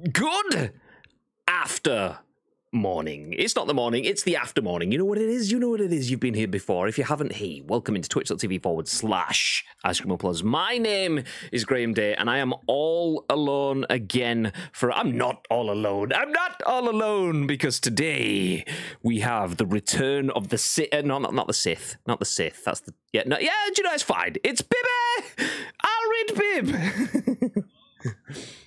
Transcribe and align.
Good 0.00 0.72
after 1.46 2.20
morning. 2.72 3.34
It's 3.36 3.54
not 3.54 3.66
the 3.66 3.74
morning, 3.74 4.04
it's 4.06 4.22
the 4.22 4.36
after 4.36 4.62
morning. 4.62 4.92
You 4.92 4.98
know 4.98 5.04
what 5.04 5.18
it 5.18 5.28
is? 5.28 5.52
You 5.52 5.58
know 5.58 5.68
what 5.68 5.80
it 5.82 5.92
is. 5.92 6.10
You've 6.10 6.20
been 6.20 6.32
here 6.32 6.48
before. 6.48 6.88
If 6.88 6.96
you 6.96 7.04
haven't, 7.04 7.32
hey, 7.32 7.60
welcome 7.66 7.96
into 7.96 8.08
twitch.tv 8.08 8.62
forward 8.62 8.88
slash 8.88 9.62
Ice 9.84 10.00
Cream 10.00 10.16
Uploads. 10.16 10.42
My 10.42 10.78
name 10.78 11.24
is 11.52 11.66
Graham 11.66 11.92
Day, 11.92 12.14
and 12.14 12.30
I 12.30 12.38
am 12.38 12.54
all 12.66 13.26
alone 13.28 13.84
again 13.90 14.54
for 14.72 14.90
I'm 14.90 15.18
not 15.18 15.46
all 15.50 15.70
alone. 15.70 16.14
I'm 16.14 16.32
not 16.32 16.62
all 16.64 16.88
alone 16.88 17.46
because 17.46 17.78
today 17.78 18.64
we 19.02 19.20
have 19.20 19.58
the 19.58 19.66
return 19.66 20.30
of 20.30 20.48
the 20.48 20.56
Sith. 20.56 20.94
Uh, 20.94 21.02
no, 21.02 21.18
not, 21.18 21.34
not 21.34 21.46
the 21.46 21.52
Sith. 21.52 21.96
Not 22.06 22.20
the 22.20 22.24
Sith. 22.24 22.64
That's 22.64 22.80
the 22.80 22.94
yeah, 23.12 23.24
no, 23.26 23.38
yeah, 23.38 23.50
do 23.66 23.82
you 23.82 23.82
know 23.82 23.92
it's 23.92 24.02
fine. 24.02 24.36
It's 24.44 24.62
Bibby! 24.62 25.52
I'll 25.82 26.10
read 26.10 26.72
Bib! 27.44 27.64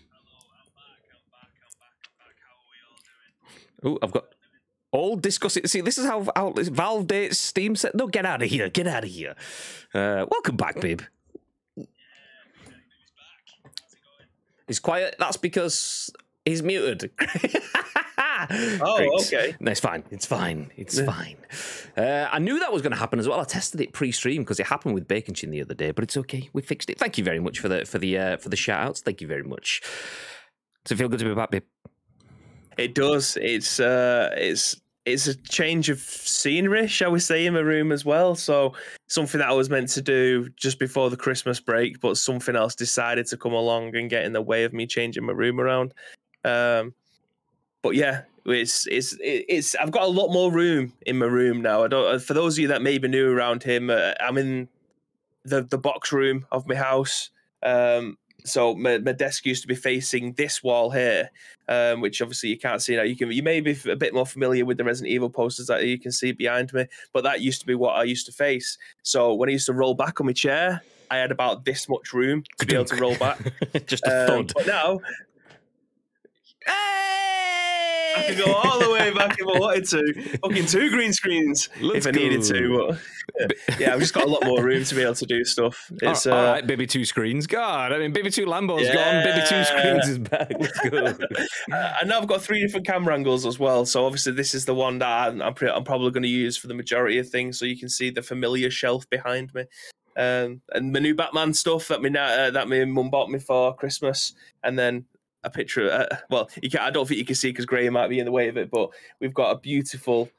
Oh, 3.84 3.98
I've 4.02 4.12
got 4.12 4.26
all 4.92 5.16
discussing. 5.16 5.66
See, 5.68 5.82
this 5.82 5.98
is 5.98 6.06
how, 6.06 6.28
how 6.36 6.54
Valve 6.56 7.08
dates 7.08 7.40
Steam 7.40 7.76
set. 7.76 7.96
No, 7.96 8.08
get 8.08 8.26
out 8.26 8.42
of 8.42 8.50
here. 8.50 8.70
Get 8.70 8.88
out 8.88 9.04
of 9.04 9.10
here. 9.10 9.36
Uh, 9.94 10.26
welcome 10.30 10.56
back, 10.56 10.80
babe. 10.80 11.02
He's 14.68 14.80
quiet. 14.80 15.16
That's 15.20 15.38
because 15.38 16.10
he's 16.46 16.64
muted. 16.64 17.12
oh, 17.20 18.96
Great. 18.98 19.10
okay. 19.22 19.56
No, 19.60 19.72
it's 19.72 19.80
fine. 19.80 20.04
It's 20.10 20.26
fine. 20.26 20.72
It's 20.78 21.02
fine. 21.02 21.38
Uh, 21.98 22.30
I 22.32 22.40
knew 22.40 22.60
that 22.60 22.72
was 22.72 22.82
going 22.82 22.92
to 22.92 22.98
happen 22.98 23.20
as 23.20 23.28
well. 23.28 23.40
I 23.40 23.44
tested 23.44 23.82
it 23.82 23.94
pre-stream 23.94 24.44
because 24.44 24.60
it 24.60 24.68
happened 24.68 24.94
with 24.94 25.08
Bacon 25.08 25.34
Chin 25.34 25.52
the 25.52 25.62
other 25.62 25.74
day, 25.74 25.92
but 25.92 26.04
it's 26.04 26.16
okay. 26.18 26.50
We 26.54 26.62
fixed 26.62 26.90
it. 26.90 26.98
Thank 26.98 27.18
you 27.18 27.24
very 27.24 27.40
much 27.40 27.60
for 27.60 27.68
the 27.68 27.86
for 27.86 27.98
the 28.00 28.18
uh, 28.18 28.38
for 28.38 28.50
the 28.50 28.56
shout 28.56 28.88
outs. 28.88 29.02
Thank 29.02 29.22
you 29.22 29.28
very 29.28 29.44
much. 29.44 29.82
Does 30.86 30.94
it 30.94 30.98
feel 30.98 31.10
good 31.10 31.20
to 31.20 31.26
be 31.26 31.36
back, 31.36 31.52
babe? 31.52 31.64
It 32.78 32.96
does. 32.96 33.38
It's 33.42 33.80
uh, 33.80 34.34
it's 34.36 34.82
it's 35.06 35.28
a 35.28 35.36
change 35.36 35.90
of 35.90 36.00
scenery, 36.00 36.88
shall 36.88 37.12
we 37.12 37.20
say, 37.20 37.46
in 37.46 37.54
my 37.54 37.60
room 37.60 37.92
as 37.92 38.06
well. 38.06 38.36
So 38.36 38.74
something 39.08 39.40
that 39.40 39.50
I 39.50 39.54
was 39.54 39.70
meant 39.70 39.90
to 39.90 40.02
do 40.02 40.50
just 40.56 40.80
before 40.80 41.10
the 41.10 41.18
Christmas 41.18 41.60
break, 41.60 42.00
but 42.00 42.18
something 42.18 42.56
else 42.56 42.74
decided 42.74 43.28
to 43.28 43.38
come 43.38 43.54
along 43.54 43.96
and 43.96 44.10
get 44.10 44.26
in 44.26 44.34
the 44.34 44.42
way 44.42 44.64
of 44.64 44.74
me 44.74 44.88
changing 44.88 45.26
my 45.26 45.34
room 45.34 45.60
around. 45.60 45.94
Um, 46.46 46.94
but 47.82 47.96
yeah, 47.96 48.22
it's 48.46 48.88
it's 48.88 49.16
it's 49.20 49.76
I've 49.76 49.92
got 49.92 50.04
a 50.04 50.08
lot 50.08 50.32
more 50.32 50.52
room 50.52 50.94
in 51.06 51.18
my 51.18 51.26
room 51.26 51.62
now. 51.62 51.84
I 51.84 51.88
don't. 51.88 52.22
For 52.22 52.34
those 52.34 52.56
of 52.56 52.62
you 52.62 52.68
that 52.70 52.82
may 52.82 52.98
be 52.98 53.08
new 53.08 53.32
around 53.32 53.64
him, 53.64 53.90
uh, 53.90 54.14
I'm 54.22 54.38
in 54.38 54.70
the 55.44 55.64
the 55.64 55.78
box 55.78 56.12
room 56.12 56.46
of 56.52 56.68
my 56.68 56.76
house. 56.76 57.30
Um, 57.62 58.18
so 58.46 58.76
my, 58.76 58.98
my 58.98 59.14
desk 59.14 59.46
used 59.46 59.62
to 59.62 59.68
be 59.68 59.76
facing 59.76 60.34
this 60.34 60.64
wall 60.64 60.92
here, 60.92 61.30
um, 61.68 62.02
which 62.02 62.22
obviously 62.22 62.50
you 62.50 62.58
can't 62.58 62.82
see 62.82 62.96
now. 62.96 63.04
You 63.04 63.16
can 63.16 63.32
you 63.32 63.44
may 63.44 63.62
be 63.62 63.78
a 63.90 63.96
bit 63.96 64.14
more 64.14 64.26
familiar 64.26 64.66
with 64.66 64.78
the 64.78 64.84
Resident 64.84 65.12
Evil 65.12 65.30
posters 65.30 65.68
that 65.68 65.86
you 65.86 66.00
can 66.00 66.12
see 66.12 66.32
behind 66.32 66.74
me, 66.74 66.88
but 67.14 67.24
that 67.24 67.42
used 67.42 67.62
to 67.62 67.68
be 67.68 67.76
what 67.76 67.96
I 67.96 68.04
used 68.04 68.26
to 68.26 68.32
face. 68.32 68.78
So 69.02 69.34
when 69.34 69.50
I 69.50 69.54
used 69.54 69.68
to 69.68 69.74
roll 69.74 69.94
back 69.94 70.20
on 70.20 70.28
my 70.28 70.34
chair, 70.34 70.82
I 71.10 71.18
had 71.18 71.32
about 71.32 71.66
this 71.66 71.88
much 71.88 72.14
room 72.14 72.44
to 72.60 72.66
be 72.66 72.74
able 72.74 72.86
to 72.86 72.96
roll 72.96 73.16
back. 73.18 73.40
Just 73.86 74.06
a 74.06 74.34
um. 74.34 74.48
But 74.54 74.68
now, 74.68 75.00
I 78.16 78.26
could 78.28 78.38
go 78.46 78.54
all 78.54 78.80
the 78.80 78.92
way 78.92 79.12
back 79.12 79.38
if 79.40 79.48
I 79.48 79.60
wanted 79.60 79.86
to. 79.86 80.38
Fucking 80.40 80.66
two 80.68 80.90
green 80.90 81.14
screens 81.14 81.70
Let's 81.82 82.06
if 82.06 82.08
I 82.08 82.12
go. 82.12 82.22
needed 82.22 82.44
to. 82.44 82.98
But 83.38 83.54
yeah, 83.80 83.94
I've 83.94 84.00
just 84.00 84.14
got 84.14 84.26
a 84.26 84.28
lot 84.28 84.46
more 84.46 84.64
room 84.64 84.84
to 84.84 84.96
be 84.96 85.02
able 85.02 85.16
to 85.16 85.26
do 85.26 85.44
stuff. 85.44 85.92
It's, 86.02 86.28
all, 86.28 86.34
uh, 86.34 86.38
all 86.38 86.44
right, 86.54 86.68
baby 86.68 86.86
two 86.86 87.06
screens. 87.06 87.48
God, 87.48 87.92
I 87.92 87.98
mean, 87.98 88.14
baby 88.14 88.30
two 88.30 88.46
Lambo's 88.46 88.84
yeah. 88.84 88.96
gone. 88.96 89.24
Baby 89.24 89.46
two 89.48 89.64
screens 89.64 90.08
is 90.08 90.20
back. 90.20 90.52
Let's 90.60 90.80
go. 90.80 90.98
uh, 91.72 91.94
and 92.00 92.10
now 92.10 92.20
I've 92.20 92.28
got 92.28 92.42
three 92.42 92.62
different 92.62 92.86
camera 92.86 93.14
angles 93.14 93.46
as 93.46 93.60
well. 93.60 93.86
So 93.86 94.06
obviously, 94.06 94.34
this 94.34 94.54
is 94.54 94.66
the 94.66 94.76
one 94.76 95.00
that 95.00 95.30
I'm, 95.30 95.42
I'm, 95.42 95.56
I'm 95.62 95.84
probably 95.84 96.12
going 96.12 96.24
to 96.24 96.30
use 96.30 96.58
for 96.58 96.68
the 96.68 96.74
majority 96.74 97.18
of 97.18 97.30
things. 97.30 97.58
So 97.58 97.66
you 97.66 97.78
can 97.78 97.90
see 97.90 98.10
the 98.10 98.22
familiar 98.22 98.70
shelf 98.70 99.10
behind 99.10 99.54
me. 99.54 99.66
Um, 100.16 100.62
and 100.72 100.94
my 100.94 101.00
new 101.00 101.16
Batman 101.16 101.54
stuff 101.54 101.88
that 101.88 102.02
my 102.02 102.10
uh, 102.10 102.52
that 102.52 102.70
my 102.70 102.86
mum 102.86 103.10
bought 103.10 103.30
me 103.30 103.40
for 103.40 103.76
Christmas, 103.76 104.34
and 104.64 104.78
then 104.78 105.06
a 105.44 105.50
picture. 105.50 105.92
Uh, 105.92 106.18
well, 106.30 106.50
you 106.62 106.70
can, 106.70 106.82
I 106.82 106.90
don't 106.90 107.08
think 107.08 107.18
you 107.18 107.26
can 107.26 107.36
see 107.36 107.50
because 107.50 107.66
Gray 107.66 107.90
might 107.90 108.08
be 108.08 108.20
in 108.20 108.26
the 108.26 108.32
way 108.32 108.48
of 108.48 108.58
it, 108.58 108.70
but 108.72 108.90
we've 109.20 109.34
got 109.34 109.52
a 109.52 109.60
beautiful 109.60 110.30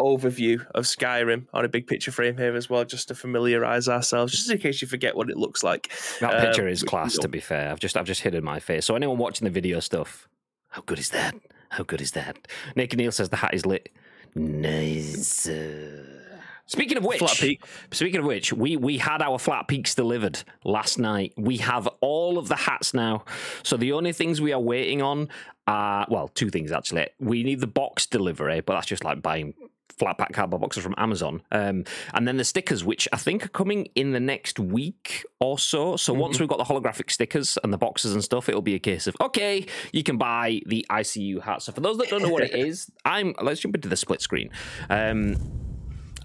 overview 0.00 0.66
of 0.74 0.84
Skyrim 0.84 1.46
on 1.52 1.64
a 1.64 1.68
big 1.68 1.86
picture 1.86 2.10
frame 2.10 2.36
here 2.36 2.56
as 2.56 2.68
well, 2.68 2.84
just 2.84 3.08
to 3.08 3.14
familiarize 3.14 3.88
ourselves, 3.88 4.32
just 4.32 4.50
in 4.50 4.58
case 4.58 4.82
you 4.82 4.88
forget 4.88 5.16
what 5.16 5.30
it 5.30 5.36
looks 5.36 5.62
like. 5.62 5.92
That 6.20 6.40
picture 6.44 6.62
um, 6.62 6.68
is 6.68 6.82
class. 6.82 7.16
To 7.18 7.28
be 7.28 7.40
fair, 7.40 7.70
I've 7.70 7.80
just 7.80 7.96
I've 7.96 8.06
just 8.06 8.22
hidden 8.22 8.44
my 8.44 8.58
face. 8.58 8.86
So 8.86 8.96
anyone 8.96 9.18
watching 9.18 9.44
the 9.44 9.50
video 9.50 9.80
stuff, 9.80 10.28
how 10.70 10.82
good 10.82 10.98
is 10.98 11.10
that? 11.10 11.34
How 11.70 11.84
good 11.84 12.00
is 12.00 12.12
that? 12.12 12.48
Nick 12.76 12.96
Neil 12.96 13.12
says 13.12 13.28
the 13.28 13.36
hat 13.36 13.54
is 13.54 13.64
lit. 13.64 13.90
Nice. 14.34 15.48
Speaking 16.66 16.96
of 16.96 17.04
which, 17.04 17.18
flat 17.18 17.36
peak. 17.36 17.62
speaking 17.90 18.20
of 18.20 18.26
which, 18.26 18.52
we 18.52 18.76
we 18.76 18.98
had 18.98 19.20
our 19.20 19.38
flat 19.38 19.68
peaks 19.68 19.94
delivered 19.94 20.42
last 20.64 20.98
night. 20.98 21.32
We 21.36 21.58
have 21.58 21.86
all 22.00 22.38
of 22.38 22.48
the 22.48 22.56
hats 22.56 22.94
now. 22.94 23.24
So 23.62 23.76
the 23.76 23.92
only 23.92 24.12
things 24.12 24.40
we 24.40 24.52
are 24.52 24.60
waiting 24.60 25.02
on 25.02 25.28
are 25.66 26.06
well, 26.08 26.28
two 26.28 26.50
things 26.50 26.72
actually. 26.72 27.08
We 27.18 27.42
need 27.42 27.60
the 27.60 27.66
box 27.66 28.06
delivery, 28.06 28.60
but 28.60 28.74
that's 28.74 28.86
just 28.86 29.04
like 29.04 29.22
buying 29.22 29.54
flat 29.98 30.18
pack 30.18 30.32
cardboard 30.32 30.60
boxes 30.60 30.82
from 30.82 30.94
Amazon. 30.98 31.42
Um, 31.52 31.84
and 32.14 32.26
then 32.26 32.36
the 32.36 32.44
stickers, 32.44 32.84
which 32.84 33.08
I 33.12 33.16
think 33.16 33.44
are 33.44 33.50
coming 33.50 33.88
in 33.94 34.12
the 34.12 34.20
next 34.20 34.58
week 34.58 35.24
or 35.40 35.58
so. 35.58 35.96
So 35.96 36.12
mm-hmm. 36.12 36.22
once 36.22 36.40
we've 36.40 36.48
got 36.48 36.58
the 36.58 36.64
holographic 36.64 37.10
stickers 37.10 37.58
and 37.62 37.72
the 37.72 37.78
boxes 37.78 38.12
and 38.12 38.22
stuff, 38.22 38.48
it'll 38.48 38.62
be 38.62 38.74
a 38.74 38.80
case 38.80 39.06
of 39.06 39.16
okay, 39.20 39.66
you 39.92 40.02
can 40.02 40.18
buy 40.18 40.60
the 40.66 40.86
ICU 40.90 41.42
hat. 41.42 41.62
So 41.62 41.72
for 41.72 41.80
those 41.80 41.98
that 41.98 42.08
don't 42.08 42.22
know 42.22 42.30
what 42.30 42.44
it 42.44 42.54
is, 42.66 42.90
I'm 43.04 43.34
let's 43.40 43.60
jump 43.60 43.74
into 43.74 43.88
the 43.88 43.96
split 43.96 44.20
screen. 44.20 44.50
Um, 44.90 45.36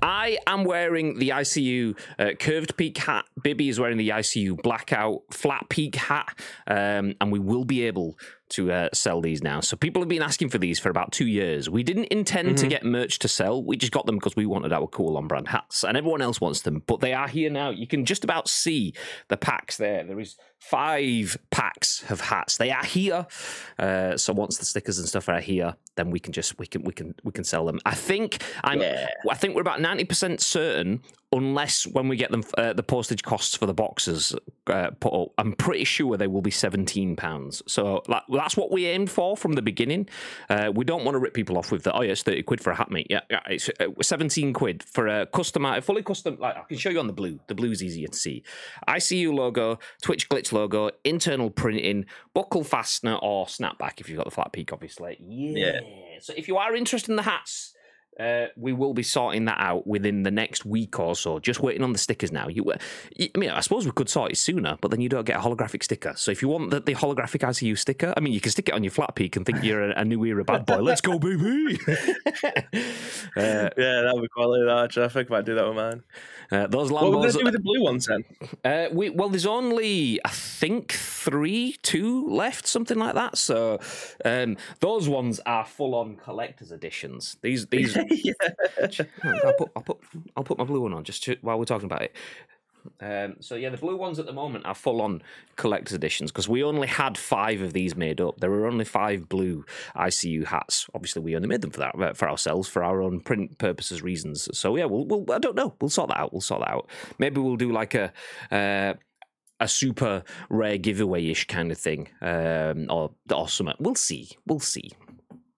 I 0.01 0.37
am 0.47 0.63
wearing 0.63 1.19
the 1.19 1.29
ICU 1.29 1.97
uh, 2.19 2.31
curved 2.39 2.77
peak 2.77 2.97
hat. 2.97 3.25
Bibby 3.41 3.69
is 3.69 3.79
wearing 3.79 3.97
the 3.97 4.09
ICU 4.09 4.61
blackout 4.61 5.21
flat 5.31 5.69
peak 5.69 5.95
hat, 5.95 6.37
um, 6.67 7.15
and 7.19 7.31
we 7.31 7.39
will 7.39 7.65
be 7.65 7.83
able 7.83 8.17
to 8.49 8.71
uh, 8.71 8.89
sell 8.93 9.21
these 9.21 9.43
now. 9.43 9.59
So 9.59 9.75
people 9.75 10.01
have 10.01 10.09
been 10.09 10.21
asking 10.21 10.49
for 10.49 10.57
these 10.57 10.79
for 10.79 10.89
about 10.89 11.11
two 11.11 11.27
years. 11.27 11.69
We 11.69 11.83
didn't 11.83 12.05
intend 12.05 12.49
mm-hmm. 12.49 12.55
to 12.57 12.67
get 12.67 12.85
merch 12.85 13.19
to 13.19 13.27
sell. 13.27 13.63
We 13.63 13.77
just 13.77 13.91
got 13.91 14.05
them 14.05 14.15
because 14.15 14.35
we 14.35 14.45
wanted 14.45 14.73
our 14.73 14.87
cool 14.87 15.17
on 15.17 15.27
brand 15.27 15.49
hats, 15.49 15.83
and 15.83 15.97
everyone 15.97 16.21
else 16.21 16.39
wants 16.39 16.61
them. 16.61 16.83
But 16.85 16.99
they 17.01 17.13
are 17.13 17.27
here 17.27 17.49
now. 17.49 17.69
You 17.69 17.87
can 17.87 18.05
just 18.05 18.23
about 18.23 18.47
see 18.47 18.93
the 19.27 19.37
packs 19.37 19.77
there. 19.77 20.03
There 20.03 20.19
is 20.19 20.37
five 20.59 21.37
packs 21.51 22.03
of 22.09 22.21
hats. 22.21 22.57
They 22.57 22.71
are 22.71 22.85
here. 22.85 23.27
Uh, 23.77 24.17
so 24.17 24.33
once 24.33 24.57
the 24.57 24.65
stickers 24.65 24.99
and 24.99 25.07
stuff 25.07 25.29
are 25.29 25.39
here, 25.39 25.75
then 25.95 26.09
we 26.11 26.19
can 26.19 26.33
just 26.33 26.57
we 26.59 26.67
can 26.67 26.83
we 26.83 26.93
can 26.93 27.15
we 27.23 27.31
can 27.31 27.43
sell 27.43 27.65
them. 27.65 27.79
I 27.85 27.95
think 27.95 28.41
I'm 28.63 28.81
yeah. 28.81 29.07
I 29.29 29.35
think 29.35 29.55
we're 29.55 29.61
about 29.61 29.81
ninety 29.81 30.05
percent 30.05 30.41
certain 30.41 31.01
unless 31.31 31.85
when 31.85 32.07
we 32.07 32.15
get 32.15 32.31
them 32.31 32.43
uh, 32.57 32.73
the 32.73 32.83
postage 32.83 33.23
costs 33.23 33.55
for 33.55 33.65
the 33.65 33.73
boxes 33.73 34.35
uh, 34.67 34.91
put 34.99 35.13
up, 35.13 35.29
I'm 35.37 35.53
pretty 35.53 35.83
sure 35.83 36.17
they 36.17 36.27
will 36.27 36.41
be 36.41 36.51
seventeen 36.51 37.15
pounds. 37.15 37.61
So 37.67 38.03
like, 38.07 38.23
that's 38.31 38.55
what 38.55 38.71
we 38.71 38.85
aimed 38.85 39.09
for 39.09 39.35
from 39.35 39.53
the 39.53 39.61
beginning. 39.61 40.07
Uh, 40.49 40.71
we 40.73 40.85
don't 40.85 41.03
want 41.03 41.15
to 41.15 41.19
rip 41.19 41.33
people 41.33 41.57
off 41.57 41.71
with 41.71 41.83
the 41.83 41.93
oh 41.93 42.01
yeah, 42.01 42.11
it's 42.11 42.23
thirty 42.23 42.43
quid 42.43 42.61
for 42.61 42.71
a 42.71 42.75
hat, 42.75 42.89
mate. 42.89 43.07
Yeah, 43.09 43.21
yeah 43.29 43.41
it's 43.47 43.69
uh, 43.79 43.87
seventeen 44.01 44.53
quid 44.53 44.83
for 44.83 45.07
a 45.07 45.25
custom, 45.25 45.65
fully 45.81 46.03
custom. 46.03 46.37
Like 46.39 46.57
I 46.57 46.63
can 46.63 46.77
show 46.77 46.89
you 46.89 46.99
on 46.99 47.07
the 47.07 47.13
blue. 47.13 47.39
The 47.47 47.55
blue 47.55 47.71
is 47.71 47.83
easier 47.83 48.07
to 48.07 48.17
see. 48.17 48.43
ICU 48.87 49.33
logo, 49.33 49.79
Twitch 50.01 50.29
glitch 50.29 50.51
logo, 50.51 50.91
internal 51.03 51.49
printing, 51.49 52.05
buckle 52.33 52.63
fastener 52.63 53.15
or 53.15 53.45
snapback 53.45 53.99
if 53.99 54.09
you've 54.09 54.17
got 54.17 54.25
the 54.25 54.31
flat 54.31 54.53
peak, 54.53 54.71
obviously. 54.71 55.17
yeah. 55.19 55.79
yeah. 55.81 56.19
So 56.19 56.33
if 56.35 56.47
you 56.47 56.57
are 56.57 56.75
interested 56.75 57.11
in 57.11 57.15
the 57.15 57.23
hats 57.23 57.73
uh, 58.19 58.47
we 58.55 58.73
will 58.73 58.93
be 58.93 59.03
sorting 59.03 59.45
that 59.45 59.59
out 59.59 59.85
within 59.85 60.23
the 60.23 60.31
next 60.31 60.65
week 60.65 60.99
or 60.99 61.15
so. 61.15 61.39
Just 61.39 61.59
waiting 61.59 61.83
on 61.83 61.93
the 61.93 61.99
stickers 61.99 62.31
now. 62.31 62.47
You, 62.47 62.63
uh, 62.65 62.77
I 63.19 63.37
mean, 63.37 63.49
I 63.49 63.59
suppose 63.59 63.85
we 63.85 63.91
could 63.91 64.09
sort 64.09 64.31
it 64.31 64.37
sooner, 64.37 64.77
but 64.81 64.91
then 64.91 65.01
you 65.01 65.09
don't 65.09 65.25
get 65.25 65.37
a 65.37 65.39
holographic 65.39 65.83
sticker. 65.83 66.13
So 66.15 66.31
if 66.31 66.41
you 66.41 66.47
want 66.47 66.71
the, 66.71 66.79
the 66.79 66.95
holographic 66.95 67.41
ICU 67.41 67.77
sticker, 67.77 68.13
I 68.17 68.19
mean, 68.19 68.33
you 68.33 68.41
can 68.41 68.51
stick 68.51 68.69
it 68.69 68.75
on 68.75 68.83
your 68.83 68.91
flat 68.91 69.15
peak 69.15 69.35
and 69.35 69.45
think 69.45 69.63
you're 69.63 69.91
a, 69.91 70.01
a 70.01 70.05
new 70.05 70.23
era 70.25 70.43
bad 70.43 70.65
boy. 70.65 70.77
Let's 70.77 71.01
go, 71.01 71.19
baby! 71.19 71.79
uh, 71.87 71.99
yeah, 73.35 74.01
that 74.01 74.11
would 74.13 74.21
be 74.21 74.27
quality. 74.29 74.65
That 74.65 74.97
I 74.97 75.07
think 75.09 75.31
I 75.31 75.35
might 75.35 75.45
do 75.45 75.55
that 75.55 75.67
with 75.67 75.75
mine. 75.75 76.03
Uh, 76.51 76.67
those 76.67 76.89
Lambos. 76.89 77.13
What 77.13 77.25
are 77.25 77.27
we 77.27 77.31
do 77.31 77.43
with 77.43 77.53
the 77.53 77.59
blue 77.59 77.83
ones 77.83 78.07
then? 78.07 78.23
Uh, 78.63 78.87
we, 78.91 79.09
well, 79.09 79.29
there's 79.29 79.45
only 79.45 80.19
I 80.23 80.29
think 80.29 80.93
three, 80.93 81.75
two 81.81 82.27
left, 82.27 82.67
something 82.67 82.97
like 82.97 83.15
that. 83.15 83.37
So 83.37 83.79
um, 84.23 84.55
those 84.79 85.09
ones 85.09 85.41
are 85.45 85.65
full 85.65 85.93
on 85.93 86.15
collector's 86.15 86.71
editions. 86.71 87.37
These 87.41 87.67
these 87.67 87.97
yeah. 88.23 88.33
I'll 89.45 89.53
put, 89.53 89.71
I'll 89.75 89.83
put, 89.83 89.97
I'll 90.35 90.43
put 90.43 90.57
my 90.57 90.63
blue 90.63 90.81
one 90.81 90.93
on 90.93 91.03
just 91.03 91.23
to, 91.23 91.37
while 91.41 91.57
we're 91.57 91.65
talking 91.65 91.85
about 91.85 92.01
it. 92.01 92.15
Um, 92.99 93.35
so 93.39 93.55
yeah, 93.55 93.69
the 93.69 93.77
blue 93.77 93.97
ones 93.97 94.19
at 94.19 94.25
the 94.25 94.33
moment 94.33 94.65
are 94.65 94.75
full 94.75 95.01
on 95.01 95.21
collector's 95.55 95.93
editions 95.93 96.31
because 96.31 96.47
we 96.47 96.63
only 96.63 96.87
had 96.87 97.17
five 97.17 97.61
of 97.61 97.73
these 97.73 97.95
made 97.95 98.21
up. 98.21 98.39
There 98.39 98.49
were 98.49 98.67
only 98.67 98.85
five 98.85 99.29
blue 99.29 99.65
ICU 99.95 100.45
hats. 100.45 100.87
Obviously, 100.93 101.21
we 101.21 101.35
only 101.35 101.47
made 101.47 101.61
them 101.61 101.71
for 101.71 101.79
that 101.79 101.99
uh, 101.99 102.13
for 102.13 102.29
ourselves 102.29 102.67
for 102.67 102.83
our 102.83 103.01
own 103.01 103.19
print 103.19 103.57
purposes 103.57 104.01
reasons. 104.01 104.47
So 104.57 104.75
yeah, 104.75 104.85
we'll, 104.85 105.05
we'll 105.05 105.25
I 105.31 105.39
don't 105.39 105.55
know. 105.55 105.75
We'll 105.81 105.89
sort 105.89 106.09
that 106.09 106.19
out. 106.19 106.33
We'll 106.33 106.41
sort 106.41 106.61
that 106.61 106.71
out. 106.71 106.89
Maybe 107.19 107.41
we'll 107.41 107.57
do 107.57 107.71
like 107.71 107.93
a. 107.93 108.11
Uh, 108.51 108.93
a 109.59 109.67
super 109.67 110.23
rare 110.51 110.77
giveaway 110.77 111.25
ish 111.25 111.47
kind 111.47 111.71
of 111.71 111.79
thing, 111.79 112.07
um, 112.21 112.85
or 112.91 113.09
or 113.33 113.49
something. 113.49 113.73
We'll 113.79 113.95
see. 113.95 114.29
We'll 114.45 114.59
see. 114.59 114.91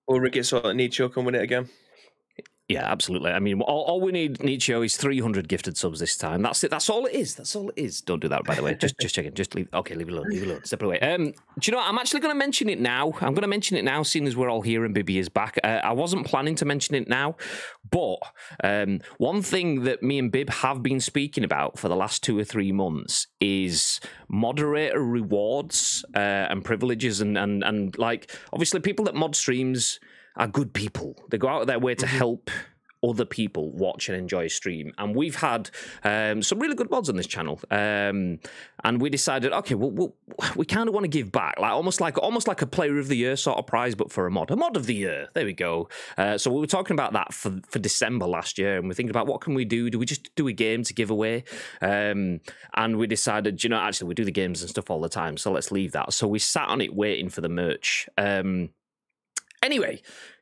We'll 0.08 0.22
rig 0.22 0.38
it 0.38 0.46
so 0.46 0.62
that 0.62 0.76
Nicho 0.76 1.12
can 1.12 1.26
win 1.26 1.36
it 1.36 1.42
again. 1.42 1.68
Yeah, 2.70 2.84
absolutely. 2.84 3.32
I 3.32 3.40
mean, 3.40 3.62
all, 3.62 3.82
all 3.82 4.00
we 4.00 4.12
need, 4.12 4.38
Nicho, 4.38 4.86
is 4.86 4.96
300 4.96 5.48
gifted 5.48 5.76
subs 5.76 6.00
this 6.00 6.16
time. 6.16 6.44
That's 6.44 6.64
it. 6.64 6.70
That's 6.70 6.88
all 6.88 7.08
it 7.08 7.14
is. 7.14 7.34
That's 7.34 7.56
all 7.56 7.70
it 7.70 7.78
is. 7.80 8.00
Don't 8.00 8.20
do 8.20 8.28
that, 8.28 8.44
by 8.44 8.54
the 8.54 8.62
way. 8.62 8.76
Just 8.76 8.94
just 9.00 9.16
checking. 9.16 9.34
Just 9.34 9.56
leave. 9.56 9.68
Okay, 9.74 9.96
leave 9.96 10.08
it 10.08 10.12
alone. 10.14 10.28
Leave 10.30 10.44
it 10.44 10.48
alone. 10.50 10.64
Step 10.66 10.84
away. 10.84 11.00
Um, 11.00 11.32
do 11.32 11.34
you 11.64 11.72
know 11.72 11.80
what? 11.80 11.88
I'm 11.88 11.98
actually 11.98 12.20
going 12.20 12.34
to 12.34 12.38
mention 12.38 12.70
it 12.70 12.80
now. 12.80 13.08
I'm 13.22 13.34
going 13.34 13.42
to 13.42 13.48
mention 13.48 13.76
it 13.76 13.84
now, 13.84 14.04
seeing 14.04 14.28
as 14.28 14.36
we're 14.36 14.52
all 14.52 14.62
here 14.62 14.86
and 14.86 14.94
Bibby 14.94 15.18
is 15.18 15.30
back. 15.30 15.58
Uh, 15.64 15.80
I 15.84 15.94
wasn't 15.94 16.28
planning 16.28 16.54
to 16.56 16.66
mention 16.66 16.94
it 16.94 17.08
now, 17.08 17.38
but 17.90 18.20
um, 18.64 19.00
one 19.18 19.42
thing 19.42 19.84
that 19.86 20.04
me 20.04 20.20
and 20.20 20.32
Bib 20.32 20.52
have 20.52 20.84
been 20.84 21.00
speaking 21.00 21.44
about 21.44 21.80
for 21.80 21.88
the 21.88 21.96
last 21.96 22.22
two 22.22 22.38
or 22.38 22.44
three 22.44 22.72
months 22.72 23.26
is 23.40 24.00
moderator 24.28 25.04
rewards 25.04 26.06
uh, 26.14 26.20
and 26.20 26.64
privileges, 26.64 27.20
and 27.20 27.36
and 27.36 27.64
and 27.64 27.98
like 27.98 28.32
obviously 28.54 28.80
people 28.80 29.06
that 29.06 29.16
mod 29.16 29.36
streams 29.36 30.00
are 30.40 30.48
good 30.48 30.74
people. 30.74 31.16
They 31.30 31.38
go 31.38 31.48
out 31.48 31.62
of 31.62 31.68
their 31.68 31.80
way 31.80 31.94
to 31.96 32.06
mm-hmm. 32.06 32.18
help 32.18 32.50
other 33.04 33.26
people 33.26 33.72
watch 33.72 34.10
and 34.10 34.18
enjoy 34.18 34.46
a 34.46 34.50
stream. 34.50 34.92
And 34.98 35.16
we've 35.16 35.36
had 35.36 35.70
um, 36.04 36.44
some 36.44 36.60
really 36.60 36.76
good 36.76 36.92
mods 36.92 37.10
on 37.10 37.16
this 37.16 37.28
channel. 37.28 37.60
Um, 37.72 38.40
and 38.84 39.02
we 39.02 39.10
decided, 39.10 39.54
okay, 39.54 39.76
well, 39.76 39.92
we'll 39.92 40.16
we 40.56 40.66
kind 40.66 40.88
of 40.88 40.94
want 40.94 41.06
to 41.06 41.10
give 41.10 41.32
back, 41.32 41.56
like 41.60 41.72
almost 41.72 42.02
like 42.02 42.18
almost 42.18 42.48
like 42.48 42.62
a 42.62 42.68
Player 42.68 42.98
of 43.00 43.08
the 43.08 43.16
Year 43.16 43.36
sort 43.36 43.58
of 43.58 43.68
prize, 43.68 43.96
but 43.96 44.12
for 44.12 44.28
a 44.28 44.32
mod, 44.32 44.52
a 44.52 44.56
mod 44.56 44.76
of 44.76 44.86
the 44.86 44.96
year. 44.96 45.28
There 45.34 45.46
we 45.46 45.54
go. 45.54 45.90
Uh, 46.18 46.38
so 46.38 46.52
we 46.52 46.60
were 46.60 46.68
talking 46.68 46.94
about 46.94 47.14
that 47.14 47.34
for 47.34 47.60
for 47.70 47.80
December 47.80 48.26
last 48.26 48.58
year, 48.58 48.78
and 48.78 48.88
we're 48.88 48.94
thinking 48.94 49.12
about 49.12 49.28
what 49.28 49.42
can 49.42 49.54
we 49.54 49.66
do? 49.66 49.90
Do 49.90 50.00
we 50.00 50.06
just 50.06 50.34
do 50.36 50.48
a 50.48 50.54
game 50.54 50.84
to 50.84 50.94
give 50.94 51.10
away? 51.10 51.44
Um, 51.82 52.42
and 52.76 52.98
we 52.98 53.08
decided, 53.08 53.64
you 53.64 53.70
know, 53.70 53.80
actually 53.80 54.08
we 54.10 54.16
do 54.16 54.26
the 54.26 54.32
games 54.32 54.62
and 54.62 54.70
stuff 54.70 54.90
all 54.90 55.02
the 55.02 55.10
time, 55.10 55.38
so 55.38 55.52
let's 55.52 55.72
leave 55.72 55.92
that. 55.94 56.14
So 56.14 56.28
we 56.28 56.40
sat 56.40 56.70
on 56.70 56.82
it 56.82 56.94
waiting 56.94 57.30
for 57.30 57.42
the 57.42 57.50
merch. 57.50 58.08
Um, 58.18 58.70
Anyway, 59.62 60.02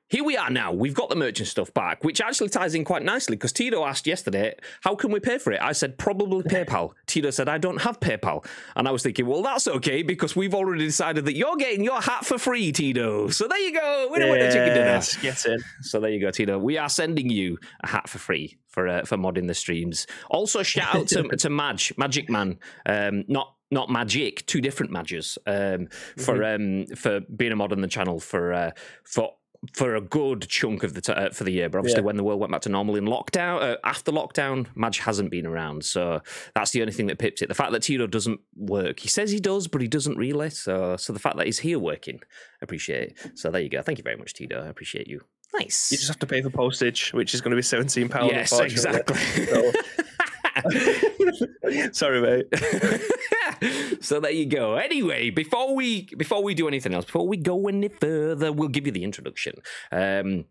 here 0.10 0.24
we 0.24 0.38
are 0.38 0.50
now. 0.50 0.72
We've 0.72 0.94
got 0.94 1.10
the 1.10 1.18
merchant 1.18 1.50
stuff 1.50 1.74
back, 1.74 2.04
which 2.06 2.22
actually 2.22 2.48
ties 2.48 2.74
in 2.76 2.86
quite 2.86 3.04
nicely 3.04 3.36
because 3.36 3.52
Tito 3.52 3.84
asked 3.84 4.08
yesterday, 4.08 4.56
How 4.82 4.96
can 4.96 5.12
we 5.12 5.20
pay 5.20 5.38
for 5.38 5.52
it? 5.52 5.62
I 5.62 5.74
said, 5.74 5.98
Probably 5.98 6.44
PayPal. 6.44 6.92
Tito 7.08 7.30
said, 7.30 7.50
I 7.50 7.58
don't 7.58 7.82
have 7.82 8.00
PayPal. 8.00 8.46
And 8.78 8.88
I 8.88 8.92
was 8.92 9.04
thinking, 9.04 9.26
Well, 9.26 9.42
that's 9.42 9.68
okay 9.68 10.04
because 10.04 10.34
we've 10.34 10.54
already 10.54 10.86
decided 10.86 11.26
that 11.26 11.36
you're 11.36 11.58
getting 11.58 11.84
your 11.84 12.00
hat 12.00 12.26
for 12.26 12.38
free, 12.38 12.72
Tito. 12.72 13.28
So 13.28 13.50
there 13.50 13.60
you 13.60 13.74
go. 13.74 14.08
We 14.10 14.20
don't 14.20 14.30
yes, 14.30 14.30
want 14.30 14.42
the 14.42 14.58
chicken 14.58 14.74
dinner. 14.74 15.02
Get 15.22 15.46
in. 15.46 15.60
So 15.82 16.00
there 16.00 16.12
you 16.12 16.22
go, 16.22 16.32
Tito. 16.32 16.58
We 16.58 16.78
are 16.78 16.90
sending 16.90 17.30
you 17.30 17.58
a 17.84 17.88
hat 17.88 18.08
for 18.08 18.18
free 18.18 18.58
for 18.68 18.88
uh, 18.88 19.04
for 19.04 19.18
modding 19.18 19.48
the 19.48 19.54
streams. 19.54 20.08
Also, 20.30 20.64
shout 20.64 20.96
out 20.96 21.08
to, 21.10 21.24
to 21.38 21.50
Madge, 21.50 21.94
Magic 21.98 22.30
Man. 22.30 22.60
Um, 22.86 23.26
not 23.28 23.57
not 23.72 23.90
magic, 23.90 24.46
two 24.46 24.62
different 24.62 24.92
Madges 24.92 25.38
um, 25.46 25.88
for 26.18 26.38
mm-hmm. 26.38 26.90
um, 26.92 26.96
for 26.96 27.20
being 27.22 27.52
a 27.52 27.56
mod 27.56 27.72
on 27.72 27.82
the 27.82 27.88
channel 27.88 28.20
for 28.20 28.54
uh, 28.54 28.72
for 29.04 29.34
for 29.74 29.96
a 29.96 30.02
good 30.02 30.48
chunk 30.48 30.84
of 30.84 30.94
the 30.94 31.02
t- 31.02 31.12
uh, 31.12 31.30
for 31.32 31.44
the 31.44 31.52
year. 31.52 31.70
But 31.70 31.80
obviously, 31.80 32.02
yeah. 32.02 32.06
when 32.06 32.18
the 32.18 32.24
world 32.24 32.40
went 32.40 32.52
back 32.52 32.62
to 32.62 32.70
normal 32.70 32.96
in 32.96 33.06
lockdown, 33.06 33.62
uh, 33.62 33.78
after 33.84 34.12
lockdown, 34.12 34.68
Madge 34.76 35.00
hasn't 35.00 35.32
been 35.32 35.46
around, 35.46 35.84
so 35.84 36.22
that's 36.56 36.72
the 36.72 36.82
only 36.82 36.94
thing 36.94 37.08
that 37.08 37.20
pips 37.20 37.42
it. 37.42 37.50
The 37.50 37.56
fact 37.56 37.72
that 37.72 37.84
Tito 37.84 38.08
doesn't 38.08 38.40
work, 38.56 39.00
he 39.00 39.08
says 39.08 39.32
he 39.32 39.40
does, 39.40 39.68
but 39.68 39.82
he 39.82 39.88
doesn't 39.88 40.18
really. 40.18 40.50
So, 40.50 40.96
so 40.98 41.12
the 41.14 41.20
fact 41.20 41.38
that 41.38 41.46
he's 41.46 41.60
here 41.60 41.80
working, 41.80 42.20
I 42.24 42.64
appreciate 42.64 43.10
it. 43.10 43.38
So 43.38 43.50
there 43.50 43.62
you 43.62 43.70
go. 43.70 43.82
Thank 43.82 43.98
you 43.98 44.04
very 44.04 44.18
much, 44.18 44.34
Tito. 44.34 44.64
I 44.64 44.68
appreciate 44.68 45.08
you. 45.08 45.22
Nice. 45.54 45.92
You 45.92 45.98
just 45.98 46.10
have 46.10 46.20
to 46.20 46.28
pay 46.28 46.42
for 46.42 46.50
postage, 46.50 47.14
which 47.14 47.34
is 47.34 47.42
going 47.42 47.52
to 47.52 47.56
be 47.56 47.62
seventeen 47.62 48.10
pounds. 48.10 48.32
Yes, 48.32 48.60
exactly. 48.60 49.18
So. 49.18 49.72
Sorry, 51.92 52.22
mate. 52.22 54.02
so 54.04 54.20
there 54.20 54.32
you 54.32 54.46
go. 54.46 54.76
Anyway, 54.76 55.30
before 55.30 55.76
we 55.76 56.08
before 56.18 56.44
we 56.44 56.54
do 56.54 56.68
anything 56.68 56.94
else, 56.94 57.06
before 57.06 57.28
we 57.28 57.38
go 57.38 57.68
any 57.68 57.88
further, 57.88 58.52
we'll 58.52 58.70
give 58.70 58.86
you 58.86 58.92
the 58.92 59.04
introduction. 59.04 59.56
Um, 59.92 60.46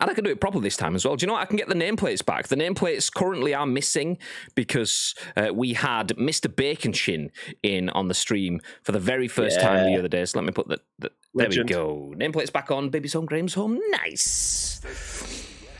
and 0.00 0.08
I 0.08 0.14
can 0.14 0.22
do 0.22 0.30
it 0.30 0.40
properly 0.40 0.62
this 0.62 0.76
time 0.76 0.94
as 0.94 1.04
well. 1.04 1.16
Do 1.16 1.24
you 1.24 1.26
know 1.26 1.32
what? 1.32 1.42
I 1.42 1.46
can 1.46 1.56
get 1.56 1.68
the 1.68 1.74
nameplates 1.74 2.24
back. 2.24 2.46
The 2.46 2.56
nameplates 2.56 3.12
currently 3.12 3.54
are 3.54 3.66
missing 3.66 4.18
because 4.54 5.14
uh, 5.36 5.48
we 5.52 5.72
had 5.72 6.08
Mr. 6.10 6.54
Bacon 6.54 6.92
Chin 6.92 7.30
in 7.62 7.90
on 7.90 8.08
the 8.08 8.14
stream 8.14 8.60
for 8.82 8.92
the 8.92 9.00
very 9.00 9.26
first 9.26 9.58
yeah. 9.58 9.68
time 9.68 9.86
the 9.86 9.98
other 9.98 10.08
day. 10.08 10.24
So 10.24 10.38
let 10.38 10.46
me 10.46 10.52
put 10.52 10.68
the, 10.68 10.80
the 10.98 11.10
there 11.34 11.48
we 11.48 11.64
go. 11.64 12.14
Nameplates 12.16 12.52
back 12.52 12.70
on. 12.70 12.90
Baby's 12.90 13.12
home, 13.12 13.26
Graham's 13.26 13.54
home. 13.54 13.80
Nice. 13.90 14.80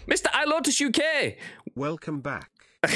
Mr. 0.08 0.26
I 0.32 0.44
Lotus 0.44 0.80
UK. 0.80 1.36
Welcome 1.76 2.20
back. 2.20 2.50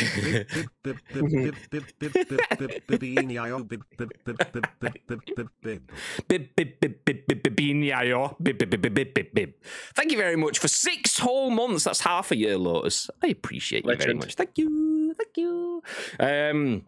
Thank 9.95 10.11
you 10.11 10.17
very 10.17 10.37
much 10.37 10.59
for 10.59 10.69
six 10.69 11.19
whole 11.19 11.51
months. 11.51 11.85
That's 11.85 12.01
half 12.01 12.31
a 12.31 12.37
year, 12.37 12.57
Lotus. 12.57 13.11
I 13.23 13.27
appreciate 13.27 13.85
you 13.85 13.95
very 13.97 14.15
much. 14.15 14.35
Thank 14.37 14.57
you. 14.57 15.15
Thank 15.19 15.37
you. 15.37 15.83
Um, 16.19 16.87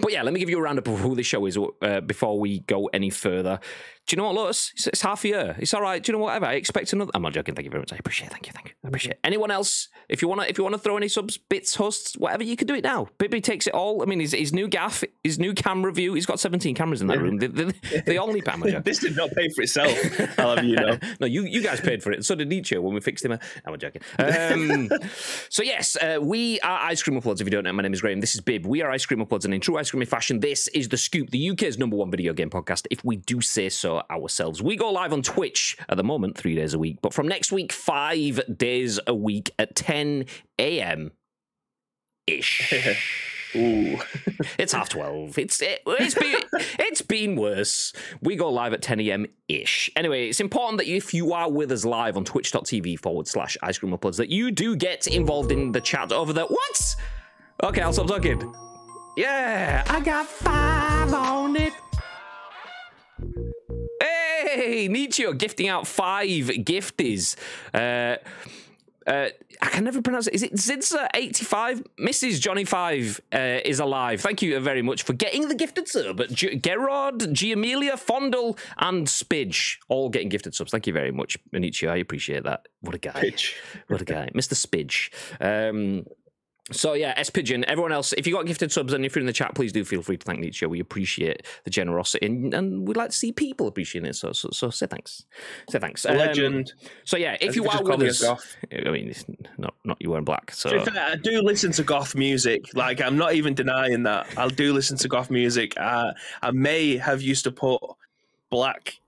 but 0.00 0.12
yeah, 0.12 0.22
let 0.22 0.32
me 0.32 0.40
give 0.40 0.48
you 0.48 0.58
a 0.58 0.62
roundup 0.62 0.88
of 0.88 1.00
who 1.00 1.14
the 1.14 1.22
show 1.22 1.44
is 1.44 1.58
uh, 1.82 2.00
before 2.00 2.40
we 2.40 2.60
go 2.60 2.86
any 2.94 3.10
further 3.10 3.60
do 4.06 4.16
you 4.16 4.18
know 4.18 4.26
what, 4.26 4.34
Lotus? 4.34 4.72
It's, 4.74 4.86
it's, 4.88 5.02
half 5.02 5.24
a 5.24 5.28
year. 5.28 5.56
It's 5.58 5.72
all 5.72 5.80
right. 5.80 6.02
Do 6.02 6.10
you 6.10 6.18
know 6.18 6.24
whatever? 6.24 6.46
I 6.46 6.54
expect 6.54 6.92
another. 6.92 7.12
I'm 7.14 7.22
not 7.22 7.32
joking. 7.32 7.54
Thank 7.54 7.64
you 7.64 7.70
very 7.70 7.82
much. 7.82 7.92
I 7.92 7.96
appreciate. 7.96 8.26
it. 8.26 8.32
Thank 8.32 8.46
you. 8.46 8.52
Thank 8.52 8.68
you. 8.68 8.74
I 8.84 8.88
appreciate. 8.88 9.12
It. 9.12 9.20
Anyone 9.24 9.50
else? 9.50 9.88
If 10.08 10.20
you 10.20 10.28
want 10.28 10.42
to, 10.42 10.50
if 10.50 10.58
you 10.58 10.64
want 10.64 10.74
to 10.74 10.80
throw 10.80 10.96
any 10.96 11.08
subs, 11.08 11.38
bits, 11.38 11.76
hosts, 11.76 12.18
whatever, 12.18 12.42
you 12.42 12.56
can 12.56 12.66
do 12.66 12.74
it 12.74 12.84
now. 12.84 13.08
Bibby 13.18 13.40
takes 13.40 13.66
it 13.66 13.74
all. 13.74 14.02
I 14.02 14.06
mean, 14.06 14.20
his, 14.20 14.32
his 14.32 14.52
new 14.52 14.68
gaff, 14.68 15.04
his 15.22 15.38
new 15.38 15.54
camera 15.54 15.92
view. 15.92 16.14
He's 16.14 16.26
got 16.26 16.40
17 16.40 16.74
cameras 16.74 17.00
in 17.00 17.06
that 17.06 17.20
room. 17.20 17.38
They, 17.38 17.46
they, 17.46 17.72
they 18.04 18.18
all 18.18 18.26
need 18.32 18.44
camera. 18.44 18.82
this 18.82 18.98
did 18.98 19.16
not 19.16 19.30
pay 19.30 19.48
for 19.50 19.62
itself. 19.62 19.96
I'll 20.38 20.56
have 20.56 20.64
you 20.64 20.76
know. 20.76 20.98
no, 21.20 21.26
you 21.26 21.44
you 21.44 21.62
guys 21.62 21.80
paid 21.80 22.02
for 22.02 22.12
it. 22.12 22.24
So 22.24 22.34
did 22.34 22.48
Nietzsche 22.48 22.76
when 22.76 22.94
we 22.94 23.00
fixed 23.00 23.24
him. 23.24 23.38
I'm 23.64 23.78
joking. 23.78 24.02
Um, 24.18 24.90
so 25.48 25.62
yes, 25.62 25.96
uh, 25.96 26.18
we 26.20 26.60
are 26.60 26.80
Ice 26.90 27.02
Cream 27.02 27.20
Uploads. 27.20 27.40
If 27.40 27.46
you 27.46 27.50
don't 27.50 27.64
know, 27.64 27.72
my 27.72 27.82
name 27.82 27.94
is 27.94 28.00
Graham. 28.00 28.20
This 28.20 28.34
is 28.34 28.40
Bib. 28.40 28.66
We 28.66 28.82
are 28.82 28.90
Ice 28.90 29.06
Cream 29.06 29.24
Uploads, 29.24 29.44
and 29.44 29.54
in 29.54 29.60
true 29.60 29.78
ice 29.78 29.90
cream 29.90 30.04
fashion, 30.04 30.40
this 30.40 30.68
is 30.68 30.88
the 30.88 30.96
Scoop, 30.96 31.30
the 31.30 31.50
UK's 31.50 31.78
number 31.78 31.96
one 31.96 32.10
video 32.10 32.32
game 32.32 32.50
podcast. 32.50 32.86
If 32.90 33.04
we 33.04 33.16
do 33.16 33.40
say 33.40 33.68
so 33.68 33.91
ourselves. 34.10 34.62
We 34.62 34.76
go 34.76 34.90
live 34.90 35.12
on 35.12 35.22
Twitch 35.22 35.76
at 35.88 35.96
the 35.96 36.04
moment, 36.04 36.36
three 36.36 36.54
days 36.54 36.74
a 36.74 36.78
week. 36.78 36.98
But 37.02 37.14
from 37.14 37.28
next 37.28 37.52
week, 37.52 37.72
five 37.72 38.40
days 38.54 38.98
a 39.06 39.14
week 39.14 39.50
at 39.58 39.74
10 39.74 40.26
a.m. 40.58 41.12
ish. 42.26 42.72
Ooh. 43.54 43.98
it's 44.58 44.72
half 44.72 44.88
12. 44.88 45.38
It's 45.38 45.60
it, 45.60 45.82
it's 45.86 46.14
been 46.14 46.40
it's 46.78 47.02
been 47.02 47.36
worse. 47.36 47.92
We 48.22 48.36
go 48.36 48.50
live 48.50 48.72
at 48.72 48.82
10 48.82 49.00
a.m. 49.00 49.26
ish. 49.48 49.90
Anyway, 49.96 50.28
it's 50.28 50.40
important 50.40 50.78
that 50.78 50.88
if 50.88 51.12
you 51.12 51.32
are 51.32 51.50
with 51.50 51.70
us 51.72 51.84
live 51.84 52.16
on 52.16 52.24
twitch.tv 52.24 52.98
forward 52.98 53.28
slash 53.28 53.56
ice 53.62 53.78
cream 53.78 53.92
uploads, 53.92 54.16
that 54.16 54.30
you 54.30 54.50
do 54.50 54.76
get 54.76 55.06
involved 55.06 55.52
in 55.52 55.72
the 55.72 55.80
chat 55.80 56.12
over 56.12 56.32
there. 56.32 56.46
What? 56.46 56.96
Okay, 57.62 57.82
I'll 57.82 57.92
stop 57.92 58.08
talking. 58.08 58.52
Yeah, 59.16 59.84
I 59.88 60.00
got 60.00 60.26
five 60.26 61.12
on 61.12 61.56
it. 61.56 61.74
Hey, 64.54 64.88
Nietzsche 64.88 65.24
gifting 65.34 65.68
out 65.68 65.86
five 65.86 66.28
gifties. 66.28 67.36
Uh, 67.72 68.16
uh, 69.06 69.28
I 69.60 69.68
can 69.68 69.84
never 69.84 70.00
pronounce 70.00 70.26
it. 70.26 70.34
Is 70.34 70.42
it 70.42 70.54
Zidza85? 70.54 71.84
Mrs. 71.98 72.40
Johnny5 72.40 73.20
uh, 73.32 73.60
is 73.64 73.80
alive. 73.80 74.20
Thank 74.20 74.42
you 74.42 74.58
very 74.60 74.82
much 74.82 75.02
for 75.02 75.12
getting 75.12 75.48
the 75.48 75.54
gifted 75.54 75.88
sub. 75.88 76.22
G- 76.28 76.56
Gerard, 76.56 77.18
Giamelia, 77.18 77.98
Fondle, 77.98 78.56
and 78.78 79.06
Spidge 79.06 79.78
all 79.88 80.08
getting 80.08 80.28
gifted 80.28 80.54
subs. 80.54 80.70
Thank 80.70 80.86
you 80.86 80.92
very 80.92 81.10
much, 81.10 81.36
Manichi. 81.52 81.88
I 81.90 81.96
appreciate 81.96 82.44
that. 82.44 82.68
What 82.80 82.94
a 82.94 82.98
guy. 82.98 83.32
What 83.88 84.00
a 84.00 84.04
guy. 84.04 84.28
Mr. 84.34 84.54
Spidge. 84.54 85.10
Um, 85.40 86.04
so 86.70 86.92
yeah, 86.92 87.12
S 87.16 87.28
Pigeon. 87.28 87.64
Everyone 87.68 87.90
else, 87.90 88.12
if 88.12 88.26
you 88.26 88.34
got 88.34 88.46
gifted 88.46 88.70
subs 88.70 88.92
and 88.92 89.04
if 89.04 89.16
you're 89.16 89.20
in 89.20 89.26
the 89.26 89.32
chat, 89.32 89.54
please 89.54 89.72
do 89.72 89.84
feel 89.84 90.00
free 90.02 90.16
to 90.16 90.24
thank 90.24 90.38
Nietzsche. 90.38 90.64
We 90.64 90.78
appreciate 90.78 91.44
the 91.64 91.70
generosity 91.70 92.24
and, 92.26 92.54
and 92.54 92.86
we'd 92.86 92.96
like 92.96 93.10
to 93.10 93.16
see 93.16 93.32
people 93.32 93.66
appreciating 93.66 94.08
it. 94.08 94.14
So 94.14 94.32
so, 94.32 94.48
so 94.52 94.70
say 94.70 94.86
thanks. 94.86 95.24
Say 95.70 95.80
thanks. 95.80 96.06
Um, 96.06 96.16
legend. 96.16 96.72
So 97.04 97.16
yeah, 97.16 97.36
if 97.40 97.56
you 97.56 97.68
are 97.68 97.82
with 97.82 98.22
us, 98.22 98.24
I 98.70 98.90
mean, 98.90 99.08
it's 99.08 99.24
not 99.58 99.74
not 99.84 99.96
you 100.00 100.10
wearing 100.10 100.24
black. 100.24 100.52
So 100.52 100.70
I 100.70 101.16
do 101.16 101.42
listen 101.42 101.72
to 101.72 101.82
goth 101.82 102.14
music. 102.14 102.74
Like 102.74 103.00
I'm 103.00 103.16
not 103.16 103.34
even 103.34 103.54
denying 103.54 104.04
that. 104.04 104.26
I 104.36 104.48
do 104.48 104.72
listen 104.72 104.96
to 104.98 105.08
goth 105.08 105.30
music. 105.30 105.74
Uh, 105.76 106.12
I 106.42 106.52
may 106.52 106.96
have 106.96 107.22
used 107.22 107.42
to 107.44 107.50
put 107.50 107.80
black 108.50 109.00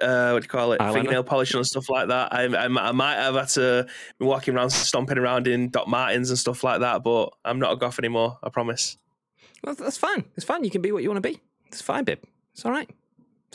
uh, 0.00 0.30
what 0.30 0.40
do 0.40 0.44
you 0.44 0.48
call 0.48 0.72
it, 0.72 0.80
Eyeliner? 0.80 0.92
fingernail 0.94 1.24
polishing 1.24 1.58
and 1.58 1.66
stuff 1.66 1.88
like 1.88 2.08
that. 2.08 2.32
I, 2.32 2.44
I, 2.44 2.64
I, 2.64 2.92
might 2.92 3.16
have 3.16 3.34
had 3.34 3.48
to 3.50 3.86
be 4.18 4.26
walking 4.26 4.54
around, 4.54 4.70
stomping 4.70 5.18
around 5.18 5.46
in 5.46 5.70
Doc 5.70 5.88
Martens 5.88 6.30
and 6.30 6.38
stuff 6.38 6.64
like 6.64 6.80
that, 6.80 7.02
but 7.02 7.32
I'm 7.44 7.58
not 7.58 7.72
a 7.72 7.76
goth 7.76 7.98
anymore. 7.98 8.38
I 8.42 8.48
promise. 8.48 8.96
Well, 9.64 9.74
that's 9.74 9.98
fine. 9.98 10.24
It's 10.36 10.44
fine. 10.44 10.64
You 10.64 10.70
can 10.70 10.82
be 10.82 10.92
what 10.92 11.02
you 11.02 11.08
want 11.08 11.22
to 11.22 11.28
be. 11.28 11.40
It's 11.66 11.82
fine, 11.82 12.04
babe. 12.04 12.18
It's 12.52 12.64
all 12.64 12.72
right. 12.72 12.90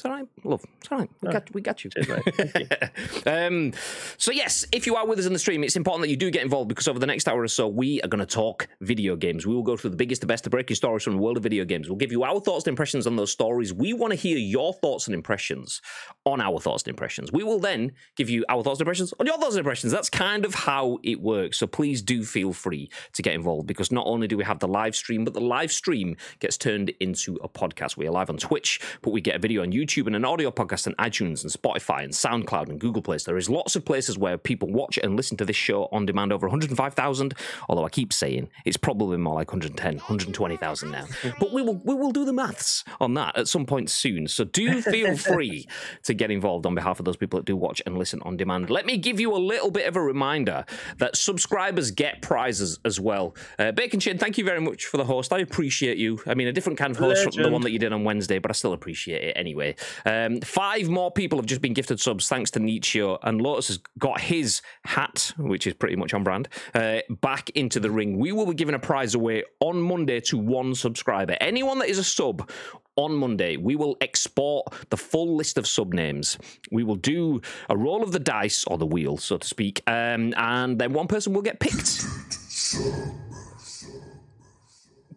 It's 0.01 0.05
all 0.08 0.13
right, 0.13 0.27
love. 0.43 0.65
It's 0.79 0.91
all 0.91 0.98
right. 0.98 1.10
We, 1.22 1.29
Oh. 1.29 1.31
got, 1.31 1.53
we 1.53 1.62
got 1.62 1.84
you. 1.84 1.91
Cheers, 1.91 2.08
mate. 2.10 2.89
You. 3.25 3.31
um, 3.31 3.74
so 4.17 4.31
yes, 4.31 4.65
if 4.72 4.88
you 4.88 4.96
are 4.96 5.05
with 5.05 5.20
us 5.20 5.27
in 5.27 5.34
the 5.34 5.38
stream, 5.38 5.63
it's 5.63 5.75
important 5.75 6.01
that 6.01 6.10
you 6.10 6.17
do 6.17 6.31
get 6.31 6.41
involved 6.41 6.70
because 6.70 6.88
over 6.88 6.98
the 6.98 7.05
next 7.05 7.27
hour 7.27 7.39
or 7.39 7.48
so, 7.48 7.67
we 7.67 8.01
are 8.01 8.08
going 8.08 8.17
to 8.20 8.25
talk 8.25 8.67
video 8.81 9.15
games. 9.15 9.46
We 9.46 9.53
will 9.53 9.62
go 9.62 9.77
through 9.77 9.91
the 9.91 9.98
biggest, 9.98 10.22
the 10.22 10.25
best, 10.25 10.43
the 10.43 10.50
breaking 10.50 10.74
stories 10.75 11.03
from 11.03 11.17
the 11.17 11.22
world 11.22 11.38
of 11.38 11.43
video 11.43 11.65
games. 11.65 11.88
We'll 11.88 12.00
give 12.00 12.12
you 12.12 12.24
our 12.24 12.39
thoughts 12.39 12.65
and 12.65 12.72
impressions 12.72 13.05
on 13.05 13.15
those 13.15 13.31
stories. 13.31 13.75
We 13.75 13.93
want 13.93 14.10
to 14.10 14.15
hear 14.15 14.39
your 14.39 14.74
thoughts 14.74 15.05
and 15.05 15.13
impressions 15.13 15.84
on 16.25 16.41
our 16.41 16.60
thoughts 16.60 16.81
and 16.81 16.89
impressions. 16.89 17.31
We 17.31 17.43
will 17.43 17.60
then 17.60 17.91
give 18.15 18.27
you 18.27 18.43
our 18.50 18.63
thoughts 18.63 18.79
and 18.79 18.88
impressions 18.88 19.13
on 19.20 19.27
your 19.27 19.38
thoughts 19.38 19.53
and 19.53 19.60
impressions. 19.60 19.93
That's 19.93 20.10
kind 20.10 20.46
of 20.46 20.55
how 20.55 20.98
it 21.03 21.22
works. 21.22 21.60
So 21.60 21.67
please 21.67 22.01
do 22.01 22.24
feel 22.24 22.53
free 22.53 22.89
to 23.13 23.22
get 23.22 23.36
involved 23.36 23.67
because 23.67 23.91
not 23.91 24.08
only 24.08 24.27
do 24.27 24.36
we 24.36 24.46
have 24.46 24.58
the 24.58 24.67
live 24.67 24.96
stream, 24.96 25.25
but 25.25 25.36
the 25.36 25.41
live 25.41 25.72
stream 25.72 26.17
gets 26.39 26.58
turned 26.58 26.89
into 27.00 27.36
a 27.43 27.48
podcast. 27.48 27.98
We 27.98 28.08
are 28.08 28.12
live 28.12 28.31
on 28.31 28.38
Twitch, 28.38 28.79
but 29.03 29.12
we 29.12 29.22
get 29.22 29.36
a 29.36 29.39
video 29.39 29.62
on 29.62 29.72
YouTube 29.72 29.90
and 30.00 30.15
an 30.15 30.25
audio 30.25 30.51
podcast 30.51 30.88
on 30.88 30.93
iTunes 30.95 31.43
and 31.43 31.51
Spotify 31.51 32.03
and 32.03 32.13
SoundCloud 32.13 32.69
and 32.69 32.79
Google 32.79 33.01
Play. 33.01 33.17
So 33.17 33.31
there 33.31 33.38
is 33.38 33.50
lots 33.50 33.75
of 33.75 33.83
places 33.83 34.17
where 34.17 34.38
people 34.38 34.69
watch 34.69 34.98
and 34.98 35.15
listen 35.15 35.38
to 35.38 35.45
this 35.45 35.55
show 35.55 35.89
on 35.91 36.05
demand 36.05 36.31
over 36.31 36.48
105,000. 36.48 37.33
Although 37.69 37.86
I 37.86 37.89
keep 37.89 38.13
saying 38.13 38.50
it's 38.65 38.77
probably 38.77 39.17
more 39.17 39.36
like 39.36 39.51
110, 39.51 39.95
120,000 39.95 40.91
now. 40.91 41.05
But 41.39 41.53
we 41.53 41.62
will 41.62 41.81
we 41.83 41.95
will 41.95 42.12
do 42.12 42.25
the 42.25 42.33
maths 42.33 42.83
on 43.00 43.15
that 43.15 43.38
at 43.38 43.48
some 43.48 43.65
point 43.65 43.89
soon. 43.89 44.27
So 44.27 44.43
do 44.43 44.81
feel 44.81 45.17
free 45.31 45.67
to 46.03 46.13
get 46.13 46.29
involved 46.29 46.65
on 46.65 46.75
behalf 46.75 47.00
of 47.00 47.05
those 47.05 47.17
people 47.17 47.39
that 47.39 47.45
do 47.45 47.55
watch 47.55 47.81
and 47.86 47.98
listen 47.98 48.21
on 48.21 48.38
demand. 48.38 48.69
Let 48.69 48.86
me 48.86 48.98
give 48.98 49.19
you 49.19 49.33
a 49.33 49.38
little 49.38 49.71
bit 49.71 49.88
of 49.88 49.95
a 49.95 50.01
reminder 50.01 50.65
that 50.98 51.15
subscribers 51.15 51.91
get 51.91 52.21
prizes 52.21 52.79
as 52.86 53.00
well. 53.00 53.36
Uh, 53.57 53.71
Bacon 53.71 54.00
Chin, 54.00 54.17
thank 54.17 54.38
you 54.38 54.45
very 54.45 54.62
much 54.62 54.86
for 54.86 54.98
the 54.98 55.05
host. 55.05 55.33
I 55.33 55.39
appreciate 55.39 55.98
you. 55.98 56.21
I 56.27 56.36
mean, 56.36 56.48
a 56.48 56.53
different 56.53 56.77
kind 56.77 56.91
of 56.91 56.98
host 56.98 57.24
from 57.24 57.43
the 57.43 57.50
one 57.50 57.62
that 57.62 57.71
you 57.71 57.79
did 57.79 57.93
on 57.93 58.03
Wednesday, 58.03 58.39
but 58.39 58.51
I 58.51 58.53
still 58.53 58.74
appreciate 58.74 59.24
it 59.24 59.33
anyway. 59.36 59.71
Um, 60.06 60.42
five 60.42 60.90
more 60.90 61.12
people 61.12 61.38
have 61.40 61.46
just 61.46 61.62
been 61.62 61.74
gifted 61.74 62.00
subs 62.00 62.28
thanks 62.28 62.51
to 62.51 62.60
Nietzsche, 62.60 63.01
and 63.24 63.42
Lotus 63.42 63.68
has 63.70 63.80
got 63.98 64.22
his 64.22 64.62
hat, 64.86 65.34
which 65.38 65.68
is 65.68 65.74
pretty 65.74 65.96
much 65.96 66.13
on 66.13 66.24
brand, 66.24 66.50
uh, 66.74 67.00
back 67.22 67.50
into 67.51 67.80
the 67.80 67.92
ring. 67.92 68.18
We 68.18 68.32
will 68.32 68.46
be 68.46 68.54
giving 68.54 68.75
a 68.75 68.80
prize 68.80 69.16
away 69.16 69.44
on 69.60 69.82
Monday 69.82 70.20
to 70.22 70.38
one 70.38 70.75
subscriber. 70.75 71.38
Anyone 71.42 71.80
that 71.80 71.90
is 71.90 71.98
a 71.98 72.04
sub 72.04 72.50
on 72.96 73.16
Monday, 73.16 73.58
we 73.58 73.75
will 73.75 73.98
export 74.01 74.74
the 74.90 74.98
full 74.98 75.36
list 75.36 75.58
of 75.58 75.68
sub 75.68 75.94
names. 75.94 76.38
We 76.72 76.84
will 76.84 76.96
do 76.96 77.42
a 77.70 77.78
roll 77.78 78.04
of 78.04 78.12
the 78.12 78.20
dice 78.20 78.63
or 78.66 78.78
the 78.78 78.86
wheel, 78.86 79.18
so 79.18 79.38
to 79.38 79.48
speak, 79.48 79.82
um, 79.88 80.34
and 80.38 80.80
then 80.80 80.94
one 80.94 81.08
person 81.08 81.34
will 81.34 81.42
get 81.42 81.60
picked. 81.60 82.06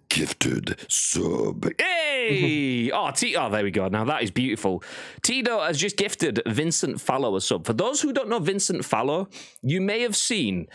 Gifted 0.08 0.76
sub. 0.88 1.66
Oh, 2.92 3.10
T- 3.10 3.36
oh, 3.36 3.50
there 3.50 3.64
we 3.64 3.70
go. 3.70 3.88
Now 3.88 4.04
that 4.04 4.22
is 4.22 4.30
beautiful. 4.30 4.82
Tito 5.22 5.60
has 5.60 5.78
just 5.78 5.96
gifted 5.96 6.42
Vincent 6.46 7.00
Fallow 7.00 7.36
a 7.36 7.40
sub. 7.40 7.66
For 7.66 7.72
those 7.72 8.00
who 8.00 8.12
don't 8.12 8.28
know 8.28 8.38
Vincent 8.38 8.84
Fallow, 8.84 9.28
you 9.62 9.80
may 9.80 10.00
have 10.00 10.16
seen 10.16 10.68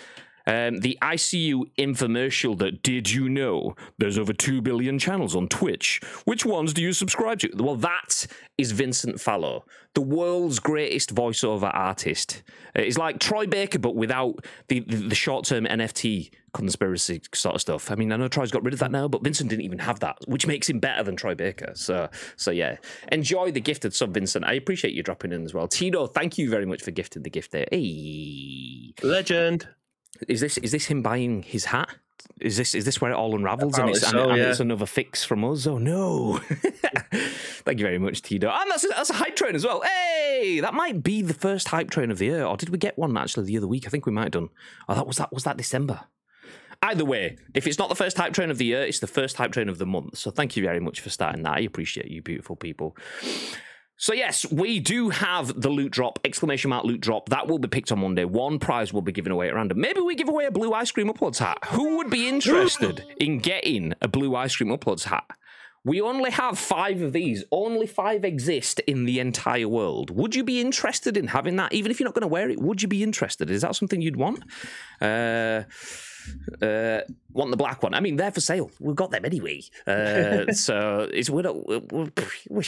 um, 0.49 0.79
the 0.79 0.97
ICU 1.01 1.69
infomercial 1.77 2.57
that 2.57 2.81
did 2.81 3.11
you 3.11 3.29
know 3.29 3.75
there's 3.99 4.17
over 4.17 4.33
2 4.33 4.61
billion 4.61 4.97
channels 4.97 5.35
on 5.35 5.47
Twitch? 5.47 6.01
Which 6.25 6.43
ones 6.43 6.73
do 6.73 6.81
you 6.81 6.91
subscribe 6.91 7.39
to? 7.39 7.51
Well, 7.55 7.75
that 7.75 8.25
is 8.57 8.71
Vincent 8.71 9.21
Fallow, 9.21 9.63
the 9.93 10.01
world's 10.01 10.59
greatest 10.59 11.13
voiceover 11.13 11.69
artist. 11.71 12.41
Uh, 12.75 12.81
It's 12.81 12.97
like 12.97 13.19
Troy 13.19 13.45
Baker, 13.45 13.77
but 13.77 13.95
without 13.95 14.43
the, 14.69 14.79
the, 14.79 14.95
the 14.95 15.15
short 15.15 15.45
term 15.45 15.65
NFT 15.65 16.31
conspiracy 16.51 17.21
sort 17.31 17.53
of 17.53 17.61
stuff. 17.61 17.91
I 17.91 17.95
mean, 17.95 18.11
I 18.11 18.17
know 18.17 18.27
Troy's 18.27 18.49
got 18.49 18.63
rid 18.63 18.73
of 18.73 18.79
that 18.79 18.91
now, 18.91 19.07
but 19.07 19.23
Vincent 19.23 19.51
didn't 19.51 19.65
even 19.65 19.77
have 19.77 19.99
that, 19.99 20.17
which 20.25 20.47
makes 20.47 20.67
him 20.67 20.79
better 20.79 21.03
than 21.03 21.15
Troy 21.15 21.35
Baker. 21.35 21.73
So, 21.75 22.09
so 22.37 22.49
yeah, 22.49 22.77
enjoy 23.11 23.51
the 23.51 23.61
gifted 23.61 23.93
sub, 23.93 24.15
Vincent. 24.15 24.45
I 24.45 24.53
appreciate 24.53 24.95
you 24.95 25.03
dropping 25.03 25.31
in 25.31 25.45
as 25.45 25.53
well. 25.53 25.67
Tino, 25.67 26.07
thank 26.07 26.39
you 26.39 26.49
very 26.49 26.65
much 26.65 26.81
for 26.81 26.89
gifting 26.89 27.21
the 27.21 27.29
gift 27.29 27.51
there. 27.51 27.67
Hey. 27.71 28.93
Legend. 29.03 29.67
Is 30.27 30.41
this 30.41 30.57
is 30.57 30.71
this 30.71 30.85
him 30.85 31.01
buying 31.01 31.43
his 31.43 31.65
hat? 31.65 31.89
Is 32.41 32.57
this 32.57 32.75
is 32.75 32.85
this 32.85 32.99
where 32.99 33.11
it 33.11 33.15
all 33.15 33.35
unravels 33.35 33.77
and 33.77 33.89
it's, 33.89 34.03
and, 34.03 34.11
so, 34.11 34.29
and 34.29 34.37
yeah. 34.37 34.49
it's 34.49 34.59
another 34.59 34.85
fix 34.85 35.23
from 35.23 35.43
us? 35.45 35.65
Oh 35.67 35.77
no! 35.77 36.37
Thank 37.63 37.79
you 37.79 37.85
very 37.85 37.99
much, 37.99 38.21
Tito. 38.21 38.49
And 38.49 38.69
that's 38.71 38.83
a, 38.83 38.87
that's 38.89 39.09
a 39.09 39.13
hype 39.13 39.35
train 39.35 39.55
as 39.55 39.65
well. 39.65 39.81
Hey, 39.81 40.59
that 40.59 40.73
might 40.73 41.03
be 41.03 41.21
the 41.21 41.33
first 41.33 41.69
hype 41.69 41.89
train 41.89 42.11
of 42.11 42.17
the 42.17 42.25
year, 42.25 42.43
or 42.45 42.57
did 42.57 42.69
we 42.69 42.77
get 42.77 42.97
one 42.97 43.15
actually 43.17 43.45
the 43.45 43.57
other 43.57 43.67
week? 43.67 43.85
I 43.87 43.89
think 43.89 44.05
we 44.05 44.11
might 44.11 44.23
have 44.23 44.31
done. 44.31 44.49
Oh, 44.87 44.95
that 44.95 45.07
was 45.07 45.17
that 45.17 45.33
was 45.33 45.43
that 45.43 45.57
December. 45.57 46.01
Either 46.81 47.03
way, 47.03 47.37
if 47.53 47.67
it's 47.67 47.77
not 47.77 47.89
the 47.89 47.95
first 47.95 48.17
hype 48.17 48.31
train 48.31 48.49
of 48.49 48.57
the 48.57 48.65
year, 48.65 48.83
it's 48.83 48.99
the 48.99 49.07
first 49.07 49.35
hype 49.35 49.51
train 49.51 49.67
of 49.67 49.77
the 49.77 49.85
month. 49.85 50.17
So 50.17 50.31
thank 50.31 50.55
you 50.55 50.63
very 50.63 50.79
much 50.79 51.01
for 51.01 51.09
starting 51.09 51.43
that. 51.43 51.57
I 51.57 51.61
appreciate 51.61 52.07
you, 52.07 52.21
beautiful 52.21 52.55
people. 52.55 52.95
So 54.01 54.13
yes, 54.13 54.49
we 54.49 54.79
do 54.79 55.09
have 55.09 55.59
the 55.61 55.67
loot 55.67 55.91
drop, 55.91 56.19
exclamation 56.23 56.69
mark 56.69 56.85
loot 56.85 57.01
drop. 57.01 57.27
That 57.29 57.49
will 57.49 57.59
be 57.59 57.67
picked 57.67 57.91
on 57.91 57.99
Monday. 57.99 58.23
One 58.23 58.57
prize 58.57 58.93
will 58.93 59.01
be 59.01 59.11
given 59.11 59.33
away 59.33 59.49
at 59.49 59.55
random. 59.55 59.81
Maybe 59.81 59.99
we 59.99 60.15
give 60.15 60.29
away 60.29 60.45
a 60.45 60.51
blue 60.51 60.71
ice 60.71 60.89
cream 60.89 61.09
uploads 61.09 61.39
hat. 61.39 61.57
Who 61.71 61.97
would 61.97 62.09
be 62.09 62.29
interested 62.29 63.03
in 63.17 63.39
getting 63.39 63.93
a 64.01 64.07
blue 64.07 64.37
ice 64.37 64.55
cream 64.55 64.69
uploads 64.69 65.03
hat? 65.03 65.25
We 65.83 65.99
only 65.99 66.31
have 66.31 66.57
five 66.57 67.01
of 67.01 67.11
these. 67.11 67.43
Only 67.51 67.87
five 67.87 68.23
exist 68.23 68.79
in 68.87 69.03
the 69.03 69.19
entire 69.19 69.67
world. 69.67 70.11
Would 70.11 70.33
you 70.33 70.45
be 70.45 70.61
interested 70.61 71.17
in 71.17 71.27
having 71.27 71.57
that? 71.57 71.73
Even 71.73 71.91
if 71.91 71.99
you're 71.99 72.07
not 72.07 72.15
going 72.15 72.21
to 72.21 72.27
wear 72.27 72.49
it, 72.49 72.61
would 72.61 72.81
you 72.81 72.87
be 72.87 73.03
interested? 73.03 73.49
Is 73.49 73.63
that 73.63 73.75
something 73.75 74.01
you'd 74.01 74.15
want? 74.15 74.43
Uh, 75.01 75.63
uh, 76.61 77.01
want 77.33 77.51
the 77.51 77.57
black 77.57 77.83
one? 77.83 77.93
I 77.93 77.99
mean, 77.99 78.15
they're 78.15 78.31
for 78.31 78.41
sale. 78.41 78.71
We've 78.79 78.95
got 78.95 79.11
them 79.11 79.25
anyway. 79.25 79.61
Uh, 79.87 80.51
so 80.53 81.09
it's 81.13 81.29
we're 81.29 81.41
not. 81.43 81.67
We're, 81.91 82.11
we're, 82.49 82.63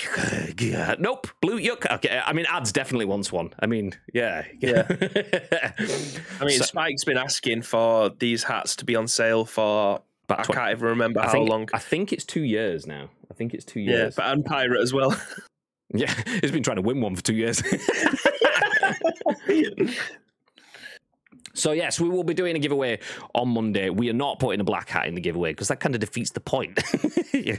yeah. 0.59 0.95
Nope. 0.99 1.27
Blue 1.41 1.59
yuck. 1.59 1.89
Okay. 1.95 2.21
I 2.25 2.33
mean, 2.33 2.45
ads 2.49 2.71
definitely 2.71 3.05
wants 3.05 3.31
one. 3.31 3.53
I 3.59 3.65
mean, 3.67 3.93
yeah. 4.13 4.45
Yeah. 4.59 4.85
I 4.89 6.45
mean, 6.45 6.57
So- 6.57 6.65
Spike's 6.65 7.03
been 7.03 7.17
asking 7.17 7.63
for 7.63 8.09
these 8.09 8.43
hats 8.43 8.75
to 8.77 8.85
be 8.85 8.95
on 8.95 9.07
sale 9.07 9.45
for. 9.45 10.01
About 10.25 10.49
I 10.49 10.53
can't 10.53 10.71
even 10.71 10.87
remember 10.87 11.19
I 11.19 11.25
how 11.25 11.31
think, 11.33 11.49
long. 11.49 11.69
I 11.73 11.79
think 11.79 12.13
it's 12.13 12.23
two 12.23 12.43
years 12.43 12.87
now. 12.87 13.09
I 13.29 13.33
think 13.33 13.53
it's 13.53 13.65
two 13.65 13.81
years. 13.81 14.15
Yeah, 14.17 14.23
but 14.23 14.31
and 14.31 14.45
Pirate 14.45 14.81
as 14.81 14.93
well. 14.93 15.15
Yeah, 15.93 16.13
he's 16.39 16.51
been 16.51 16.63
trying 16.63 16.77
to 16.77 16.81
win 16.81 17.01
one 17.01 17.17
for 17.17 17.21
two 17.21 17.35
years. 17.35 17.61
So 21.53 21.71
yes, 21.71 21.99
we 21.99 22.09
will 22.09 22.23
be 22.23 22.33
doing 22.33 22.55
a 22.55 22.59
giveaway 22.59 22.99
on 23.35 23.49
Monday. 23.49 23.89
We 23.89 24.09
are 24.09 24.13
not 24.13 24.39
putting 24.39 24.59
a 24.59 24.63
black 24.63 24.89
hat 24.89 25.07
in 25.07 25.15
the 25.15 25.21
giveaway 25.21 25.51
because 25.51 25.67
that 25.69 25.79
kind 25.79 25.95
of 25.95 26.01
defeats 26.01 26.31
the 26.31 26.39
point. 26.39 26.79
Yeah. 27.33 27.57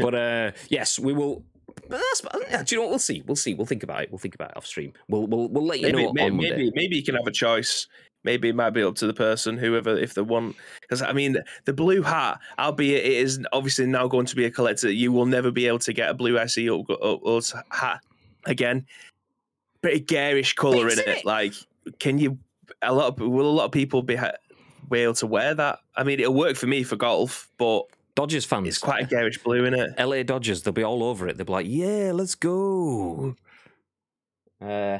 But 0.00 0.14
uh, 0.14 0.52
yes, 0.68 0.98
we 0.98 1.12
will. 1.12 1.42
But 1.88 2.00
that's, 2.00 2.20
do 2.64 2.74
you 2.74 2.80
know 2.80 2.82
what? 2.84 2.90
We'll 2.90 2.98
see. 2.98 3.22
We'll 3.26 3.36
see. 3.36 3.54
We'll 3.54 3.66
think 3.66 3.82
about 3.82 4.02
it. 4.02 4.10
We'll 4.10 4.18
think 4.18 4.34
about 4.34 4.52
it 4.52 4.56
off 4.56 4.64
stream. 4.64 4.92
We'll 5.08 5.26
we'll, 5.26 5.48
we'll 5.48 5.66
let 5.66 5.80
you 5.80 5.86
maybe, 5.86 6.04
know 6.04 6.12
maybe, 6.12 6.30
on 6.30 6.36
Monday. 6.36 6.50
maybe, 6.50 6.72
maybe 6.74 6.96
you 6.96 7.02
can 7.02 7.16
have 7.16 7.26
a 7.26 7.32
choice. 7.32 7.86
Maybe 8.24 8.48
it 8.48 8.54
might 8.54 8.70
be 8.70 8.82
up 8.82 8.94
to 8.96 9.06
the 9.06 9.14
person, 9.14 9.56
whoever, 9.58 9.96
if 9.96 10.14
they 10.14 10.22
want. 10.22 10.56
Because 10.80 11.02
I 11.02 11.12
mean, 11.12 11.36
the 11.64 11.72
blue 11.72 12.02
hat, 12.02 12.40
albeit 12.58 13.04
it 13.04 13.12
is 13.12 13.40
obviously 13.52 13.86
now 13.86 14.08
going 14.08 14.26
to 14.26 14.36
be 14.36 14.44
a 14.44 14.50
collector, 14.50 14.90
you 14.90 15.12
will 15.12 15.26
never 15.26 15.50
be 15.50 15.66
able 15.66 15.78
to 15.80 15.92
get 15.92 16.10
a 16.10 16.14
blue 16.14 16.38
SE 16.38 16.68
or, 16.68 16.84
up, 16.90 17.26
up 17.26 17.44
hat 17.70 18.00
again. 18.44 18.86
Pretty 19.82 20.00
garish 20.00 20.54
color 20.54 20.88
in 20.88 20.98
it. 20.98 21.08
it? 21.08 21.24
Like, 21.24 21.54
can 22.00 22.18
you? 22.18 22.38
A 22.82 22.92
lot 22.94 23.08
of 23.08 23.20
will 23.20 23.48
a 23.48 23.50
lot 23.50 23.64
of 23.66 23.72
people 23.72 24.02
be 24.02 24.16
be 24.90 24.98
able 25.00 25.14
to 25.14 25.26
wear 25.26 25.54
that? 25.54 25.80
I 25.96 26.04
mean, 26.04 26.20
it'll 26.20 26.34
work 26.34 26.56
for 26.56 26.66
me 26.66 26.82
for 26.82 26.96
golf, 26.96 27.50
but 27.58 27.82
Dodgers 28.14 28.44
fans. 28.44 28.66
it's 28.68 28.78
quite 28.78 29.02
a 29.04 29.06
garish 29.06 29.38
blue 29.38 29.64
in 29.64 29.74
it. 29.74 29.90
LA 29.98 30.22
Dodgers, 30.22 30.62
they'll 30.62 30.72
be 30.72 30.82
all 30.82 31.02
over 31.04 31.28
it. 31.28 31.36
They'll 31.36 31.46
be 31.46 31.52
like, 31.52 31.66
yeah, 31.68 32.10
let's 32.14 32.34
go. 32.34 33.36
Uh, 34.60 34.98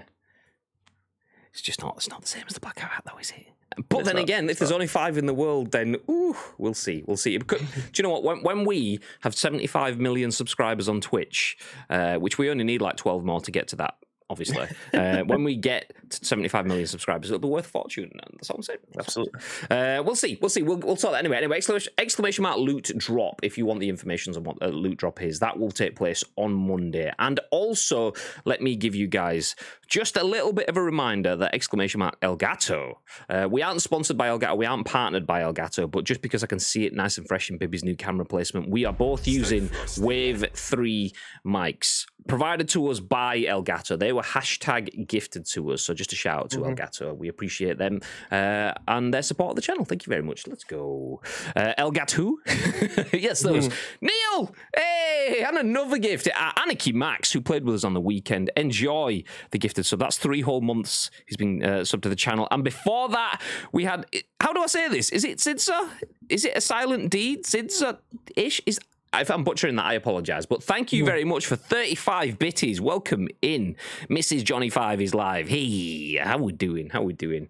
it's 1.52 1.62
just 1.62 1.82
not, 1.82 1.96
it's 1.96 2.08
not 2.08 2.20
the 2.20 2.28
same 2.28 2.44
as 2.46 2.54
the 2.54 2.60
black 2.60 2.78
hat, 2.78 3.02
though, 3.04 3.18
is 3.18 3.30
it? 3.32 3.46
But 3.88 4.00
It's 4.00 4.08
then 4.08 4.16
not, 4.16 4.22
again, 4.22 4.50
if 4.50 4.58
there's 4.58 4.70
not. 4.70 4.76
only 4.76 4.86
five 4.86 5.18
in 5.18 5.26
the 5.26 5.34
world, 5.34 5.72
then 5.72 5.96
ooh, 6.10 6.36
we'll 6.58 6.74
see, 6.74 7.02
we'll 7.06 7.16
see. 7.16 7.38
Could- 7.38 7.58
Do 7.60 7.66
you 7.96 8.02
know 8.04 8.10
what? 8.10 8.22
When, 8.24 8.42
when 8.42 8.64
we 8.64 9.00
have 9.20 9.34
75 9.34 9.98
million 9.98 10.30
subscribers 10.30 10.88
on 10.88 11.00
Twitch, 11.00 11.56
uh, 11.90 12.16
which 12.16 12.38
we 12.38 12.50
only 12.50 12.64
need 12.64 12.80
like 12.82 12.96
12 12.96 13.24
more 13.24 13.40
to 13.40 13.50
get 13.50 13.68
to 13.68 13.76
that, 13.76 13.94
obviously. 14.30 14.66
uh, 14.94 15.22
when 15.22 15.44
we 15.44 15.56
get 15.56 15.92
to 16.10 16.24
75 16.24 16.66
million 16.66 16.86
subscribers, 16.86 17.30
it'll 17.30 17.40
be 17.40 17.48
worth 17.48 17.66
a 17.66 17.68
fortune. 17.68 18.10
That's 18.32 18.50
all 18.50 18.56
I'm 18.56 18.62
saying. 18.62 18.78
Absolutely. 18.98 19.40
Uh, 19.70 20.02
we'll 20.02 20.16
see. 20.16 20.38
We'll 20.40 20.48
see. 20.48 20.62
We'll, 20.62 20.78
we'll 20.78 20.96
sort 20.96 21.12
that 21.12 21.18
anyway. 21.18 21.38
Anyway, 21.38 21.56
exclamation, 21.56 21.92
exclamation 21.98 22.42
mark 22.42 22.58
loot 22.58 22.90
drop 22.96 23.40
if 23.42 23.58
you 23.58 23.66
want 23.66 23.80
the 23.80 23.88
information 23.88 24.34
on 24.36 24.44
what 24.44 24.56
a 24.60 24.68
loot 24.68 24.98
drop 24.98 25.22
is. 25.22 25.38
That 25.40 25.58
will 25.58 25.70
take 25.70 25.96
place 25.96 26.24
on 26.36 26.52
Monday. 26.52 27.12
And 27.18 27.40
also, 27.50 28.12
let 28.44 28.60
me 28.60 28.76
give 28.76 28.94
you 28.94 29.06
guys 29.06 29.54
just 29.86 30.16
a 30.16 30.24
little 30.24 30.52
bit 30.52 30.68
of 30.68 30.76
a 30.76 30.82
reminder 30.82 31.36
that 31.36 31.54
exclamation 31.54 32.00
mark 32.00 32.20
Elgato. 32.20 32.94
Uh, 33.28 33.48
we 33.50 33.62
aren't 33.62 33.82
sponsored 33.82 34.18
by 34.18 34.28
Elgato. 34.28 34.56
We 34.56 34.66
aren't 34.66 34.86
partnered 34.86 35.26
by 35.26 35.42
Elgato. 35.42 35.90
But 35.90 36.04
just 36.04 36.20
because 36.22 36.44
I 36.44 36.46
can 36.46 36.58
see 36.58 36.84
it 36.84 36.94
nice 36.94 37.18
and 37.18 37.26
fresh 37.26 37.50
in 37.50 37.58
Bibby's 37.58 37.84
new 37.84 37.96
camera 37.96 38.24
placement, 38.24 38.68
we 38.68 38.84
are 38.84 38.92
both 38.92 39.26
using 39.26 39.70
Wave 39.98 40.44
3 40.52 41.12
mics. 41.46 42.06
Provided 42.28 42.68
to 42.70 42.86
us 42.88 43.00
by 43.00 43.40
Elgato. 43.40 43.98
They 43.98 44.12
were 44.12 44.22
hashtag 44.22 45.06
gifted 45.08 45.46
to 45.46 45.72
us. 45.72 45.82
So 45.82 45.94
just 45.94 46.12
a 46.12 46.16
shout 46.16 46.38
out 46.44 46.50
to 46.50 46.58
Mhm. 46.58 46.76
Elgato. 46.76 47.16
We 47.16 47.28
appreciate 47.28 47.78
them 47.78 48.00
uh, 48.30 48.74
and 48.86 49.12
their 49.12 49.22
support 49.22 49.50
of 49.50 49.56
the 49.56 49.62
channel. 49.62 49.84
Thank 49.84 50.06
you 50.06 50.10
very 50.10 50.22
much. 50.22 50.46
Let's 50.46 50.64
go. 50.64 51.20
Uh, 51.56 51.72
Elgato. 51.78 52.34
yes, 53.12 53.40
those. 53.40 53.68
Neil. 54.00 54.54
Hey, 54.76 55.42
and 55.46 55.56
another 55.58 55.98
gift. 55.98 56.28
Uh, 56.28 56.52
Anarchy 56.62 56.92
Max, 56.92 57.32
who 57.32 57.40
played 57.40 57.64
with 57.64 57.74
us 57.74 57.84
on 57.84 57.94
the 57.94 58.00
weekend. 58.00 58.50
Enjoy 58.56 59.24
the 59.50 59.58
gifted 59.58 59.86
sub. 59.86 59.98
That's 60.00 60.18
three 60.18 60.42
whole 60.42 60.60
months 60.60 61.10
he's 61.26 61.36
been 61.36 61.64
uh, 61.64 61.84
sub 61.84 62.02
to 62.02 62.08
the 62.08 62.16
channel. 62.16 62.46
And 62.50 62.62
before 62.62 63.08
that, 63.08 63.40
we 63.72 63.84
had. 63.84 64.06
How 64.40 64.52
do 64.52 64.60
I 64.62 64.66
say 64.66 64.88
this? 64.88 65.10
Is 65.10 65.24
it 65.24 65.38
Sidsa? 65.38 65.88
Is 66.28 66.44
it 66.44 66.56
a 66.56 66.60
silent 66.60 67.10
D? 67.10 67.38
Sidsa 67.42 67.98
ish? 68.36 68.60
Is 68.66 68.78
if 69.14 69.30
I'm 69.30 69.44
butchering 69.44 69.76
that, 69.76 69.86
I 69.86 69.94
apologise. 69.94 70.46
But 70.46 70.62
thank 70.62 70.92
you 70.92 71.04
very 71.04 71.24
much 71.24 71.46
for 71.46 71.56
35 71.56 72.38
bitties. 72.38 72.80
Welcome 72.80 73.28
in. 73.42 73.76
Mrs. 74.08 74.44
Johnny 74.44 74.70
Five 74.70 75.00
is 75.00 75.14
live. 75.14 75.48
Hey, 75.48 76.16
how 76.16 76.38
we 76.38 76.52
doing? 76.52 76.90
How 76.90 77.02
we 77.02 77.12
doing? 77.12 77.48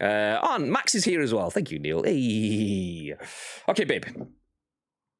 Uh, 0.00 0.38
on 0.42 0.70
Max 0.70 0.94
is 0.94 1.04
here 1.04 1.20
as 1.20 1.34
well. 1.34 1.50
Thank 1.50 1.70
you, 1.70 1.78
Neil. 1.78 2.02
Hey. 2.02 3.14
Okay, 3.68 3.84
babe. 3.84 4.04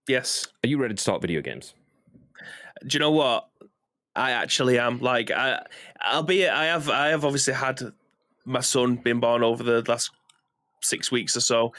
Yes. 0.08 0.48
Are 0.64 0.68
you 0.68 0.78
ready 0.78 0.94
to 0.94 1.02
start 1.02 1.22
video 1.22 1.40
games? 1.40 1.74
Do 2.86 2.96
you 2.96 3.00
know 3.00 3.10
what? 3.10 3.48
I 4.14 4.32
actually 4.32 4.78
am. 4.78 5.00
Like 5.00 5.30
I, 5.30 5.64
albeit 6.12 6.50
I 6.50 6.64
have, 6.66 6.88
I 6.90 7.08
have 7.08 7.24
obviously 7.24 7.54
had 7.54 7.80
my 8.44 8.60
son 8.60 8.96
been 8.96 9.20
born 9.20 9.42
over 9.42 9.62
the 9.62 9.82
last 9.88 10.10
six 10.80 11.10
weeks 11.10 11.36
or 11.36 11.40
so. 11.40 11.72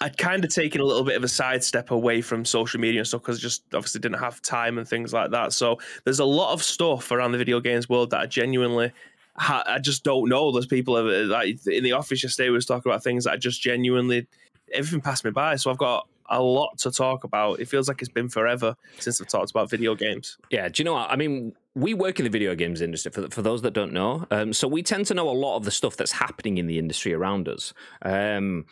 I'd 0.00 0.18
kind 0.18 0.44
of 0.44 0.50
taken 0.50 0.80
a 0.80 0.84
little 0.84 1.04
bit 1.04 1.16
of 1.16 1.24
a 1.24 1.28
sidestep 1.28 1.90
away 1.90 2.20
from 2.20 2.44
social 2.44 2.80
media 2.80 3.00
and 3.00 3.08
stuff 3.08 3.22
because 3.22 3.38
I 3.38 3.40
just 3.40 3.62
obviously 3.72 4.00
didn't 4.00 4.18
have 4.18 4.42
time 4.42 4.78
and 4.78 4.86
things 4.86 5.12
like 5.12 5.30
that. 5.30 5.52
So 5.52 5.78
there's 6.04 6.20
a 6.20 6.24
lot 6.24 6.52
of 6.52 6.62
stuff 6.62 7.10
around 7.10 7.32
the 7.32 7.38
video 7.38 7.60
games 7.60 7.88
world 7.88 8.10
that 8.10 8.20
I 8.20 8.26
genuinely, 8.26 8.92
ha- 9.36 9.64
I 9.66 9.78
just 9.78 10.04
don't 10.04 10.28
know. 10.28 10.52
There's 10.52 10.66
people 10.66 10.96
have, 10.96 11.06
like 11.28 11.66
in 11.66 11.82
the 11.82 11.92
office 11.92 12.22
yesterday 12.22 12.50
we 12.50 12.56
was 12.56 12.66
talking 12.66 12.90
about 12.90 13.02
things 13.02 13.24
that 13.24 13.32
I 13.32 13.36
just 13.36 13.62
genuinely 13.62 14.26
everything 14.72 15.00
passed 15.00 15.24
me 15.24 15.30
by. 15.30 15.56
So 15.56 15.70
I've 15.70 15.78
got 15.78 16.08
a 16.28 16.42
lot 16.42 16.76
to 16.78 16.90
talk 16.90 17.24
about. 17.24 17.60
It 17.60 17.68
feels 17.68 17.88
like 17.88 18.02
it's 18.02 18.10
been 18.10 18.28
forever 18.28 18.76
since 18.98 19.20
I've 19.20 19.28
talked 19.28 19.50
about 19.50 19.70
video 19.70 19.94
games. 19.94 20.36
Yeah, 20.50 20.68
do 20.68 20.80
you 20.80 20.84
know 20.84 20.94
what? 20.94 21.10
I 21.10 21.16
mean, 21.16 21.54
we 21.74 21.94
work 21.94 22.18
in 22.18 22.24
the 22.24 22.30
video 22.30 22.54
games 22.54 22.80
industry, 22.80 23.12
for, 23.12 23.28
for 23.30 23.42
those 23.42 23.62
that 23.62 23.72
don't 23.72 23.92
know. 23.92 24.26
Um, 24.30 24.52
so 24.52 24.66
we 24.66 24.82
tend 24.82 25.06
to 25.06 25.14
know 25.14 25.28
a 25.28 25.30
lot 25.30 25.56
of 25.56 25.64
the 25.64 25.70
stuff 25.70 25.96
that's 25.96 26.12
happening 26.12 26.58
in 26.58 26.66
the 26.66 26.78
industry 26.78 27.14
around 27.14 27.48
us. 27.48 27.72
Um, 28.02 28.66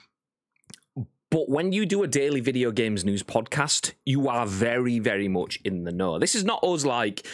but 1.35 1.49
when 1.49 1.73
you 1.73 1.85
do 1.85 2.05
a 2.05 2.07
daily 2.07 2.39
video 2.39 2.71
games 2.71 3.05
news 3.05 3.25
podcast, 3.25 3.95
you 4.07 4.29
are 4.29 4.47
very, 4.47 5.01
very 5.01 5.27
much 5.27 5.59
in 5.65 5.83
the 5.83 5.91
know. 5.91 6.17
This 6.21 6.37
is 6.37 6.45
not 6.45 6.63
us 6.63 6.85
like 6.85 7.27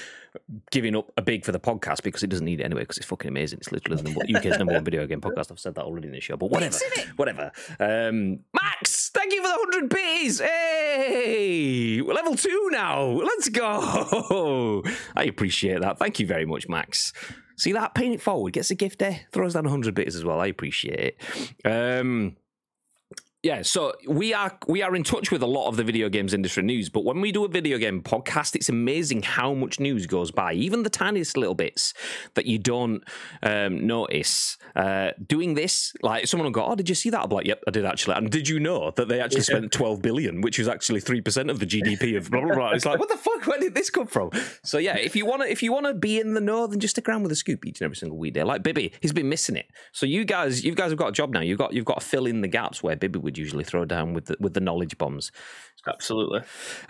giving 0.71 0.97
up 0.97 1.13
a 1.19 1.23
big 1.23 1.45
for 1.45 1.53
the 1.53 1.61
podcast 1.61 2.03
because 2.03 2.23
it 2.23 2.29
doesn't 2.29 2.47
need 2.47 2.61
it 2.61 2.65
anyway 2.65 2.81
because 2.81 2.97
it's 2.97 3.05
fucking 3.05 3.29
amazing. 3.29 3.59
It's 3.59 3.71
literally 3.71 4.01
the 4.01 4.09
number, 4.09 4.39
UK's 4.39 4.57
number 4.57 4.73
one 4.73 4.85
video 4.85 5.07
game 5.07 5.21
podcast. 5.21 5.53
I've 5.53 5.61
said 5.61 5.75
that 5.75 5.85
already 5.85 6.07
in 6.07 6.15
the 6.15 6.21
show, 6.23 6.39
but 6.39 6.47
whatever. 6.47 6.79
Whatever. 7.17 7.53
Um, 7.79 8.39
Max, 8.55 9.11
thank 9.11 9.35
you 9.35 9.43
for 9.43 9.49
the 9.49 9.69
100 9.71 9.89
bits. 9.91 10.41
Hey, 10.41 12.01
we're 12.01 12.15
level 12.15 12.37
two 12.37 12.71
now. 12.73 13.03
Let's 13.03 13.51
go. 13.51 14.83
I 15.15 15.25
appreciate 15.25 15.83
that. 15.83 15.99
Thank 15.99 16.19
you 16.19 16.27
very 16.27 16.47
much, 16.47 16.71
Max. 16.71 17.13
See 17.59 17.73
that? 17.73 17.95
Paying 17.95 18.15
it 18.15 18.23
forward 18.23 18.55
gets 18.55 18.71
a 18.71 18.75
gift 18.75 18.99
there. 18.99 19.21
Throws 19.31 19.53
down 19.53 19.65
100 19.65 19.95
bits 19.95 20.17
as 20.17 20.25
well. 20.25 20.41
I 20.41 20.47
appreciate 20.47 21.17
it. 21.63 21.67
Um, 21.67 22.37
yeah, 23.43 23.63
so 23.63 23.95
we 24.07 24.35
are 24.35 24.57
we 24.69 24.83
are 24.83 24.95
in 24.95 25.03
touch 25.03 25.31
with 25.31 25.43
a 25.43 25.47
lot 25.47 25.69
of 25.69 25.77
the 25.77 25.85
video 25.85 26.09
games 26.09 26.35
industry 26.35 26.63
news, 26.63 26.89
but 26.91 27.05
when 27.05 27.21
we 27.21 27.33
do 27.33 27.45
a 27.45 27.49
video 27.49 27.79
game 27.79 28.03
podcast, 28.03 28.55
it's 28.55 28.69
amazing 28.69 29.23
how 29.23 29.55
much 29.55 29.81
news 29.81 30.07
goes 30.07 30.31
by, 30.31 30.53
even 30.53 30.83
the 30.83 30.91
tiniest 30.91 31.37
little 31.37 31.55
bits 31.55 31.95
that 32.35 32.45
you 32.47 32.59
don't 32.59 33.03
um, 33.43 33.87
notice. 33.87 34.59
Uh, 34.77 35.11
doing 35.27 35.55
this, 35.55 35.93
like 36.03 36.27
someone 36.27 36.45
will 36.45 36.53
go, 36.53 36.65
"Oh, 36.65 36.75
did 36.75 36.89
you 36.89 36.95
see 36.95 37.09
that?" 37.11 37.25
I'm 37.25 37.31
like, 37.31 37.47
"Yep, 37.47 37.63
I 37.67 37.71
did 37.71 37.85
actually." 37.87 38.17
And 38.17 38.31
did 38.31 38.47
you 38.49 38.61
know 38.61 38.91
that 38.93 39.09
they 39.09 39.21
actually 39.21 39.39
Yeah. 39.41 39.57
spent 39.57 39.73
12 39.73 40.03
billion, 40.03 40.43
which 40.43 40.59
is 40.59 40.69
actually 40.69 41.01
three 41.01 41.21
percent 41.23 41.51
of 41.51 41.59
the 41.61 41.67
GDP 41.67 42.17
of 42.17 42.31
blah 42.31 42.43
blah 42.43 42.55
blah? 42.55 42.71
It's 42.73 42.85
like, 42.85 42.99
what 42.99 43.09
the 43.09 43.17
fuck? 43.17 43.47
Where 43.47 43.59
did 43.59 43.75
this 43.75 43.89
come 43.91 44.07
from? 44.07 44.31
So 44.63 44.77
yeah, 44.79 44.97
if 44.97 45.17
you 45.17 45.25
wanna 45.25 45.47
if 45.47 45.63
you 45.63 45.73
wanna 45.73 45.95
be 45.95 46.21
in 46.21 46.35
the 46.35 46.41
know, 46.41 46.67
then 46.67 46.79
just 46.79 46.95
stick 46.95 47.09
around 47.09 47.23
with 47.23 47.33
a 47.33 47.37
scoop 47.37 47.65
each 47.67 47.81
and 47.81 47.87
every 47.87 47.97
single 47.97 48.19
week 48.19 48.35
day. 48.35 48.43
Like 48.43 48.63
Bibby, 48.63 48.93
he's 49.01 49.13
been 49.13 49.29
missing 49.31 49.57
it. 49.57 49.67
So 49.93 50.05
you 50.07 50.25
guys, 50.25 50.63
you 50.63 50.75
guys 50.75 50.91
have 50.91 50.99
got 50.99 51.09
a 51.09 51.13
job 51.13 51.33
now. 51.33 51.41
You've 51.41 51.59
got 51.59 51.73
you've 51.73 51.87
got 51.87 52.01
to 52.01 52.07
fill 52.07 52.27
in 52.27 52.43
the 52.43 52.49
gaps 52.49 52.83
where 52.83 52.97
Bibby 52.97 53.19
would 53.31 53.39
usually 53.39 53.65
throw 53.65 53.85
down 53.85 54.13
with 54.13 54.27
the, 54.27 54.37
with 54.41 54.55
the 54.55 54.61
knowledge 54.61 54.99
bombs. 54.99 55.31
Absolutely. 55.89 56.41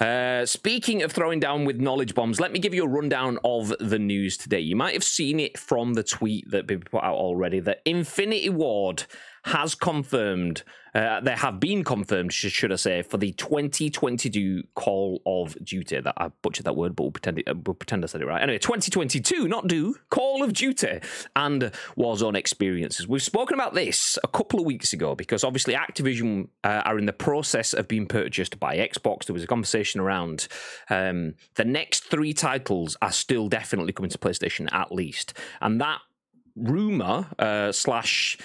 Uh, 0.01 0.45
speaking 0.45 1.03
of 1.03 1.13
throwing 1.13 1.39
down 1.39 1.65
with 1.65 1.77
knowledge 1.77 2.15
bombs, 2.15 2.41
let 2.41 2.51
me 2.51 2.59
give 2.59 2.75
you 2.75 2.85
a 2.85 2.89
rundown 2.89 3.39
of 3.45 3.73
the 3.79 3.99
news 3.99 4.37
today. 4.37 4.59
You 4.59 4.75
might 4.75 4.95
have 4.95 5.05
seen 5.05 5.39
it 5.39 5.59
from 5.59 5.95
the 5.95 6.03
tweet 6.03 6.51
that 6.51 6.67
Bibby 6.67 6.87
put 6.91 7.05
out 7.05 7.15
already 7.15 7.61
that 7.61 7.83
Infinity 7.85 8.49
Ward 8.49 9.05
has 9.45 9.75
confirmed, 9.75 10.65
uh, 10.95 11.21
there 11.21 11.37
have 11.37 11.61
been 11.61 11.85
confirmed, 11.85 12.33
sh- 12.33 12.51
should 12.51 12.73
I 12.73 12.77
say, 12.77 13.03
for 13.03 13.17
the 13.17 13.33
2022 13.33 14.65
Call 14.75 15.23
of 15.27 15.57
Duty. 15.65 16.01
That 16.01 16.15
I 16.17 16.29
butchered 16.43 16.67
that 16.67 16.77
word, 16.77 16.97
but 16.97 17.05
we'll 17.05 17.13
pretend, 17.13 17.39
it, 17.39 17.49
uh, 17.49 17.55
we'll 17.65 17.75
pretend 17.75 18.05
I 18.05 18.07
said 18.07 18.23
it 18.23 18.27
right. 18.27 18.43
Anyway, 18.43 18.59
2022, 18.59 19.49
not 19.49 19.67
do, 19.67 19.97
Call 20.11 20.43
of 20.43 20.53
Duty 20.53 21.01
and 21.37 21.73
Warzone 21.97 22.37
experiences. 22.37 23.07
We've 23.07 23.23
spoken 23.23 23.55
about 23.55 23.75
this 23.75 24.19
a 24.25 24.29
couple 24.29 24.59
of 24.59 24.67
weeks 24.67 24.93
ago 24.93 25.15
because 25.15 25.45
obviously 25.45 25.75
Activision 25.75 26.49
uh, 26.65 26.83
are 26.85 26.99
in 26.99 27.07
the 27.07 27.13
process 27.13 27.73
of 27.73 27.89
being 27.89 28.07
purchased 28.07 28.59
by 28.59 28.77
Xbox. 28.77 29.27
There 29.27 29.35
was 29.35 29.45
a 29.45 29.49
conversation 29.49 30.01
around 30.01 30.49
um, 30.89 31.35
the 31.55 31.65
next 31.65 32.05
three 32.05 32.33
titles 32.33 32.97
are 33.03 33.13
still 33.13 33.49
definitely 33.49 33.93
coming 33.93 34.11
to 34.11 34.19
PlayStation 34.19 34.69
at 34.73 34.93
least, 34.93 35.35
and 35.61 35.81
that 35.81 36.01
rumor 36.57 37.27
uh, 37.39 37.73
slash 37.73 38.39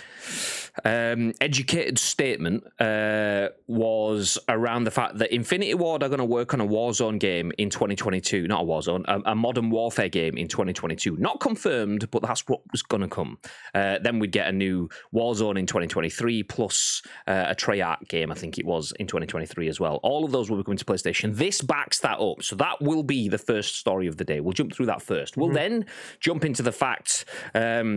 um, 0.83 1.33
educated 1.39 1.97
statement 1.97 2.63
uh, 2.79 3.49
was 3.67 4.37
around 4.49 4.83
the 4.83 4.91
fact 4.91 5.17
that 5.19 5.33
Infinity 5.33 5.73
Ward 5.73 6.03
are 6.03 6.09
going 6.09 6.19
to 6.19 6.25
work 6.25 6.53
on 6.53 6.61
a 6.61 6.67
Warzone 6.67 7.19
game 7.19 7.51
in 7.57 7.69
2022, 7.69 8.47
not 8.47 8.63
a 8.63 8.65
Warzone, 8.65 9.05
a, 9.07 9.31
a 9.31 9.35
Modern 9.35 9.69
Warfare 9.69 10.09
game 10.09 10.37
in 10.37 10.47
2022. 10.47 11.17
Not 11.17 11.39
confirmed, 11.39 12.09
but 12.11 12.21
that's 12.21 12.47
what 12.47 12.61
was 12.71 12.81
going 12.81 13.01
to 13.01 13.07
come. 13.07 13.37
Uh, 13.73 13.99
then 14.01 14.19
we'd 14.19 14.31
get 14.31 14.47
a 14.47 14.51
new 14.51 14.89
Warzone 15.13 15.57
in 15.57 15.65
2023, 15.65 16.43
plus 16.43 17.01
uh, 17.27 17.45
a 17.49 17.55
Treyarch 17.55 18.07
game, 18.09 18.31
I 18.31 18.35
think 18.35 18.57
it 18.57 18.65
was, 18.65 18.91
in 18.99 19.07
2023 19.07 19.67
as 19.67 19.79
well. 19.79 19.99
All 20.03 20.25
of 20.25 20.31
those 20.31 20.49
will 20.49 20.57
be 20.57 20.63
coming 20.63 20.77
to 20.77 20.85
PlayStation. 20.85 21.35
This 21.35 21.61
backs 21.61 21.99
that 21.99 22.19
up. 22.19 22.43
So 22.43 22.55
that 22.57 22.81
will 22.81 23.03
be 23.03 23.29
the 23.29 23.37
first 23.37 23.77
story 23.77 24.07
of 24.07 24.17
the 24.17 24.25
day. 24.25 24.39
We'll 24.41 24.53
jump 24.53 24.73
through 24.73 24.87
that 24.87 24.99
1st 24.99 25.37
we 25.37 25.41
We'll 25.41 25.53
then 25.53 25.85
jump 26.19 26.43
into 26.43 26.63
the 26.63 26.71
fact. 26.71 27.25
Um, 27.53 27.94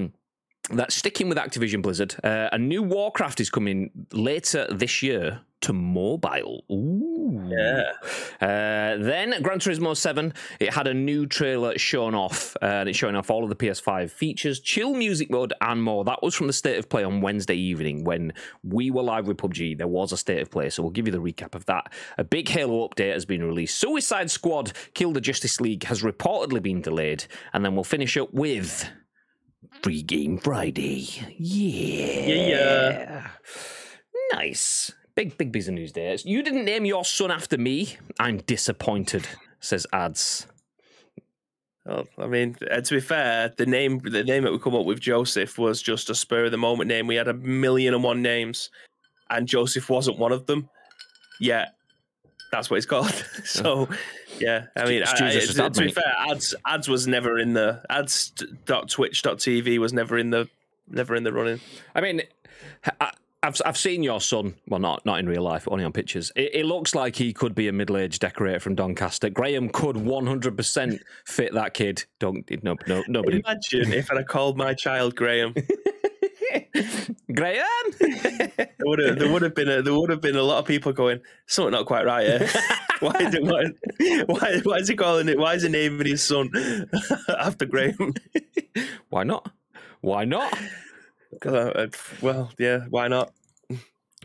that 0.70 0.92
sticking 0.92 1.28
with 1.28 1.38
Activision 1.38 1.82
Blizzard, 1.82 2.14
uh, 2.22 2.48
a 2.52 2.58
new 2.58 2.82
Warcraft 2.82 3.40
is 3.40 3.50
coming 3.50 3.90
later 4.12 4.66
this 4.70 5.02
year 5.02 5.40
to 5.60 5.72
mobile. 5.72 6.64
Ooh. 6.70 7.48
Yeah. 7.50 7.92
Uh, 8.40 8.96
then 9.02 9.42
Gran 9.42 9.58
Turismo 9.58 9.96
7, 9.96 10.32
it 10.60 10.72
had 10.72 10.86
a 10.86 10.94
new 10.94 11.26
trailer 11.26 11.76
shown 11.78 12.14
off, 12.14 12.56
uh, 12.62 12.66
and 12.66 12.88
it's 12.88 12.98
showing 12.98 13.16
off 13.16 13.30
all 13.30 13.42
of 13.42 13.48
the 13.48 13.56
PS5 13.56 14.10
features, 14.10 14.60
chill 14.60 14.94
music 14.94 15.30
mode, 15.30 15.52
and 15.60 15.82
more. 15.82 16.04
That 16.04 16.22
was 16.22 16.34
from 16.34 16.46
the 16.46 16.52
State 16.52 16.78
of 16.78 16.88
Play 16.88 17.02
on 17.02 17.20
Wednesday 17.20 17.56
evening 17.56 18.04
when 18.04 18.32
we 18.62 18.90
were 18.90 19.02
live 19.02 19.26
with 19.26 19.36
PUBG. 19.36 19.76
There 19.78 19.88
was 19.88 20.12
a 20.12 20.16
State 20.16 20.40
of 20.40 20.50
Play, 20.50 20.70
so 20.70 20.82
we'll 20.82 20.92
give 20.92 21.06
you 21.06 21.12
the 21.12 21.18
recap 21.18 21.54
of 21.54 21.66
that. 21.66 21.92
A 22.18 22.24
big 22.24 22.48
Halo 22.48 22.88
update 22.88 23.12
has 23.12 23.24
been 23.24 23.42
released. 23.42 23.78
Suicide 23.78 24.30
Squad 24.30 24.72
Kill 24.94 25.12
the 25.12 25.20
Justice 25.20 25.60
League 25.60 25.84
has 25.84 26.02
reportedly 26.02 26.62
been 26.62 26.82
delayed, 26.82 27.24
and 27.52 27.64
then 27.64 27.74
we'll 27.74 27.84
finish 27.84 28.16
up 28.16 28.32
with 28.32 28.88
Free 29.82 30.02
Game 30.02 30.38
Friday. 30.38 31.08
Yeah. 31.38 32.26
Yeah. 32.26 33.28
Nice. 34.32 34.92
Big, 35.14 35.36
big 35.36 35.52
piece 35.52 35.68
of 35.68 35.74
news 35.74 35.92
there. 35.92 36.16
You 36.24 36.42
didn't 36.42 36.64
name 36.64 36.84
your 36.84 37.04
son 37.04 37.30
after 37.30 37.58
me. 37.58 37.96
I'm 38.20 38.38
disappointed, 38.38 39.26
says 39.60 39.86
Ads. 39.92 40.46
Well, 41.84 42.06
I 42.18 42.26
mean, 42.26 42.56
uh, 42.70 42.80
to 42.82 42.94
be 42.94 43.00
fair, 43.00 43.52
the 43.56 43.66
name 43.66 43.98
the 44.00 44.22
name 44.22 44.44
that 44.44 44.52
we 44.52 44.58
come 44.58 44.74
up 44.74 44.84
with 44.84 45.00
Joseph 45.00 45.56
was 45.56 45.80
just 45.80 46.10
a 46.10 46.14
spur 46.14 46.44
of 46.44 46.50
the 46.50 46.58
moment 46.58 46.88
name. 46.88 47.06
We 47.06 47.14
had 47.14 47.28
a 47.28 47.34
million 47.34 47.94
and 47.94 48.04
one 48.04 48.20
names, 48.20 48.70
and 49.30 49.48
Joseph 49.48 49.88
wasn't 49.88 50.18
one 50.18 50.32
of 50.32 50.44
them. 50.46 50.68
Yet 51.40 51.74
that's 52.50 52.70
what 52.70 52.76
it's 52.76 52.86
called. 52.86 53.12
so, 53.44 53.88
yeah, 54.38 54.66
I 54.76 54.84
mean, 54.86 55.02
I, 55.02 55.10
I- 55.10 55.68
to, 55.68 55.70
be 55.80 55.90
fair, 55.90 56.14
ads 56.18 56.54
ads 56.66 56.88
was 56.88 57.06
never 57.06 57.38
in 57.38 57.52
the 57.54 57.82
ads.twitch.tv 57.90 59.78
was 59.78 59.92
never 59.92 60.18
in 60.18 60.30
the 60.30 60.48
never 60.88 61.14
in 61.14 61.24
the 61.24 61.32
running. 61.32 61.60
I 61.94 62.00
mean, 62.00 62.22
I, 63.00 63.12
I've 63.42 63.60
I've 63.64 63.78
seen 63.78 64.02
your 64.02 64.20
son. 64.20 64.54
Well, 64.66 64.80
not 64.80 65.06
not 65.06 65.20
in 65.20 65.28
real 65.28 65.42
life, 65.42 65.68
only 65.70 65.84
on 65.84 65.92
pictures. 65.92 66.32
It, 66.34 66.54
it 66.54 66.66
looks 66.66 66.94
like 66.94 67.14
he 67.14 67.32
could 67.32 67.54
be 67.54 67.68
a 67.68 67.72
middle 67.72 67.96
aged 67.96 68.20
decorator 68.20 68.60
from 68.60 68.74
Doncaster. 68.74 69.30
Graham 69.30 69.68
could 69.68 69.96
one 69.96 70.26
hundred 70.26 70.56
percent 70.56 71.00
fit 71.24 71.54
that 71.54 71.74
kid. 71.74 72.04
Don't 72.18 72.44
no 72.64 72.76
no 72.86 73.04
nobody. 73.06 73.42
Imagine 73.46 73.92
if 73.92 74.10
I'd 74.10 74.26
called 74.26 74.56
my 74.56 74.74
child 74.74 75.14
Graham. 75.14 75.54
Graham. 77.34 77.64
There 77.98 78.68
would 78.84 78.98
have 78.98 79.18
there 79.18 79.32
would 79.32 79.42
have 79.42 79.54
been 79.54 79.68
a, 79.68 79.82
there 79.82 79.94
would 79.94 80.10
have 80.10 80.20
been 80.20 80.36
a 80.36 80.42
lot 80.42 80.58
of 80.58 80.64
people 80.66 80.92
going 80.92 81.20
something 81.46 81.72
not 81.72 81.86
quite 81.86 82.06
right 82.06 82.26
here. 82.26 82.48
why, 83.00 83.14
is 83.20 83.34
it, 83.34 83.44
why, 83.44 83.64
why, 84.26 84.60
why 84.62 84.76
is 84.76 84.88
he 84.88 84.96
calling 84.96 85.28
it? 85.28 85.38
Why 85.38 85.54
is 85.54 85.62
he 85.62 85.68
naming 85.68 86.06
his 86.06 86.22
son 86.22 86.50
after 87.38 87.66
Graham? 87.66 88.14
Why 89.08 89.24
not? 89.24 89.50
Why 90.00 90.24
not? 90.24 90.56
Uh, 91.44 91.86
well, 92.22 92.50
yeah, 92.58 92.80
why 92.88 93.08
not? 93.08 93.32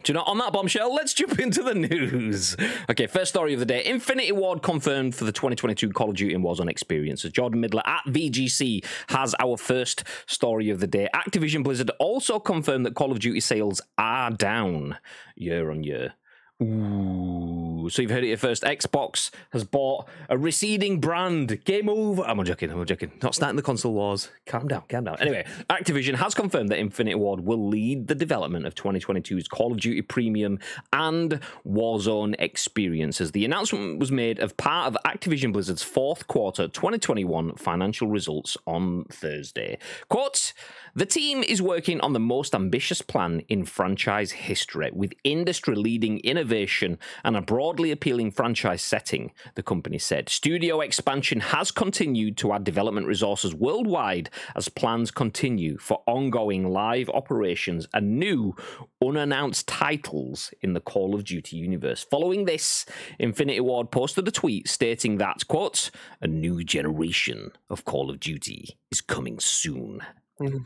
Do 0.04 0.12
you 0.12 0.16
know, 0.16 0.24
on 0.24 0.38
that 0.40 0.52
bombshell, 0.52 0.94
let's 0.94 1.14
jump 1.14 1.40
into 1.40 1.64
the 1.64 1.74
news. 1.74 2.58
Okay, 2.90 3.08
first 3.08 3.30
story 3.32 3.54
of 3.54 3.60
the 3.60 3.66
day. 3.66 3.86
Infinity 3.86 4.34
Ward 4.34 4.62
confirmed 4.62 5.16
for 5.16 5.24
the 5.24 5.32
2022 5.32 5.92
Call 5.92 6.10
of 6.10 6.16
Duty 6.16 6.34
and 6.34 6.44
Warzone 6.44 6.70
experiences. 6.70 7.32
Jordan 7.32 7.62
Middler 7.62 7.84
at 7.86 8.04
VGC 8.08 8.86
has 9.10 9.34
our 9.40 9.56
first 9.56 10.04
story 10.28 10.70
of 10.70 10.82
the 10.82 10.88
day. 10.88 11.08
Activision 11.16 11.64
Blizzard 11.64 11.92
also 12.00 12.38
confirmed 12.38 12.86
that 12.86 12.96
Call 12.96 13.12
of 13.12 13.20
Duty 13.20 13.40
sales 13.40 13.82
are 13.98 14.32
down 14.32 14.98
year 15.36 15.72
on 15.72 15.84
year. 15.84 16.14
Ooh. 16.62 17.73
So 17.90 18.02
you've 18.02 18.12
heard 18.12 18.24
it 18.24 18.28
here 18.28 18.38
first. 18.38 18.64
Xbox 18.64 19.32
has 19.52 19.64
bought 19.64 20.08
a 20.30 20.38
receding 20.38 21.00
brand. 21.00 21.64
Game 21.66 21.90
over. 21.90 22.24
I'm 22.24 22.44
joking. 22.44 22.72
I'm 22.72 22.86
joking. 22.86 23.12
Not 23.22 23.36
starting 23.36 23.56
the 23.56 23.62
console 23.62 23.94
wars. 23.94 24.30
Calm 24.46 24.68
down. 24.68 24.84
Calm 24.90 25.06
down. 25.06 25.18
Anyway, 25.20 25.46
Activision 25.70 26.16
has 26.16 26.34
confirmed 26.34 26.70
that 26.70 26.80
Infinity 26.80 27.16
Ward 27.16 27.42
will 27.42 27.68
lead 27.68 28.08
the 28.08 28.16
development 28.16 28.66
of 28.66 28.76
2022's 28.76 29.48
Call 29.48 29.72
of 29.72 29.80
Duty 29.80 30.02
Premium 30.02 30.60
and 30.92 31.40
Warzone 31.68 32.36
experiences. 32.40 33.32
The 33.32 33.46
announcement 33.46 34.00
was 34.00 34.12
made 34.12 34.40
as 34.40 34.54
part 34.54 34.88
of 34.88 34.98
Activision 35.06 35.54
Blizzard's 35.54 35.84
fourth 35.84 36.28
quarter 36.28 36.68
2021 36.68 37.56
financial 37.56 38.08
results 38.08 38.58
on 38.66 39.06
Thursday. 39.06 39.78
Quote, 40.10 40.54
the 40.96 41.06
team 41.06 41.44
is 41.44 41.62
working 41.62 42.00
on 42.02 42.14
the 42.14 42.20
most 42.20 42.54
ambitious 42.54 43.02
plan 43.02 43.42
in 43.50 43.66
franchise 43.66 44.32
history 44.32 44.92
with 44.94 45.14
industry 45.24 45.76
leading 45.76 46.20
innovation 46.20 47.00
and 47.24 47.36
a 47.36 47.42
broadly 47.74 47.90
appealing 47.90 48.30
franchise 48.30 48.84
setting, 48.84 49.32
the 49.56 49.64
company 49.64 49.98
said. 49.98 50.30
Studio 50.30 50.80
expansion 50.82 51.40
has 51.40 51.72
continued 51.72 52.38
to 52.38 52.54
add 52.54 52.64
development 52.64 53.08
resources 53.08 53.56
worldwide 53.56 54.30
as 54.56 54.70
plans 54.70 55.10
continue 55.10 55.76
for 55.80 56.04
ongoing 56.06 56.70
live 56.70 57.10
operations 57.10 57.88
and 57.92 58.20
new 58.20 58.56
unannounced 59.04 59.68
titles 59.68 60.54
in 60.62 60.74
the 60.74 60.80
Call 60.80 61.16
of 61.16 61.24
Duty 61.24 61.58
universe. 61.58 62.06
Following 62.12 62.46
this, 62.46 62.86
Infinity 63.18 63.62
Ward 63.62 63.90
posted 63.90 64.28
a 64.28 64.32
tweet 64.32 64.68
stating 64.68 65.18
that, 65.18 65.48
quote, 65.48 65.90
a 66.22 66.28
new 66.28 66.64
generation 66.64 67.54
of 67.72 67.86
Call 67.86 68.12
of 68.12 68.20
Duty 68.20 68.78
is 68.92 69.02
coming 69.02 69.40
soon. 69.40 70.00
Mm-hmm. 70.40 70.58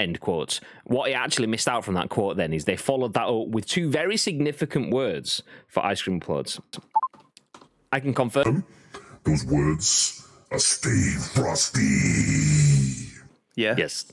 End 0.00 0.18
quotes. 0.18 0.62
What 0.84 1.08
he 1.08 1.14
actually 1.14 1.46
missed 1.46 1.68
out 1.68 1.84
from 1.84 1.92
that 1.94 2.08
quote 2.08 2.38
then 2.38 2.54
is 2.54 2.64
they 2.64 2.76
followed 2.76 3.12
that 3.12 3.26
up 3.26 3.48
with 3.48 3.66
two 3.66 3.90
very 3.90 4.16
significant 4.16 4.90
words 4.94 5.42
for 5.68 5.84
ice 5.84 6.00
cream 6.00 6.20
plugs. 6.20 6.58
I 7.92 8.00
can 8.00 8.14
confirm. 8.14 8.64
Those 9.24 9.44
words 9.44 10.26
are 10.50 10.58
stay 10.58 11.10
frosty. 11.34 13.12
Yeah. 13.56 13.74
Yes. 13.76 14.10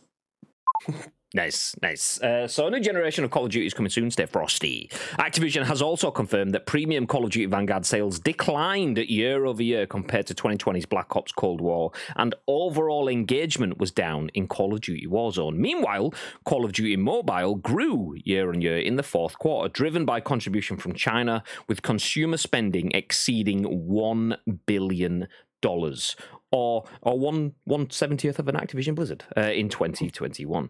Nice, 1.33 1.75
nice. 1.81 2.21
Uh, 2.21 2.47
so, 2.47 2.67
a 2.67 2.71
new 2.71 2.79
generation 2.79 3.25
of 3.25 3.31
Call 3.31 3.43
of 3.43 3.51
Duty 3.51 3.65
is 3.65 3.73
coming 3.73 3.89
soon. 3.89 4.09
Stay 4.11 4.25
frosty. 4.25 4.89
Activision 5.19 5.65
has 5.65 5.81
also 5.81 6.09
confirmed 6.09 6.53
that 6.53 6.65
premium 6.65 7.05
Call 7.05 7.25
of 7.25 7.31
Duty 7.31 7.47
Vanguard 7.47 7.85
sales 7.85 8.17
declined 8.17 8.97
year 8.97 9.45
over 9.45 9.61
year 9.61 9.85
compared 9.85 10.25
to 10.27 10.33
2020's 10.33 10.85
Black 10.85 11.13
Ops 11.17 11.33
Cold 11.33 11.59
War, 11.59 11.91
and 12.15 12.33
overall 12.47 13.09
engagement 13.09 13.77
was 13.77 13.91
down 13.91 14.29
in 14.35 14.47
Call 14.47 14.73
of 14.73 14.79
Duty 14.79 15.05
Warzone. 15.05 15.57
Meanwhile, 15.57 16.13
Call 16.45 16.63
of 16.63 16.71
Duty 16.71 16.95
Mobile 16.95 17.55
grew 17.55 18.15
year 18.23 18.47
on 18.47 18.61
year 18.61 18.77
in 18.77 18.95
the 18.95 19.03
fourth 19.03 19.37
quarter, 19.37 19.67
driven 19.67 20.05
by 20.05 20.21
contribution 20.21 20.77
from 20.77 20.93
China, 20.93 21.43
with 21.67 21.81
consumer 21.81 22.37
spending 22.37 22.89
exceeding 22.93 23.63
one 23.65 24.37
billion 24.65 25.27
dollars, 25.61 26.15
or 26.51 26.85
or 27.01 27.19
one 27.19 27.55
one 27.65 27.89
seventieth 27.89 28.39
of 28.39 28.47
an 28.47 28.55
Activision 28.55 28.95
Blizzard 28.95 29.25
uh, 29.35 29.41
in 29.41 29.67
2021. 29.67 30.69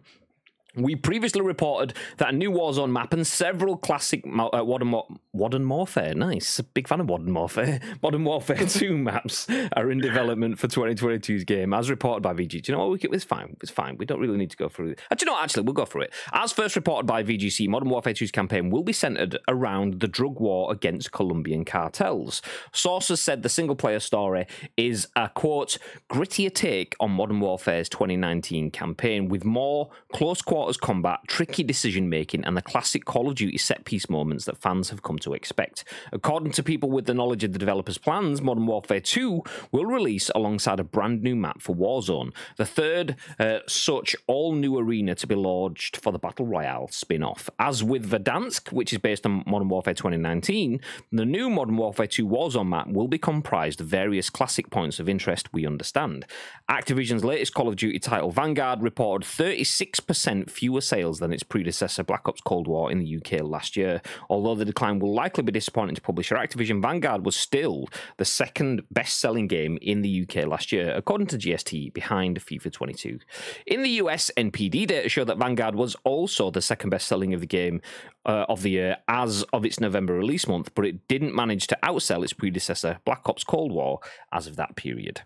We 0.78 0.94
previously 0.96 1.40
reported 1.40 1.94
that 2.18 2.30
a 2.30 2.32
new 2.32 2.50
Warzone 2.50 2.90
map 2.90 3.12
and 3.12 3.26
several 3.26 3.76
classic 3.76 4.24
uh, 4.26 4.64
Modern, 4.64 4.94
Modern 5.34 5.68
Warfare, 5.68 6.14
nice, 6.14 6.60
big 6.60 6.86
fan 6.86 7.00
of 7.00 7.06
Modern 7.06 7.34
Warfare, 7.34 7.80
Modern 8.02 8.24
Warfare 8.24 8.56
2 8.66 8.96
maps 8.96 9.46
are 9.76 9.90
in 9.90 9.98
development 9.98 10.58
for 10.58 10.68
2022's 10.68 11.44
game, 11.44 11.74
as 11.74 11.90
reported 11.90 12.22
by 12.22 12.32
VG. 12.32 12.62
Do 12.62 12.72
you 12.72 12.78
know 12.78 12.88
what? 12.88 13.04
It's 13.04 13.24
fine. 13.24 13.56
It's 13.60 13.70
fine. 13.70 13.96
We 13.96 14.06
don't 14.06 14.20
really 14.20 14.36
need 14.36 14.50
to 14.50 14.56
go 14.56 14.68
through 14.68 14.90
it. 14.90 15.00
Actually, 15.10 15.26
no, 15.26 15.38
actually, 15.40 15.64
we'll 15.64 15.74
go 15.74 15.84
through 15.84 16.02
it. 16.02 16.12
As 16.32 16.52
first 16.52 16.76
reported 16.76 17.06
by 17.06 17.22
VGC, 17.22 17.68
Modern 17.68 17.90
Warfare 17.90 18.14
2's 18.14 18.30
campaign 18.30 18.70
will 18.70 18.84
be 18.84 18.92
centered 18.92 19.38
around 19.48 20.00
the 20.00 20.08
drug 20.08 20.40
war 20.40 20.70
against 20.72 21.12
Colombian 21.12 21.64
cartels. 21.64 22.42
Sources 22.72 23.20
said 23.20 23.42
the 23.42 23.48
single 23.48 23.76
player 23.76 24.00
story 24.00 24.46
is 24.76 25.08
a 25.16 25.28
quote, 25.28 25.78
grittier 26.10 26.54
take 26.54 26.94
on 27.00 27.10
Modern 27.10 27.40
Warfare's 27.40 27.88
2019 27.88 28.70
campaign 28.70 29.28
with 29.28 29.44
more 29.44 29.90
close 30.12 30.42
quarters 30.42 30.67
quarters 30.68 30.76
combat, 30.76 31.20
tricky 31.26 31.62
decision 31.62 32.10
making, 32.10 32.44
and 32.44 32.54
the 32.54 32.60
classic 32.60 33.06
Call 33.06 33.28
of 33.28 33.36
Duty 33.36 33.56
set 33.56 33.86
piece 33.86 34.10
moments 34.10 34.44
that 34.44 34.58
fans 34.58 34.90
have 34.90 35.02
come 35.02 35.18
to 35.20 35.32
expect. 35.32 35.82
According 36.12 36.52
to 36.52 36.62
people 36.62 36.90
with 36.90 37.06
the 37.06 37.14
knowledge 37.14 37.42
of 37.42 37.54
the 37.54 37.58
developers' 37.58 37.96
plans, 37.96 38.42
Modern 38.42 38.66
Warfare 38.66 39.00
2 39.00 39.42
will 39.72 39.86
release 39.86 40.30
alongside 40.34 40.78
a 40.78 40.84
brand 40.84 41.22
new 41.22 41.34
map 41.34 41.62
for 41.62 41.74
Warzone, 41.74 42.34
the 42.56 42.66
third 42.66 43.16
uh, 43.38 43.60
such 43.66 44.14
all 44.26 44.54
new 44.54 44.76
arena 44.78 45.14
to 45.14 45.26
be 45.26 45.34
launched 45.34 45.96
for 45.96 46.12
the 46.12 46.18
Battle 46.18 46.44
Royale 46.44 46.88
spin 46.88 47.22
off. 47.22 47.48
As 47.58 47.82
with 47.82 48.10
Verdansk, 48.10 48.70
which 48.70 48.92
is 48.92 48.98
based 48.98 49.24
on 49.24 49.44
Modern 49.46 49.70
Warfare 49.70 49.94
2019, 49.94 50.82
the 51.12 51.24
new 51.24 51.48
Modern 51.48 51.78
Warfare 51.78 52.06
2 52.06 52.26
Warzone 52.26 52.68
map 52.68 52.88
will 52.88 53.08
be 53.08 53.18
comprised 53.18 53.80
of 53.80 53.86
various 53.86 54.28
classic 54.28 54.68
points 54.68 55.00
of 55.00 55.08
interest 55.08 55.50
we 55.50 55.64
understand. 55.64 56.26
Activision's 56.70 57.24
latest 57.24 57.54
Call 57.54 57.68
of 57.68 57.76
Duty 57.76 57.98
title, 57.98 58.30
Vanguard, 58.30 58.82
reported 58.82 59.26
36% 59.26 60.50
fewer 60.58 60.80
sales 60.80 61.20
than 61.20 61.32
its 61.32 61.44
predecessor, 61.44 62.02
Black 62.02 62.28
Ops 62.28 62.40
Cold 62.40 62.66
War, 62.66 62.90
in 62.90 62.98
the 62.98 63.16
UK 63.16 63.44
last 63.44 63.76
year. 63.76 64.02
Although 64.28 64.56
the 64.56 64.64
decline 64.64 64.98
will 64.98 65.14
likely 65.14 65.44
be 65.44 65.52
disappointing 65.52 65.94
to 65.94 66.00
publisher 66.00 66.34
Activision, 66.34 66.82
Vanguard 66.82 67.24
was 67.24 67.36
still 67.36 67.88
the 68.16 68.24
second 68.24 68.82
best 68.90 69.18
selling 69.18 69.46
game 69.46 69.78
in 69.80 70.02
the 70.02 70.22
UK 70.22 70.46
last 70.46 70.72
year, 70.72 70.92
according 70.96 71.28
to 71.28 71.38
GSD, 71.38 71.94
behind 71.94 72.40
FIFA 72.40 72.72
22. 72.72 73.20
In 73.68 73.84
the 73.84 73.90
US, 74.02 74.32
NPD 74.36 74.88
data 74.88 75.08
show 75.08 75.24
that 75.24 75.38
Vanguard 75.38 75.76
was 75.76 75.94
also 76.02 76.50
the 76.50 76.60
second 76.60 76.90
best 76.90 77.06
selling 77.06 77.32
of 77.34 77.40
the 77.40 77.46
game 77.46 77.80
uh, 78.26 78.44
of 78.48 78.62
the 78.62 78.70
year 78.70 78.96
as 79.06 79.44
of 79.52 79.64
its 79.64 79.78
November 79.78 80.14
release 80.14 80.48
month, 80.48 80.74
but 80.74 80.84
it 80.84 81.06
didn't 81.06 81.36
manage 81.36 81.68
to 81.68 81.78
outsell 81.84 82.24
its 82.24 82.32
predecessor, 82.32 82.98
Black 83.04 83.28
Ops 83.28 83.44
Cold 83.44 83.70
War, 83.70 84.00
as 84.32 84.48
of 84.48 84.56
that 84.56 84.74
period. 84.74 85.22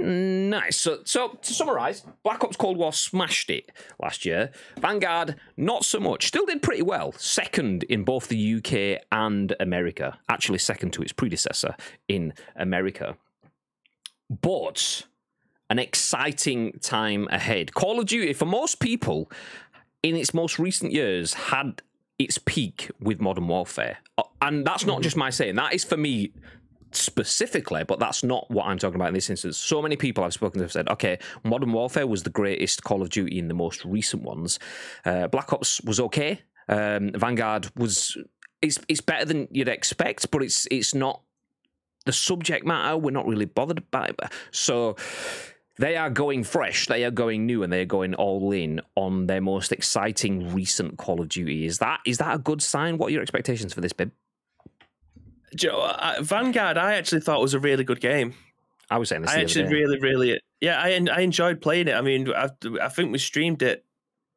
Nice. 0.00 0.76
So, 0.76 1.00
so 1.04 1.38
to 1.42 1.52
summarise, 1.52 2.04
Black 2.22 2.44
Ops 2.44 2.56
Cold 2.56 2.76
War 2.76 2.92
smashed 2.92 3.50
it 3.50 3.72
last 4.00 4.24
year. 4.24 4.52
Vanguard, 4.78 5.34
not 5.56 5.84
so 5.84 5.98
much. 5.98 6.28
Still 6.28 6.46
did 6.46 6.62
pretty 6.62 6.82
well. 6.82 7.12
Second 7.12 7.82
in 7.84 8.04
both 8.04 8.28
the 8.28 8.54
UK 8.54 9.02
and 9.10 9.56
America. 9.58 10.18
Actually, 10.28 10.58
second 10.58 10.92
to 10.92 11.02
its 11.02 11.12
predecessor 11.12 11.74
in 12.06 12.32
America. 12.54 13.16
But 14.30 15.02
an 15.68 15.80
exciting 15.80 16.78
time 16.80 17.26
ahead. 17.30 17.74
Call 17.74 17.98
of 17.98 18.06
Duty, 18.06 18.32
for 18.34 18.46
most 18.46 18.78
people, 18.78 19.30
in 20.02 20.14
its 20.14 20.32
most 20.32 20.60
recent 20.60 20.92
years, 20.92 21.34
had 21.34 21.82
its 22.18 22.38
peak 22.38 22.90
with 23.00 23.20
Modern 23.20 23.48
Warfare. 23.48 23.98
And 24.40 24.64
that's 24.64 24.86
not 24.86 25.02
just 25.02 25.16
my 25.16 25.30
saying. 25.30 25.56
That 25.56 25.74
is, 25.74 25.84
for 25.84 25.96
me, 25.96 26.32
specifically, 26.92 27.84
but 27.84 27.98
that's 27.98 28.22
not 28.22 28.50
what 28.50 28.66
I'm 28.66 28.78
talking 28.78 28.96
about 28.96 29.08
in 29.08 29.14
this 29.14 29.30
instance. 29.30 29.56
So 29.56 29.82
many 29.82 29.96
people 29.96 30.24
I've 30.24 30.32
spoken 30.32 30.58
to 30.58 30.64
have 30.64 30.72
said, 30.72 30.88
okay, 30.88 31.18
Modern 31.44 31.72
Warfare 31.72 32.06
was 32.06 32.22
the 32.22 32.30
greatest 32.30 32.84
Call 32.84 33.02
of 33.02 33.10
Duty 33.10 33.38
in 33.38 33.48
the 33.48 33.54
most 33.54 33.84
recent 33.84 34.22
ones. 34.22 34.58
Uh, 35.04 35.26
Black 35.28 35.52
Ops 35.52 35.80
was 35.82 36.00
okay. 36.00 36.42
Um, 36.68 37.12
Vanguard 37.12 37.70
was 37.76 38.16
it's 38.60 38.78
it's 38.88 39.00
better 39.00 39.24
than 39.24 39.48
you'd 39.50 39.68
expect, 39.68 40.30
but 40.30 40.42
it's 40.42 40.66
it's 40.70 40.94
not 40.94 41.22
the 42.04 42.12
subject 42.12 42.66
matter. 42.66 42.96
We're 42.96 43.10
not 43.10 43.26
really 43.26 43.44
bothered 43.44 43.90
by 43.90 44.06
it. 44.06 44.20
So 44.50 44.96
they 45.78 45.96
are 45.96 46.10
going 46.10 46.44
fresh, 46.44 46.86
they 46.86 47.04
are 47.04 47.10
going 47.10 47.46
new, 47.46 47.62
and 47.62 47.72
they 47.72 47.80
are 47.82 47.86
going 47.86 48.14
all 48.14 48.52
in 48.52 48.80
on 48.96 49.26
their 49.26 49.40
most 49.40 49.72
exciting 49.72 50.52
recent 50.52 50.98
Call 50.98 51.20
of 51.20 51.28
Duty. 51.28 51.66
Is 51.66 51.78
that 51.78 52.00
is 52.04 52.18
that 52.18 52.34
a 52.34 52.38
good 52.38 52.62
sign? 52.62 52.98
What 52.98 53.08
are 53.08 53.12
your 53.12 53.22
expectations 53.22 53.72
for 53.72 53.80
this, 53.80 53.92
Bib? 53.92 54.10
Joe, 55.54 55.80
uh, 55.80 56.16
Vanguard, 56.20 56.78
I 56.78 56.94
actually 56.94 57.20
thought 57.20 57.40
was 57.40 57.54
a 57.54 57.60
really 57.60 57.84
good 57.84 58.00
game. 58.00 58.34
I 58.90 58.98
was 58.98 59.08
saying 59.10 59.22
this. 59.22 59.30
I 59.30 59.40
actually 59.40 59.66
really, 59.66 59.98
really, 60.00 60.40
yeah, 60.60 60.80
I 60.80 60.88
I 61.12 61.20
enjoyed 61.20 61.60
playing 61.60 61.88
it. 61.88 61.94
I 61.94 62.00
mean, 62.00 62.32
I, 62.32 62.48
I 62.80 62.88
think 62.88 63.12
we 63.12 63.18
streamed 63.18 63.62
it 63.62 63.84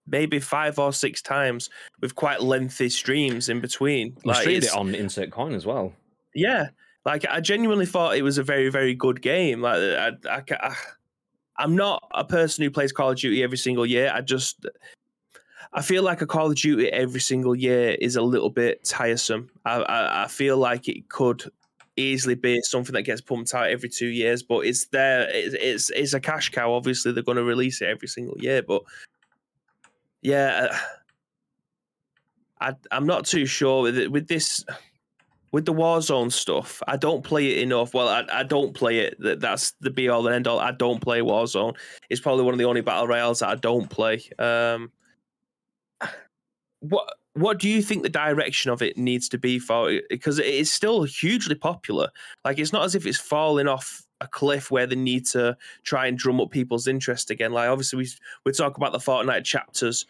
maybe 0.08 0.40
five 0.40 0.78
or 0.78 0.92
six 0.92 1.22
times 1.22 1.70
with 2.02 2.16
quite 2.16 2.42
lengthy 2.42 2.90
streams 2.90 3.50
in 3.50 3.62
between. 3.62 4.18
We 4.26 4.32
like, 4.32 4.42
streamed 4.42 4.64
it 4.64 4.76
on 4.76 4.94
Insert 4.94 5.32
Coin 5.32 5.54
as 5.54 5.66
well. 5.66 5.94
Yeah, 6.36 6.68
like 7.06 7.26
I 7.30 7.40
genuinely 7.40 7.86
thought 7.86 8.18
it 8.18 8.24
was 8.24 8.38
a 8.38 8.44
very, 8.44 8.70
very 8.70 8.94
good 8.94 9.22
game. 9.22 9.62
Like 9.62 9.78
I, 9.78 10.12
I, 10.30 10.44
I 10.52 10.76
I'm 11.58 11.76
not 11.76 12.04
a 12.14 12.24
person 12.24 12.64
who 12.64 12.72
plays 12.72 12.92
Call 12.92 13.12
of 13.12 13.18
Duty 13.18 13.44
every 13.44 13.58
single 13.58 13.86
year. 13.86 14.12
I 14.14 14.22
just 14.22 14.66
I 15.74 15.82
feel 15.82 16.04
like 16.04 16.22
a 16.22 16.28
Call 16.28 16.52
of 16.52 16.56
Duty 16.56 16.90
every 16.90 17.22
single 17.22 17.56
year 17.56 17.92
is 18.02 18.16
a 18.16 18.22
little 18.22 18.50
bit 18.50 18.84
tiresome. 18.84 19.50
I, 19.66 19.82
I, 19.82 20.24
I 20.24 20.28
feel 20.28 20.58
like 20.58 20.90
it 20.90 21.08
could 21.10 21.44
easily 21.96 22.36
be 22.36 22.62
something 22.62 22.94
that 22.94 23.04
gets 23.04 23.22
pumped 23.22 23.54
out 23.54 23.70
every 23.70 23.90
two 23.90 24.08
years, 24.08 24.44
but 24.44 24.66
it's 24.66 24.86
there. 24.88 25.30
It's 25.30 25.56
it's, 25.56 25.90
it's 25.92 26.14
a 26.14 26.20
cash 26.20 26.50
cow. 26.50 26.74
Obviously, 26.74 27.12
they're 27.12 27.24
going 27.24 27.38
to 27.38 27.44
release 27.44 27.82
it 27.82 27.88
every 27.88 28.08
single 28.08 28.38
year, 28.38 28.62
but 28.62 28.84
yeah, 30.22 30.68
uh, 30.70 30.78
I 32.60 32.76
I'm 32.92 33.06
not 33.06 33.26
too 33.26 33.46
sure 33.46 33.84
with 33.84 33.98
it, 33.98 34.12
with 34.12 34.28
this 34.28 34.66
with 35.52 35.66
the 35.66 35.74
Warzone 35.74 36.32
stuff. 36.32 36.82
I 36.88 36.98
don't 36.98 37.24
play 37.24 37.48
it 37.48 37.60
enough. 37.60 37.94
Well, 37.94 38.08
I, 38.08 38.26
I 38.32 38.44
don't 38.44 38.74
play 38.74 39.00
it. 39.00 39.16
That 39.20 39.40
that's 39.40 39.72
the 39.82 39.90
be 39.90 40.10
all 40.10 40.26
and 40.28 40.36
end 40.36 40.48
all. 40.48 40.60
I 40.60 40.72
don't 40.72 41.02
play 41.02 41.22
Warzone. 41.22 41.76
It's 42.10 42.22
probably 42.22 42.44
one 42.44 42.54
of 42.54 42.58
the 42.58 42.66
only 42.66 42.82
battle 42.82 43.08
royales 43.08 43.40
that 43.40 43.50
I 43.50 43.56
don't 43.56 43.90
play. 43.90 44.22
Um, 44.38 44.92
what 46.82 47.14
what 47.34 47.60
do 47.60 47.70
you 47.70 47.82
think 47.82 48.04
the 48.04 48.10
direction 48.10 48.72
of 48.72 48.82
it 48.82 48.98
needs 48.98 49.30
to 49.30 49.38
be 49.38 49.58
for? 49.58 50.00
Because 50.10 50.38
it 50.38 50.48
is 50.48 50.72
still 50.72 51.04
hugely 51.04 51.56
popular. 51.56 52.10
Like 52.44 52.60
it's 52.60 52.74
not 52.74 52.84
as 52.84 52.94
if 52.94 53.06
it's 53.06 53.18
falling 53.18 53.70
off 53.70 54.06
a 54.20 54.28
cliff 54.28 54.70
where 54.70 54.86
they 54.86 54.96
need 54.96 55.26
to 55.28 55.56
try 55.84 56.08
and 56.08 56.18
drum 56.18 56.42
up 56.42 56.52
people's 56.52 56.88
interest 56.88 57.30
again. 57.30 57.54
Like 57.54 57.70
obviously 57.70 57.98
we 57.98 58.10
we 58.46 58.52
talk 58.52 58.76
about 58.76 58.92
the 58.92 58.98
Fortnite 58.98 59.46
chapters 59.46 60.06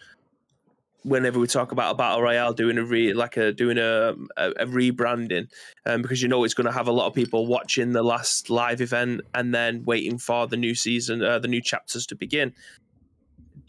whenever 1.04 1.40
we 1.40 1.48
talk 1.48 1.72
about 1.72 1.94
a 1.94 1.96
battle 1.96 2.22
royale 2.22 2.54
doing 2.54 2.78
a 2.78 2.84
re 2.84 3.14
like 3.14 3.38
a 3.38 3.52
doing 3.52 3.78
a 3.78 4.16
a, 4.38 4.50
a 4.52 4.66
rebranding 4.66 5.48
um, 5.86 6.02
because 6.02 6.22
you 6.22 6.28
know 6.28 6.44
it's 6.44 6.54
going 6.54 6.66
to 6.66 6.72
have 6.72 6.88
a 6.88 6.92
lot 6.92 7.08
of 7.08 7.14
people 7.14 7.48
watching 7.48 7.92
the 7.92 8.04
last 8.04 8.50
live 8.50 8.82
event 8.82 9.22
and 9.34 9.54
then 9.54 9.84
waiting 9.84 10.18
for 10.18 10.48
the 10.48 10.58
new 10.58 10.76
season 10.76 11.24
uh, 11.24 11.40
the 11.40 11.48
new 11.48 11.62
chapters 11.62 12.06
to 12.06 12.16
begin 12.16 12.54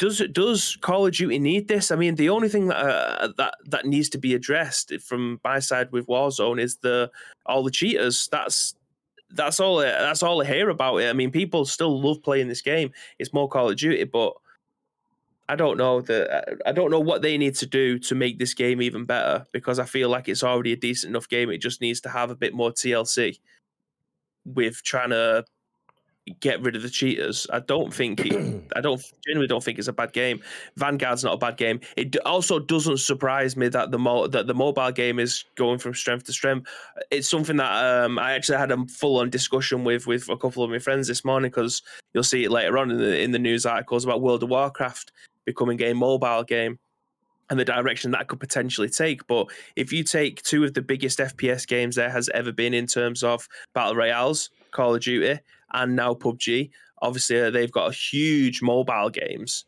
does 0.03 0.21
does 0.33 0.77
Call 0.81 1.07
of 1.07 1.15
Duty 1.15 1.38
need 1.38 1.69
this? 1.69 1.93
I 1.93 1.97
mean, 1.97 2.17
the 2.17 2.29
only 2.29 2.49
thing 2.49 2.67
that 2.67 2.77
uh, 2.77 3.29
that 3.37 3.55
that 3.67 3.87
needs 3.87 4.09
to 4.09 4.19
be 4.19 4.35
addressed 4.35 4.93
from 5.01 5.41
my 5.45 5.61
side 5.61 5.93
with 5.93 6.09
Warzone 6.09 6.61
is 6.61 6.75
the 6.79 7.09
all 7.47 7.62
the 7.62 7.71
cheaters. 7.71 8.29
That's 8.33 8.75
that's 9.31 9.61
all. 9.61 9.77
That's 9.77 10.25
all 10.25 10.43
I 10.43 10.45
hear 10.45 10.71
about 10.71 10.97
it. 10.97 11.09
I 11.09 11.12
mean, 11.12 11.31
people 11.31 11.65
still 11.67 12.03
love 12.03 12.21
playing 12.21 12.49
this 12.49 12.62
game. 12.62 12.91
It's 13.21 13.33
more 13.33 13.49
Call 13.49 13.71
of 13.71 13.77
Duty, 13.77 14.03
but 14.03 14.33
I 15.49 15.55
don't 15.55 15.79
know 15.79 16.01
that 16.01 16.59
I 16.67 16.73
don't 16.73 16.91
know 16.91 16.99
what 16.99 17.23
they 17.23 17.38
need 17.38 17.55
to 17.57 17.67
do 17.67 18.01
to 18.01 18.17
make 18.17 18.41
this 18.41 18.55
game 18.55 18.83
even 18.83 19.05
better 19.05 19.47
because 19.53 19.79
I 19.79 19.85
feel 19.85 20.09
like 20.09 20.29
it's 20.29 20.43
already 20.43 20.73
a 20.73 20.77
decent 20.77 21.11
enough 21.11 21.29
game. 21.29 21.49
It 21.49 21.59
just 21.59 21.81
needs 21.81 22.01
to 22.01 22.09
have 22.09 22.33
a 22.33 22.37
bit 22.37 22.55
more 22.55 22.73
TLC 22.73 23.38
with 24.45 24.83
trying 24.83 25.11
to 25.11 25.45
get 26.40 26.62
rid 26.62 26.76
of 26.76 26.82
the 26.82 26.90
cheaters. 26.90 27.46
I 27.52 27.61
don't 27.61 27.92
think 27.94 28.20
it, 28.20 28.64
I 28.76 28.80
don't 28.80 29.02
genuinely 29.26 29.48
don't 29.48 29.62
think 29.62 29.78
it's 29.78 29.88
a 29.88 29.92
bad 29.92 30.12
game. 30.12 30.40
Vanguard's 30.76 31.24
not 31.24 31.35
a 31.35 31.38
bad 31.38 31.56
game. 31.56 31.80
It 31.96 32.16
also 32.26 32.58
doesn't 32.58 32.98
surprise 32.98 33.56
me 33.56 33.68
that 33.68 33.90
the 33.90 33.98
mo- 33.98 34.26
that 34.28 34.46
the 34.46 34.54
mobile 34.54 34.92
game 34.92 35.18
is 35.18 35.44
going 35.54 35.78
from 35.78 35.94
strength 35.94 36.24
to 36.24 36.32
strength. 36.32 36.68
It's 37.11 37.28
something 37.28 37.56
that 37.56 38.04
um, 38.04 38.18
I 38.18 38.32
actually 38.32 38.58
had 38.58 38.72
a 38.72 38.87
full 38.87 39.18
on 39.18 39.30
discussion 39.30 39.85
with 39.85 40.06
with 40.06 40.28
a 40.28 40.37
couple 40.37 40.62
of 40.62 40.70
my 40.70 40.78
friends 40.78 41.08
this 41.08 41.24
morning 41.24 41.50
because 41.50 41.82
you'll 42.14 42.22
see 42.22 42.44
it 42.44 42.50
later 42.50 42.78
on 42.78 42.90
in 42.90 42.98
the 42.98 43.20
in 43.20 43.32
the 43.32 43.38
news 43.38 43.66
articles 43.66 44.04
about 44.04 44.22
World 44.22 44.42
of 44.42 44.50
Warcraft 44.50 45.12
becoming 45.44 45.82
a 45.82 45.92
mobile 45.92 46.44
game 46.44 46.78
and 47.50 47.58
the 47.58 47.64
direction 47.64 48.12
that 48.12 48.28
could 48.28 48.40
potentially 48.40 48.88
take. 48.88 49.26
But 49.26 49.48
if 49.76 49.92
you 49.92 50.04
take 50.04 50.42
two 50.42 50.64
of 50.64 50.72
the 50.72 50.80
biggest 50.80 51.18
FPS 51.18 51.66
games 51.66 51.96
there 51.96 52.08
has 52.08 52.30
ever 52.30 52.52
been 52.52 52.72
in 52.72 52.87
terms 52.87 53.22
of 53.22 53.46
battle 53.74 53.94
royales, 53.94 54.50
Call 54.70 54.94
of 54.94 55.02
Duty, 55.02 55.38
and 55.72 55.96
now 55.96 56.14
PUBG, 56.14 56.70
obviously 57.00 57.40
uh, 57.40 57.50
they've 57.50 57.72
got 57.72 57.94
huge 57.94 58.62
mobile 58.62 59.11
games. 59.11 59.64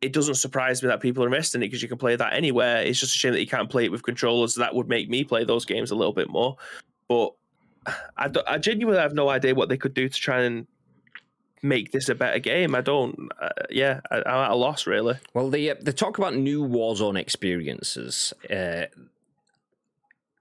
It 0.00 0.12
doesn't 0.12 0.36
surprise 0.36 0.82
me 0.82 0.88
that 0.88 1.00
people 1.00 1.24
are 1.24 1.26
investing 1.26 1.60
in 1.60 1.64
it 1.64 1.68
because 1.68 1.82
you 1.82 1.88
can 1.88 1.98
play 1.98 2.14
that 2.14 2.32
anywhere. 2.32 2.82
It's 2.82 3.00
just 3.00 3.16
a 3.16 3.18
shame 3.18 3.32
that 3.32 3.40
you 3.40 3.48
can't 3.48 3.70
play 3.70 3.84
it 3.84 3.90
with 3.90 4.04
controllers. 4.04 4.54
That 4.54 4.74
would 4.74 4.88
make 4.88 5.08
me 5.08 5.24
play 5.24 5.44
those 5.44 5.64
games 5.64 5.90
a 5.90 5.96
little 5.96 6.12
bit 6.12 6.30
more. 6.30 6.56
But 7.08 7.32
I, 8.16 8.30
I 8.46 8.58
genuinely 8.58 9.00
have 9.00 9.14
no 9.14 9.28
idea 9.28 9.54
what 9.54 9.68
they 9.68 9.76
could 9.76 9.94
do 9.94 10.08
to 10.08 10.20
try 10.20 10.42
and 10.42 10.66
make 11.62 11.90
this 11.90 12.08
a 12.08 12.14
better 12.14 12.38
game. 12.38 12.74
I 12.74 12.80
don't. 12.80 13.30
Uh, 13.40 13.48
yeah, 13.70 14.00
I, 14.10 14.18
am 14.18 14.22
at 14.26 14.50
a 14.50 14.54
loss 14.54 14.86
really. 14.86 15.16
Well, 15.34 15.50
they 15.50 15.70
uh, 15.70 15.74
talk 15.96 16.18
about 16.18 16.36
new 16.36 16.66
Warzone 16.66 17.18
experiences. 17.18 18.32
Uh, 18.48 18.86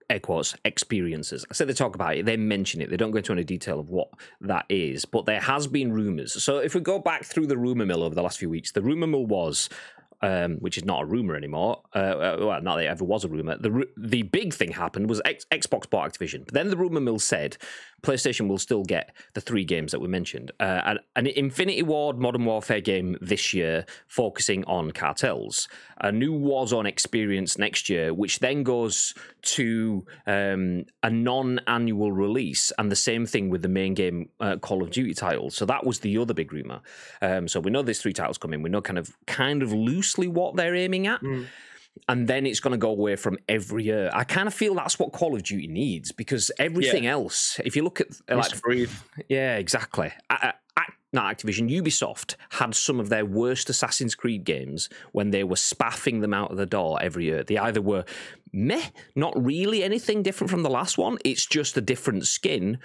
air 0.10 0.20
quotes 0.20 0.56
experiences. 0.66 1.46
I 1.50 1.54
said 1.54 1.68
they 1.68 1.74
talk 1.74 1.96
about 1.96 2.16
it, 2.16 2.26
they 2.26 2.38
mention 2.38 2.82
it. 2.82 2.90
They 2.90 2.98
don't 2.98 3.12
go 3.12 3.18
into 3.18 3.34
any 3.34 3.44
detail 3.44 3.80
of 3.80 3.90
what 3.90 4.10
that 4.42 4.66
is, 4.70 5.06
but 5.06 5.26
there 5.26 5.42
has 5.42 5.68
been 5.68 5.92
rumors. 5.92 6.42
So 6.42 6.58
if 6.58 6.76
we 6.76 6.82
go 6.82 7.00
back 7.00 7.26
through 7.26 7.48
the 7.48 7.58
rumor 7.58 7.86
mill 7.86 8.04
over 8.04 8.16
the 8.16 8.22
last 8.22 8.40
few 8.40 8.50
weeks, 8.50 8.72
the 8.72 8.82
rumor 8.82 9.08
mill 9.08 9.26
was 9.26 9.70
um, 10.22 10.56
which 10.56 10.78
is 10.78 10.86
not 10.86 11.04
a 11.04 11.06
rumor 11.06 11.36
anymore. 11.36 11.84
Uh, 11.94 12.00
uh, 12.00 12.38
well, 12.40 12.62
not 12.62 12.78
that 12.78 12.86
it 12.86 12.88
ever 12.88 13.06
was 13.06 13.24
a 13.24 13.28
rumor. 13.28 13.58
The 13.58 13.88
the 13.98 14.24
big 14.24 14.54
thing 14.54 14.72
happened 14.72 15.10
was 15.10 15.22
X- 15.26 15.46
Xbox 15.52 15.90
bought 15.90 16.12
Activision. 16.12 16.46
But 16.46 16.54
then 16.54 16.70
the 16.70 16.78
rumor 16.78 17.00
mill 17.00 17.20
said 17.20 17.58
PlayStation 18.04 18.48
will 18.48 18.58
still 18.58 18.84
get 18.84 19.16
the 19.34 19.42
three 19.42 19.66
games 19.66 19.92
that 19.92 20.00
we 20.00 20.08
mentioned. 20.08 20.52
Uh, 20.60 20.96
an, 21.16 21.28
Infinity 21.28 21.82
Ward 21.84 22.20
Modern 22.20 22.46
Warfare 22.46 22.82
game 22.82 23.18
this 23.22 23.54
year, 23.54 23.86
focusing 24.08 24.64
on 24.66 24.92
cartels. 24.92 25.68
A 26.00 26.12
new 26.12 26.34
Warzone 26.34 26.88
experience 26.88 27.58
next 27.58 27.90
year, 27.90 28.14
which 28.14 28.40
then 28.40 28.64
goes 28.64 29.16
to 29.42 30.06
um, 30.28 30.86
a 31.02 31.10
non-annual 31.10 32.12
release, 32.12 32.72
and 32.78 32.92
the 32.92 32.96
same 32.96 33.26
thing 33.26 33.50
with 33.50 33.64
the 33.64 33.68
main 33.68 33.94
game 33.94 34.30
uh, 34.40 34.58
Call 34.58 34.84
of 34.84 34.92
Duty 34.92 35.14
title. 35.14 35.50
So 35.50 35.66
that 35.66 35.86
was 35.86 36.00
the 36.00 36.18
other 36.20 36.34
big 36.34 36.54
rumor. 36.54 36.82
Um, 37.22 37.48
so 37.48 37.60
we 37.60 37.72
know 37.72 37.82
there's 37.82 38.02
three 38.02 38.14
titles 38.14 38.38
coming. 38.38 38.62
We 38.62 38.70
know 38.70 38.82
kind 38.82 39.00
of 39.00 39.18
kind 39.26 39.64
of 39.64 39.74
loosely 39.74 40.28
what 40.28 40.56
they're 40.56 40.76
aiming 40.76 41.08
at. 41.08 41.22
Mm 41.22 41.48
and 42.08 42.28
then 42.28 42.46
it's 42.46 42.60
going 42.60 42.72
to 42.72 42.78
go 42.78 42.90
away 42.90 43.16
from 43.16 43.38
every 43.48 43.86
year. 43.86 44.10
I 44.14 44.24
kind 44.24 44.48
of 44.48 44.54
feel 44.54 44.76
that's 44.76 45.00
what 45.00 45.12
Call 45.12 45.36
of 45.36 45.44
Duty 45.44 45.68
needs 45.68 46.12
because 46.12 46.52
everything 46.60 47.06
yeah. 47.06 47.12
else, 47.12 47.60
if 47.64 47.76
you 47.76 47.84
look 47.84 48.02
at 48.02 48.08
like, 48.30 48.62
breathe. 48.62 48.92
yeah, 49.30 49.58
exactly. 49.58 50.12
I, 50.30 50.54
I, 50.76 50.84
not 51.14 51.36
Activision, 51.36 51.70
Ubisoft 51.72 52.36
had 52.52 52.76
some 52.76 53.00
of 53.00 53.10
their 53.10 53.26
worst 53.26 53.70
Assassin's 53.70 54.14
Creed 54.14 54.44
games 54.44 54.90
when 55.14 55.32
they 55.32 55.44
were 55.44 55.56
spaffing 55.56 56.20
them 56.22 56.34
out 56.34 56.52
of 56.52 56.58
the 56.58 56.66
door 56.66 57.00
every 57.02 57.26
year. 57.26 57.44
They 57.44 57.58
either 57.58 57.82
were 57.82 58.04
meh, 58.52 58.90
not 59.16 59.34
really 59.42 59.84
anything 59.84 60.22
different 60.22 60.52
from 60.52 60.64
the 60.64 60.70
last 60.70 60.98
one, 60.98 61.18
it's 61.24 61.46
just 61.46 61.78
a 61.78 61.82
different 61.82 62.28
skin, 62.28 62.80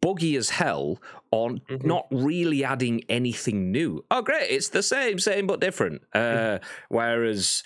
buggy 0.00 0.36
as 0.36 0.50
hell 0.50 1.00
on 1.30 1.60
mm-hmm. 1.60 1.86
not 1.86 2.06
really 2.10 2.64
adding 2.64 3.02
anything 3.08 3.70
new. 3.70 4.04
Oh, 4.10 4.22
great! 4.22 4.50
It's 4.50 4.68
the 4.68 4.82
same, 4.82 5.18
same 5.18 5.46
but 5.46 5.60
different. 5.60 6.02
Uh, 6.12 6.18
mm-hmm. 6.18 6.64
Whereas 6.88 7.62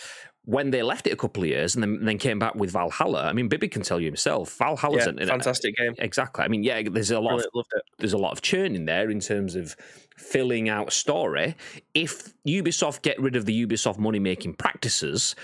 when 0.47 0.71
they 0.71 0.83
left 0.83 1.07
it 1.07 1.11
a 1.11 1.17
couple 1.17 1.43
of 1.43 1.49
years 1.49 1.75
and 1.75 1.83
then, 1.83 2.05
then 2.05 2.19
came 2.19 2.39
back 2.39 2.55
with 2.55 2.71
Valhalla, 2.71 3.25
I 3.25 3.33
mean, 3.33 3.49
Bibby 3.49 3.69
can 3.69 3.83
tell 3.83 3.99
you 3.99 4.07
himself, 4.07 4.57
Valhalla's 4.59 5.07
yeah, 5.07 5.23
a 5.23 5.27
fantastic 5.27 5.75
game. 5.77 5.95
Exactly. 5.99 6.45
I 6.45 6.49
mean, 6.49 6.63
yeah, 6.63 6.83
there's 6.83 7.11
a 7.11 7.21
lot. 7.21 7.37
Really 7.37 7.49
of, 7.55 7.67
there's 7.99 8.13
a 8.13 8.19
lot 8.19 8.33
of 8.33 8.43
churn 8.43 8.75
in 8.75 8.85
there 8.85 9.11
in 9.11 9.21
terms 9.21 9.57
of 9.57 9.75
filling 10.17 10.69
out 10.69 10.93
story. 10.93 11.57
If 11.95 12.35
Ubisoft 12.47 13.03
get 13.03 13.19
rid 13.21 13.37
of 13.37 13.47
the 13.47 13.67
Ubisoft 13.67 13.99
money 13.99 14.19
making 14.19 14.55
practices, 14.55 15.35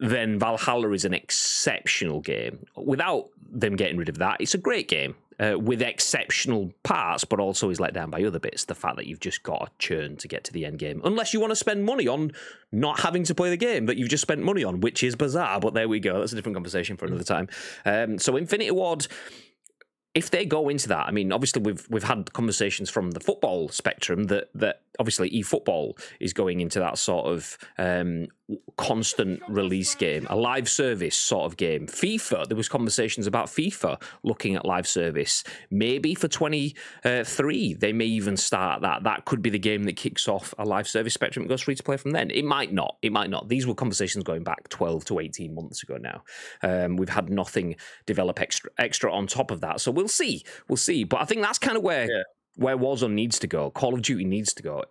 then 0.00 0.40
Valhalla 0.40 0.90
is 0.90 1.04
an 1.04 1.14
exceptional 1.14 2.20
game. 2.20 2.66
Without 2.76 3.28
them 3.48 3.76
getting 3.76 3.96
rid 3.96 4.08
of 4.08 4.18
that, 4.18 4.40
it's 4.40 4.54
a 4.54 4.58
great 4.58 4.88
game 4.88 5.14
uh, 5.38 5.58
with 5.58 5.82
exceptional 5.82 6.72
parts, 6.82 7.24
but 7.24 7.40
also 7.40 7.70
is 7.70 7.80
let 7.80 7.94
down 7.94 8.10
by 8.10 8.22
other 8.22 8.38
bits. 8.38 8.64
The 8.64 8.74
fact 8.74 8.96
that 8.96 9.06
you've 9.06 9.20
just 9.20 9.42
got 9.42 9.68
a 9.68 9.70
churn 9.78 10.16
to 10.18 10.28
get 10.28 10.44
to 10.44 10.52
the 10.52 10.64
end 10.64 10.78
game, 10.78 11.00
unless 11.04 11.32
you 11.32 11.40
want 11.40 11.50
to 11.50 11.56
spend 11.56 11.84
money 11.84 12.08
on 12.08 12.32
not 12.70 13.00
having 13.00 13.24
to 13.24 13.34
play 13.34 13.50
the 13.50 13.56
game 13.56 13.86
that 13.86 13.96
you've 13.96 14.08
just 14.08 14.22
spent 14.22 14.42
money 14.42 14.64
on, 14.64 14.80
which 14.80 15.02
is 15.02 15.16
bizarre. 15.16 15.60
But 15.60 15.74
there 15.74 15.88
we 15.88 16.00
go. 16.00 16.20
That's 16.20 16.32
a 16.32 16.36
different 16.36 16.56
conversation 16.56 16.96
for 16.96 17.06
another 17.06 17.24
time. 17.24 17.48
Um, 17.84 18.18
so 18.18 18.36
Infinity 18.36 18.70
Ward 18.70 19.06
if 20.14 20.30
they 20.30 20.44
go 20.44 20.68
into 20.68 20.88
that, 20.88 21.06
I 21.06 21.10
mean, 21.10 21.32
obviously 21.32 21.62
we've 21.62 21.86
we've 21.88 22.04
had 22.04 22.32
conversations 22.32 22.90
from 22.90 23.12
the 23.12 23.20
football 23.20 23.68
spectrum 23.68 24.24
that 24.24 24.50
that 24.54 24.82
obviously 24.98 25.30
eFootball 25.30 25.98
is 26.20 26.32
going 26.32 26.60
into 26.60 26.78
that 26.80 26.98
sort 26.98 27.26
of 27.26 27.56
um, 27.78 28.28
constant 28.76 29.40
release 29.48 29.94
game, 29.94 30.26
a 30.28 30.36
live 30.36 30.68
service 30.68 31.16
sort 31.16 31.44
of 31.44 31.56
game. 31.56 31.86
FIFA, 31.86 32.46
there 32.48 32.56
was 32.56 32.68
conversations 32.68 33.26
about 33.26 33.46
FIFA 33.46 34.02
looking 34.22 34.56
at 34.56 34.64
live 34.64 34.86
service. 34.86 35.44
Maybe 35.70 36.14
for 36.14 36.28
23, 36.28 37.74
they 37.74 37.92
may 37.92 38.04
even 38.04 38.36
start 38.36 38.82
that. 38.82 39.04
That 39.04 39.24
could 39.24 39.42
be 39.42 39.50
the 39.50 39.58
game 39.58 39.84
that 39.84 39.96
kicks 39.96 40.28
off 40.28 40.54
a 40.58 40.64
live 40.64 40.88
service 40.88 41.14
spectrum 41.14 41.42
and 41.42 41.48
goes 41.48 41.62
free 41.62 41.74
to 41.74 41.82
play 41.82 41.96
from 41.96 42.10
then. 42.10 42.30
It 42.30 42.44
might 42.44 42.72
not. 42.72 42.96
It 43.02 43.12
might 43.12 43.30
not. 43.30 43.48
These 43.48 43.66
were 43.66 43.74
conversations 43.74 44.24
going 44.24 44.44
back 44.44 44.68
12 44.68 45.04
to 45.06 45.20
18 45.20 45.54
months 45.54 45.82
ago 45.82 45.96
now. 45.98 46.22
Um, 46.62 46.96
we've 46.96 47.08
had 47.08 47.30
nothing 47.30 47.76
develop 48.06 48.40
extra, 48.40 48.70
extra 48.78 49.12
on 49.12 49.26
top 49.26 49.50
of 49.50 49.60
that. 49.60 49.80
So 49.80 49.90
we'll 49.90 50.08
see. 50.08 50.44
We'll 50.68 50.76
see. 50.76 51.04
But 51.04 51.20
I 51.20 51.24
think 51.24 51.42
that's 51.42 51.58
kind 51.58 51.76
of 51.76 51.82
where. 51.82 52.10
Yeah 52.10 52.22
where 52.56 52.76
Warzone 52.76 53.12
needs 53.12 53.38
to 53.38 53.46
go, 53.46 53.70
Call 53.70 53.94
of 53.94 54.02
Duty 54.02 54.24
needs 54.24 54.52
to 54.54 54.62
go 54.62 54.84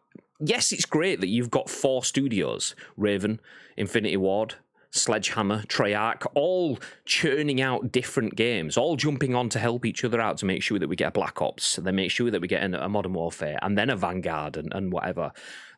yes, 0.43 0.71
it's 0.71 0.86
great 0.86 1.19
that 1.21 1.27
you've 1.27 1.51
got 1.51 1.69
four 1.69 2.04
studios 2.04 2.75
Raven, 2.97 3.39
Infinity 3.77 4.17
Ward, 4.17 4.56
Sledgehammer, 4.91 5.63
Treyarch, 5.67 6.25
all 6.34 6.77
churning 7.06 7.62
out 7.62 7.91
different 7.91 8.36
games, 8.36 8.75
all 8.77 8.97
jumping 8.97 9.34
on 9.36 9.47
to 9.49 9.60
help 9.60 9.86
each 9.86 10.04
other 10.04 10.19
out 10.19 10.38
to 10.39 10.45
make 10.45 10.62
sure 10.62 10.80
that 10.80 10.89
we 10.89 10.95
get 10.97 11.08
a 11.10 11.12
Black 11.12 11.41
Ops, 11.41 11.77
then 11.77 11.95
make 11.95 12.12
sure 12.12 12.30
that 12.30 12.41
we 12.41 12.47
get 12.47 12.63
a 12.73 12.89
Modern 12.89 13.13
Warfare, 13.13 13.58
and 13.62 13.77
then 13.77 13.89
a 13.89 13.95
Vanguard 13.95 14.58
and, 14.58 14.73
and 14.73 14.91
whatever. 14.91 15.32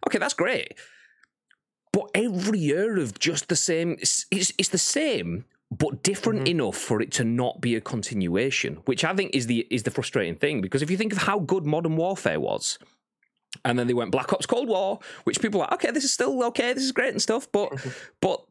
Okay, 0.07 0.17
that's 0.17 0.33
great. 0.33 0.73
But 1.91 2.09
every 2.15 2.57
year 2.57 2.97
of 2.97 3.19
just 3.19 3.49
the 3.49 3.55
same, 3.55 3.91
it's, 3.99 4.25
it's, 4.31 4.51
it's 4.57 4.69
the 4.69 4.77
same 4.79 5.45
but 5.69 6.03
different 6.03 6.41
Mhm. 6.45 6.49
enough 6.49 6.77
for 6.77 7.01
it 7.01 7.11
to 7.13 7.23
not 7.23 7.59
be 7.61 7.75
a 7.75 7.81
continuation, 7.81 8.75
which 8.85 9.03
I 9.03 9.13
think 9.15 9.35
is 9.35 9.47
the 9.47 9.65
is 9.71 9.81
the 9.83 9.89
frustrating 9.91 10.35
thing. 10.35 10.61
Because 10.61 10.83
if 10.83 10.91
you 10.91 10.97
think 10.97 11.11
of 11.13 11.19
how 11.19 11.39
good 11.39 11.65
Modern 11.65 11.95
Warfare 11.95 12.39
was, 12.39 12.77
and 13.65 13.77
then 13.77 13.87
they 13.87 13.93
went 13.93 14.11
Black 14.11 14.33
Ops 14.33 14.45
Cold 14.45 14.67
War, 14.67 14.99
which 15.23 15.41
people 15.41 15.61
are 15.61 15.65
like, 15.65 15.73
okay, 15.73 15.91
this 15.91 16.03
is 16.03 16.11
still 16.11 16.43
okay, 16.45 16.73
this 16.73 16.83
is 16.83 16.91
great 16.91 17.11
and 17.11 17.21
stuff, 17.21 17.47
but 17.51 17.71
but 18.21 18.43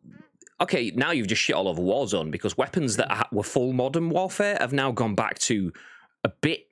okay, 0.61 0.93
now 0.95 1.11
you've 1.11 1.27
just 1.27 1.43
shit 1.43 1.57
all 1.57 1.69
over 1.69 1.83
Warzone 1.83 2.31
because 2.31 2.57
weapons 2.57 2.97
that 2.97 3.33
were 3.33 3.43
full 3.43 3.73
Modern 3.73 4.09
Warfare 4.09 4.57
have 4.61 4.73
now 4.73 4.93
gone 4.93 5.15
back 5.15 5.39
to 5.41 5.73
a 6.25 6.29
bit 6.29 6.69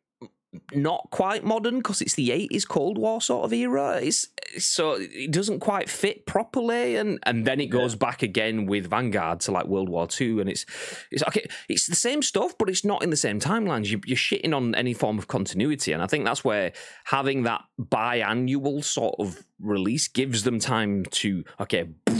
not 0.73 1.09
quite 1.11 1.45
modern 1.45 1.79
because 1.79 2.01
it's 2.01 2.15
the 2.15 2.31
80s 2.31 2.67
Cold 2.67 2.99
War 2.99 3.21
sort 3.21 3.45
of 3.45 3.53
era. 3.53 4.01
It's, 4.03 4.27
so 4.59 4.97
it 4.99 5.31
doesn't 5.31 5.61
quite 5.61 5.89
fit 5.89 6.27
properly, 6.27 6.97
and 6.97 7.19
and 7.23 7.47
then 7.47 7.61
it 7.61 7.67
goes 7.67 7.95
back 7.95 8.23
again 8.23 8.67
with 8.67 8.89
Vanguard 8.89 9.41
to 9.41 9.53
like 9.53 9.67
World 9.67 9.89
War 9.89 10.07
Two, 10.07 10.41
and 10.41 10.51
it's 10.51 10.67
it's 11.11 11.23
okay. 11.23 11.47
It's 11.69 11.87
the 11.87 11.95
same 11.95 12.23
stuff, 12.23 12.59
but 12.59 12.69
it's 12.69 12.85
not 12.85 13.03
in 13.05 13.11
the 13.11 13.17
same 13.17 13.39
timelines. 13.39 13.87
You, 13.91 14.01
you're 14.05 14.17
shitting 14.17 14.55
on 14.55 14.75
any 14.75 14.93
form 14.93 15.19
of 15.19 15.29
continuity, 15.29 15.93
and 15.93 16.03
I 16.03 16.07
think 16.07 16.25
that's 16.25 16.45
where 16.45 16.73
having 17.05 17.45
that 17.45 17.63
biannual 17.81 18.83
sort 18.83 19.15
of 19.19 19.45
release 19.61 20.09
gives 20.09 20.43
them 20.45 20.59
time 20.59 21.05
to 21.07 21.45
okay. 21.61 21.89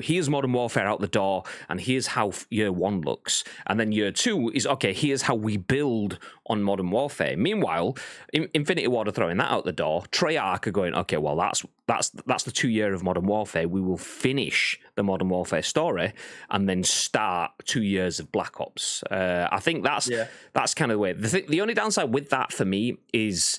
Here's 0.00 0.28
Modern 0.30 0.52
Warfare 0.52 0.86
out 0.86 1.00
the 1.00 1.08
door, 1.08 1.42
and 1.68 1.80
here's 1.80 2.08
how 2.08 2.32
year 2.50 2.70
one 2.70 3.00
looks, 3.00 3.42
and 3.66 3.80
then 3.80 3.90
year 3.90 4.12
two 4.12 4.50
is 4.54 4.66
okay. 4.66 4.92
Here's 4.92 5.22
how 5.22 5.34
we 5.34 5.56
build 5.56 6.18
on 6.46 6.62
Modern 6.62 6.90
Warfare. 6.90 7.36
Meanwhile, 7.36 7.96
In- 8.32 8.48
Infinity 8.54 8.86
Ward 8.86 9.08
are 9.08 9.12
throwing 9.12 9.38
that 9.38 9.50
out 9.50 9.64
the 9.64 9.72
door. 9.72 10.02
Treyarch 10.12 10.66
are 10.66 10.70
going, 10.70 10.94
okay, 10.94 11.16
well 11.16 11.34
that's 11.36 11.64
that's 11.88 12.10
that's 12.26 12.44
the 12.44 12.52
two 12.52 12.68
year 12.68 12.94
of 12.94 13.02
Modern 13.02 13.26
Warfare. 13.26 13.66
We 13.66 13.80
will 13.80 13.96
finish 13.98 14.78
the 14.94 15.02
Modern 15.02 15.28
Warfare 15.30 15.62
story 15.62 16.12
and 16.50 16.68
then 16.68 16.84
start 16.84 17.50
two 17.64 17.82
years 17.82 18.20
of 18.20 18.30
Black 18.30 18.60
Ops. 18.60 19.02
Uh, 19.10 19.48
I 19.50 19.58
think 19.58 19.82
that's 19.82 20.08
Yeah. 20.08 20.28
that's 20.52 20.74
kind 20.74 20.92
of 20.92 20.96
the 20.96 21.00
way. 21.00 21.12
The, 21.14 21.28
th- 21.28 21.46
the 21.48 21.60
only 21.62 21.74
downside 21.74 22.12
with 22.14 22.30
that 22.30 22.52
for 22.52 22.64
me 22.64 22.98
is. 23.12 23.58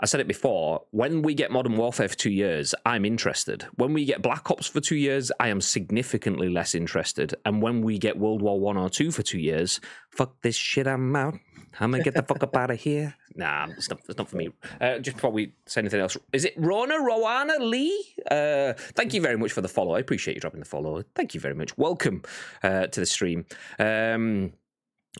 I 0.00 0.06
said 0.06 0.20
it 0.20 0.28
before. 0.28 0.82
When 0.90 1.22
we 1.22 1.34
get 1.34 1.50
Modern 1.50 1.76
Warfare 1.76 2.08
for 2.08 2.16
two 2.16 2.30
years, 2.30 2.74
I'm 2.84 3.04
interested. 3.04 3.66
When 3.76 3.92
we 3.92 4.04
get 4.04 4.22
Black 4.22 4.50
Ops 4.50 4.66
for 4.66 4.80
two 4.80 4.96
years, 4.96 5.30
I 5.38 5.48
am 5.48 5.60
significantly 5.60 6.48
less 6.48 6.74
interested. 6.74 7.34
And 7.44 7.62
when 7.62 7.82
we 7.82 7.98
get 7.98 8.18
World 8.18 8.42
War 8.42 8.58
One 8.58 8.76
or 8.76 8.90
two 8.90 9.10
for 9.10 9.22
two 9.22 9.38
years, 9.38 9.80
fuck 10.10 10.40
this 10.42 10.56
shit, 10.56 10.86
I'm 10.86 11.14
out. 11.14 11.34
I'm 11.80 11.90
gonna 11.90 12.04
get 12.04 12.14
the 12.14 12.22
fuck 12.22 12.42
up 12.42 12.56
out 12.56 12.70
of 12.70 12.80
here. 12.80 13.14
Nah, 13.36 13.66
it's 13.76 13.90
not, 13.90 13.98
it's 14.08 14.16
not 14.16 14.28
for 14.28 14.36
me. 14.36 14.50
Uh, 14.80 14.98
just 14.98 15.16
before 15.16 15.32
we 15.32 15.54
say 15.66 15.80
anything 15.80 15.98
else, 15.98 16.16
is 16.32 16.44
it 16.44 16.54
Rona 16.56 16.94
Rowana 16.94 17.58
Lee? 17.58 18.14
Uh, 18.30 18.74
thank 18.94 19.12
you 19.12 19.20
very 19.20 19.36
much 19.36 19.50
for 19.50 19.60
the 19.60 19.66
follow. 19.66 19.96
I 19.96 19.98
appreciate 19.98 20.34
you 20.34 20.40
dropping 20.40 20.60
the 20.60 20.66
follow. 20.66 21.02
Thank 21.16 21.34
you 21.34 21.40
very 21.40 21.56
much. 21.56 21.76
Welcome 21.76 22.22
uh, 22.62 22.86
to 22.86 23.00
the 23.00 23.06
stream. 23.06 23.44
Um, 23.80 24.52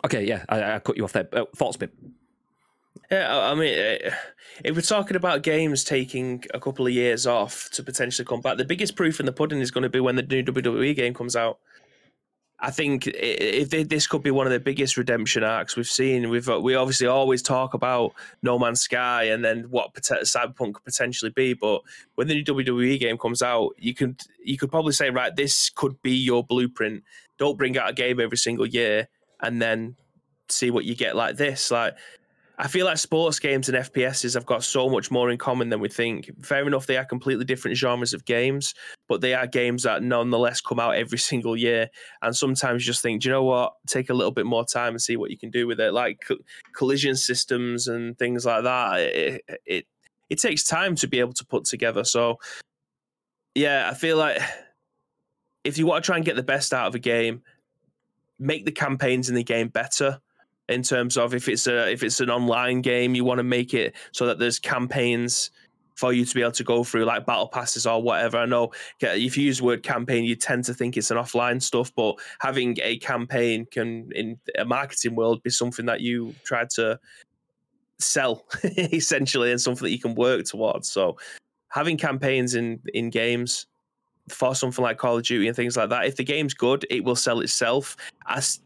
okay, 0.04 0.24
yeah, 0.24 0.44
I, 0.48 0.74
I 0.74 0.78
cut 0.78 0.96
you 0.96 1.02
off 1.02 1.12
there. 1.12 1.28
Uh, 1.32 1.46
thoughts, 1.56 1.76
bit. 1.76 1.92
Yeah, 3.10 3.50
I 3.50 3.54
mean, 3.54 3.74
eh, 3.74 4.10
if 4.64 4.74
we're 4.74 4.82
talking 4.82 5.16
about 5.16 5.42
games 5.42 5.84
taking 5.84 6.44
a 6.54 6.60
couple 6.60 6.86
of 6.86 6.92
years 6.92 7.26
off 7.26 7.68
to 7.72 7.82
potentially 7.82 8.24
come 8.24 8.40
back, 8.40 8.56
the 8.56 8.64
biggest 8.64 8.96
proof 8.96 9.20
in 9.20 9.26
the 9.26 9.32
pudding 9.32 9.60
is 9.60 9.70
going 9.70 9.82
to 9.82 9.88
be 9.88 10.00
when 10.00 10.16
the 10.16 10.22
new 10.22 10.42
WWE 10.42 10.96
game 10.96 11.14
comes 11.14 11.36
out. 11.36 11.58
I 12.60 12.70
think 12.70 13.06
if 13.08 13.68
this 13.70 14.06
could 14.06 14.22
be 14.22 14.30
one 14.30 14.46
of 14.46 14.52
the 14.52 14.60
biggest 14.60 14.96
redemption 14.96 15.44
arcs 15.44 15.76
we've 15.76 15.86
seen. 15.86 16.30
We've 16.30 16.48
uh, 16.48 16.60
we 16.60 16.74
obviously 16.76 17.06
always 17.06 17.42
talk 17.42 17.74
about 17.74 18.14
No 18.42 18.58
Man's 18.58 18.80
Sky 18.80 19.24
and 19.24 19.44
then 19.44 19.64
what 19.64 19.92
Cyberpunk 19.94 20.74
could 20.74 20.84
potentially 20.84 21.30
be, 21.30 21.52
but 21.52 21.82
when 22.14 22.26
the 22.28 22.34
new 22.34 22.44
WWE 22.44 22.98
game 22.98 23.18
comes 23.18 23.42
out, 23.42 23.72
you 23.76 23.92
could 23.92 24.22
you 24.42 24.56
could 24.56 24.70
probably 24.70 24.92
say, 24.92 25.10
right, 25.10 25.34
this 25.36 25.68
could 25.68 26.00
be 26.00 26.12
your 26.12 26.42
blueprint. 26.42 27.02
Don't 27.38 27.58
bring 27.58 27.76
out 27.76 27.90
a 27.90 27.92
game 27.92 28.18
every 28.18 28.38
single 28.38 28.66
year 28.66 29.08
and 29.40 29.60
then 29.60 29.96
see 30.48 30.70
what 30.70 30.86
you 30.86 30.94
get 30.94 31.16
like 31.16 31.36
this. 31.36 31.70
Like 31.70 31.96
I 32.56 32.68
feel 32.68 32.86
like 32.86 32.98
sports 32.98 33.40
games 33.40 33.68
and 33.68 33.76
FPSs 33.78 34.34
have 34.34 34.46
got 34.46 34.62
so 34.62 34.88
much 34.88 35.10
more 35.10 35.30
in 35.30 35.38
common 35.38 35.70
than 35.70 35.80
we 35.80 35.88
think. 35.88 36.30
Fair 36.44 36.64
enough, 36.66 36.86
they 36.86 36.96
are 36.96 37.04
completely 37.04 37.44
different 37.44 37.76
genres 37.76 38.14
of 38.14 38.24
games, 38.24 38.74
but 39.08 39.20
they 39.20 39.34
are 39.34 39.46
games 39.46 39.82
that 39.82 40.04
nonetheless 40.04 40.60
come 40.60 40.78
out 40.78 40.94
every 40.94 41.18
single 41.30 41.56
year. 41.56 41.88
And 42.22 42.36
sometimes 42.36 42.82
you 42.82 42.92
just 42.92 43.02
think, 43.02 43.22
do 43.22 43.28
you 43.28 43.32
know 43.32 43.42
what? 43.42 43.72
Take 43.88 44.08
a 44.08 44.14
little 44.14 44.30
bit 44.30 44.46
more 44.46 44.64
time 44.64 44.92
and 44.92 45.02
see 45.02 45.16
what 45.16 45.30
you 45.32 45.38
can 45.38 45.50
do 45.50 45.66
with 45.66 45.80
it. 45.80 45.92
Like 45.92 46.22
co- 46.26 46.38
collision 46.74 47.16
systems 47.16 47.88
and 47.88 48.16
things 48.18 48.46
like 48.46 48.62
that. 48.62 49.00
It, 49.00 49.42
it 49.66 49.86
it 50.30 50.38
takes 50.38 50.64
time 50.64 50.94
to 50.96 51.08
be 51.08 51.20
able 51.20 51.34
to 51.34 51.44
put 51.44 51.64
together. 51.64 52.04
So 52.04 52.38
yeah, 53.54 53.88
I 53.90 53.94
feel 53.94 54.16
like 54.16 54.40
if 55.64 55.76
you 55.76 55.86
want 55.86 56.04
to 56.04 56.06
try 56.06 56.16
and 56.16 56.24
get 56.24 56.36
the 56.36 56.42
best 56.42 56.72
out 56.72 56.86
of 56.86 56.94
a 56.94 56.98
game, 57.00 57.42
make 58.38 58.64
the 58.64 58.72
campaigns 58.72 59.28
in 59.28 59.34
the 59.34 59.44
game 59.44 59.68
better 59.68 60.20
in 60.68 60.82
terms 60.82 61.16
of 61.16 61.34
if 61.34 61.48
it's 61.48 61.66
a 61.66 61.90
if 61.90 62.02
it's 62.02 62.20
an 62.20 62.30
online 62.30 62.80
game, 62.80 63.14
you 63.14 63.24
want 63.24 63.38
to 63.38 63.44
make 63.44 63.74
it 63.74 63.94
so 64.12 64.26
that 64.26 64.38
there's 64.38 64.58
campaigns 64.58 65.50
for 65.96 66.12
you 66.12 66.24
to 66.24 66.34
be 66.34 66.40
able 66.42 66.50
to 66.50 66.64
go 66.64 66.82
through 66.82 67.04
like 67.04 67.24
battle 67.24 67.46
passes 67.46 67.86
or 67.86 68.02
whatever. 68.02 68.38
I 68.38 68.46
know 68.46 68.72
if 69.00 69.36
you 69.36 69.44
use 69.44 69.62
word 69.62 69.82
campaign, 69.84 70.24
you 70.24 70.34
tend 70.34 70.64
to 70.64 70.74
think 70.74 70.96
it's 70.96 71.12
an 71.12 71.18
offline 71.18 71.62
stuff, 71.62 71.94
but 71.94 72.16
having 72.40 72.76
a 72.82 72.98
campaign 72.98 73.66
can 73.70 74.10
in 74.12 74.38
a 74.58 74.64
marketing 74.64 75.14
world 75.14 75.42
be 75.42 75.50
something 75.50 75.86
that 75.86 76.00
you 76.00 76.34
try 76.44 76.64
to 76.74 76.98
sell 78.00 78.44
essentially 78.64 79.52
and 79.52 79.60
something 79.60 79.84
that 79.84 79.92
you 79.92 80.00
can 80.00 80.14
work 80.16 80.44
towards. 80.46 80.90
So 80.90 81.16
having 81.68 81.96
campaigns 81.96 82.54
in 82.54 82.80
in 82.92 83.10
games 83.10 83.66
for 84.28 84.54
something 84.54 84.82
like 84.82 84.96
Call 84.98 85.18
of 85.18 85.22
Duty 85.22 85.46
and 85.46 85.54
things 85.54 85.76
like 85.76 85.90
that, 85.90 86.06
if 86.06 86.16
the 86.16 86.24
game's 86.24 86.54
good, 86.54 86.86
it 86.90 87.04
will 87.04 87.16
sell 87.16 87.40
itself. 87.40 87.96
I, 88.26 88.38
s- 88.38 88.60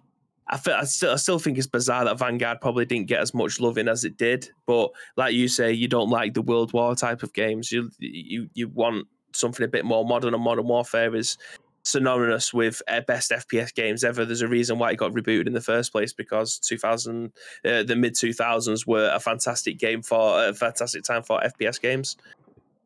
I, 0.50 0.56
feel, 0.56 0.74
I, 0.74 0.84
still, 0.84 1.12
I 1.12 1.16
still 1.16 1.38
think 1.38 1.58
it's 1.58 1.66
bizarre 1.66 2.04
that 2.04 2.18
Vanguard 2.18 2.60
probably 2.60 2.86
didn't 2.86 3.08
get 3.08 3.20
as 3.20 3.34
much 3.34 3.60
love 3.60 3.78
in 3.78 3.88
as 3.88 4.04
it 4.04 4.16
did. 4.16 4.48
But 4.66 4.90
like 5.16 5.34
you 5.34 5.48
say, 5.48 5.72
you 5.72 5.88
don't 5.88 6.10
like 6.10 6.34
the 6.34 6.42
World 6.42 6.72
War 6.72 6.94
type 6.94 7.22
of 7.22 7.32
games. 7.32 7.70
You 7.70 7.90
you 7.98 8.48
you 8.54 8.68
want 8.68 9.06
something 9.32 9.64
a 9.64 9.68
bit 9.68 9.84
more 9.84 10.04
modern, 10.04 10.34
and 10.34 10.42
Modern 10.42 10.66
Warfare 10.66 11.14
is 11.14 11.36
synonymous 11.82 12.52
with 12.52 12.82
uh, 12.88 13.00
best 13.02 13.30
FPS 13.30 13.74
games 13.74 14.04
ever. 14.04 14.24
There's 14.24 14.42
a 14.42 14.48
reason 14.48 14.78
why 14.78 14.92
it 14.92 14.96
got 14.96 15.12
rebooted 15.12 15.46
in 15.46 15.54
the 15.54 15.60
first 15.60 15.92
place 15.92 16.12
because 16.12 16.58
2000, 16.58 17.32
uh, 17.64 17.82
the 17.82 17.96
mid 17.96 18.14
2000s 18.14 18.86
were 18.86 19.10
a 19.12 19.20
fantastic 19.20 19.78
game 19.78 20.02
for 20.02 20.44
a 20.44 20.54
fantastic 20.54 21.04
time 21.04 21.22
for 21.22 21.40
FPS 21.40 21.80
games. 21.80 22.16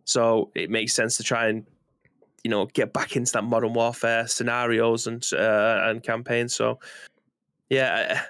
So 0.04 0.50
it 0.54 0.70
makes 0.70 0.92
sense 0.94 1.16
to 1.16 1.22
try 1.22 1.48
and 1.48 1.66
you 2.44 2.50
know 2.50 2.66
get 2.66 2.92
back 2.92 3.14
into 3.14 3.32
that 3.32 3.44
modern 3.44 3.72
warfare 3.72 4.26
scenarios 4.26 5.06
and 5.06 5.24
uh, 5.32 5.80
and 5.84 6.02
campaigns. 6.02 6.54
So 6.54 6.78
yeah, 7.72 8.22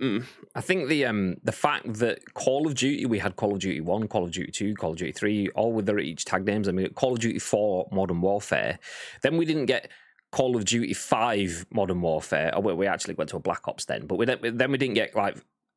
I- 0.00 0.04
mm, 0.04 0.24
I 0.54 0.60
think 0.60 0.88
the 0.88 1.04
um 1.06 1.36
the 1.42 1.52
fact 1.52 1.94
that 1.94 2.18
Call 2.34 2.66
of 2.66 2.74
Duty 2.74 3.06
we 3.06 3.18
had 3.18 3.36
Call 3.36 3.52
of 3.54 3.60
Duty 3.60 3.80
One, 3.80 4.08
Call 4.08 4.24
of 4.24 4.32
Duty 4.32 4.52
Two, 4.52 4.74
Call 4.74 4.92
of 4.92 4.98
Duty 4.98 5.12
Three, 5.12 5.48
all 5.50 5.72
with 5.72 5.86
their 5.86 5.98
each 5.98 6.24
tag 6.24 6.44
names. 6.46 6.68
I 6.68 6.72
mean, 6.72 6.88
Call 6.94 7.12
of 7.12 7.18
Duty 7.20 7.38
Four, 7.38 7.88
Modern 7.92 8.20
Warfare. 8.20 8.78
Then 9.22 9.36
we 9.36 9.44
didn't 9.44 9.66
get 9.66 9.90
Call 10.32 10.56
of 10.56 10.64
Duty 10.64 10.94
Five, 10.94 11.66
Modern 11.72 12.00
Warfare. 12.00 12.50
Oh, 12.54 12.60
we, 12.60 12.72
we 12.74 12.86
actually 12.86 13.14
went 13.14 13.30
to 13.30 13.36
a 13.36 13.40
Black 13.40 13.68
Ops 13.68 13.84
then, 13.84 14.06
but 14.06 14.16
we 14.16 14.24
then 14.26 14.70
we 14.70 14.78
didn't 14.78 14.94
get 14.94 15.14
like. 15.14 15.36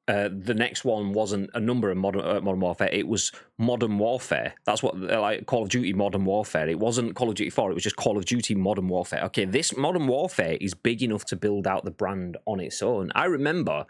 Uh, 0.09 0.27
the 0.35 0.55
next 0.55 0.83
one 0.83 1.13
wasn't 1.13 1.47
a 1.53 1.59
number 1.59 1.91
of 1.91 1.97
modern 1.97 2.21
uh, 2.21 2.41
modern 2.41 2.59
warfare. 2.59 2.89
It 2.91 3.07
was 3.07 3.31
Modern 3.59 3.99
Warfare. 3.99 4.55
That's 4.65 4.81
what 4.81 4.95
uh, 4.95 5.21
like 5.21 5.45
Call 5.45 5.61
of 5.61 5.69
Duty 5.69 5.93
Modern 5.93 6.25
Warfare. 6.25 6.67
It 6.67 6.79
wasn't 6.79 7.15
Call 7.15 7.29
of 7.29 7.35
Duty 7.35 7.51
Four. 7.51 7.69
It 7.69 7.75
was 7.75 7.83
just 7.83 7.95
Call 7.95 8.17
of 8.17 8.25
Duty 8.25 8.55
Modern 8.55 8.87
Warfare. 8.87 9.21
Okay, 9.25 9.45
this 9.45 9.77
Modern 9.77 10.07
Warfare 10.07 10.57
is 10.59 10.73
big 10.73 11.03
enough 11.03 11.25
to 11.25 11.35
build 11.35 11.67
out 11.67 11.85
the 11.85 11.91
brand 11.91 12.37
on 12.47 12.59
its 12.59 12.81
own. 12.81 13.11
I 13.13 13.25
remember 13.25 13.85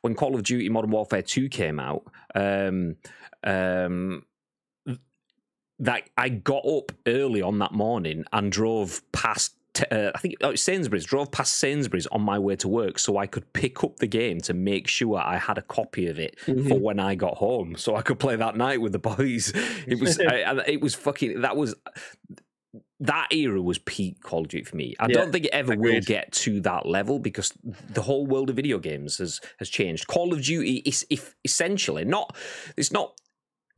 when 0.00 0.16
Call 0.16 0.34
of 0.34 0.42
Duty 0.42 0.68
Modern 0.68 0.90
Warfare 0.90 1.22
2 1.22 1.48
came 1.48 1.78
out, 1.78 2.02
um, 2.34 2.96
um, 3.44 4.24
that 5.78 6.10
I 6.16 6.30
got 6.30 6.66
up 6.66 6.90
early 7.06 7.42
on 7.42 7.60
that 7.60 7.72
morning 7.72 8.24
and 8.32 8.50
drove 8.50 9.02
past. 9.12 9.54
Uh, 9.90 10.10
I 10.14 10.18
think 10.18 10.34
oh, 10.42 10.54
Sainsbury's. 10.54 11.04
Drove 11.04 11.30
past 11.30 11.54
Sainsbury's 11.54 12.06
on 12.08 12.22
my 12.22 12.38
way 12.38 12.56
to 12.56 12.68
work, 12.68 12.98
so 12.98 13.16
I 13.16 13.26
could 13.26 13.52
pick 13.52 13.84
up 13.84 13.96
the 13.96 14.06
game 14.06 14.40
to 14.42 14.54
make 14.54 14.88
sure 14.88 15.18
I 15.18 15.38
had 15.38 15.58
a 15.58 15.62
copy 15.62 16.08
of 16.08 16.18
it 16.18 16.38
for 16.40 16.78
when 16.78 16.98
I 16.98 17.14
got 17.14 17.36
home, 17.36 17.76
so 17.76 17.96
I 17.96 18.02
could 18.02 18.18
play 18.18 18.36
that 18.36 18.56
night 18.56 18.80
with 18.80 18.92
the 18.92 18.98
boys. 18.98 19.52
It 19.86 19.98
was, 19.98 20.20
I, 20.20 20.62
it 20.66 20.80
was 20.80 20.94
fucking. 20.94 21.40
That 21.40 21.56
was 21.56 21.74
that 23.00 23.28
era 23.32 23.60
was 23.60 23.78
peak 23.78 24.22
Call 24.22 24.42
of 24.42 24.48
Duty 24.48 24.64
for 24.64 24.76
me. 24.76 24.94
I 25.00 25.06
Yeah, 25.08 25.14
don't 25.14 25.32
think 25.32 25.46
it 25.46 25.52
ever 25.52 25.74
will 25.74 26.00
get 26.00 26.32
to 26.32 26.60
that 26.60 26.86
level 26.86 27.18
because 27.18 27.52
the 27.62 28.02
whole 28.02 28.26
world 28.26 28.50
of 28.50 28.56
video 28.56 28.78
games 28.78 29.18
has 29.18 29.40
has 29.58 29.68
changed. 29.68 30.06
Call 30.06 30.32
of 30.32 30.42
Duty 30.42 30.76
is 30.84 31.06
if 31.08 31.34
essentially 31.44 32.04
not 32.04 32.36
it's 32.76 32.92
not 32.92 33.19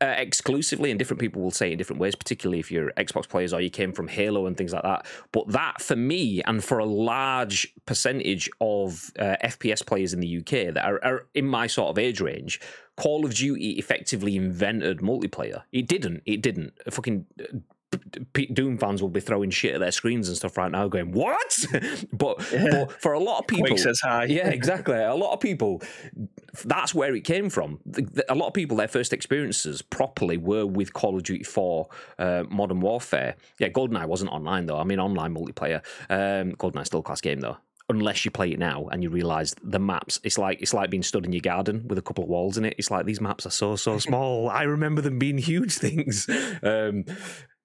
uh, 0.02 0.14
exclusively, 0.18 0.90
and 0.90 0.98
different 0.98 1.20
people 1.20 1.40
will 1.40 1.52
say 1.52 1.68
it 1.68 1.72
in 1.72 1.78
different 1.78 2.00
ways, 2.00 2.16
particularly 2.16 2.58
if 2.58 2.72
you're 2.72 2.90
Xbox 2.92 3.28
players 3.28 3.52
or 3.52 3.60
you 3.60 3.70
came 3.70 3.92
from 3.92 4.08
Halo 4.08 4.46
and 4.46 4.56
things 4.56 4.72
like 4.72 4.82
that. 4.82 5.06
But 5.30 5.46
that, 5.48 5.80
for 5.80 5.94
me, 5.94 6.42
and 6.44 6.62
for 6.62 6.78
a 6.78 6.84
large 6.84 7.72
percentage 7.86 8.50
of 8.60 9.12
uh, 9.16 9.36
FPS 9.44 9.86
players 9.86 10.12
in 10.12 10.18
the 10.18 10.38
UK 10.38 10.74
that 10.74 10.84
are, 10.84 11.02
are 11.04 11.26
in 11.34 11.46
my 11.46 11.68
sort 11.68 11.90
of 11.90 11.98
age 11.98 12.20
range, 12.20 12.60
Call 12.96 13.24
of 13.24 13.34
Duty 13.34 13.78
effectively 13.78 14.34
invented 14.34 14.98
multiplayer. 14.98 15.62
It 15.70 15.86
didn't. 15.86 16.22
It 16.26 16.42
didn't. 16.42 16.72
Fucking 16.90 17.26
Pete 18.32 18.54
Doom 18.54 18.78
fans 18.78 19.02
will 19.02 19.08
be 19.08 19.20
throwing 19.20 19.50
shit 19.50 19.74
at 19.74 19.80
their 19.80 19.92
screens 19.92 20.28
and 20.28 20.36
stuff 20.36 20.56
right 20.56 20.70
now, 20.70 20.88
going 20.88 21.12
what? 21.12 21.58
but, 22.12 22.38
but 22.38 23.00
for 23.00 23.12
a 23.12 23.20
lot 23.20 23.40
of 23.40 23.46
people, 23.46 23.68
Quake 23.68 23.78
says 23.78 24.00
hi. 24.02 24.24
yeah, 24.24 24.48
exactly. 24.48 24.96
A 24.96 25.14
lot 25.14 25.32
of 25.32 25.40
people, 25.40 25.82
that's 26.64 26.94
where 26.94 27.14
it 27.14 27.22
came 27.24 27.48
from. 27.50 27.80
The- 27.86 28.02
the- 28.02 28.32
A 28.32 28.34
lot 28.34 28.48
of 28.48 28.54
people, 28.54 28.76
their 28.76 28.88
first 28.88 29.12
experiences 29.12 29.80
properly 29.82 30.36
were 30.36 30.66
with 30.66 30.92
Call 30.92 31.16
of 31.16 31.22
Duty 31.22 31.44
4 31.44 31.88
uh, 32.18 32.44
Modern 32.50 32.80
Warfare. 32.80 33.36
Yeah, 33.58 33.68
GoldenEye 33.68 34.06
wasn't 34.06 34.30
online 34.32 34.66
though. 34.66 34.78
I 34.78 34.84
mean, 34.84 35.00
online 35.00 35.34
multiplayer. 35.34 35.82
Um, 36.10 36.52
GoldenEye 36.56 36.86
still 36.86 37.00
a 37.00 37.02
class 37.02 37.20
game 37.20 37.40
though. 37.40 37.56
Unless 37.88 38.24
you 38.24 38.30
play 38.30 38.50
it 38.52 38.58
now 38.58 38.86
and 38.92 39.02
you 39.02 39.10
realise 39.10 39.54
the 39.62 39.78
maps, 39.78 40.20
it's 40.22 40.38
like 40.38 40.62
it's 40.62 40.72
like 40.72 40.88
being 40.88 41.02
stood 41.02 41.26
in 41.26 41.32
your 41.32 41.40
garden 41.40 41.84
with 41.88 41.98
a 41.98 42.02
couple 42.02 42.22
of 42.24 42.30
walls 42.30 42.56
in 42.56 42.64
it. 42.64 42.74
It's 42.78 42.90
like 42.90 43.04
these 43.06 43.20
maps 43.20 43.44
are 43.44 43.50
so 43.50 43.76
so 43.76 43.98
small. 44.08 44.48
I 44.48 44.62
remember 44.62 45.02
them 45.02 45.18
being 45.18 45.36
huge 45.36 45.74
things. 45.78 46.28
Um, 46.62 47.04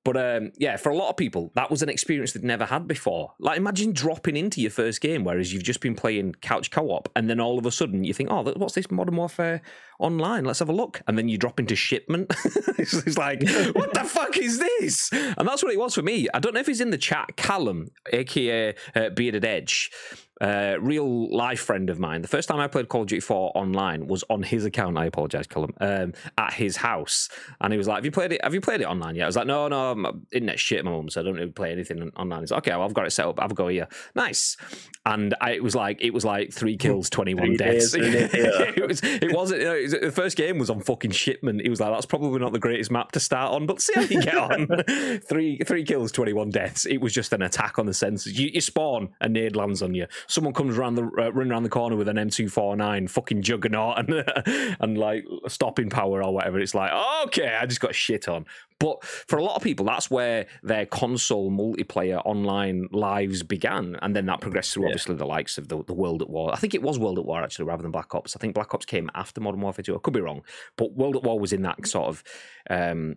but 0.08 0.16
um, 0.16 0.54
yeah, 0.58 0.78
for 0.78 0.90
a 0.90 0.96
lot 0.96 1.10
of 1.10 1.18
people, 1.18 1.52
that 1.56 1.70
was 1.70 1.82
an 1.82 1.90
experience 1.90 2.32
they'd 2.32 2.42
never 2.42 2.64
had 2.64 2.88
before. 2.88 3.34
Like, 3.40 3.58
imagine 3.58 3.92
dropping 3.92 4.38
into 4.38 4.62
your 4.62 4.72
first 4.72 5.02
game, 5.02 5.26
whereas 5.26 5.52
you've 5.52 5.64
just 5.64 5.82
been 5.82 5.96
playing 5.96 6.36
couch 6.36 6.72
co-op, 6.72 7.10
and 7.14 7.30
then 7.30 7.42
all 7.42 7.60
of 7.60 7.66
a 7.66 7.72
sudden 7.72 8.06
you 8.06 8.14
think, 8.14 8.32
"Oh, 8.32 8.42
what's 8.56 8.74
this 8.74 8.90
Modern 8.90 9.18
Warfare 9.18 9.62
online? 10.00 10.46
Let's 10.46 10.60
have 10.60 10.70
a 10.70 10.74
look." 10.74 11.02
And 11.10 11.18
then 11.18 11.28
you 11.28 11.38
drop 11.38 11.60
into 11.60 11.76
shipment. 11.76 12.34
it's, 12.78 12.94
it's 12.94 13.18
like, 13.18 13.42
what 13.74 13.94
the 13.94 14.06
fuck 14.06 14.38
is 14.38 14.60
this? 14.60 15.12
And 15.12 15.46
that's 15.46 15.62
what 15.62 15.74
it 15.74 15.78
was 15.78 15.96
for 15.96 16.04
me. 16.04 16.30
I 16.34 16.40
don't 16.40 16.54
know 16.54 16.62
if 16.62 16.68
he's 16.68 16.80
in 16.80 16.92
the 16.92 16.98
chat. 16.98 17.36
Callum, 17.36 17.90
aka 18.14 18.76
uh, 18.96 19.10
Bearded 19.10 19.44
Edge. 19.44 19.92
Uh, 20.40 20.76
real 20.80 21.36
life 21.36 21.60
friend 21.60 21.90
of 21.90 22.00
mine. 22.00 22.22
The 22.22 22.28
first 22.28 22.48
time 22.48 22.60
I 22.60 22.68
played 22.68 22.90
Call 22.90 23.02
of 23.02 23.08
Duty 23.08 23.20
4 23.22 23.52
online 23.56 24.06
was 24.08 24.24
on 24.30 24.44
his 24.44 24.66
account. 24.66 24.98
I 24.98 25.06
apologize, 25.06 25.48
Callum. 25.48 25.74
Um, 25.80 26.14
at 26.38 26.54
his 26.54 26.78
house, 26.78 27.28
and 27.60 27.74
he 27.74 27.78
was 27.78 27.88
like, 27.88 27.96
"Have 27.98 28.06
you 28.06 28.12
played 28.12 28.32
it? 28.34 28.44
Have 28.44 28.54
you 28.54 28.62
played 28.62 28.82
it 28.82 28.86
online 28.86 29.16
yet?" 29.16 29.24
I 29.24 29.26
was 29.28 29.36
like, 29.36 29.48
"No, 29.48 29.68
no, 29.68 29.96
my 29.96 30.12
internet 30.32 30.60
shit, 30.60 30.86
my 30.86 30.92
mum, 30.92 31.10
so 31.10 31.22
I 31.22 31.24
don't 31.24 31.36
really 31.36 31.52
play 31.52 31.72
anything 31.72 32.12
online." 32.16 32.42
He's 32.42 32.52
like, 32.52 32.60
"Okay, 32.68 32.72
well, 32.72 32.84
I've 32.84 32.94
got 32.94 33.08
it 33.08 33.12
set 33.12 33.26
up. 33.26 33.40
Have 33.40 33.52
a 33.52 33.56
go 33.56 33.68
here. 33.68 33.88
Nice." 34.16 34.58
And 35.06 35.34
I, 35.42 35.52
it 35.52 35.64
was 35.64 35.74
like 35.74 36.02
it 36.02 36.14
was 36.14 36.26
like 36.26 36.52
three 36.54 36.78
kills, 36.78 37.10
twenty 37.18 37.34
one 37.34 37.56
deaths. 37.56 37.94
days 37.94 38.30
it 38.34 38.88
was. 38.88 39.02
It 39.04 39.34
wasn't. 39.34 39.62
You 39.62 39.68
know, 39.68 39.76
it 39.76 39.82
was- 39.84 39.92
the 40.08 40.12
first 40.12 40.38
game 40.38 40.60
was 40.60 40.70
on 40.70 40.82
fucking 40.82 41.12
shipment. 41.12 41.62
He 41.62 41.70
was 41.70 41.80
like, 41.80 41.92
"That's 41.92 42.06
probably 42.06 42.40
not 42.40 42.54
the 42.54 42.60
greatest 42.60 42.92
map 42.92 43.12
to 43.14 43.20
start 43.20 43.54
on, 43.54 43.66
but 43.66 43.82
see 43.82 43.94
how 43.96 44.02
you 44.02 44.22
get 44.22 44.36
on." 44.38 44.68
three 45.22 45.58
three 45.66 45.84
kills, 45.84 46.12
twenty 46.12 46.34
one 46.34 46.50
deaths. 46.52 46.86
It 46.86 46.98
was 46.98 47.14
just 47.14 47.34
an 47.34 47.42
attack 47.42 47.80
on 47.80 47.86
the 47.88 47.94
senses. 47.94 48.38
You, 48.40 48.50
you 48.54 48.62
spawn, 48.62 49.10
a 49.22 49.28
nade 49.30 49.56
lands 49.56 49.82
on 49.82 49.94
you. 49.96 50.06
Someone 50.28 50.54
comes 50.54 50.78
around 50.78 50.96
the 50.96 51.04
uh, 51.04 51.32
running 51.32 51.52
around 51.52 51.64
the 51.64 51.70
corner 51.70 51.96
with 51.96 52.08
an 52.08 52.18
M 52.18 52.30
two 52.30 52.50
four 52.50 52.76
nine, 52.76 53.08
fucking 53.08 53.42
juggernaut, 53.42 53.98
and 54.00 54.24
and 54.80 54.98
like 54.98 55.26
stopping 55.48 55.90
power 55.90 56.24
or 56.24 56.34
whatever. 56.34 56.60
It's 56.60 56.76
like, 56.76 56.92
okay, 57.28 57.56
I 57.60 57.66
just 57.66 57.80
got 57.82 57.96
shit 57.96 58.28
on. 58.28 58.46
But 58.80 59.04
for 59.04 59.38
a 59.40 59.44
lot 59.44 59.56
of 59.56 59.64
people, 59.64 59.86
that's 59.88 60.12
where 60.12 60.46
their 60.62 60.86
console 60.86 61.50
multiplayer 61.50 62.22
online 62.26 62.88
lives 62.92 63.42
began, 63.42 63.98
and 64.04 64.16
then 64.16 64.28
that 64.28 64.40
progressed 64.40 64.74
through 64.74 64.84
Yeah. 64.84 64.90
obviously 64.90 65.16
the 65.16 65.26
likes 65.26 65.58
of 65.58 65.68
the, 65.68 65.84
the 65.84 65.94
World 65.96 66.22
at 66.22 66.30
War. 66.30 66.54
I 66.54 66.58
think 66.58 66.76
it 66.76 66.84
was 66.84 67.00
World 67.00 67.18
at 67.18 67.26
War 67.26 67.42
actually, 67.42 67.66
rather 67.66 67.82
than 67.82 67.92
Black 67.92 68.14
Ops. 68.14 68.36
I 68.36 68.40
think 68.40 68.54
Black 68.54 68.74
Ops 68.76 68.86
came 68.86 69.10
after 69.16 69.42
Modern 69.42 69.62
Warfare 69.62 69.82
2. 69.84 69.96
I 69.96 70.00
could 70.00 70.14
be 70.14 70.22
wrong, 70.22 70.44
but 70.76 70.94
World 70.94 71.16
at 71.16 71.24
War 71.24 71.40
was 71.40 71.54
in 71.54 71.64
that 71.64 71.88
sort 71.88 72.08
of 72.10 72.24
um, 72.70 73.16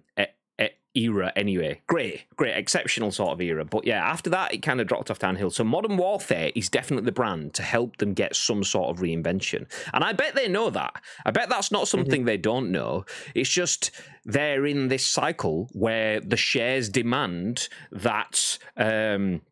era 0.95 1.32
anyway. 1.36 1.80
Great, 1.86 2.24
great, 2.36 2.57
exceptional 2.57 3.11
sort 3.12 3.32
of 3.32 3.41
era. 3.41 3.64
But 3.64 3.86
yeah, 3.86 4.05
after 4.05 4.30
that, 4.30 4.53
it 4.53 4.59
kind 4.59 4.80
of 4.80 4.86
dropped 4.86 5.11
off 5.11 5.18
downhill. 5.18 5.51
So 5.51 5.64
Modern 5.64 5.97
Warfare 5.97 6.51
is 6.55 6.68
definitely 6.68 7.07
the 7.07 7.12
brand 7.12 7.55
to 7.55 7.62
help 7.62 7.99
them 7.99 8.14
get 8.14 8.34
some 8.34 8.64
sort 8.64 8.91
of 8.91 9.03
reinvention. 9.03 9.66
And 9.93 10.05
I 10.05 10.12
bet 10.12 10.34
they 10.34 10.49
know 10.49 10.70
that. 10.70 11.01
I 11.24 11.30
bet 11.30 11.49
that's 11.49 11.70
not 11.70 11.88
something 11.88 12.24
they 12.24 12.36
don't 12.36 12.70
know. 12.70 13.05
It's 13.34 13.51
just 13.51 13.91
they're 14.24 14.66
in 14.66 14.88
this 14.88 15.07
cycle 15.07 15.68
where 15.72 16.20
the 16.20 16.36
shares 16.36 16.88
demand 16.88 17.68
that. 17.93 18.59
Um, 18.76 19.43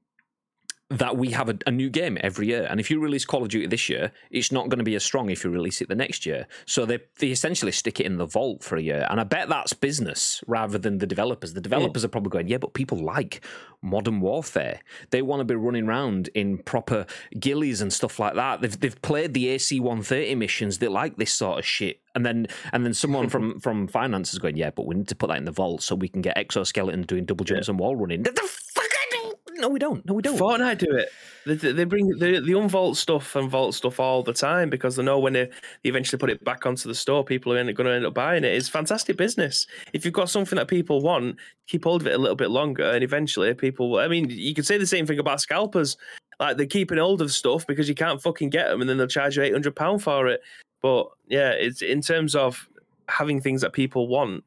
that 0.91 1.16
we 1.16 1.30
have 1.30 1.51
a, 1.51 1.59
a 1.66 1.70
new 1.70 1.91
game 1.91 2.16
every 2.22 2.47
year. 2.47 2.66
And 2.70 2.80
if 2.80 2.91
you 2.91 2.99
release 2.99 3.24
Call 3.24 3.43
of 3.43 3.49
Duty 3.49 3.66
this 3.66 3.89
year, 3.91 4.11
it's 4.30 4.51
not 4.51 4.70
going 4.70 4.78
to 4.78 4.84
be 4.84 4.95
as 4.95 5.05
strong 5.05 5.28
if 5.28 5.45
you 5.45 5.51
release 5.51 5.82
it 5.82 5.89
the 5.89 5.95
next 5.95 6.24
year. 6.24 6.47
So 6.64 6.86
they, 6.86 7.01
they 7.18 7.28
essentially 7.28 7.72
stick 7.72 8.01
it 8.01 8.07
in 8.07 8.16
the 8.16 8.24
vault 8.24 8.64
for 8.64 8.76
a 8.76 8.80
year. 8.80 9.07
And 9.11 9.20
I 9.20 9.24
bet 9.24 9.51
that's 9.51 9.74
business 9.74 10.43
rather 10.47 10.78
than 10.78 10.99
the 10.99 11.07
developers. 11.07 11.53
The 11.53 11.61
developers 11.61 12.05
are 12.05 12.09
probably 12.09 12.30
going, 12.30 12.49
yeah, 12.49 12.57
but 12.57 12.72
people 12.72 12.97
like 12.97 13.43
modern 13.82 14.20
warfare. 14.20 14.80
They 15.11 15.20
want 15.20 15.41
to 15.41 15.45
be 15.45 15.55
running 15.55 15.86
around 15.86 16.28
in 16.34 16.59
proper 16.59 17.05
ghillies 17.36 17.82
and 17.82 17.93
stuff 17.93 18.18
like 18.18 18.34
that. 18.34 18.62
They've, 18.62 18.80
they've 18.80 19.03
played 19.03 19.34
the 19.34 19.49
AC 19.49 19.78
130 19.78 20.34
missions. 20.36 20.78
They 20.78 20.89
like 20.89 21.16
this 21.16 21.32
sort 21.32 21.59
of 21.59 21.66
shit. 21.66 22.01
And 22.14 22.24
then 22.24 22.47
and 22.72 22.84
then 22.84 22.95
someone 22.95 23.28
from, 23.30 23.61
from 23.61 23.89
finance 23.89 24.32
is 24.32 24.39
going, 24.39 24.57
yeah, 24.57 24.70
but 24.70 24.86
we 24.86 24.95
need 24.95 25.09
to 25.09 25.14
put 25.14 25.28
that 25.28 25.36
in 25.36 25.45
the 25.45 25.53
vault 25.53 25.82
so 25.82 25.95
we 25.95 26.09
can 26.09 26.22
get 26.22 26.39
exoskeleton 26.39 27.03
doing 27.03 27.26
double 27.26 27.45
jumps 27.45 27.68
and 27.68 27.78
wall 27.78 27.95
running. 27.95 28.22
The, 28.22 28.32
the 28.32 28.41
fuck 28.41 28.84
I 28.84 29.07
don't. 29.11 29.39
No, 29.59 29.69
we 29.69 29.79
don't. 29.79 30.05
No, 30.07 30.15
we 30.15 30.23
don't. 30.23 30.39
Fortnite 30.39 30.79
do 30.79 30.97
it. 30.97 31.09
They, 31.45 31.73
they 31.73 31.85
bring 31.85 32.09
the 32.09 32.41
the 32.41 32.53
unvault 32.53 32.97
stuff 32.97 33.35
and 33.35 33.51
vault 33.51 33.75
stuff 33.75 33.99
all 33.99 34.23
the 34.23 34.33
time 34.33 34.71
because 34.71 34.97
they 34.97 35.03
know 35.03 35.19
when 35.19 35.33
they, 35.33 35.47
they 35.83 35.89
eventually 35.91 36.19
put 36.19 36.31
it 36.31 36.45
back 36.45 36.65
onto 36.65 36.89
the 36.89 36.95
store, 36.95 37.25
people 37.25 37.53
are 37.53 37.73
going 37.73 37.87
to 37.87 37.93
end 37.93 38.07
up 38.07 38.15
buying 38.15 38.45
it. 38.45 38.53
It's 38.53 38.69
fantastic 38.69 39.17
business. 39.17 39.67
If 39.93 40.05
you've 40.05 40.15
got 40.15 40.31
something 40.31 40.57
that 40.57 40.69
people 40.69 41.01
want, 41.01 41.37
keep 41.67 41.85
hold 41.85 42.03
of 42.03 42.07
it 42.07 42.15
a 42.15 42.19
little 42.19 42.37
bit 42.37 42.51
longer, 42.51 42.85
and 42.85 43.03
eventually 43.03 43.53
people. 43.55 43.91
will- 43.91 43.99
I 44.01 44.09
mean, 44.09 44.31
you 44.31 44.55
could 44.55 44.67
say 44.67 44.79
the 44.79 44.87
same 44.87 45.07
thing 45.07 45.19
about 45.19 45.41
scalpers. 45.41 45.97
Like 46.39 46.57
they're 46.57 46.67
keeping 46.67 46.99
hold 46.99 47.21
of 47.21 47.33
stuff 47.33 47.67
because 47.67 47.89
you 47.89 47.95
can't 47.97 48.23
fucking 48.23 48.51
get 48.51 48.69
them, 48.69 48.81
and 48.81 48.89
then 48.89 48.97
they'll 48.97 49.09
charge 49.09 49.37
you 49.37 49.43
eight 49.43 49.53
hundred 49.53 49.75
pound 49.75 50.03
for 50.03 50.29
it. 50.29 50.41
But 50.83 51.09
yeah, 51.27 51.51
it's 51.51 51.83
in 51.83 52.01
terms 52.01 52.37
of 52.37 52.69
having 53.09 53.41
things 53.41 53.63
that 53.63 53.73
people 53.73 54.07
want. 54.07 54.45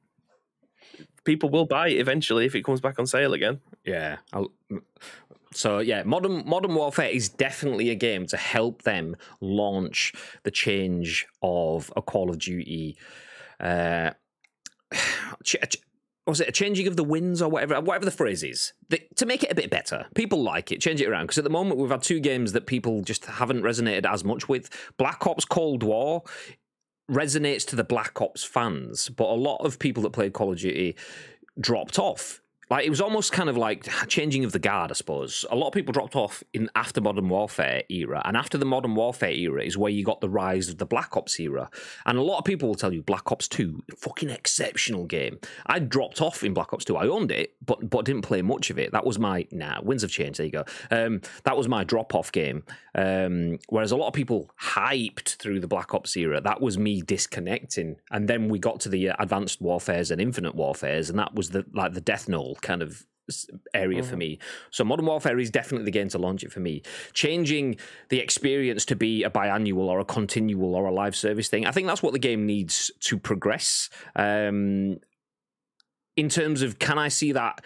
People 1.24 1.49
will 1.49 1.65
buy 1.65 1.89
it 1.89 1.99
eventually 1.99 2.45
if 2.45 2.55
it 2.55 2.63
comes 2.63 2.82
back 2.82 2.97
on 2.99 3.05
sale 3.05 3.34
again. 3.34 3.61
Yeah. 3.86 4.17
I'll, 4.34 4.51
so 5.53 5.80
yeah, 5.80 6.03
modern 6.03 6.43
modern 6.47 6.74
warfare 6.76 7.09
is 7.09 7.30
definitely 7.30 7.89
a 7.89 7.95
game 7.95 8.26
to 8.28 8.38
help 8.38 8.84
them 8.84 9.15
launch 9.41 10.13
the 10.43 10.51
change 10.51 11.28
of 11.41 11.91
a 11.95 12.01
Call 12.01 12.30
of 12.30 12.39
Duty. 12.39 12.97
Uh, 13.59 14.11
was 16.28 16.39
it 16.39 16.47
a 16.47 16.51
changing 16.51 16.88
of 16.88 16.95
the 16.95 17.03
winds 17.03 17.41
or 17.41 17.49
whatever 17.49 17.82
whatever 17.82 18.05
the 18.05 18.11
phrase 18.11 18.43
is 18.43 18.74
the, 18.89 19.01
to 19.15 19.26
make 19.26 19.43
it 19.43 19.51
a 19.51 19.55
bit 19.55 19.69
better 19.69 20.05
people 20.13 20.41
like 20.41 20.72
it 20.72 20.80
change 20.80 21.01
it 21.01 21.09
around 21.09 21.24
because 21.24 21.39
at 21.39 21.43
the 21.43 21.49
moment 21.49 21.80
we've 21.80 21.89
had 21.89 22.03
two 22.03 22.19
games 22.19 22.53
that 22.53 22.67
people 22.67 23.01
just 23.01 23.26
haven't 23.26 23.63
resonated 23.63 24.05
as 24.05 24.24
much 24.24 24.47
with 24.47 24.69
black 24.97 25.26
ops 25.26 25.45
cold 25.45 25.82
war 25.82 26.24
resonates 27.09 27.65
to 27.65 27.75
the 27.75 27.83
black 27.83 28.21
ops 28.21 28.43
fans 28.43 29.09
but 29.09 29.29
a 29.29 29.35
lot 29.35 29.57
of 29.65 29.79
people 29.79 30.03
that 30.03 30.11
played 30.11 30.33
call 30.33 30.51
of 30.51 30.59
duty 30.59 30.95
dropped 31.59 31.99
off 31.99 32.41
like 32.72 32.86
it 32.86 32.89
was 32.89 33.01
almost 33.01 33.34
kind 33.34 33.49
of 33.49 33.57
like 33.57 33.84
changing 34.07 34.45
of 34.45 34.53
the 34.53 34.59
guard, 34.59 34.91
I 34.91 34.93
suppose. 34.93 35.45
A 35.51 35.55
lot 35.57 35.67
of 35.67 35.74
people 35.74 35.91
dropped 35.91 36.15
off 36.15 36.41
in 36.53 36.69
after 36.74 37.01
Modern 37.01 37.28
Warfare 37.28 37.84
era, 37.89 38.22
and 38.24 38.38
after 38.38 38.57
the 38.57 38.65
Modern 38.65 38.95
Warfare 38.95 39.32
era 39.32 39.61
is 39.61 39.78
where 39.78 39.91
you 39.91 40.05
got 40.05 40.22
the 40.22 40.30
rise 40.30 40.69
of 40.69 40.78
the 40.78 40.86
Black 40.86 41.17
Ops 41.17 41.38
era. 41.38 41.69
And 42.05 42.17
a 42.17 42.22
lot 42.22 42.39
of 42.39 42.45
people 42.45 42.69
will 42.69 42.76
tell 42.76 42.93
you 42.93 43.03
Black 43.03 43.30
Ops 43.30 43.49
Two, 43.49 43.84
fucking 43.97 44.30
exceptional 44.30 45.05
game. 45.05 45.38
I 45.65 45.80
dropped 45.80 46.22
off 46.22 46.45
in 46.45 46.53
Black 46.53 46.72
Ops 46.72 46.86
Two. 46.86 46.95
I 46.95 47.09
owned 47.09 47.30
it, 47.30 47.55
but 47.65 47.89
but 47.89 48.05
didn't 48.05 48.22
play 48.22 48.41
much 48.41 48.69
of 48.69 48.80
it. 48.80 48.93
That 48.93 49.05
was 49.05 49.19
my 49.19 49.45
nah. 49.51 49.82
Winds 49.82 50.03
have 50.03 50.11
changed. 50.11 50.39
There 50.39 50.45
you 50.45 50.53
go. 50.53 50.63
Um, 50.89 51.22
that 51.43 51.57
was 51.57 51.67
my 51.67 51.84
drop 51.84 52.15
off 52.15 52.32
game. 52.32 52.63
Um, 52.95 53.59
whereas 53.67 53.91
a 53.91 53.97
lot 53.97 54.07
of 54.07 54.13
people 54.13 54.49
hyped 54.61 55.36
through 55.36 55.59
the 55.59 55.67
Black 55.67 55.93
Ops 55.93 56.15
era. 56.15 56.39
That 56.39 56.61
was 56.61 56.78
me 56.78 57.01
disconnecting, 57.01 57.97
and 58.11 58.30
then 58.30 58.47
we 58.47 58.59
got 58.59 58.80
to 58.82 58.89
the 58.89 59.07
Advanced 59.07 59.59
Warfares 59.59 60.09
and 60.09 60.22
Infinite 60.22 60.55
Warfares, 60.55 61.09
and 61.09 61.19
that 61.19 61.36
was 61.36 61.49
the 61.49 61.65
like 61.74 61.93
the 61.93 61.99
death 62.01 62.30
knell 62.30 62.55
kind 62.62 62.82
of 62.82 63.05
area 63.74 64.03
for 64.03 64.18
me. 64.18 64.39
So 64.72 64.84
Modern 64.84 65.05
Warfare 65.05 65.39
is 65.39 65.49
definitely 65.49 65.86
the 65.86 65.91
game 65.91 66.09
to 66.09 66.18
launch 66.18 66.43
it 66.43 66.51
for 66.51 66.59
me. 66.59 66.82
Changing 67.14 67.78
the 68.09 68.20
experience 68.20 68.86
to 68.86 68.95
be 68.95 69.24
a 69.24 69.30
biannual 69.30 69.88
or 69.88 69.99
a 69.99 70.05
continual 70.05 70.76
or 70.76 70.86
a 70.86 70.93
live 70.93 71.16
service 71.16 71.47
thing, 71.47 71.66
I 71.66 71.72
think 71.72 71.88
that's 71.88 72.03
what 72.03 72.14
the 72.14 72.20
game 72.20 72.45
needs 72.45 72.91
to 73.01 73.18
progress. 73.18 73.89
Um, 74.16 74.97
in 76.16 76.30
terms 76.30 76.62
of 76.62 76.80
can 76.80 76.97
I 76.97 77.07
see 77.07 77.32
that 77.32 77.62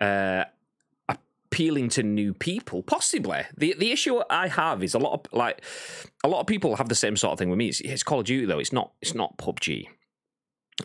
uh, 0.00 0.44
appealing 1.08 1.88
to 1.90 2.02
new 2.02 2.32
people? 2.32 2.82
Possibly. 2.82 3.42
The 3.56 3.74
the 3.78 3.92
issue 3.92 4.20
I 4.30 4.48
have 4.48 4.82
is 4.82 4.94
a 4.94 4.98
lot 4.98 5.12
of 5.12 5.32
like 5.32 5.62
a 6.22 6.28
lot 6.28 6.40
of 6.40 6.46
people 6.46 6.76
have 6.76 6.88
the 6.88 6.94
same 6.94 7.16
sort 7.16 7.32
of 7.32 7.38
thing 7.38 7.50
with 7.50 7.58
me. 7.58 7.68
It's, 7.68 7.80
it's 7.80 8.02
Call 8.02 8.20
of 8.20 8.26
Duty 8.26 8.46
though. 8.46 8.58
It's 8.58 8.72
not. 8.72 8.92
It's 9.02 9.14
not 9.14 9.36
PUBG. 9.36 9.86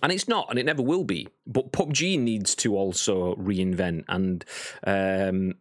And 0.03 0.11
it's 0.11 0.27
not, 0.27 0.47
and 0.49 0.59
it 0.59 0.65
never 0.65 0.81
will 0.81 1.03
be. 1.03 1.27
But 1.47 1.71
PUBG 1.71 2.19
needs 2.19 2.55
to 2.55 2.75
also 2.75 3.35
reinvent. 3.35 4.05
And 4.07 4.45
um, 4.85 5.55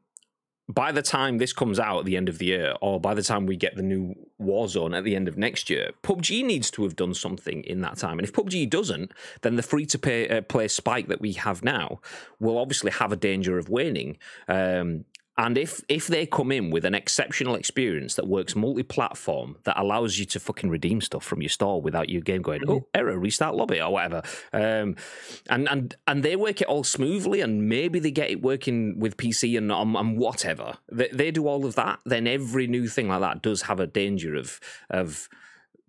by 0.69 0.93
the 0.93 1.01
time 1.01 1.39
this 1.39 1.55
comes 1.55 1.81
out 1.81 2.01
at 2.01 2.05
the 2.05 2.17
end 2.17 2.29
of 2.29 2.39
the 2.39 2.47
year, 2.47 2.75
or 2.83 3.01
by 3.01 3.15
the 3.15 3.23
time 3.23 3.47
we 3.47 3.57
get 3.57 3.75
the 3.75 3.83
new 3.83 4.15
Warzone 4.41 4.97
at 4.97 5.05
the 5.05 5.17
end 5.17 5.29
of 5.29 5.39
next 5.39 5.71
year, 5.71 5.93
PUBG 6.03 6.45
needs 6.45 6.71
to 6.73 6.83
have 6.83 6.95
done 6.95 7.15
something 7.15 7.65
in 7.65 7.81
that 7.81 7.97
time. 7.97 8.19
And 8.19 8.29
if 8.29 8.35
PUBG 8.35 8.69
doesn't, 8.69 9.13
then 9.41 9.57
the 9.57 9.63
free 9.63 9.87
to 9.87 10.37
uh, 10.37 10.43
play 10.43 10.69
spike 10.69 11.09
that 11.09 11.23
we 11.23 11.33
have 11.33 11.65
now 11.65 12.01
will 12.39 12.59
obviously 12.59 12.91
have 12.91 13.13
a 13.13 13.17
danger 13.17 13.57
of 13.57 13.71
waning. 13.71 14.19
Um, 14.47 15.07
And 15.39 15.57
if 15.57 15.83
if 15.89 16.09
they 16.09 16.27
come 16.27 16.51
in 16.51 16.71
with 16.71 16.85
an 16.85 16.97
exceptional 16.97 17.55
experience 17.55 18.17
that 18.17 18.27
works 18.27 18.57
multi-platform 18.57 19.57
that 19.63 19.79
allows 19.79 20.19
you 20.19 20.25
to 20.27 20.41
fucking 20.41 20.69
redeem 20.69 21.01
stuff 21.01 21.23
from 21.23 21.41
your 21.41 21.49
store 21.49 21.81
without 21.81 22.09
your 22.09 22.23
game 22.23 22.43
going, 22.43 22.63
oh 22.69 22.89
error, 22.93 23.17
restart 23.17 23.55
lobby 23.55 23.81
or 23.81 23.93
whatever, 23.93 24.23
um, 24.53 24.97
and 25.49 25.69
and 25.69 25.95
and 26.09 26.25
they 26.25 26.35
work 26.35 26.61
it 26.61 26.67
all 26.67 26.83
smoothly, 26.83 27.41
and 27.41 27.69
maybe 27.69 28.01
they 28.01 28.11
get 28.11 28.31
it 28.31 28.43
working 28.43 28.99
with 28.99 29.17
PC 29.17 29.57
and 29.57 29.71
um, 29.71 29.95
and 29.95 30.19
whatever, 30.19 30.79
they, 30.91 31.09
they 31.13 31.31
do 31.31 31.47
all 31.47 31.65
of 31.65 31.77
that. 31.77 32.01
Then 32.05 32.27
every 32.27 32.67
new 32.67 32.89
thing 32.89 33.09
like 33.09 33.21
that 33.21 33.41
does 33.41 33.63
have 33.63 33.79
a 33.79 33.87
danger 33.87 34.35
of 34.35 34.59
of 34.91 35.29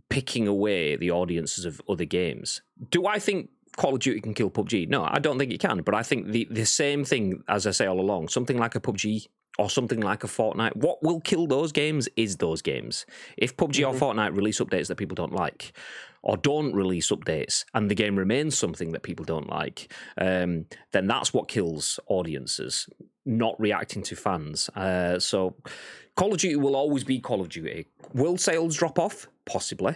picking 0.09 0.47
away 0.47 0.95
the 0.95 1.09
audiences 1.09 1.65
of 1.65 1.81
other 1.89 2.05
games. 2.05 2.61
Do 2.91 3.07
I 3.07 3.17
think 3.17 3.49
Call 3.77 3.95
of 3.95 3.99
Duty 3.99 4.21
can 4.21 4.33
kill 4.33 4.51
PUBG? 4.51 4.89
No, 4.89 5.07
I 5.09 5.19
don't 5.19 5.39
think 5.39 5.51
it 5.51 5.59
can. 5.59 5.81
But 5.81 5.95
I 5.95 6.03
think 6.03 6.27
the, 6.27 6.47
the 6.51 6.65
same 6.65 7.05
thing, 7.05 7.43
as 7.47 7.65
I 7.65 7.71
say 7.71 7.85
all 7.85 7.99
along, 7.99 8.27
something 8.27 8.57
like 8.57 8.75
a 8.75 8.79
PUBG 8.79 9.27
or 9.59 9.69
something 9.69 9.99
like 9.99 10.23
a 10.23 10.27
Fortnite, 10.27 10.77
what 10.77 11.03
will 11.03 11.19
kill 11.19 11.45
those 11.45 11.73
games 11.73 12.07
is 12.15 12.37
those 12.37 12.61
games. 12.61 13.05
If 13.37 13.57
PUBG 13.57 13.85
or 13.85 13.93
Fortnite 13.93 14.33
release 14.33 14.61
updates 14.61 14.87
that 14.87 14.95
people 14.95 15.15
don't 15.15 15.33
like, 15.33 15.73
or 16.23 16.37
don't 16.37 16.73
release 16.73 17.11
updates, 17.11 17.65
and 17.73 17.91
the 17.91 17.95
game 17.95 18.17
remains 18.17 18.57
something 18.57 18.93
that 18.93 19.03
people 19.03 19.25
don't 19.25 19.49
like, 19.49 19.91
um, 20.17 20.65
then 20.93 21.07
that's 21.07 21.33
what 21.33 21.49
kills 21.49 21.99
audiences, 22.07 22.87
not 23.25 23.59
reacting 23.59 24.01
to 24.03 24.15
fans. 24.15 24.69
Uh, 24.69 25.19
so 25.19 25.55
Call 26.15 26.31
of 26.31 26.39
Duty 26.39 26.55
will 26.55 26.77
always 26.77 27.03
be 27.03 27.19
Call 27.19 27.41
of 27.41 27.49
Duty. 27.49 27.85
Will 28.13 28.37
sales 28.37 28.77
drop 28.77 28.97
off? 28.97 29.27
Possibly. 29.45 29.95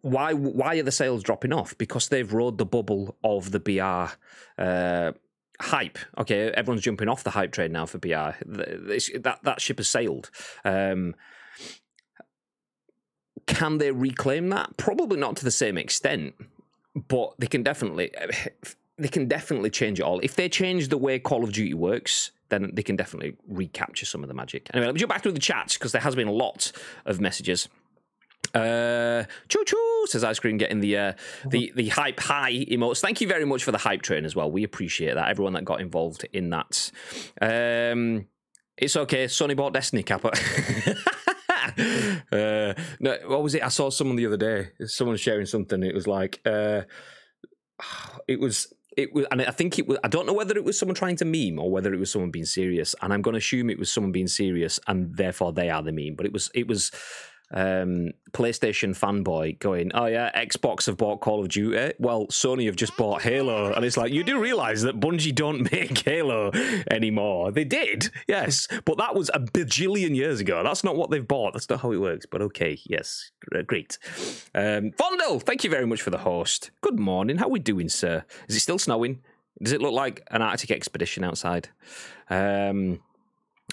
Why? 0.00 0.32
Why 0.32 0.78
are 0.78 0.82
the 0.82 0.92
sales 0.92 1.22
dropping 1.22 1.52
off? 1.52 1.76
Because 1.76 2.08
they've 2.08 2.32
rode 2.32 2.56
the 2.56 2.66
bubble 2.66 3.16
of 3.22 3.50
the 3.50 3.60
BR 3.60 4.14
uh, 4.60 5.12
hype. 5.60 5.98
Okay, 6.18 6.50
everyone's 6.50 6.82
jumping 6.82 7.08
off 7.08 7.24
the 7.24 7.30
hype 7.30 7.52
train 7.52 7.72
now 7.72 7.86
for. 7.86 7.98
This- 7.98 9.10
That 9.14 9.40
that 9.42 9.60
ship 9.60 9.78
has 9.78 9.88
sailed. 9.88 10.30
Um, 10.64 11.14
can 13.46 13.78
they 13.78 13.90
reclaim 13.90 14.48
that? 14.50 14.76
Probably 14.76 15.18
not 15.18 15.36
to 15.36 15.44
the 15.44 15.50
same 15.50 15.78
extent, 15.78 16.34
but 16.94 17.34
they 17.38 17.46
can 17.46 17.62
definitely 17.62 18.10
they 18.98 19.08
can 19.08 19.26
definitely 19.28 19.70
change 19.70 20.00
it 20.00 20.02
all. 20.02 20.20
If 20.22 20.34
they 20.36 20.48
change 20.48 20.88
the 20.88 20.98
way 20.98 21.18
Call 21.18 21.44
of 21.44 21.52
Duty 21.52 21.74
works, 21.74 22.32
then 22.48 22.70
they 22.74 22.82
can 22.82 22.96
definitely 22.96 23.36
recapture 23.46 24.06
some 24.06 24.22
of 24.22 24.28
the 24.28 24.34
magic. 24.34 24.68
Anyway, 24.74 24.86
let 24.86 24.94
me 24.94 24.98
jump 25.00 25.10
back 25.12 25.22
through 25.22 25.32
the 25.32 25.38
chats 25.38 25.76
because 25.76 25.92
there 25.92 26.00
has 26.02 26.14
been 26.14 26.28
a 26.28 26.32
lot 26.32 26.72
of 27.04 27.20
messages. 27.20 27.68
Uh, 28.54 29.24
choo 29.48 29.64
choo 29.64 30.06
says 30.06 30.24
ice 30.24 30.38
cream 30.38 30.56
getting 30.56 30.80
the 30.80 30.96
uh, 30.96 31.12
the 31.46 31.72
the 31.74 31.88
hype 31.88 32.20
high 32.20 32.52
emotes. 32.52 33.00
Thank 33.00 33.20
you 33.20 33.28
very 33.28 33.44
much 33.44 33.64
for 33.64 33.72
the 33.72 33.78
hype 33.78 34.02
train 34.02 34.24
as 34.24 34.34
well. 34.34 34.50
We 34.50 34.64
appreciate 34.64 35.14
that. 35.14 35.28
Everyone 35.28 35.52
that 35.54 35.64
got 35.64 35.80
involved 35.80 36.26
in 36.32 36.50
that. 36.50 36.90
Um, 37.40 38.26
it's 38.76 38.96
okay. 38.96 39.26
Sony 39.26 39.56
bought 39.56 39.74
Destiny 39.74 40.02
Kappa. 40.02 40.28
uh, 42.32 42.74
no, 43.00 43.18
what 43.26 43.42
was 43.42 43.54
it? 43.54 43.62
I 43.62 43.68
saw 43.68 43.90
someone 43.90 44.16
the 44.16 44.26
other 44.26 44.36
day. 44.36 44.70
Someone 44.86 45.16
sharing 45.16 45.46
something. 45.46 45.82
It 45.82 45.94
was 45.94 46.06
like, 46.06 46.40
uh, 46.46 46.82
it 48.26 48.40
was. 48.40 48.72
It 48.96 49.14
was, 49.14 49.26
and 49.30 49.42
I 49.42 49.52
think 49.52 49.78
it 49.78 49.86
was. 49.86 49.98
I 50.02 50.08
don't 50.08 50.26
know 50.26 50.32
whether 50.32 50.56
it 50.56 50.64
was 50.64 50.76
someone 50.76 50.96
trying 50.96 51.16
to 51.16 51.24
meme 51.24 51.60
or 51.60 51.70
whether 51.70 51.94
it 51.94 52.00
was 52.00 52.10
someone 52.10 52.32
being 52.32 52.44
serious. 52.44 52.96
And 53.00 53.12
I'm 53.12 53.22
going 53.22 53.34
to 53.34 53.38
assume 53.38 53.70
it 53.70 53.78
was 53.78 53.92
someone 53.92 54.10
being 54.10 54.26
serious, 54.26 54.80
and 54.88 55.16
therefore 55.16 55.52
they 55.52 55.70
are 55.70 55.82
the 55.82 55.92
meme. 55.92 56.16
But 56.16 56.26
it 56.26 56.32
was. 56.32 56.50
It 56.54 56.66
was 56.66 56.90
um, 57.50 58.10
PlayStation 58.32 58.90
fanboy 58.96 59.58
going, 59.58 59.90
"Oh 59.94 60.06
yeah, 60.06 60.30
Xbox 60.38 60.86
have 60.86 60.96
bought 60.96 61.20
Call 61.20 61.40
of 61.40 61.48
Duty. 61.48 61.94
Well, 61.98 62.26
Sony 62.26 62.66
have 62.66 62.76
just 62.76 62.96
bought 62.96 63.22
Halo." 63.22 63.72
And 63.72 63.84
it's 63.84 63.96
like, 63.96 64.12
you 64.12 64.22
do 64.22 64.40
realize 64.40 64.82
that 64.82 65.00
Bungie 65.00 65.34
don't 65.34 65.70
make 65.72 65.98
Halo 65.98 66.50
anymore. 66.90 67.50
They 67.52 67.64
did, 67.64 68.10
yes, 68.26 68.68
but 68.84 68.98
that 68.98 69.14
was 69.14 69.30
a 69.32 69.40
bajillion 69.40 70.14
years 70.14 70.40
ago. 70.40 70.62
That's 70.62 70.84
not 70.84 70.96
what 70.96 71.10
they've 71.10 71.26
bought. 71.26 71.54
That's 71.54 71.70
not 71.70 71.80
how 71.80 71.92
it 71.92 72.00
works. 72.00 72.26
But 72.26 72.42
okay, 72.42 72.78
yes, 72.84 73.30
great. 73.66 73.98
Um, 74.54 74.92
Vondel, 74.92 75.42
thank 75.42 75.64
you 75.64 75.70
very 75.70 75.86
much 75.86 76.02
for 76.02 76.10
the 76.10 76.18
host. 76.18 76.70
Good 76.80 76.98
morning. 76.98 77.38
How 77.38 77.46
are 77.46 77.50
we 77.50 77.60
doing, 77.60 77.88
sir? 77.88 78.24
Is 78.48 78.56
it 78.56 78.60
still 78.60 78.78
snowing? 78.78 79.20
Does 79.62 79.72
it 79.72 79.80
look 79.80 79.92
like 79.92 80.26
an 80.30 80.42
Arctic 80.42 80.70
expedition 80.70 81.24
outside? 81.24 81.68
Um, 82.30 83.00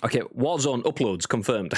Okay, 0.06 0.22
Warzone 0.38 0.84
uploads 0.84 1.28
confirmed. 1.28 1.74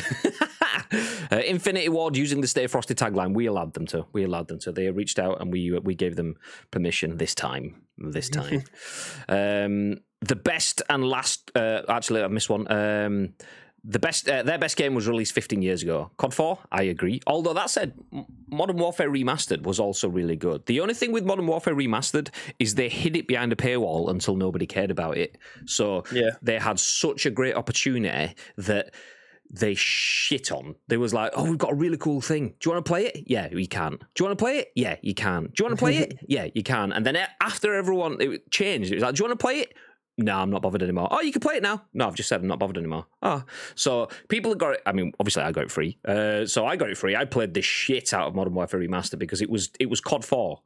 uh, 1.31 1.37
Infinity 1.37 1.87
Ward 1.87 2.17
using 2.17 2.41
the 2.41 2.47
Stay 2.47 2.67
Frosty 2.67 2.93
tagline. 2.93 3.33
We 3.33 3.45
allowed 3.45 3.73
them 3.73 3.85
to. 3.87 4.05
We 4.11 4.25
allowed 4.25 4.49
them 4.49 4.59
to. 4.59 4.73
They 4.73 4.91
reached 4.91 5.17
out 5.17 5.39
and 5.39 5.49
we 5.51 5.71
we 5.79 5.95
gave 5.95 6.17
them 6.17 6.35
permission 6.69 7.17
this 7.17 7.33
time. 7.33 7.81
This 7.97 8.29
time. 8.29 8.63
um, 9.29 10.01
the 10.19 10.35
best 10.35 10.81
and 10.89 11.05
last. 11.05 11.51
Uh, 11.55 11.83
actually, 11.87 12.21
I 12.21 12.27
missed 12.27 12.49
one. 12.49 12.69
Um, 12.69 13.33
the 13.83 13.99
best, 13.99 14.27
uh, 14.27 14.43
their 14.43 14.57
best 14.57 14.75
game 14.75 14.93
was 14.95 15.07
released 15.07 15.33
15 15.33 15.61
years 15.61 15.81
ago. 15.83 16.11
COD 16.17 16.33
4, 16.33 16.59
I 16.71 16.83
agree. 16.83 17.21
Although 17.25 17.53
that 17.53 17.69
said, 17.69 17.93
Modern 18.49 18.77
Warfare 18.77 19.09
Remastered 19.09 19.63
was 19.63 19.79
also 19.79 20.09
really 20.09 20.35
good. 20.35 20.65
The 20.65 20.79
only 20.81 20.93
thing 20.93 21.11
with 21.13 21.23
Modern 21.25 21.47
Warfare 21.47 21.75
Remastered 21.75 22.29
is 22.59 22.75
they 22.75 22.89
hid 22.89 23.15
it 23.15 23.27
behind 23.27 23.53
a 23.53 23.55
paywall 23.55 24.09
until 24.09 24.35
nobody 24.35 24.65
cared 24.65 24.91
about 24.91 25.17
it. 25.17 25.37
So 25.65 26.03
Yeah. 26.11 26.31
they 26.41 26.59
had 26.59 26.79
such 26.79 27.25
a 27.25 27.29
great 27.31 27.55
opportunity 27.55 28.35
that 28.57 28.93
they 29.49 29.73
shit 29.75 30.51
on. 30.51 30.75
They 30.89 30.97
was 30.97 31.13
like, 31.13 31.31
"Oh, 31.33 31.45
we've 31.49 31.57
got 31.57 31.71
a 31.71 31.75
really 31.75 31.95
cool 31.95 32.19
thing. 32.19 32.49
Do 32.59 32.69
you 32.69 32.71
want 32.73 32.85
to 32.85 32.89
play 32.89 33.05
it? 33.05 33.23
Yeah, 33.27 33.47
you 33.49 33.65
can. 33.65 33.91
Do 33.91 33.97
you 34.19 34.25
want 34.25 34.37
to 34.37 34.43
play 34.43 34.57
it? 34.57 34.71
Yeah, 34.75 34.97
you 35.01 35.13
can. 35.13 35.43
Do 35.43 35.51
you 35.59 35.65
want 35.65 35.79
to 35.79 35.81
play 35.85 35.97
it? 35.99 36.19
Yeah, 36.27 36.47
you 36.53 36.63
can." 36.63 36.91
And 36.91 37.05
then 37.05 37.17
after 37.39 37.73
everyone 37.73 38.17
it 38.19 38.51
changed, 38.51 38.91
it 38.91 38.95
was 38.95 39.03
like, 39.03 39.15
"Do 39.15 39.23
you 39.23 39.29
want 39.29 39.39
to 39.39 39.41
play 39.41 39.59
it?" 39.59 39.73
No, 40.19 40.35
I'm 40.35 40.49
not 40.49 40.63
bothered 40.63 40.81
anymore. 40.81 41.07
Oh, 41.11 41.21
you 41.21 41.31
can 41.31 41.41
play 41.41 41.55
it 41.55 41.63
now. 41.63 41.83
No, 41.93 42.07
I've 42.07 42.15
just 42.15 42.27
said 42.27 42.41
I'm 42.41 42.47
not 42.47 42.57
bothered 42.57 42.77
anymore. 42.77 43.05
Oh, 43.21 43.43
so 43.75 44.09
people 44.29 44.55
got 44.55 44.73
it. 44.73 44.81
I 44.85 44.91
mean, 44.91 45.13
obviously 45.19 45.43
I 45.43 45.51
got 45.51 45.65
it 45.65 45.71
free. 45.71 45.99
Uh, 46.05 46.45
so 46.45 46.65
I 46.65 46.75
got 46.75 46.89
it 46.89 46.97
free. 46.97 47.15
I 47.15 47.25
played 47.25 47.53
the 47.53 47.61
shit 47.61 48.13
out 48.13 48.27
of 48.27 48.35
Modern 48.35 48.55
Warfare 48.55 48.79
Remastered 48.79 49.19
because 49.19 49.41
it 49.41 49.49
was 49.49 49.69
it 49.79 49.89
was 49.89 50.01
COD 50.01 50.25
4 50.25 50.59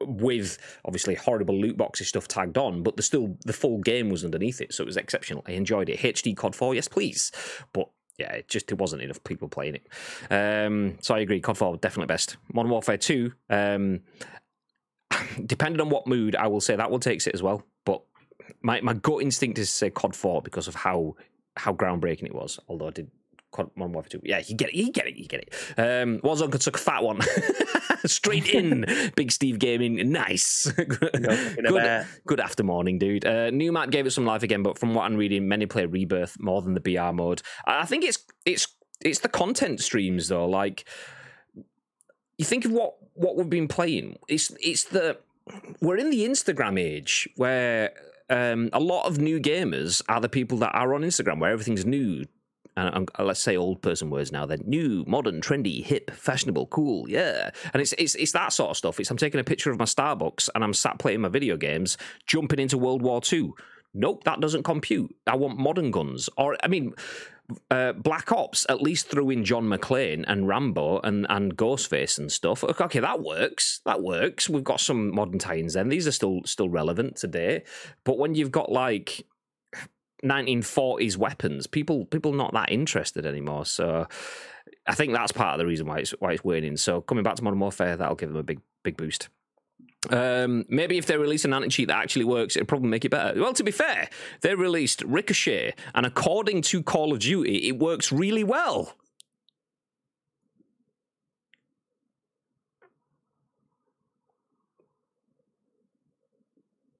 with 0.00 0.58
obviously 0.84 1.14
horrible 1.14 1.58
loot 1.58 1.76
boxes 1.76 2.08
stuff 2.08 2.28
tagged 2.28 2.56
on, 2.56 2.82
but 2.82 2.96
the 2.96 3.02
still 3.02 3.36
the 3.44 3.52
full 3.52 3.78
game 3.78 4.08
was 4.08 4.24
underneath 4.24 4.60
it, 4.60 4.72
so 4.72 4.82
it 4.82 4.86
was 4.86 4.96
exceptional. 4.96 5.42
I 5.46 5.52
enjoyed 5.52 5.90
it. 5.90 5.98
HD 5.98 6.34
COD 6.36 6.54
4, 6.54 6.74
yes 6.74 6.88
please, 6.88 7.30
but 7.74 7.88
yeah, 8.18 8.32
it 8.32 8.48
just 8.48 8.70
it 8.72 8.78
wasn't 8.78 9.02
enough 9.02 9.22
people 9.24 9.48
playing 9.48 9.76
it. 9.76 9.86
Um, 10.32 10.96
so 11.02 11.14
I 11.14 11.20
agree, 11.20 11.40
COD 11.40 11.58
4 11.58 11.76
definitely 11.76 12.06
best. 12.06 12.36
Modern 12.52 12.70
Warfare 12.70 12.96
2, 12.96 13.32
um, 13.50 14.00
depending 15.44 15.80
on 15.80 15.90
what 15.90 16.06
mood, 16.06 16.36
I 16.36 16.46
will 16.46 16.60
say 16.60 16.76
that 16.76 16.90
one 16.90 17.00
takes 17.00 17.26
it 17.26 17.34
as 17.34 17.42
well. 17.42 17.64
My, 18.62 18.80
my 18.80 18.94
gut 18.94 19.22
instinct 19.22 19.58
is 19.58 19.68
to 19.68 19.74
say 19.74 19.90
COD 19.90 20.14
4 20.14 20.42
because 20.42 20.68
of 20.68 20.74
how 20.74 21.16
how 21.56 21.72
groundbreaking 21.72 22.24
it 22.24 22.34
was. 22.34 22.60
Although 22.68 22.88
I 22.88 22.90
did 22.90 23.10
COD 23.50 23.70
Modern 23.74 23.92
Warfare 23.92 24.20
2. 24.20 24.20
Yeah, 24.24 24.42
you 24.46 24.54
get 24.54 24.70
it, 24.70 24.74
you 24.74 24.92
get 24.92 25.06
it, 25.06 25.16
you 25.16 25.26
get 25.26 25.40
it. 25.40 25.54
Um, 25.78 26.20
Warzone 26.20 26.52
could 26.52 26.62
suck 26.62 26.76
a 26.76 26.78
fat 26.78 27.02
one. 27.02 27.20
Straight 28.04 28.46
in, 28.54 28.84
Big 29.16 29.32
Steve 29.32 29.58
Gaming. 29.58 30.12
Nice. 30.12 30.70
good, 30.76 32.06
good 32.26 32.40
after 32.40 32.62
morning, 32.62 32.98
dude. 32.98 33.24
Uh, 33.24 33.50
New 33.50 33.72
map 33.72 33.90
gave 33.90 34.06
it 34.06 34.12
some 34.12 34.26
life 34.26 34.42
again, 34.42 34.62
but 34.62 34.78
from 34.78 34.94
what 34.94 35.04
I'm 35.04 35.16
reading, 35.16 35.48
many 35.48 35.66
play 35.66 35.86
Rebirth 35.86 36.36
more 36.38 36.62
than 36.62 36.74
the 36.74 36.80
BR 36.80 37.12
mode. 37.12 37.42
I 37.66 37.80
I 37.80 37.84
think 37.84 38.04
it's 38.04 38.18
it's 38.44 38.68
it's 39.00 39.20
the 39.20 39.28
content 39.28 39.80
streams 39.80 40.28
though. 40.28 40.46
Like 40.46 40.84
you 42.36 42.44
think 42.44 42.64
of 42.64 42.72
what 42.72 42.94
what 43.14 43.36
we've 43.36 43.50
been 43.50 43.68
playing. 43.68 44.18
It's 44.28 44.52
it's 44.60 44.84
the 44.84 45.18
we're 45.80 45.96
in 45.96 46.10
the 46.10 46.26
Instagram 46.26 46.78
age 46.78 47.28
where 47.36 47.92
um, 48.30 48.70
a 48.72 48.80
lot 48.80 49.06
of 49.06 49.18
new 49.18 49.40
gamers 49.40 50.02
are 50.08 50.20
the 50.20 50.28
people 50.28 50.58
that 50.58 50.74
are 50.74 50.94
on 50.94 51.02
Instagram, 51.02 51.40
where 51.40 51.52
everything's 51.52 51.86
new. 51.86 52.24
And, 52.76 53.10
and 53.18 53.26
let's 53.26 53.40
say 53.40 53.56
old 53.56 53.82
person 53.82 54.08
words 54.08 54.30
now. 54.30 54.46
They're 54.46 54.58
new, 54.64 55.04
modern, 55.08 55.40
trendy, 55.40 55.82
hip, 55.82 56.12
fashionable, 56.12 56.68
cool, 56.68 57.08
yeah. 57.08 57.50
And 57.72 57.82
it's 57.82 57.92
it's 57.94 58.14
it's 58.14 58.32
that 58.32 58.52
sort 58.52 58.70
of 58.70 58.76
stuff. 58.76 59.00
It's 59.00 59.10
I'm 59.10 59.16
taking 59.16 59.40
a 59.40 59.44
picture 59.44 59.72
of 59.72 59.78
my 59.78 59.84
Starbucks 59.84 60.48
and 60.54 60.62
I'm 60.62 60.74
sat 60.74 60.98
playing 60.98 61.20
my 61.22 61.28
video 61.28 61.56
games, 61.56 61.98
jumping 62.26 62.60
into 62.60 62.78
World 62.78 63.02
War 63.02 63.20
Two. 63.20 63.54
Nope, 63.94 64.22
that 64.24 64.40
doesn't 64.40 64.62
compute. 64.62 65.12
I 65.26 65.34
want 65.34 65.58
modern 65.58 65.90
guns, 65.90 66.28
or 66.36 66.56
I 66.62 66.68
mean, 66.68 66.94
uh, 67.70 67.92
Black 67.92 68.30
Ops 68.30 68.66
at 68.68 68.82
least 68.82 69.08
threw 69.08 69.30
in 69.30 69.44
John 69.44 69.64
McClane 69.64 70.24
and 70.26 70.46
Rambo 70.46 71.00
and, 71.00 71.26
and 71.30 71.56
Ghostface 71.56 72.18
and 72.18 72.30
stuff. 72.30 72.62
Okay, 72.62 73.00
that 73.00 73.22
works. 73.22 73.80
That 73.86 74.02
works. 74.02 74.48
We've 74.48 74.64
got 74.64 74.80
some 74.80 75.14
modern 75.14 75.38
tie-ins. 75.38 75.74
Then 75.74 75.88
these 75.88 76.06
are 76.06 76.12
still 76.12 76.42
still 76.44 76.68
relevant 76.68 77.16
today. 77.16 77.62
But 78.04 78.18
when 78.18 78.34
you've 78.34 78.52
got 78.52 78.70
like 78.70 79.26
1940s 80.24 81.16
weapons, 81.16 81.66
people 81.66 82.04
people 82.06 82.32
not 82.32 82.52
that 82.52 82.70
interested 82.70 83.24
anymore. 83.24 83.64
So 83.64 84.06
I 84.86 84.94
think 84.94 85.14
that's 85.14 85.32
part 85.32 85.54
of 85.54 85.58
the 85.58 85.66
reason 85.66 85.86
why 85.86 85.98
it's 86.00 86.10
why 86.18 86.32
it's 86.32 86.44
waning. 86.44 86.76
So 86.76 87.00
coming 87.00 87.24
back 87.24 87.36
to 87.36 87.44
Modern 87.44 87.60
Warfare, 87.60 87.96
that'll 87.96 88.16
give 88.16 88.28
them 88.28 88.38
a 88.38 88.42
big 88.42 88.60
big 88.82 88.96
boost. 88.96 89.28
Um, 90.10 90.64
maybe 90.68 90.96
if 90.96 91.06
they 91.06 91.16
release 91.16 91.44
an 91.44 91.52
anti 91.52 91.68
cheat 91.68 91.88
that 91.88 92.02
actually 92.02 92.24
works, 92.24 92.56
it'll 92.56 92.66
probably 92.66 92.88
make 92.88 93.04
it 93.04 93.10
better. 93.10 93.40
Well, 93.40 93.52
to 93.54 93.64
be 93.64 93.72
fair, 93.72 94.08
they 94.42 94.54
released 94.54 95.02
Ricochet, 95.02 95.74
and 95.94 96.06
according 96.06 96.62
to 96.62 96.82
Call 96.82 97.12
of 97.12 97.18
Duty, 97.18 97.68
it 97.68 97.78
works 97.78 98.12
really 98.12 98.44
well. 98.44 98.94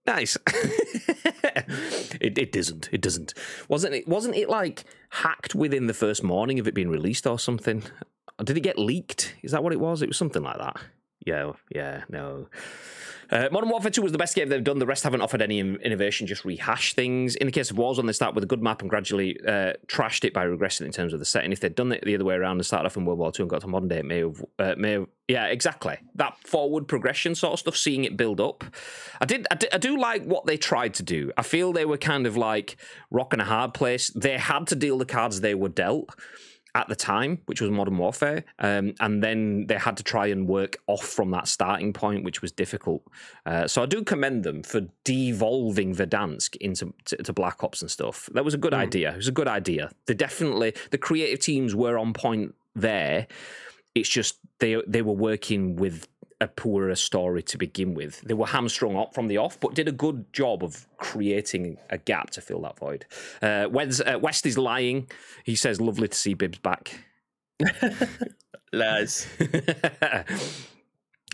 Nice. 0.07 0.39
it, 2.21 2.39
it 2.39 2.51
doesn't. 2.51 2.89
It 2.91 3.03
doesn't. 3.03 3.35
Wasn't 3.69 3.95
it? 3.95 4.09
Wasn't 4.09 4.35
it 4.35 4.49
like 4.49 4.85
hacked 5.11 5.55
within 5.55 5.87
the 5.87 5.95
first 5.95 6.25
morning 6.25 6.59
of 6.59 6.67
it 6.67 6.75
being 6.75 6.89
released 6.89 7.27
or 7.27 7.39
something? 7.39 7.83
Did 8.43 8.57
it 8.57 8.61
get 8.63 8.79
leaked? 8.79 9.35
Is 9.43 9.53
that 9.53 9.63
what 9.63 9.75
it 9.75 9.81
was? 9.81 10.01
It 10.01 10.09
was 10.09 10.17
something 10.17 10.43
like 10.43 10.59
that. 10.59 10.81
Yeah. 11.29 11.53
Yeah. 11.71 12.05
No. 12.09 12.47
Uh, 13.31 13.49
Modern 13.53 13.69
Warfare 13.69 13.91
2 13.91 14.01
was 14.01 14.13
the 14.13 14.19
best 14.19 14.35
game 14.35 14.49
they've 14.49 14.65
done. 14.65 14.79
The 14.79 14.87
rest 14.87 15.05
haven't 15.05 15.21
offered 15.21 15.43
any 15.43 15.59
innovation, 15.59 16.27
just 16.27 16.47
rehash 16.47 16.95
things. 16.95 17.37
In 17.37 17.47
the 17.47 17.53
case 17.53 17.71
of 17.71 17.77
Warzone, 17.77 18.07
they 18.07 18.15
start 18.15 18.35
with 18.35 18.43
a 18.43 18.47
good 18.47 18.63
map 18.63 18.81
and 18.81 18.89
gradually 18.89 19.39
uh, 19.47 19.75
trashed 19.87 20.25
it 20.25 20.33
by 20.33 20.47
regressing 20.47 20.87
in 20.87 20.93
terms 20.93 21.13
of 21.13 21.19
the 21.19 21.27
setting. 21.27 21.53
If 21.53 21.61
they'd 21.61 21.75
done 21.75 21.93
it 21.93 22.03
the 22.07 22.15
other 22.15 22.25
way 22.25 22.37
around 22.37 22.57
and 22.57 22.65
started 22.65 22.87
off 22.87 22.97
in 22.97 23.05
World 23.05 23.19
War 23.19 23.31
II 23.39 23.43
and 23.43 23.51
got 23.51 23.61
to 23.61 23.67
modern 23.67 23.89
day, 23.91 23.99
it 23.99 24.07
may 24.07 24.21
have, 24.21 24.43
uh, 24.59 24.75
may 24.79 24.93
have, 24.93 25.07
yeah, 25.29 25.45
exactly. 25.45 25.99
That 26.15 26.39
forward 26.47 26.89
progression 26.89 27.35
sort 27.35 27.53
of 27.53 27.59
stuff, 27.59 27.77
seeing 27.77 28.05
it 28.05 28.17
build 28.17 28.41
up. 28.41 28.65
I 29.21 29.27
did, 29.27 29.47
I 29.51 29.57
did, 29.57 29.75
I 29.75 29.79
do 29.79 29.99
like 29.99 30.25
what 30.25 30.47
they 30.47 30.57
tried 30.57 30.95
to 30.95 31.03
do. 31.03 31.31
I 31.37 31.43
feel 31.43 31.75
they 31.75 31.85
were 31.85 31.99
kind 31.99 32.27
of 32.27 32.39
like 32.39 32.79
rocking 33.11 33.41
a 33.41 33.45
hard 33.45 33.75
place. 33.75 34.09
They 34.09 34.39
had 34.39 34.69
to 34.69 34.75
deal 34.75 34.97
the 34.97 35.05
cards 35.05 35.43
they 35.43 35.55
were 35.55 35.69
dealt 35.69 36.09
at 36.79 36.89
the 36.89 36.95
time, 36.95 37.41
which 37.47 37.61
was 37.61 37.71
Modern 37.71 37.99
Warfare, 37.99 38.45
um, 38.61 38.95
and 39.01 39.21
then 39.23 39.67
they 39.67 39.75
had 39.75 39.97
to 39.97 40.05
try 40.05 40.29
and 40.29 40.47
work 40.47 40.77
off 40.87 41.05
from 41.05 41.33
that 41.33 41.49
starting 41.49 41.93
point, 41.93 42.25
which 42.25 42.41
was 42.41 42.53
difficult. 42.53 43.03
Uh, 43.45 43.67
so 43.67 43.83
I 43.83 43.87
do 43.87 44.05
commend 44.05 44.45
them 44.45 44.63
for 44.63 44.83
devolving 45.03 45.93
Verdansk 45.95 46.55
into 46.57 46.95
to, 47.07 47.17
to 47.17 47.33
Black 47.33 47.65
Ops 47.65 47.83
and 47.83 47.91
stuff. 47.91 48.29
That 48.33 48.45
was 48.45 48.55
a 48.55 48.59
good 48.59 48.75
idea. 48.75 49.11
It 49.11 49.17
was 49.17 49.29
a 49.29 49.33
good 49.33 49.49
idea. 49.49 49.91
They 50.07 50.15
definitely 50.15 50.73
the 50.91 50.99
creative 50.99 51.41
teams 51.41 51.75
were 51.75 51.99
on 51.99 52.13
point 52.13 52.55
there. 52.77 53.27
It's 53.97 54.09
just 54.09 54.39
they 54.61 54.81
they 54.87 55.03
were 55.03 55.15
working 55.15 55.75
with 55.75 56.07
a 56.41 56.47
poorer 56.49 56.95
story 56.95 57.43
to 57.43 57.59
begin 57.59 57.95
with. 57.95 58.21
They 58.21 58.35
were 58.35 58.47
hamstrung 58.47 58.97
up 58.97 59.15
from 59.15 59.27
the 59.29 59.39
off, 59.39 59.59
but 59.59 59.75
did 59.75 59.89
a 59.89 59.93
good 59.93 60.33
job 60.33 60.63
of 60.63 60.87
creating 60.97 61.79
a 61.91 61.99
gap 61.99 62.31
to 62.31 62.41
fill 62.41 62.61
that 62.63 62.79
void. 62.79 63.07
Uh, 63.43 63.69
Wes, 63.71 64.01
uh, 64.01 64.19
West 64.21 64.47
is 64.47 64.57
lying. 64.57 65.09
He 65.45 65.57
says, 65.57 65.81
"Lovely 65.81 66.09
to 66.09 66.17
see 66.17 66.35
Bibs 66.35 66.59
back." 66.59 67.05
Les. 68.73 69.27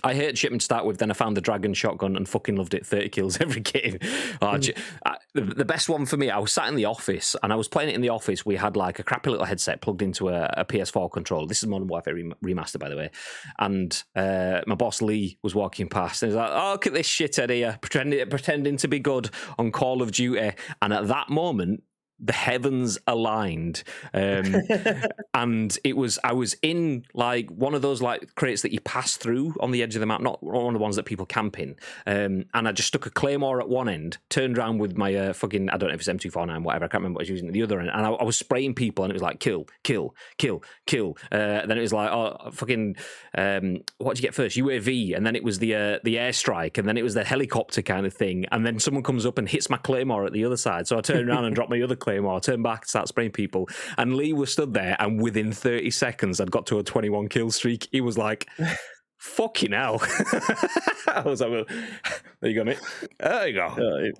I 0.05 0.14
hate 0.14 0.36
shipment 0.38 0.61
to 0.61 0.64
start 0.64 0.84
with. 0.84 0.98
Then 0.98 1.11
I 1.11 1.14
found 1.14 1.36
the 1.36 1.40
dragon 1.40 1.74
shotgun 1.74 2.16
and 2.16 2.28
fucking 2.28 2.57
loved 2.57 2.74
it. 2.74 2.86
Thirty 2.86 3.09
kills 3.09 3.36
every 3.40 3.61
game. 3.61 3.98
Oh, 4.40 4.59
j- 4.59 4.74
I- 5.05 5.16
the, 5.34 5.64
best 5.64 5.88
one 5.88 6.07
for 6.07 6.16
me. 6.16 6.30
I 6.30 6.38
was 6.38 6.52
sat 6.52 6.68
in 6.68 6.76
the 6.76 6.84
office 6.84 7.34
and 7.42 7.52
I 7.52 7.57
was 7.57 7.66
playing 7.66 7.88
it 7.88 7.94
in 7.96 8.00
the 8.02 8.11
office. 8.11 8.46
We 8.46 8.55
had 8.57 8.76
like 8.76 8.98
a 9.00 9.02
crappy 9.02 9.30
little 9.30 9.46
headset 9.46 9.80
plugged 9.80 10.02
into 10.02 10.28
a, 10.28 10.44
a 10.59 10.64
PS4 10.64 11.11
controller. 11.11 11.46
This 11.48 11.62
is 11.62 11.68
Modern 11.68 11.88
Warfare 11.88 12.14
rem- 12.14 12.34
remaster, 12.44 12.78
by 12.78 12.88
the 12.88 12.96
way. 12.96 13.11
And 13.59 14.00
uh, 14.14 14.61
my 14.66 14.76
boss 14.76 15.02
Lee 15.02 15.38
was 15.42 15.55
walking 15.55 15.88
past 15.88 16.22
and 16.22 16.30
he's 16.30 16.36
like, 16.36 16.50
"Oh, 16.52 16.72
look 16.72 16.86
at 16.86 16.92
this 16.92 17.07
shit 17.07 17.34
here, 17.36 17.78
pretending 17.80 18.28
pretending 18.28 18.76
to 18.76 18.88
be 18.88 19.00
good 19.00 19.30
on 19.59 19.72
Call 19.72 20.02
of 20.02 20.12
Duty." 20.12 20.52
And 20.80 20.92
at 20.92 21.09
that 21.09 21.30
moment, 21.30 21.82
the 22.21 22.33
heavens 22.33 22.99
aligned 23.07 23.83
um, 24.12 24.55
and 25.35 25.79
it 25.83 25.97
was 25.97 26.19
i 26.23 26.33
was 26.33 26.57
in 26.62 27.05
like 27.12 27.51
one 27.51 27.75
of 27.75 27.83
those 27.83 28.01
like 28.01 28.35
crates 28.37 28.62
that 28.62 28.73
you 28.73 28.81
pass 28.81 29.17
through 29.17 29.55
on 29.61 29.73
the 29.73 29.83
edge 29.83 29.97
of 29.97 30.01
the 30.01 30.07
map 30.07 30.21
not 30.21 30.43
one 30.43 30.69
of 30.69 30.73
the 30.75 30.79
ones 30.79 30.97
that 30.97 31.05
people 31.05 31.27
camp 31.27 31.59
in 31.59 31.75
um, 32.07 32.45
and 32.55 32.69
i 32.69 32.73
just 32.73 32.89
stuck 32.89 33.05
a 33.07 33.11
claymore 33.11 33.61
at 33.61 33.69
one 33.69 33.89
end 33.89 34.19
turned 34.31 34.57
around 34.57 34.79
with 34.79 34.97
my 34.97 35.15
uh, 35.15 35.33
fucking 35.33 35.69
i 35.71 35.77
don't 35.77 35.89
know 35.89 35.95
if 35.95 36.01
it's 36.01 36.09
m249 36.09 36.62
whatever 36.62 36.85
i 36.85 36.89
can't 36.89 37.03
remember 37.03 37.17
what 37.17 37.23
i 37.23 37.25
was 37.25 37.31
using 37.31 37.49
at 37.49 37.53
the 37.53 37.62
other 37.62 37.81
end 37.81 37.91
and 37.93 38.07
i, 38.07 38.11
I 38.11 38.25
was 38.25 38.37
spraying 38.37 38.75
people 38.75 39.05
and 39.05 39.11
it 39.11 39.15
was 39.15 39.23
like 39.23 39.41
kill 39.41 39.67
kill 39.83 40.15
kill 40.39 40.62
kill 40.87 41.17
uh, 41.33 41.67
then 41.67 41.79
it 41.79 41.83
was 41.83 41.93
like 41.93 42.11
oh 42.11 42.51
fucking 42.53 42.97
um, 43.37 43.79
what 43.99 44.15
did 44.15 44.23
you 44.23 44.29
get 44.29 44.35
first 44.35 44.57
uav 44.57 45.17
and 45.17 45.27
then 45.27 45.35
it 45.35 45.43
was 45.43 45.59
the 45.59 45.75
uh, 45.75 45.99
the 46.05 46.15
airstrike 46.17 46.79
and 46.79 46.87
then 46.89 46.97
it 46.97 47.03
was 47.03 47.15
the 47.15 47.25
helicopter 47.25 47.83
kind 47.83 48.07
of 48.07 48.15
thing 48.15 48.47
and 48.53 48.65
then 48.65 48.79
someone 48.79 49.03
comes 49.03 49.27
up 49.27 49.37
and 49.37 49.49
hits 49.49 49.69
my 49.69 49.77
claymore 49.79 50.25
at 50.25 50.33
the 50.33 50.45
other 50.45 50.57
side 50.57 50.87
so 50.87 50.97
i 50.97 51.01
turn 51.01 51.29
around 51.29 51.45
and 51.45 51.57
drop 51.57 51.69
my 51.69 51.81
other 51.83 51.97
claymore. 52.05 52.40
Turn 52.40 52.62
back 52.62 52.86
start 52.86 53.09
spraying 53.09 53.32
people. 53.32 53.68
And 53.96 54.14
lee 54.14 54.32
was 54.32 54.52
stood 54.52 54.74
there 54.74 54.96
and 55.00 55.20
within 55.20 55.52
30 55.52 55.90
seconds 55.90 56.40
i'd 56.40 56.50
got 56.50 56.66
to 56.66 56.78
a 56.78 56.82
21 56.82 57.28
kill 57.28 57.50
streak. 57.50 57.88
He 57.90 58.00
was 58.00 58.18
like 58.18 58.46
fucking 59.18 59.72
hell. 59.72 60.00
I 61.09 61.22
was 61.24 61.40
like 61.40 61.50
well, 61.50 61.64
there 62.40 62.50
you 62.50 62.55
go 62.55 62.64
mate. 62.64 62.80
There 63.18 63.48
you 63.48 63.55
go. 63.55 63.66
Uh, 63.66 64.11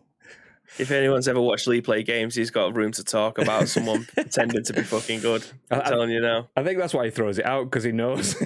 if 0.79 0.91
anyone's 0.91 1.29
ever 1.29 1.41
watched 1.41 1.67
Lee 1.67 1.81
play 1.81 2.03
games, 2.03 2.35
he's 2.35 2.51
got 2.51 2.75
room 2.77 2.93
to 2.93 3.05
talk 3.05 3.39
about 3.39 3.69
someone 3.75 4.07
pretending 4.15 4.65
to 4.65 4.73
be 4.73 4.83
fucking 4.83 5.21
good. 5.21 5.45
I'm 5.71 5.81
I- 5.83 5.89
telling 5.89 6.11
you 6.11 6.21
now. 6.21 6.49
I 6.57 6.63
think 6.63 6.79
that's 6.79 6.95
why 6.95 7.05
he 7.07 7.11
throws 7.11 7.39
it 7.39 7.47
out 7.47 7.65
because 7.65 7.85
he 7.85 7.93
knows. 7.93 8.35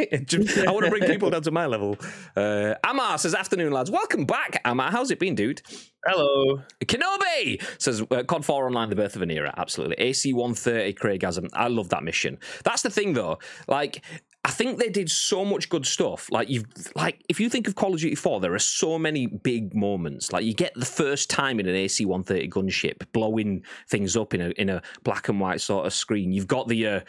I 0.00 0.70
want 0.72 0.84
to 0.84 0.90
bring 0.90 1.04
people 1.04 1.30
down 1.30 1.42
to 1.42 1.50
my 1.50 1.66
level. 1.66 1.96
Uh, 2.34 2.74
Amar 2.84 3.18
says, 3.18 3.34
"Afternoon, 3.34 3.72
lads. 3.72 3.90
Welcome 3.90 4.24
back, 4.24 4.60
Amar. 4.64 4.90
How's 4.90 5.10
it 5.10 5.18
been, 5.18 5.34
dude?" 5.34 5.62
Hello. 6.06 6.62
Kenobi 6.84 7.62
says, 7.78 8.02
uh, 8.10 8.22
"COD 8.24 8.44
4 8.44 8.66
Online: 8.66 8.88
The 8.88 8.96
Birth 8.96 9.14
of 9.16 9.22
an 9.22 9.30
Era." 9.30 9.52
Absolutely. 9.56 9.96
AC 9.96 10.32
130, 10.32 10.94
Craigasm. 10.94 11.48
I 11.52 11.68
love 11.68 11.90
that 11.90 12.02
mission. 12.02 12.38
That's 12.64 12.82
the 12.82 12.90
thing, 12.90 13.12
though. 13.12 13.38
Like. 13.68 14.02
I 14.42 14.50
think 14.50 14.78
they 14.78 14.88
did 14.88 15.10
so 15.10 15.44
much 15.44 15.68
good 15.68 15.84
stuff. 15.84 16.30
Like 16.30 16.48
you've 16.48 16.64
like 16.96 17.22
if 17.28 17.38
you 17.40 17.50
think 17.50 17.68
of 17.68 17.74
Call 17.74 17.92
of 17.92 18.00
Duty 18.00 18.14
4, 18.14 18.40
there 18.40 18.54
are 18.54 18.58
so 18.58 18.98
many 18.98 19.26
big 19.26 19.74
moments. 19.74 20.32
Like 20.32 20.44
you 20.44 20.54
get 20.54 20.72
the 20.74 20.86
first 20.86 21.28
time 21.28 21.60
in 21.60 21.68
an 21.68 21.74
AC 21.74 22.06
130 22.06 22.48
gunship 22.48 23.02
blowing 23.12 23.62
things 23.88 24.16
up 24.16 24.32
in 24.32 24.40
a 24.40 24.48
in 24.50 24.70
a 24.70 24.82
black 25.04 25.28
and 25.28 25.40
white 25.40 25.60
sort 25.60 25.86
of 25.86 25.92
screen. 25.92 26.32
You've 26.32 26.46
got 26.46 26.68
the 26.68 26.86
uh, 26.86 27.00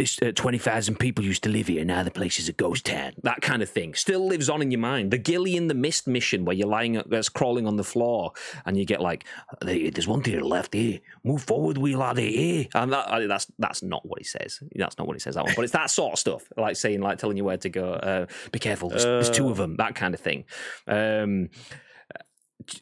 this 0.00 0.18
uh, 0.22 0.32
20,000 0.34 0.98
people 0.98 1.22
used 1.22 1.42
to 1.42 1.50
live 1.50 1.66
here. 1.66 1.84
Now 1.84 2.02
the 2.02 2.10
place 2.10 2.38
is 2.38 2.48
a 2.48 2.54
ghost 2.54 2.86
town. 2.86 3.12
That 3.22 3.42
kind 3.42 3.62
of 3.62 3.68
thing 3.68 3.92
still 3.92 4.26
lives 4.26 4.48
on 4.48 4.62
in 4.62 4.70
your 4.70 4.80
mind. 4.80 5.10
The 5.10 5.18
Ghillie 5.18 5.56
in 5.56 5.68
the 5.68 5.74
Mist 5.74 6.06
mission 6.08 6.46
where 6.46 6.56
you're 6.56 6.68
lying, 6.68 7.00
that's 7.06 7.28
crawling 7.28 7.66
on 7.66 7.76
the 7.76 7.84
floor 7.84 8.32
and 8.64 8.78
you 8.78 8.86
get 8.86 9.02
like, 9.02 9.26
there's 9.60 10.08
one 10.08 10.22
to 10.22 10.30
your 10.30 10.42
left 10.42 10.72
here. 10.72 11.00
Move 11.22 11.42
forward, 11.42 11.76
we 11.76 11.94
lad 11.96 12.16
here. 12.16 12.66
And 12.74 12.90
that, 12.94 13.28
that's 13.28 13.46
that's 13.58 13.82
not 13.82 14.06
what 14.06 14.18
he 14.18 14.24
says. 14.24 14.60
That's 14.74 14.96
not 14.96 15.06
what 15.06 15.16
he 15.16 15.20
says, 15.20 15.34
that 15.34 15.44
one. 15.44 15.52
But 15.54 15.64
it's 15.64 15.74
that 15.74 15.90
sort 15.90 16.14
of 16.14 16.18
stuff. 16.18 16.44
Like 16.56 16.76
saying, 16.76 17.02
like 17.02 17.18
telling 17.18 17.36
you 17.36 17.44
where 17.44 17.58
to 17.58 17.68
go. 17.68 17.92
Uh, 17.92 18.26
be 18.52 18.58
careful, 18.58 18.88
there's, 18.88 19.04
there's 19.04 19.30
two 19.30 19.50
of 19.50 19.58
them. 19.58 19.76
That 19.76 19.94
kind 19.94 20.14
of 20.14 20.20
thing. 20.20 20.44
Um, 20.86 21.50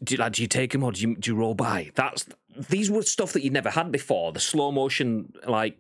do, 0.04 0.14
you- 0.14 0.18
like, 0.18 0.34
do 0.34 0.42
you 0.42 0.48
take 0.48 0.70
them 0.70 0.84
or 0.84 0.92
do 0.92 1.00
you, 1.00 1.16
do 1.16 1.32
you 1.32 1.36
roll 1.36 1.54
by? 1.54 1.90
That's 1.96 2.26
these 2.70 2.90
were 2.90 3.02
stuff 3.02 3.32
that 3.32 3.42
you'd 3.42 3.52
never 3.52 3.70
had 3.70 3.90
before. 3.90 4.32
The 4.32 4.40
slow 4.40 4.70
motion, 4.72 5.32
like 5.46 5.78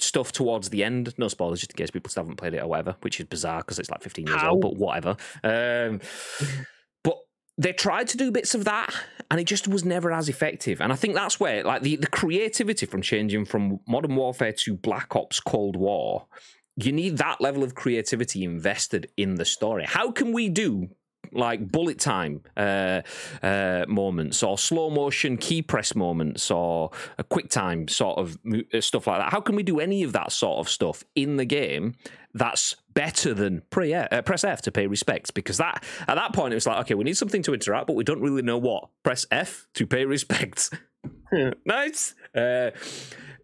stuff 0.00 0.32
towards 0.32 0.70
the 0.70 0.84
end. 0.84 1.14
No 1.18 1.28
spoilers, 1.28 1.60
just 1.60 1.72
in 1.72 1.76
case 1.76 1.90
people 1.90 2.10
still 2.10 2.24
haven't 2.24 2.36
played 2.36 2.54
it 2.54 2.62
or 2.62 2.68
whatever, 2.68 2.96
which 3.02 3.20
is 3.20 3.26
bizarre 3.26 3.58
because 3.58 3.78
it's 3.78 3.90
like 3.90 4.02
15 4.02 4.26
years 4.26 4.42
old, 4.42 4.60
but 4.60 4.76
whatever. 4.76 5.16
Um, 5.44 6.00
but 7.04 7.16
they 7.56 7.72
tried 7.72 8.08
to 8.08 8.16
do 8.16 8.30
bits 8.30 8.54
of 8.54 8.64
that 8.64 8.94
and 9.30 9.40
it 9.40 9.44
just 9.44 9.68
was 9.68 9.84
never 9.84 10.12
as 10.12 10.28
effective. 10.28 10.80
And 10.80 10.92
I 10.92 10.96
think 10.96 11.14
that's 11.14 11.38
where, 11.38 11.62
like, 11.64 11.82
the, 11.82 11.96
the 11.96 12.06
creativity 12.06 12.86
from 12.86 13.02
changing 13.02 13.44
from 13.44 13.80
Modern 13.86 14.16
Warfare 14.16 14.52
to 14.64 14.74
Black 14.74 15.14
Ops 15.14 15.40
Cold 15.40 15.76
War. 15.76 16.26
You 16.76 16.92
need 16.92 17.18
that 17.18 17.40
level 17.40 17.62
of 17.64 17.74
creativity 17.74 18.44
invested 18.44 19.10
in 19.16 19.34
the 19.34 19.44
story. 19.44 19.84
How 19.86 20.12
can 20.12 20.32
we 20.32 20.48
do 20.48 20.88
like 21.32 21.70
bullet 21.70 21.98
time 21.98 22.42
uh, 22.56 23.02
uh, 23.42 23.84
moments 23.88 24.42
or 24.42 24.58
slow 24.58 24.90
motion 24.90 25.36
key 25.36 25.62
press 25.62 25.94
moments 25.94 26.50
or 26.50 26.90
a 27.18 27.24
quick 27.24 27.50
time 27.50 27.88
sort 27.88 28.18
of 28.18 28.38
uh, 28.46 28.80
stuff 28.80 29.06
like 29.06 29.20
that. 29.20 29.32
How 29.32 29.40
can 29.40 29.56
we 29.56 29.62
do 29.62 29.80
any 29.80 30.02
of 30.02 30.12
that 30.12 30.32
sort 30.32 30.58
of 30.58 30.68
stuff 30.68 31.04
in 31.14 31.36
the 31.36 31.44
game 31.44 31.94
that's 32.34 32.76
better 32.94 33.34
than 33.34 33.62
uh, 33.76 34.22
press 34.22 34.44
F 34.44 34.62
to 34.62 34.72
pay 34.72 34.86
respects? 34.86 35.30
Because 35.30 35.58
that 35.58 35.84
at 36.06 36.14
that 36.16 36.32
point 36.32 36.52
it 36.52 36.56
was 36.56 36.66
like, 36.66 36.78
okay, 36.80 36.94
we 36.94 37.04
need 37.04 37.16
something 37.16 37.42
to 37.42 37.54
interact, 37.54 37.86
but 37.86 37.96
we 37.96 38.04
don't 38.04 38.20
really 38.20 38.42
know 38.42 38.58
what. 38.58 38.88
Press 39.02 39.26
F 39.30 39.66
to 39.74 39.86
pay 39.86 40.04
respects. 40.04 40.70
nice. 41.64 42.14
Uh, 42.34 42.70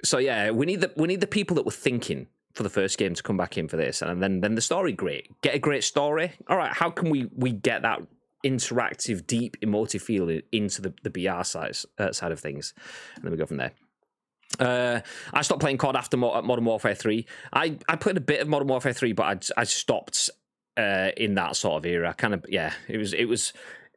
so 0.02 0.18
yeah, 0.18 0.50
we 0.50 0.66
need 0.66 0.80
the 0.80 0.92
we 0.96 1.08
need 1.08 1.20
the 1.20 1.26
people 1.26 1.56
that 1.56 1.64
were 1.64 1.72
thinking 1.72 2.28
for 2.54 2.62
the 2.62 2.70
first 2.70 2.98
game 2.98 3.14
to 3.14 3.22
come 3.22 3.36
back 3.36 3.58
in 3.58 3.68
for 3.68 3.76
this, 3.76 4.00
and 4.02 4.22
then 4.22 4.40
then 4.40 4.54
the 4.54 4.60
story 4.60 4.92
great. 4.92 5.28
Get 5.42 5.54
a 5.54 5.58
great 5.58 5.84
story. 5.84 6.32
All 6.48 6.56
right, 6.56 6.72
how 6.72 6.90
can 6.90 7.10
we 7.10 7.28
we 7.34 7.52
get 7.52 7.82
that 7.82 8.00
interactive, 8.44 9.26
deep, 9.26 9.56
emotive 9.62 10.02
feeling 10.02 10.42
into 10.52 10.82
the 10.82 10.94
the 11.02 11.10
BR 11.10 11.42
side 11.44 11.76
uh, 11.98 12.12
side 12.12 12.32
of 12.32 12.40
things, 12.40 12.74
and 13.16 13.24
then 13.24 13.30
we 13.32 13.36
go 13.38 13.46
from 13.46 13.56
there. 13.56 13.72
Uh, 14.60 15.00
I 15.32 15.42
stopped 15.42 15.60
playing 15.60 15.78
COD 15.78 15.96
after 15.96 16.16
Mo- 16.16 16.40
Modern 16.42 16.64
Warfare 16.64 16.94
Three. 16.94 17.26
I, 17.52 17.76
I 17.88 17.96
played 17.96 18.16
a 18.16 18.20
bit 18.20 18.40
of 18.40 18.46
Modern 18.48 18.68
Warfare 18.68 18.92
Three, 18.92 19.12
but 19.12 19.24
I 19.56 19.60
I 19.60 19.64
stopped 19.64 20.30
uh, 20.76 21.10
in 21.16 21.34
that 21.34 21.56
sort 21.56 21.78
of 21.84 21.86
era. 21.86 22.14
Kind 22.16 22.34
of 22.34 22.44
yeah, 22.48 22.72
it 22.86 22.98
was 22.98 23.12
it 23.14 23.24
was 23.24 23.52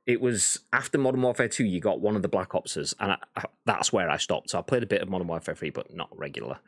it 0.08 0.22
was 0.22 0.58
after 0.72 0.98
Modern 0.98 1.22
Warfare 1.22 1.50
2, 1.50 1.66
you 1.66 1.82
got 1.82 2.00
one 2.00 2.16
of 2.16 2.22
the 2.22 2.30
Black 2.30 2.52
Opses, 2.52 2.94
and 3.02 3.12
I, 3.12 3.18
I- 3.36 3.44
that's 3.66 3.92
where 3.92 4.10
I 4.10 4.16
stopped. 4.16 4.50
So 4.52 4.58
I 4.58 4.62
played 4.62 4.82
a 4.82 4.88
bit 4.88 5.02
of 5.02 5.10
Modern 5.10 5.28
Warfare 5.28 5.54
3, 5.54 5.70
but 5.72 5.94
not 5.94 6.08
regular. 6.18 6.60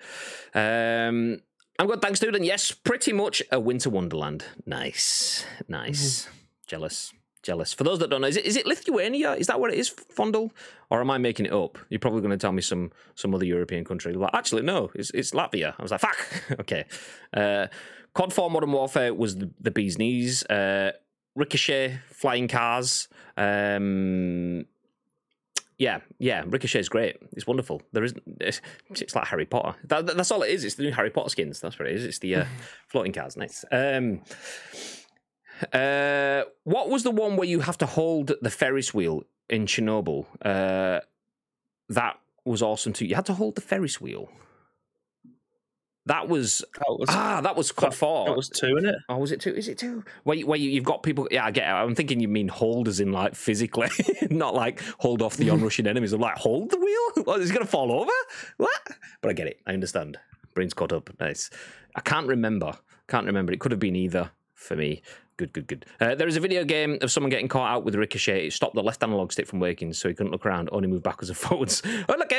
Um, 0.53 1.39
I'm 1.79 1.87
good, 1.87 2.01
thanks, 2.01 2.19
dude. 2.19 2.35
And 2.35 2.45
yes, 2.45 2.71
pretty 2.71 3.13
much 3.13 3.41
a 3.53 3.59
winter 3.59 3.89
wonderland. 3.89 4.43
Nice, 4.65 5.45
nice. 5.69 6.27
Jealous, 6.67 7.13
jealous. 7.41 7.71
For 7.71 7.85
those 7.85 7.99
that 7.99 8.09
don't 8.09 8.19
know, 8.19 8.27
is 8.27 8.35
it, 8.35 8.45
is 8.45 8.57
it 8.57 8.65
Lithuania? 8.65 9.31
Is 9.35 9.47
that 9.47 9.61
where 9.61 9.71
it 9.71 9.79
is, 9.79 9.87
Fondle? 9.87 10.51
Or 10.89 10.99
am 10.99 11.09
I 11.09 11.17
making 11.17 11.45
it 11.45 11.53
up? 11.53 11.77
You're 11.87 12.01
probably 12.01 12.19
going 12.19 12.31
to 12.31 12.37
tell 12.37 12.51
me 12.51 12.61
some 12.61 12.91
some 13.15 13.33
other 13.33 13.45
European 13.45 13.85
country. 13.85 14.13
Like, 14.13 14.31
actually, 14.33 14.63
no, 14.63 14.91
it's, 14.93 15.09
it's 15.11 15.31
Latvia. 15.31 15.73
I 15.79 15.81
was 15.81 15.91
like, 15.91 16.01
fuck. 16.01 16.17
okay. 16.59 16.83
Uh, 17.33 17.67
COD 18.13 18.33
4 18.33 18.51
Modern 18.51 18.73
Warfare 18.73 19.13
was 19.13 19.37
the, 19.37 19.49
the 19.61 19.71
bee's 19.71 19.97
knees. 19.97 20.43
Uh, 20.47 20.91
Ricochet, 21.35 22.01
flying 22.11 22.49
cars. 22.49 23.07
Um, 23.37 24.65
yeah, 25.79 26.01
yeah, 26.19 26.43
Ricochet's 26.45 26.89
great. 26.89 27.17
It's 27.31 27.47
wonderful. 27.47 27.81
There 27.93 28.03
isn't. 28.03 28.21
It's, 28.39 28.61
it's 28.91 29.15
like 29.15 29.25
Harry 29.27 29.45
Potter. 29.47 29.75
That, 29.85 30.05
that- 30.05 30.17
that's 30.17 30.29
all 30.29 30.43
it 30.43 30.51
is. 30.51 30.63
It's 30.63 30.75
the 30.75 30.83
new 30.83 30.91
Harry 30.91 31.09
Potter 31.09 31.29
skins. 31.29 31.59
That's 31.59 31.79
what 31.79 31.87
it 31.87 31.95
is. 31.95 32.05
It's 32.05 32.19
the 32.19 32.35
uh, 32.35 32.45
floating 32.87 33.13
cars. 33.13 33.35
Nice. 33.37 33.65
Um, 33.71 34.21
uh, 35.73 36.43
what 36.63 36.89
was 36.89 37.03
the 37.03 37.11
one 37.11 37.35
where 37.35 37.47
you 37.47 37.61
have 37.61 37.77
to 37.79 37.85
hold 37.85 38.31
the 38.41 38.49
Ferris 38.49 38.93
wheel 38.93 39.23
in 39.49 39.65
Chernobyl? 39.65 40.25
Uh, 40.43 40.99
that 41.89 42.19
was 42.45 42.61
awesome 42.61 42.93
too. 42.93 43.05
You 43.05 43.15
had 43.15 43.25
to 43.25 43.33
hold 43.33 43.55
the 43.55 43.61
Ferris 43.61 43.99
wheel. 43.99 44.29
That 46.09 46.27
was 46.27 46.65
That 46.79 46.89
was, 46.89 47.07
ah, 47.09 47.39
that 47.41 47.55
was 47.55 47.71
COD 47.71 47.93
four. 47.93 48.25
that 48.25 48.35
was 48.35 48.49
two 48.49 48.77
in 48.77 48.85
it. 48.85 48.95
Oh, 49.09 49.17
was 49.17 49.31
it 49.31 49.39
two? 49.39 49.53
Is 49.53 49.67
it 49.67 49.77
two? 49.77 50.03
Where, 50.23 50.35
you, 50.35 50.47
where 50.47 50.57
you, 50.57 50.71
you've 50.71 50.83
got 50.83 51.03
people? 51.03 51.27
Yeah, 51.29 51.45
I 51.45 51.51
get 51.51 51.67
it. 51.67 51.71
I'm 51.71 51.93
thinking 51.93 52.19
you 52.19 52.27
mean 52.27 52.47
hold 52.47 52.87
as 52.87 52.99
in 52.99 53.11
like 53.11 53.35
physically, 53.35 53.89
not 54.31 54.55
like 54.55 54.81
hold 54.97 55.21
off 55.21 55.37
the 55.37 55.49
onrushing 55.51 55.85
enemies. 55.85 56.11
I'm 56.11 56.19
like, 56.19 56.37
hold 56.37 56.71
the 56.71 56.77
wheel? 56.79 56.95
What, 57.25 57.41
is 57.41 57.51
it 57.51 57.53
going 57.53 57.65
to 57.65 57.71
fall 57.71 57.91
over? 57.91 58.11
What? 58.57 58.81
But 59.21 59.29
I 59.29 59.33
get 59.33 59.45
it. 59.45 59.59
I 59.67 59.73
understand. 59.73 60.17
Brain's 60.55 60.73
caught 60.73 60.91
up. 60.93 61.11
Nice. 61.19 61.51
I 61.95 62.01
can't 62.01 62.25
remember. 62.25 62.73
Can't 63.07 63.27
remember. 63.27 63.53
It 63.53 63.59
could 63.59 63.71
have 63.71 63.79
been 63.79 63.95
either 63.95 64.31
for 64.55 64.75
me. 64.75 65.03
Good, 65.37 65.53
good, 65.53 65.67
good. 65.67 65.85
Uh, 65.99 66.15
there 66.15 66.27
is 66.27 66.37
a 66.37 66.39
video 66.39 66.63
game 66.63 66.97
of 67.01 67.11
someone 67.11 67.29
getting 67.29 67.47
caught 67.47 67.69
out 67.69 67.85
with 67.85 67.93
Ricochet. 67.93 68.47
It 68.47 68.53
stopped 68.53 68.73
the 68.73 68.83
left 68.83 69.03
analog 69.03 69.31
stick 69.31 69.45
from 69.47 69.59
working, 69.59 69.93
so 69.93 70.09
he 70.09 70.15
couldn't 70.15 70.31
look 70.31 70.45
around, 70.45 70.69
only 70.71 70.87
move 70.87 71.03
backwards 71.03 71.29
and 71.29 71.37
forwards. 71.37 71.83
Oh, 72.09 72.15
look? 72.17 72.31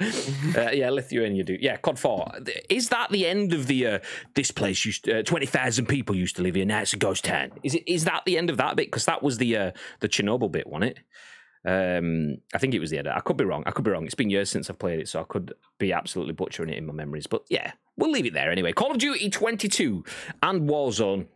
uh, 0.56 0.70
yeah, 0.70 0.90
Lithuania 0.90 1.38
you 1.38 1.44
do. 1.44 1.58
Yeah, 1.60 1.76
COD 1.76 1.98
4. 1.98 2.32
Is 2.68 2.88
that 2.88 3.10
the 3.10 3.26
end 3.26 3.52
of 3.52 3.66
the, 3.66 3.86
uh, 3.86 3.98
this 4.34 4.50
place 4.50 4.84
used, 4.84 5.08
uh, 5.08 5.22
20,000 5.22 5.86
people 5.86 6.14
used 6.14 6.36
to 6.36 6.42
live 6.42 6.54
here, 6.54 6.64
now 6.64 6.80
it's 6.80 6.92
a 6.92 6.96
ghost 6.96 7.24
town? 7.24 7.52
Is 7.62 7.74
it? 7.74 7.84
Is 7.86 8.04
that 8.04 8.22
the 8.24 8.38
end 8.38 8.50
of 8.50 8.56
that 8.56 8.76
bit? 8.76 8.86
Because 8.86 9.04
that 9.06 9.22
was 9.22 9.38
the, 9.38 9.56
uh, 9.56 9.70
the 10.00 10.08
Chernobyl 10.08 10.50
bit, 10.50 10.66
wasn't 10.66 10.96
it? 10.96 10.98
Um, 11.66 12.36
I 12.52 12.58
think 12.58 12.74
it 12.74 12.78
was 12.78 12.90
the 12.90 12.98
end. 12.98 13.08
I 13.08 13.20
could 13.20 13.36
be 13.36 13.44
wrong. 13.44 13.62
I 13.66 13.70
could 13.70 13.84
be 13.84 13.90
wrong. 13.90 14.04
It's 14.04 14.14
been 14.14 14.30
years 14.30 14.50
since 14.50 14.68
I've 14.68 14.78
played 14.78 15.00
it, 15.00 15.08
so 15.08 15.20
I 15.20 15.24
could 15.24 15.54
be 15.78 15.92
absolutely 15.92 16.34
butchering 16.34 16.68
it 16.68 16.76
in 16.76 16.86
my 16.86 16.92
memories. 16.92 17.26
But 17.26 17.44
yeah, 17.48 17.72
we'll 17.96 18.10
leave 18.10 18.26
it 18.26 18.34
there 18.34 18.50
anyway. 18.50 18.72
Call 18.72 18.90
of 18.90 18.98
Duty 18.98 19.30
22 19.30 20.04
and 20.42 20.68
Warzone 20.68 21.26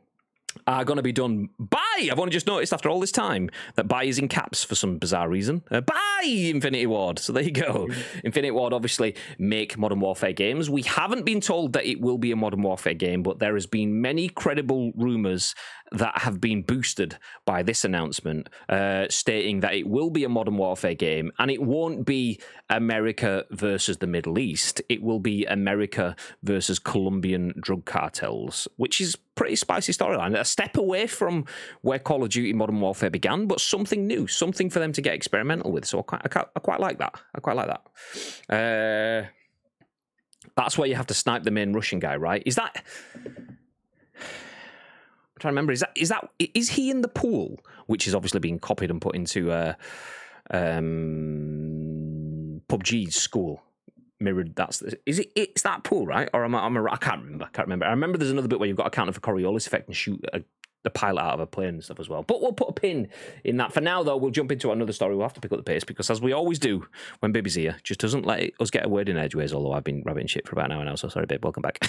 are 0.66 0.84
going 0.84 0.96
to 0.96 1.02
be 1.02 1.12
done 1.12 1.48
by. 1.59 1.78
I've 2.11 2.18
only 2.18 2.32
just 2.32 2.46
noticed 2.46 2.72
after 2.72 2.88
all 2.88 3.00
this 3.00 3.12
time 3.12 3.50
that 3.76 3.88
by 3.88 4.04
is 4.04 4.18
in 4.18 4.28
caps 4.28 4.64
for 4.64 4.74
some 4.74 4.98
bizarre 4.98 5.28
reason. 5.28 5.62
Uh, 5.70 5.80
by 5.80 6.22
Infinity 6.24 6.86
Ward. 6.86 7.18
So 7.18 7.32
there 7.32 7.42
you 7.42 7.50
go. 7.50 7.88
Infinity 8.24 8.50
Ward 8.50 8.72
obviously 8.72 9.14
make 9.38 9.78
Modern 9.78 10.00
Warfare 10.00 10.32
games. 10.32 10.68
We 10.70 10.82
haven't 10.82 11.24
been 11.24 11.40
told 11.40 11.72
that 11.74 11.86
it 11.86 12.00
will 12.00 12.18
be 12.18 12.32
a 12.32 12.36
Modern 12.36 12.62
Warfare 12.62 12.94
game, 12.94 13.22
but 13.22 13.38
there 13.38 13.54
has 13.54 13.66
been 13.66 14.00
many 14.00 14.28
credible 14.28 14.92
rumors 14.96 15.54
that 15.93 16.18
have 16.18 16.41
been 16.41 16.62
boosted 16.62 17.18
by 17.45 17.62
this 17.62 17.84
announcement, 17.84 18.49
uh, 18.68 19.07
stating 19.09 19.61
that 19.61 19.74
it 19.74 19.89
will 19.89 20.11
be 20.11 20.24
a 20.24 20.28
Modern 20.28 20.57
Warfare 20.57 20.95
game 20.95 21.32
and 21.39 21.51
it 21.51 21.62
won't 21.62 22.05
be 22.05 22.41
America 22.68 23.45
versus 23.51 23.99
the 23.99 24.07
Middle 24.07 24.39
East. 24.39 24.82
It 24.89 25.03
will 25.03 25.20
be 25.20 25.45
America 25.47 26.16
versus 26.43 26.78
Colombian 26.78 27.55
drug 27.61 27.84
cartels, 27.84 28.68
which 28.76 29.01
is 29.01 29.16
pretty 29.34 29.57
spicy 29.57 29.93
storyline. 29.93 30.39
A 30.39 30.45
step 30.45 30.76
away 30.76 31.07
from 31.07 31.45
where 31.82 31.99
Call 31.99 32.22
of 32.22 32.30
Duty 32.30 32.53
Modern 32.53 32.80
Warfare 32.80 33.11
began, 33.11 33.47
but 33.47 33.61
something 33.61 34.07
new, 34.07 34.26
something 34.26 34.68
for 34.68 34.80
them 34.80 34.93
to 34.93 35.01
get 35.01 35.14
experimental 35.14 35.72
with. 35.72 35.84
So 35.84 36.01
I 36.01 36.03
quite, 36.03 36.22
I 36.24 36.61
quite, 36.61 36.80
like 36.80 36.99
that. 36.99 37.14
I 37.34 37.41
quite 37.41 37.57
like 37.57 37.68
that. 37.68 38.55
Uh, 38.55 39.28
that's 40.57 40.76
where 40.76 40.89
you 40.89 40.97
have 40.97 41.07
to 41.07 41.14
snipe 41.14 41.45
the 41.45 41.51
main 41.51 41.72
Russian 41.72 42.01
guy, 42.01 42.16
right? 42.16 42.43
Is 42.45 42.57
that? 42.57 42.84
I'm 45.39 45.41
trying 45.41 45.53
to 45.53 45.55
remember. 45.55 45.72
Is 45.72 45.80
that 45.80 45.93
is 45.95 46.09
that 46.09 46.28
is 46.39 46.70
he 46.70 46.91
in 46.91 47.03
the 47.03 47.09
pool, 47.09 47.61
which 47.86 48.09
is 48.09 48.14
obviously 48.14 48.41
being 48.41 48.59
copied 48.59 48.91
and 48.91 49.01
put 49.01 49.14
into 49.14 49.53
uh, 49.53 49.74
um, 50.51 50.91
PUBG's 52.68 53.14
school? 53.14 53.62
Mirrored. 54.18 54.57
That's 54.57 54.82
is 55.07 55.20
it? 55.20 55.30
It's 55.36 55.62
that 55.62 55.84
pool, 55.84 56.05
right? 56.05 56.28
Or 56.34 56.45
am 56.45 56.57
I? 56.57 56.66
Am 56.66 56.76
I, 56.76 56.93
I 56.93 56.97
can't 56.97 57.22
remember. 57.22 57.45
I 57.45 57.49
can't 57.51 57.68
remember. 57.68 57.86
I 57.86 57.91
remember 57.91 58.18
there's 58.18 58.32
another 58.32 58.49
bit 58.49 58.59
where 58.59 58.66
you've 58.66 58.76
got 58.76 58.82
to 58.84 58.91
counter 58.91 59.12
for 59.12 59.20
Coriolis 59.20 59.68
effect 59.68 59.86
and 59.86 59.95
shoot 59.97 60.18
a, 60.32 60.43
the 60.85 60.91
pilot 60.91 61.20
out 61.20 61.35
of 61.35 61.41
a 61.41 61.47
plane 61.47 61.68
and 61.70 61.85
stuff 61.85 62.01
as 62.01 62.09
well. 62.09 62.22
But 62.22 62.41
we'll 62.41 62.53
put 62.53 62.68
a 62.68 62.72
pin 62.72 63.09
in 63.45 63.57
that. 63.59 63.72
For 63.72 63.81
now, 63.81 64.03
though, 64.03 64.16
we'll 64.16 64.31
jump 64.31 64.53
into 64.53 64.70
another 64.70 64.93
story. 64.93 65.14
We'll 65.14 65.26
have 65.26 65.35
to 65.35 65.41
pick 65.41 65.53
up 65.53 65.59
the 65.59 65.64
pace 65.64 65.85
because, 65.85 66.11
as 66.11 66.20
we 66.20 66.33
always 66.33 66.59
do 66.59 66.87
when 67.20 67.33
Baby's 67.33 67.55
here, 67.55 67.76
just 67.83 68.01
doesn't 68.01 68.26
let 68.26 68.51
us 68.61 68.70
get 68.70 68.87
a 68.87 68.89
word 68.89 69.09
in 69.09 69.16
edgeways. 69.16 69.53
Although 69.53 69.72
I've 69.72 69.85
been 69.85 70.03
rabbiting 70.05 70.29
shit 70.29 70.47
for 70.47 70.55
about 70.55 70.70
an 70.70 70.79
hour 70.79 70.85
now, 70.85 70.95
so 70.95 71.09
sorry, 71.09 71.26
babe. 71.26 71.45
Welcome 71.45 71.62
back. 71.62 71.79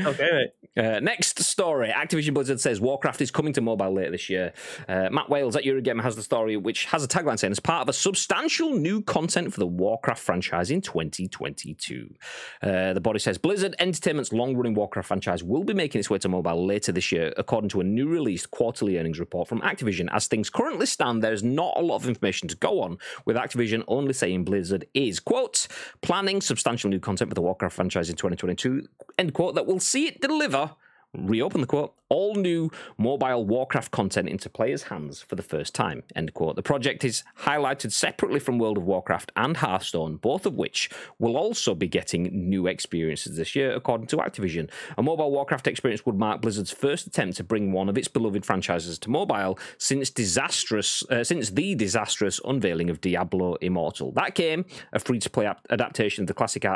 Okay, 0.00 0.28
mate. 0.32 0.84
Uh, 0.84 1.00
next 1.00 1.38
story 1.42 1.88
Activision 1.88 2.32
Blizzard 2.32 2.58
says 2.58 2.80
Warcraft 2.80 3.20
is 3.20 3.30
coming 3.30 3.52
to 3.52 3.60
mobile 3.60 3.92
later 3.92 4.12
this 4.12 4.30
year. 4.30 4.54
Uh, 4.88 5.10
Matt 5.10 5.28
Wales 5.28 5.54
at 5.54 5.64
Eurogamer 5.64 6.02
has 6.02 6.16
the 6.16 6.22
story, 6.22 6.56
which 6.56 6.86
has 6.86 7.04
a 7.04 7.08
tagline 7.08 7.38
saying, 7.38 7.50
as 7.50 7.60
part 7.60 7.82
of 7.82 7.88
a 7.90 7.92
substantial 7.92 8.70
new 8.70 9.02
content 9.02 9.52
for 9.52 9.60
the 9.60 9.66
Warcraft 9.66 10.22
franchise 10.22 10.70
in 10.70 10.80
2022. 10.80 12.14
Uh, 12.62 12.94
the 12.94 13.00
body 13.00 13.18
says 13.18 13.36
Blizzard 13.36 13.74
Entertainment's 13.78 14.32
long 14.32 14.56
running 14.56 14.74
Warcraft 14.74 15.08
franchise 15.08 15.42
will 15.42 15.64
be 15.64 15.74
making 15.74 15.98
its 15.98 16.08
way 16.08 16.18
to 16.18 16.28
mobile 16.28 16.66
later 16.66 16.90
this 16.90 17.11
year, 17.12 17.32
according 17.36 17.70
to 17.70 17.80
a 17.80 17.84
new 17.84 18.08
released 18.08 18.50
quarterly 18.50 18.98
earnings 18.98 19.20
report 19.20 19.48
from 19.48 19.60
Activision. 19.60 20.08
As 20.10 20.26
things 20.26 20.50
currently 20.50 20.86
stand, 20.86 21.22
there's 21.22 21.42
not 21.42 21.74
a 21.76 21.82
lot 21.82 21.96
of 21.96 22.08
information 22.08 22.48
to 22.48 22.56
go 22.56 22.80
on, 22.80 22.98
with 23.24 23.36
Activision 23.36 23.84
only 23.86 24.12
saying 24.12 24.44
Blizzard 24.44 24.86
is, 24.94 25.20
quote, 25.20 25.68
planning 26.00 26.40
substantial 26.40 26.90
new 26.90 27.00
content 27.00 27.30
for 27.30 27.34
the 27.34 27.42
Warcraft 27.42 27.76
franchise 27.76 28.08
in 28.10 28.16
2022, 28.16 28.88
end 29.18 29.34
quote, 29.34 29.54
that 29.54 29.66
will 29.66 29.80
see 29.80 30.06
it 30.06 30.20
deliver 30.20 30.72
reopen 31.14 31.60
the 31.60 31.66
quote, 31.66 31.94
all 32.12 32.34
new 32.34 32.70
mobile 32.98 33.44
Warcraft 33.46 33.90
content 33.90 34.28
into 34.28 34.50
players' 34.50 34.84
hands 34.84 35.22
for 35.22 35.34
the 35.34 35.42
first 35.42 35.74
time, 35.74 36.02
end 36.14 36.34
quote. 36.34 36.56
The 36.56 36.62
project 36.62 37.04
is 37.04 37.24
highlighted 37.40 37.90
separately 37.92 38.38
from 38.38 38.58
World 38.58 38.76
of 38.76 38.84
Warcraft 38.84 39.32
and 39.34 39.56
Hearthstone, 39.56 40.16
both 40.16 40.44
of 40.44 40.54
which 40.54 40.90
will 41.18 41.36
also 41.36 41.74
be 41.74 41.88
getting 41.88 42.24
new 42.50 42.66
experiences 42.66 43.36
this 43.36 43.56
year, 43.56 43.72
according 43.72 44.08
to 44.08 44.18
Activision. 44.18 44.68
A 44.98 45.02
mobile 45.02 45.30
Warcraft 45.30 45.66
experience 45.66 46.04
would 46.04 46.16
mark 46.16 46.42
Blizzard's 46.42 46.70
first 46.70 47.06
attempt 47.06 47.38
to 47.38 47.44
bring 47.44 47.72
one 47.72 47.88
of 47.88 47.96
its 47.96 48.08
beloved 48.08 48.44
franchises 48.44 48.98
to 48.98 49.10
mobile 49.10 49.58
since 49.78 50.10
disastrous, 50.10 51.02
uh, 51.10 51.24
since 51.24 51.50
the 51.50 51.74
disastrous 51.74 52.40
unveiling 52.44 52.90
of 52.90 53.00
Diablo 53.00 53.54
Immortal. 53.62 54.12
That 54.12 54.34
game, 54.34 54.66
a 54.92 54.98
free-to-play 54.98 55.46
ap- 55.46 55.66
adaptation 55.70 56.24
of 56.24 56.28
the 56.28 56.34
classic, 56.34 56.66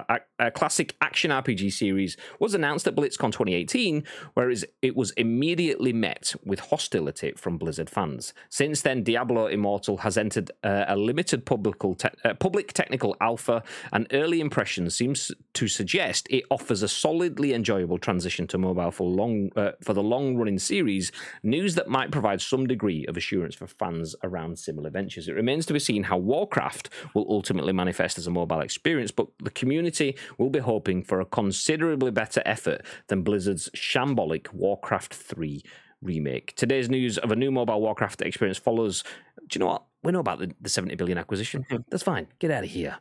classic 0.54 0.96
action 1.02 1.30
RPG 1.30 1.72
series, 1.72 2.16
was 2.40 2.54
announced 2.54 2.88
at 2.88 2.94
BlizzCon 2.94 3.32
2018, 3.32 4.04
whereas 4.32 4.64
it 4.80 4.96
was 4.96 5.12
immediately 5.26 5.92
met 5.92 6.34
with 6.44 6.60
hostility 6.72 7.32
from 7.36 7.58
Blizzard 7.58 7.90
fans. 7.90 8.32
Since 8.48 8.82
then, 8.82 9.02
Diablo 9.02 9.46
Immortal 9.46 9.96
has 9.98 10.16
entered 10.16 10.50
uh, 10.62 10.84
a 10.94 10.96
limited 10.96 11.44
public, 11.44 11.76
te- 12.02 12.08
uh, 12.24 12.34
public 12.34 12.72
technical 12.72 13.16
alpha, 13.20 13.62
and 13.92 14.06
early 14.12 14.40
impressions 14.40 14.94
seems 14.94 15.32
to 15.54 15.66
suggest 15.68 16.26
it 16.30 16.44
offers 16.50 16.82
a 16.82 16.88
solidly 16.88 17.52
enjoyable 17.52 17.98
transition 17.98 18.46
to 18.46 18.56
mobile 18.58 18.92
for 18.92 19.08
long 19.08 19.50
uh, 19.56 19.72
for 19.82 19.94
the 19.94 20.02
long-running 20.02 20.58
series. 20.58 21.10
News 21.42 21.74
that 21.74 21.88
might 21.88 22.10
provide 22.10 22.40
some 22.40 22.66
degree 22.66 23.04
of 23.06 23.16
assurance 23.16 23.54
for 23.54 23.66
fans 23.66 24.14
around 24.22 24.58
similar 24.58 24.90
ventures. 24.90 25.28
It 25.28 25.34
remains 25.34 25.66
to 25.66 25.72
be 25.72 25.78
seen 25.78 26.04
how 26.04 26.18
Warcraft 26.18 26.88
will 27.14 27.26
ultimately 27.28 27.72
manifest 27.72 28.18
as 28.18 28.26
a 28.26 28.30
mobile 28.30 28.60
experience, 28.60 29.10
but 29.10 29.26
the 29.42 29.50
community 29.50 30.16
will 30.38 30.50
be 30.50 30.60
hoping 30.60 31.02
for 31.02 31.20
a 31.20 31.26
considerably 31.40 32.10
better 32.10 32.42
effort 32.44 32.82
than 33.08 33.22
Blizzard's 33.22 33.68
shambolic 33.74 34.52
Warcraft 34.52 35.12
3 35.16 35.62
remake. 36.02 36.54
Today's 36.56 36.88
news 36.88 37.18
of 37.18 37.32
a 37.32 37.36
new 37.36 37.50
mobile 37.50 37.80
Warcraft 37.80 38.22
experience 38.22 38.58
follows. 38.58 39.02
Do 39.48 39.58
you 39.58 39.60
know 39.60 39.66
what? 39.66 39.84
We 40.02 40.12
know 40.12 40.20
about 40.20 40.38
the, 40.38 40.52
the 40.60 40.68
70 40.68 40.94
billion 40.96 41.18
acquisition. 41.18 41.64
Hmm. 41.68 41.76
That's 41.90 42.02
fine. 42.02 42.28
Get 42.38 42.50
out 42.50 42.64
of 42.64 42.70
here. 42.70 42.98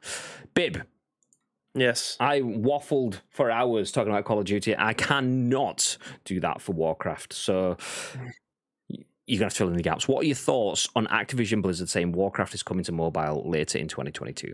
Bib, 0.53 0.84
Yes. 1.76 2.16
I 2.22 2.39
waffled 2.39 3.20
for 3.30 3.51
hours 3.51 3.91
talking 3.91 4.11
about 4.11 4.24
Call 4.24 4.39
of 4.39 4.45
Duty. 4.45 4.74
I 4.78 4.93
cannot 4.93 5.97
do 6.24 6.39
that 6.39 6.61
for 6.61 6.72
Warcraft. 6.72 7.34
So 7.34 7.76
you're 9.28 9.39
going 9.39 9.49
to 9.49 9.55
fill 9.55 9.68
in 9.68 9.76
the 9.76 9.84
gaps. 9.84 10.07
What 10.07 10.24
are 10.24 10.28
your 10.28 10.36
thoughts 10.36 10.88
on 10.95 11.05
Activision 11.07 11.61
Blizzard 11.61 11.89
saying 11.89 12.13
Warcraft 12.13 12.53
is 12.53 12.63
coming 12.63 12.86
to 12.86 12.93
mobile 12.93 13.43
later 13.45 13.78
in 13.78 13.89
2022? 13.89 14.53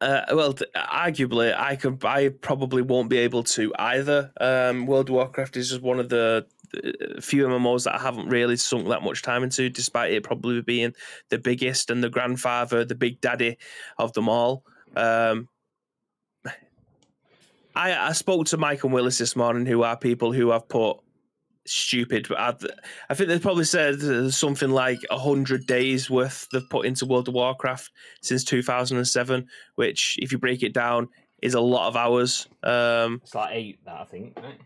Uh, 0.00 0.22
well, 0.32 0.54
arguably, 0.76 1.54
I 1.58 1.74
could, 1.74 2.04
I 2.04 2.28
probably 2.28 2.82
won't 2.82 3.08
be 3.08 3.18
able 3.18 3.42
to 3.44 3.72
either. 3.78 4.32
Um, 4.40 4.86
World 4.86 5.08
of 5.08 5.14
Warcraft 5.16 5.56
is 5.56 5.70
just 5.70 5.82
one 5.82 5.98
of 5.98 6.08
the 6.08 6.46
uh, 6.76 7.20
few 7.20 7.46
MMOs 7.46 7.84
that 7.84 7.96
I 7.96 7.98
haven't 7.98 8.28
really 8.28 8.56
sunk 8.56 8.88
that 8.88 9.02
much 9.02 9.22
time 9.22 9.42
into, 9.42 9.68
despite 9.68 10.12
it 10.12 10.22
probably 10.22 10.62
being 10.62 10.94
the 11.30 11.38
biggest 11.38 11.90
and 11.90 12.02
the 12.02 12.10
grandfather, 12.10 12.84
the 12.84 12.94
big 12.94 13.20
daddy 13.20 13.58
of 13.98 14.12
them 14.12 14.28
all. 14.28 14.64
Um, 14.94 15.48
I, 17.74 18.08
I 18.08 18.12
spoke 18.12 18.46
to 18.46 18.56
Mike 18.56 18.84
and 18.84 18.92
Willis 18.92 19.18
this 19.18 19.34
morning, 19.34 19.66
who 19.66 19.82
are 19.82 19.96
people 19.96 20.32
who 20.32 20.50
have 20.50 20.68
put 20.68 20.98
stupid. 21.72 22.28
I, 22.36 22.54
I 23.08 23.14
think 23.14 23.28
they 23.28 23.38
probably 23.38 23.64
said 23.64 24.32
something 24.32 24.70
like 24.70 25.00
hundred 25.10 25.66
days 25.66 26.08
worth 26.10 26.48
they've 26.52 26.68
put 26.70 26.86
into 26.86 27.06
World 27.06 27.28
of 27.28 27.34
Warcraft 27.34 27.90
since 28.22 28.44
2007, 28.44 29.46
which, 29.76 30.18
if 30.20 30.32
you 30.32 30.38
break 30.38 30.62
it 30.62 30.72
down, 30.72 31.08
is 31.42 31.54
a 31.54 31.60
lot 31.60 31.88
of 31.88 31.96
hours. 31.96 32.48
Um, 32.62 33.20
It's 33.22 33.34
like 33.34 33.54
eight, 33.54 33.84
that 33.84 34.00
I 34.00 34.04
think, 34.04 34.36
right? 34.36 34.58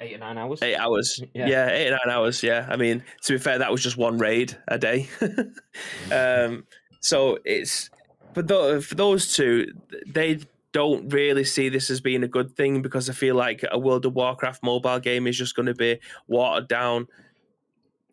Eight 0.00 0.14
or 0.14 0.18
nine 0.18 0.38
hours. 0.38 0.62
eight 0.62 0.76
hours. 0.76 1.20
Yeah. 1.34 1.46
Yeah. 1.46 1.70
eight 1.70 1.88
or 1.88 1.98
nine 2.04 2.14
hours. 2.16 2.42
Yeah. 2.42 2.66
I 2.68 2.76
mean, 2.76 3.02
to 3.24 3.32
be 3.32 3.38
fair, 3.38 3.58
that 3.58 3.70
was 3.72 3.82
just 3.82 3.96
one 3.96 4.18
raid 4.18 4.56
a 4.68 4.78
day. 4.78 5.08
um, 6.12 6.66
so 7.00 7.38
it's 7.44 7.90
but 8.34 8.46
tho- 8.46 8.80
for 8.80 8.94
those 8.94 9.34
two, 9.34 9.72
they 10.06 10.38
don't 10.78 11.08
really 11.12 11.42
see 11.44 11.68
this 11.68 11.90
as 11.90 12.00
being 12.00 12.22
a 12.22 12.28
good 12.28 12.54
thing 12.56 12.82
because 12.82 13.10
I 13.10 13.12
feel 13.12 13.34
like 13.34 13.64
a 13.72 13.78
World 13.78 14.06
of 14.06 14.14
Warcraft 14.14 14.62
mobile 14.62 15.00
game 15.00 15.26
is 15.26 15.36
just 15.36 15.56
going 15.56 15.66
to 15.66 15.74
be 15.74 15.98
watered 16.28 16.68
down 16.68 17.08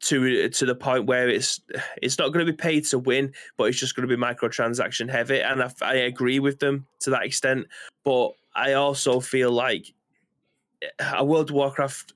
to 0.02 0.50
to 0.50 0.66
the 0.66 0.76
point 0.76 1.06
where 1.06 1.30
it's 1.30 1.62
it's 2.02 2.18
not 2.18 2.34
going 2.34 2.46
to 2.46 2.52
be 2.52 2.56
paid 2.56 2.86
to 2.86 2.98
win, 3.00 3.34
but 3.58 3.66
it's 3.66 3.80
just 3.80 3.96
going 3.96 4.08
to 4.08 4.16
be 4.18 4.22
microtransaction 4.22 5.10
heavy. 5.10 5.40
And 5.42 5.62
I, 5.64 5.72
I 5.82 5.94
agree 6.12 6.40
with 6.40 6.58
them 6.60 6.88
to 7.02 7.12
that 7.12 7.24
extent, 7.24 7.68
but 8.04 8.32
I 8.56 8.74
also 8.74 9.20
feel 9.20 9.52
like 9.52 9.94
a 11.00 11.24
World 11.24 11.50
of 11.52 11.56
Warcraft 11.56 12.14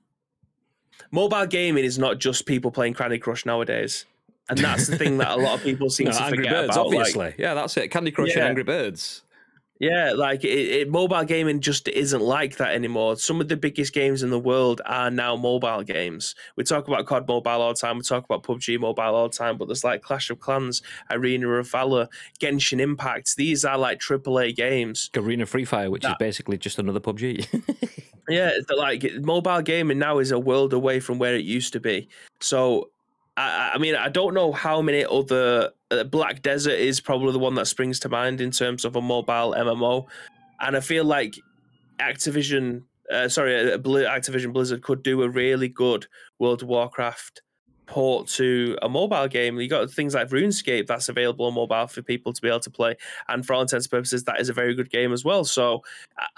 mobile 1.12 1.46
gaming 1.46 1.84
is 1.84 1.98
not 1.98 2.18
just 2.18 2.44
people 2.46 2.70
playing 2.70 2.94
Candy 2.94 3.18
Crush 3.18 3.46
nowadays, 3.46 4.04
and 4.48 4.58
that's 4.58 4.86
the 4.88 4.96
thing 4.98 5.18
that 5.18 5.30
a 5.30 5.36
lot 5.36 5.58
of 5.58 5.62
people 5.62 5.90
seem 5.96 6.06
No, 6.06 6.12
to 6.12 6.22
Angry 6.24 6.38
forget 6.38 6.52
Birds, 6.52 6.76
about. 6.76 6.86
like- 6.88 6.98
obviously. 6.98 7.34
yeah, 7.38 7.54
that's 7.54 7.76
it. 7.76 7.88
Candy 7.90 8.10
Crush 8.10 8.34
and 8.34 8.44
Angry 8.44 8.64
Birds. 8.64 9.22
Yeah, 9.80 10.12
like 10.14 10.44
it, 10.44 10.48
it, 10.48 10.90
mobile 10.90 11.24
gaming 11.24 11.60
just 11.60 11.88
isn't 11.88 12.20
like 12.20 12.58
that 12.58 12.74
anymore. 12.74 13.16
Some 13.16 13.40
of 13.40 13.48
the 13.48 13.56
biggest 13.56 13.94
games 13.94 14.22
in 14.22 14.28
the 14.28 14.38
world 14.38 14.82
are 14.84 15.10
now 15.10 15.36
mobile 15.36 15.82
games. 15.82 16.34
We 16.54 16.64
talk 16.64 16.86
about 16.86 17.06
COD 17.06 17.26
Mobile 17.26 17.50
all 17.50 17.72
the 17.72 17.80
time. 17.80 17.96
We 17.96 18.02
talk 18.02 18.24
about 18.24 18.42
PUBG 18.42 18.78
Mobile 18.78 19.02
all 19.02 19.30
the 19.30 19.36
time. 19.36 19.56
But 19.56 19.68
there's 19.68 19.82
like 19.82 20.02
Clash 20.02 20.28
of 20.28 20.38
Clans, 20.38 20.82
Arena 21.10 21.48
of 21.48 21.70
Valor, 21.70 22.08
Genshin 22.40 22.78
Impact. 22.78 23.36
These 23.36 23.64
are 23.64 23.78
like 23.78 24.00
AAA 24.00 24.54
games. 24.54 25.08
Garena 25.14 25.48
Free 25.48 25.64
Fire, 25.64 25.90
which 25.90 26.04
is 26.04 26.12
basically 26.18 26.58
just 26.58 26.78
another 26.78 27.00
PUBG. 27.00 27.46
Yeah, 28.30 28.52
like 28.76 29.04
mobile 29.22 29.60
gaming 29.60 29.98
now 29.98 30.18
is 30.18 30.30
a 30.30 30.38
world 30.38 30.72
away 30.72 31.00
from 31.00 31.18
where 31.18 31.34
it 31.34 31.44
used 31.44 31.72
to 31.72 31.80
be. 31.80 32.08
So, 32.40 32.90
I, 33.36 33.72
I 33.74 33.78
mean, 33.78 33.94
I 33.94 34.08
don't 34.08 34.34
know 34.34 34.52
how 34.52 34.82
many 34.82 35.04
other 35.04 35.70
uh, 35.90 36.04
Black 36.04 36.42
Desert 36.42 36.78
is 36.78 37.00
probably 37.00 37.32
the 37.32 37.38
one 37.38 37.54
that 37.54 37.66
springs 37.66 38.00
to 38.00 38.08
mind 38.08 38.40
in 38.40 38.50
terms 38.50 38.84
of 38.84 38.96
a 38.96 39.00
mobile 39.00 39.54
MMO, 39.56 40.06
and 40.60 40.76
I 40.76 40.80
feel 40.80 41.04
like 41.04 41.34
Activision, 41.98 42.82
uh, 43.12 43.28
sorry, 43.28 43.72
uh, 43.72 43.78
Activision 43.78 44.52
Blizzard 44.52 44.82
could 44.82 45.02
do 45.02 45.22
a 45.22 45.28
really 45.28 45.68
good 45.68 46.06
World 46.38 46.62
of 46.62 46.68
Warcraft 46.68 47.42
port 47.90 48.28
to 48.28 48.78
a 48.82 48.88
mobile 48.88 49.26
game. 49.26 49.60
You 49.60 49.68
got 49.68 49.90
things 49.90 50.14
like 50.14 50.28
RuneScape 50.28 50.86
that's 50.86 51.08
available 51.08 51.46
on 51.46 51.54
mobile 51.54 51.88
for 51.88 52.02
people 52.02 52.32
to 52.32 52.40
be 52.40 52.48
able 52.48 52.60
to 52.60 52.70
play, 52.70 52.96
and 53.28 53.44
for 53.44 53.54
all 53.54 53.62
intents 53.62 53.86
and 53.86 53.90
purposes, 53.90 54.24
that 54.24 54.40
is 54.40 54.48
a 54.48 54.52
very 54.52 54.74
good 54.74 54.90
game 54.90 55.12
as 55.12 55.24
well. 55.24 55.44
So 55.44 55.82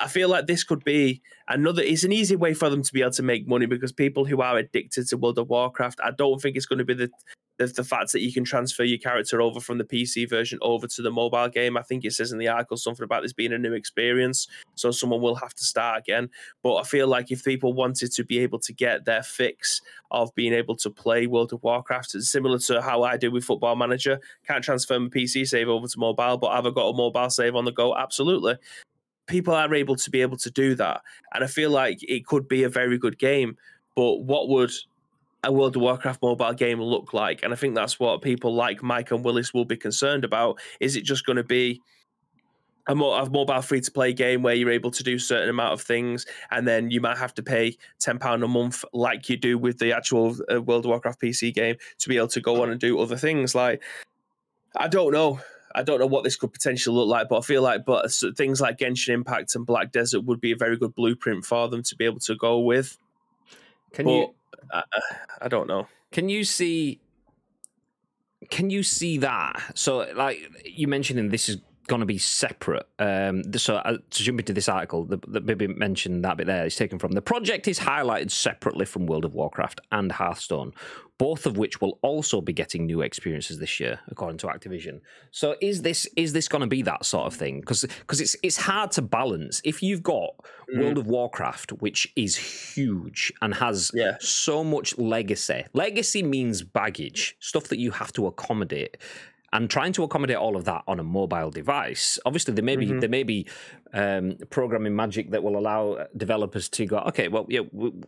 I- 0.01 0.09
feel 0.09 0.29
like 0.29 0.47
this 0.47 0.65
could 0.65 0.83
be 0.85 1.23
another. 1.49 1.83
It's 1.83 2.05
an 2.05 2.13
easy 2.13 2.37
way 2.37 2.55
for 2.55 2.69
them 2.69 2.83
to 2.83 2.93
be 2.93 3.03
able 3.03 3.13
to 3.13 3.23
make 3.23 3.47
money 3.47 3.67
because 3.67 3.93
people 3.93 4.25
who 4.25 4.41
are 4.41 4.57
addicted 4.59 5.09
to 5.09 5.17
World 5.17 5.39
of 5.39 5.49
Warcraft, 5.49 6.01
I 6.03 6.11
don't 6.11 6.41
think 6.41 6.57
it's 6.57 6.67
going 6.67 6.81
to 6.81 6.85
be 6.85 6.95
the 6.95 7.11
the, 7.59 7.67
the 7.67 7.85
fact 7.85 8.13
that 8.13 8.21
you 8.21 8.33
can 8.33 8.45
transfer 8.45 8.85
your 8.85 8.99
character 8.99 9.41
over 9.41 9.61
from 9.61 9.79
the 9.79 9.85
PC 9.85 10.29
version 10.29 10.59
over 10.63 10.87
to 10.87 11.03
the 11.03 11.11
mobile 11.11 11.49
game. 11.49 11.77
I 11.77 11.83
think 11.83 12.05
it 12.05 12.13
says 12.13 12.33
in 12.33 12.39
the 12.39 12.49
article 12.49 12.77
something 12.77 13.05
about 13.05 13.23
this 13.23 13.33
being 13.33 13.53
a 13.53 13.59
new 13.59 13.75
experience, 13.75 14.49
so 14.75 14.91
someone 14.91 15.21
will 15.21 15.35
have 15.37 15.55
to 15.55 15.65
start 15.65 15.99
again. 15.99 16.31
But 16.63 16.77
I 16.77 16.83
feel 16.85 17.09
like 17.09 17.31
if 17.31 17.45
people 17.45 17.73
wanted 17.73 18.13
to 18.13 18.25
be 18.25 18.39
able 18.41 18.59
to 18.61 18.73
get 18.73 19.05
their 19.05 19.23
fix 19.23 19.81
of 20.11 20.35
being 20.35 20.53
able 20.53 20.77
to 20.77 20.91
play 20.91 21.27
World 21.27 21.53
of 21.53 21.63
Warcraft, 21.63 22.15
it's 22.15 22.31
similar 22.31 22.59
to 22.61 22.81
how 22.81 23.03
I 23.03 23.17
do 23.17 23.31
with 23.31 23.45
Football 23.45 23.77
Manager. 23.77 24.21
Can't 24.47 24.65
transfer 24.65 24.99
my 24.99 25.09
PC 25.09 25.47
save 25.47 25.69
over 25.69 25.87
to 25.87 25.99
mobile, 25.99 26.39
but 26.39 26.55
have 26.55 26.67
I 26.67 26.71
got 26.71 26.89
a 26.89 26.97
mobile 26.97 27.31
save 27.31 27.55
on 27.55 27.65
the 27.65 27.73
go? 27.73 27.97
Absolutely. 27.97 28.57
People 29.29 29.55
are 29.55 29.73
able 29.75 29.97
to 29.97 30.11
be 30.11 30.21
able 30.21 30.37
to 30.39 30.51
do 30.51 30.75
that, 30.75 31.03
and 31.33 31.45
I 31.45 31.47
feel 31.47 31.71
like 31.71 32.03
it 32.03 32.27
could 32.27 32.49
be 32.49 32.65
a 32.65 32.69
very 32.69 32.99
good 32.99 33.19
game. 33.19 33.57
But 33.95 34.23
what 34.23 34.49
would 34.49 34.73
a 35.45 35.53
World 35.53 35.77
of 35.77 35.83
Warcraft 35.83 36.23
mobile 36.23 36.53
game 36.53 36.81
look 36.81 37.13
like? 37.13 37.43
And 37.43 37.53
I 37.53 37.57
think 37.57 37.75
that's 37.75 37.99
what 37.99 38.23
people 38.23 38.55
like 38.55 38.83
Mike 38.83 39.11
and 39.11 39.25
Willis 39.25 39.53
will 39.53 39.65
be 39.65 39.77
concerned 39.77 40.25
about. 40.25 40.61
Is 40.81 40.97
it 40.97 41.05
just 41.05 41.27
going 41.27 41.37
to 41.37 41.45
be 41.45 41.81
a, 42.89 42.95
mo- 42.95 43.13
a 43.13 43.29
mobile 43.31 43.63
free 43.63 43.81
to 43.81 43.91
play 43.91 44.13
game 44.13 44.43
where 44.43 44.55
you're 44.55 44.71
able 44.71 44.91
to 44.91 45.03
do 45.03 45.19
certain 45.19 45.49
amount 45.49 45.73
of 45.73 45.81
things, 45.81 46.27
and 46.51 46.67
then 46.67 46.91
you 46.91 47.01
might 47.01 47.19
have 47.19 47.35
to 47.35 47.43
pay 47.43 47.77
ten 47.99 48.19
pound 48.19 48.43
a 48.43 48.49
month, 48.49 48.85
like 48.93 49.29
you 49.29 49.37
do 49.37 49.59
with 49.59 49.79
the 49.79 49.93
actual 49.93 50.37
uh, 50.53 50.61
World 50.61 50.85
of 50.85 50.91
Warcraft 50.91 51.21
PC 51.21 51.55
game, 51.55 51.77
to 51.99 52.09
be 52.09 52.17
able 52.17 52.29
to 52.29 52.41
go 52.41 52.63
on 52.63 52.71
and 52.71 52.81
do 52.81 52.99
other 52.99 53.17
things? 53.17 53.55
Like, 53.55 53.83
I 54.77 54.89
don't 54.89 55.13
know. 55.13 55.41
I 55.75 55.83
don't 55.83 56.01
know 56.01 56.07
what 56.07 56.23
this 56.23 56.37
could 56.37 56.53
potentially 56.53 56.95
look 56.95 57.09
like, 57.09 57.31
but 57.31 57.39
I 57.39 57.41
feel 57.41 57.63
like, 57.63 57.87
but 57.87 58.13
things 58.37 58.61
like 58.61 58.77
Genshin 58.77 59.15
Impact 59.15 59.55
and 59.55 59.65
Black 59.65 59.91
Desert 59.91 60.21
would 60.25 60.39
be 60.39 60.53
a 60.53 60.57
very 60.57 60.77
good 60.77 60.95
blueprint 60.95 61.47
for 61.47 61.67
them 61.69 61.83
to 61.85 61.97
be 61.97 62.05
able 62.05 62.21
to 62.21 62.35
go 62.35 62.59
with. 62.59 62.99
Can 63.95 64.05
but 64.05 64.11
you 64.11 64.35
I, 64.73 64.83
I 65.43 65.49
don't 65.49 65.67
know. 65.67 65.89
can 66.13 66.29
you 66.29 66.45
see 66.45 67.01
can 68.51 68.71
you 68.71 68.83
see 68.83 69.19
that? 69.19 69.73
So 69.75 70.07
like 70.15 70.39
you 70.65 70.89
mentioning 70.89 71.31
this 71.31 71.49
is 71.49 71.59
going 71.87 72.01
to 72.01 72.07
be 72.07 72.19
separate. 72.19 72.87
Um, 72.99 73.43
so 73.57 73.77
uh, 73.77 73.99
to 74.11 74.23
jump 74.23 74.41
into 74.41 74.53
this 74.53 74.69
article, 74.69 75.05
that 75.07 75.45
maybe 75.45 75.67
mentioned 75.67 76.25
that 76.25 76.37
bit 76.37 76.47
there. 76.47 76.65
It's 76.65 76.77
taken 76.77 76.99
from 76.99 77.13
the 77.13 77.23
project 77.23 77.69
is 77.69 77.79
highlighted 77.81 78.31
separately 78.31 78.85
from 78.87 79.07
World 79.07 79.25
of 79.25 79.35
Warcraft 79.35 79.81
and 79.91 80.13
Hearthstone, 80.13 80.73
both 81.19 81.47
of 81.47 81.57
which 81.57 81.81
will 81.81 81.99
also 82.03 82.41
be 82.41 82.53
getting 82.53 82.87
new 82.87 83.01
experiences 83.03 83.59
this 83.59 83.79
year, 83.81 84.01
according 84.09 84.39
to 84.39 84.47
Activision. 84.47 85.01
So 85.31 85.57
is 85.61 85.83
this 85.83 86.07
is 86.17 86.33
this 86.33 86.49
going 86.49 86.63
to 86.63 86.67
be 86.67 86.83
that 86.83 87.05
sort 87.05 87.27
of 87.27 87.35
thing? 87.35 87.61
Because 87.61 87.83
because 87.83 88.21
it's 88.21 88.37
it's 88.43 88.57
hard 88.57 88.91
to 88.93 89.03
balance 89.03 89.61
if 89.65 89.83
you've 89.83 90.03
got 90.03 90.31
World 90.75 90.99
of 90.99 91.07
Warcraft, 91.07 91.73
which 91.83 92.11
is 92.17 92.37
huge 92.37 93.33
and 93.43 93.55
has 93.55 93.91
Yeah. 93.93 94.17
so 94.21 94.65
much 94.65 94.97
legacy. 94.99 95.65
Legacy 95.75 96.23
means 96.23 96.63
baggage, 96.63 97.37
stuff 97.41 97.65
that 97.65 97.79
you 97.79 97.91
have 97.91 98.13
to 98.15 98.27
accommodate. 98.27 98.97
And 99.53 99.69
trying 99.69 99.93
to 99.95 100.03
accommodate 100.03 100.37
all 100.37 100.57
of 100.57 100.65
that 100.65 100.83
on 100.89 100.99
a 100.99 101.05
mobile 101.05 101.51
device, 101.51 102.19
obviously 102.25 102.55
there 102.55 102.65
may 102.65 102.77
be 102.77 102.87
there 103.01 103.09
may 103.09 103.23
be 103.23 103.47
um, 103.93 104.37
programming 104.49 104.97
magic 104.97 105.31
that 105.33 105.43
will 105.43 105.59
allow 105.59 106.07
developers 106.17 106.69
to 106.71 106.87
go, 106.87 106.99
okay, 107.01 107.29
well, 107.29 107.47
yeah, 107.49 107.61
w- 107.73 108.01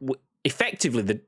w- 0.00 0.20
effectively 0.44 1.02
the 1.02 1.20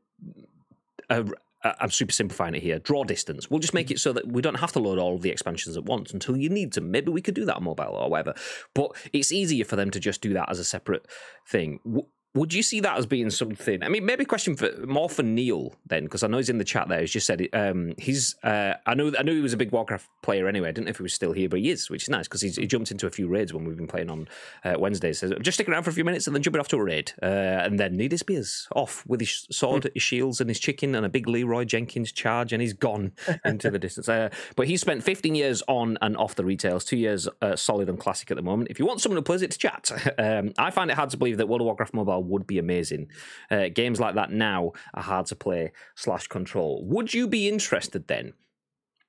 uh, 1.10 1.24
I'm 1.64 1.90
super 1.90 2.12
simplifying 2.12 2.54
it 2.54 2.62
here. 2.62 2.78
Draw 2.78 3.04
distance. 3.04 3.48
We'll 3.50 3.60
just 3.60 3.74
make 3.74 3.90
it 3.90 4.00
so 4.00 4.12
that 4.14 4.26
we 4.26 4.42
don't 4.42 4.56
have 4.56 4.72
to 4.72 4.80
load 4.80 4.98
all 4.98 5.14
of 5.14 5.22
the 5.22 5.30
expansions 5.30 5.76
at 5.76 5.84
once 5.84 6.12
until 6.12 6.36
you 6.36 6.48
need 6.48 6.72
to. 6.72 6.80
Maybe 6.80 7.12
we 7.12 7.22
could 7.22 7.34
do 7.34 7.44
that 7.44 7.56
on 7.56 7.64
mobile 7.64 7.94
or 7.94 8.10
whatever. 8.10 8.34
But 8.74 8.92
it's 9.12 9.30
easier 9.30 9.64
for 9.64 9.76
them 9.76 9.90
to 9.90 10.00
just 10.00 10.20
do 10.22 10.32
that 10.32 10.50
as 10.50 10.58
a 10.58 10.64
separate 10.64 11.06
thing. 11.46 11.78
Would 12.34 12.54
you 12.54 12.62
see 12.62 12.80
that 12.80 12.96
as 12.96 13.04
being 13.04 13.28
something? 13.28 13.82
I 13.82 13.88
mean, 13.88 14.06
maybe 14.06 14.22
a 14.22 14.26
question 14.26 14.56
for 14.56 14.70
more 14.86 15.10
for 15.10 15.22
Neil 15.22 15.74
then, 15.86 16.04
because 16.04 16.22
I 16.22 16.28
know 16.28 16.38
he's 16.38 16.48
in 16.48 16.56
the 16.56 16.64
chat 16.64 16.88
there. 16.88 17.00
He's 17.00 17.10
just 17.10 17.26
said 17.26 17.46
um, 17.52 17.92
he's. 17.98 18.36
Uh, 18.42 18.74
I 18.86 18.94
know. 18.94 19.12
I 19.18 19.22
knew 19.22 19.34
he 19.34 19.42
was 19.42 19.52
a 19.52 19.58
big 19.58 19.70
Warcraft 19.70 20.08
player 20.22 20.48
anyway. 20.48 20.68
I 20.68 20.72
didn't 20.72 20.86
know 20.86 20.90
if 20.90 20.96
he 20.96 21.02
was 21.02 21.12
still 21.12 21.32
here, 21.32 21.50
but 21.50 21.60
he 21.60 21.68
is, 21.68 21.90
which 21.90 22.04
is 22.04 22.08
nice 22.08 22.28
because 22.28 22.40
he 22.40 22.66
jumped 22.66 22.90
into 22.90 23.06
a 23.06 23.10
few 23.10 23.28
raids 23.28 23.52
when 23.52 23.66
we've 23.66 23.76
been 23.76 23.86
playing 23.86 24.10
on 24.10 24.28
uh, 24.64 24.76
Wednesdays. 24.78 25.18
So 25.18 25.34
just 25.40 25.56
sticking 25.56 25.74
around 25.74 25.82
for 25.82 25.90
a 25.90 25.92
few 25.92 26.04
minutes 26.04 26.26
and 26.26 26.34
then 26.34 26.42
jumping 26.42 26.60
off 26.60 26.68
to 26.68 26.78
a 26.78 26.82
raid, 26.82 27.12
uh, 27.22 27.26
and 27.26 27.78
then 27.78 27.98
Needed 27.98 28.18
Spears 28.18 28.66
off 28.74 29.04
with 29.06 29.20
his 29.20 29.46
sword, 29.50 29.90
his 29.92 30.02
shields, 30.02 30.40
and 30.40 30.48
his 30.48 30.58
chicken, 30.58 30.94
and 30.94 31.04
a 31.04 31.10
big 31.10 31.28
Leroy 31.28 31.64
Jenkins 31.64 32.12
charge, 32.12 32.54
and 32.54 32.62
he's 32.62 32.72
gone 32.72 33.12
into 33.44 33.70
the 33.70 33.78
distance. 33.78 34.08
Uh, 34.08 34.30
but 34.56 34.66
he 34.66 34.78
spent 34.78 35.02
15 35.02 35.34
years 35.34 35.62
on 35.68 35.98
and 36.00 36.16
off 36.16 36.34
the 36.34 36.46
retails, 36.46 36.86
two 36.86 36.96
years 36.96 37.28
uh, 37.42 37.56
solid 37.56 37.90
and 37.90 38.00
classic 38.00 38.30
at 38.30 38.38
the 38.38 38.42
moment. 38.42 38.70
If 38.70 38.78
you 38.78 38.86
want 38.86 39.02
someone 39.02 39.18
who 39.18 39.22
plays 39.22 39.42
it 39.42 39.50
to 39.50 39.58
chat, 39.58 39.90
um, 40.18 40.54
I 40.56 40.70
find 40.70 40.90
it 40.90 40.94
hard 40.94 41.10
to 41.10 41.18
believe 41.18 41.36
that 41.36 41.46
World 41.46 41.60
of 41.60 41.66
Warcraft 41.66 41.92
Mobile 41.92 42.21
would 42.22 42.46
be 42.46 42.58
amazing. 42.58 43.08
Uh, 43.50 43.68
games 43.68 44.00
like 44.00 44.14
that 44.14 44.30
now 44.30 44.72
are 44.94 45.02
hard 45.02 45.26
to 45.26 45.36
play 45.36 45.72
slash 45.94 46.26
control. 46.26 46.84
Would 46.86 47.12
you 47.14 47.26
be 47.26 47.48
interested 47.48 48.08
then? 48.08 48.34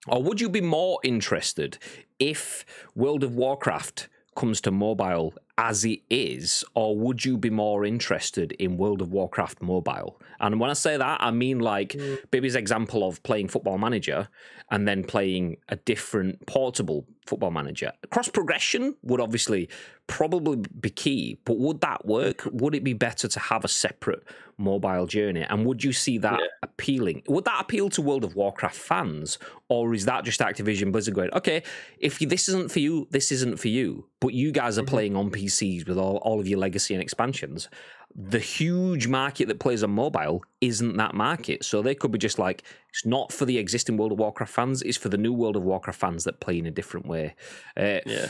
Or 0.07 0.21
would 0.21 0.41
you 0.41 0.49
be 0.49 0.61
more 0.61 0.99
interested 1.03 1.77
if 2.19 2.65
World 2.93 3.23
of 3.23 3.35
Warcraft 3.35 4.09
comes 4.35 4.59
to 4.61 4.71
mobile 4.71 5.33
as 5.57 5.85
it 5.85 5.99
is, 6.09 6.63
or 6.73 6.97
would 6.97 7.23
you 7.23 7.37
be 7.37 7.49
more 7.49 7.85
interested 7.85 8.53
in 8.53 8.77
World 8.77 9.01
of 9.01 9.11
Warcraft 9.11 9.61
mobile? 9.61 10.19
And 10.39 10.59
when 10.59 10.69
I 10.69 10.73
say 10.73 10.97
that, 10.97 11.21
I 11.21 11.31
mean 11.31 11.59
like 11.59 11.89
mm. 11.89 12.19
Bibby's 12.31 12.55
example 12.55 13.07
of 13.07 13.21
playing 13.23 13.49
Football 13.49 13.77
Manager 13.77 14.29
and 14.71 14.87
then 14.87 15.03
playing 15.03 15.57
a 15.69 15.75
different 15.75 16.45
portable 16.47 17.05
Football 17.25 17.51
Manager. 17.51 17.91
Cross 18.09 18.29
progression 18.29 18.95
would 19.03 19.21
obviously 19.21 19.69
probably 20.07 20.63
be 20.79 20.89
key, 20.89 21.39
but 21.45 21.57
would 21.57 21.81
that 21.81 22.05
work? 22.05 22.45
Would 22.51 22.75
it 22.75 22.83
be 22.83 22.93
better 22.93 23.27
to 23.27 23.39
have 23.39 23.63
a 23.63 23.67
separate 23.67 24.23
mobile 24.57 25.05
journey? 25.05 25.45
And 25.49 25.65
would 25.65 25.83
you 25.83 25.93
see 25.93 26.17
that 26.19 26.39
appealing? 26.61 27.23
Would 27.27 27.45
that 27.45 27.61
appeal 27.61 27.89
to 27.91 28.01
World 28.01 28.23
of 28.23 28.35
Warcraft 28.35 28.75
fans, 28.75 29.39
or 29.69 29.93
is 29.93 30.05
that 30.05 30.25
just 30.25 30.39
Activision 30.39 30.91
Blizzard 30.91 31.13
going, 31.15 31.31
okay, 31.33 31.63
if 31.97 32.19
this 32.19 32.49
isn't 32.49 32.71
for 32.71 32.79
you, 32.79 33.07
this 33.11 33.31
isn't 33.31 33.59
for 33.59 33.69
you, 33.69 34.07
but 34.19 34.33
you 34.33 34.51
guys 34.51 34.77
are 34.77 34.81
mm-hmm. 34.81 34.89
playing 34.89 35.15
on 35.15 35.29
PCs 35.43 35.87
with 35.87 35.97
all, 35.97 36.17
all 36.17 36.39
of 36.39 36.47
your 36.47 36.59
legacy 36.59 36.93
and 36.93 37.01
expansions? 37.01 37.69
The 38.15 38.39
huge 38.39 39.07
market 39.07 39.47
that 39.47 39.59
plays 39.59 39.83
on 39.83 39.91
mobile 39.91 40.43
isn't 40.61 40.97
that 40.97 41.15
market. 41.15 41.63
So 41.65 41.81
they 41.81 41.95
could 41.95 42.11
be 42.11 42.19
just 42.19 42.39
like, 42.39 42.63
it's 42.89 43.05
not 43.05 43.31
for 43.31 43.45
the 43.45 43.57
existing 43.57 43.97
World 43.97 44.11
of 44.11 44.19
Warcraft 44.19 44.53
fans, 44.53 44.81
it's 44.83 44.97
for 44.97 45.09
the 45.09 45.17
new 45.17 45.33
World 45.33 45.55
of 45.55 45.63
Warcraft 45.63 45.99
fans 45.99 46.23
that 46.25 46.39
play 46.39 46.57
in 46.57 46.65
a 46.65 46.71
different 46.71 47.07
way. 47.07 47.35
Uh, 47.75 47.99
Yeah. 48.05 48.27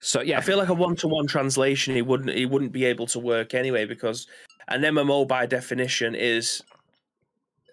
So, 0.00 0.20
yeah. 0.20 0.38
I 0.38 0.42
feel 0.42 0.58
like 0.58 0.68
a 0.68 0.74
one-to-one 0.74 1.26
translation, 1.26 1.96
it 1.96 2.06
wouldn't 2.06 2.30
it 2.30 2.46
wouldn't 2.46 2.72
be 2.72 2.84
able 2.84 3.06
to 3.06 3.18
work 3.18 3.54
anyway 3.54 3.86
because 3.86 4.26
an 4.68 4.82
MMO 4.82 5.26
by 5.26 5.46
definition 5.46 6.14
is 6.14 6.62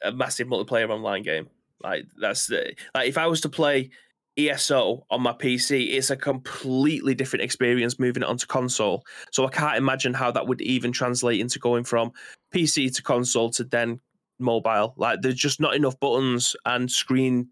a 0.03 0.11
massive 0.11 0.47
multiplayer 0.47 0.89
online 0.89 1.23
game. 1.23 1.49
Like 1.83 2.05
that's 2.17 2.47
the 2.47 2.73
like 2.95 3.09
if 3.09 3.17
I 3.17 3.27
was 3.27 3.41
to 3.41 3.49
play 3.49 3.89
ESO 4.37 5.05
on 5.09 5.21
my 5.21 5.33
PC, 5.33 5.93
it's 5.93 6.09
a 6.09 6.15
completely 6.15 7.13
different 7.13 7.43
experience 7.43 7.99
moving 7.99 8.23
it 8.23 8.29
onto 8.29 8.47
console. 8.47 9.03
So 9.31 9.45
I 9.45 9.49
can't 9.49 9.77
imagine 9.77 10.13
how 10.13 10.31
that 10.31 10.47
would 10.47 10.61
even 10.61 10.91
translate 10.91 11.39
into 11.39 11.59
going 11.59 11.83
from 11.83 12.11
PC 12.53 12.93
to 12.95 13.03
console 13.03 13.49
to 13.51 13.63
then 13.63 13.99
mobile. 14.39 14.93
Like 14.97 15.21
there's 15.21 15.35
just 15.35 15.59
not 15.59 15.75
enough 15.75 15.99
buttons 15.99 16.55
and 16.65 16.91
screen 16.91 17.47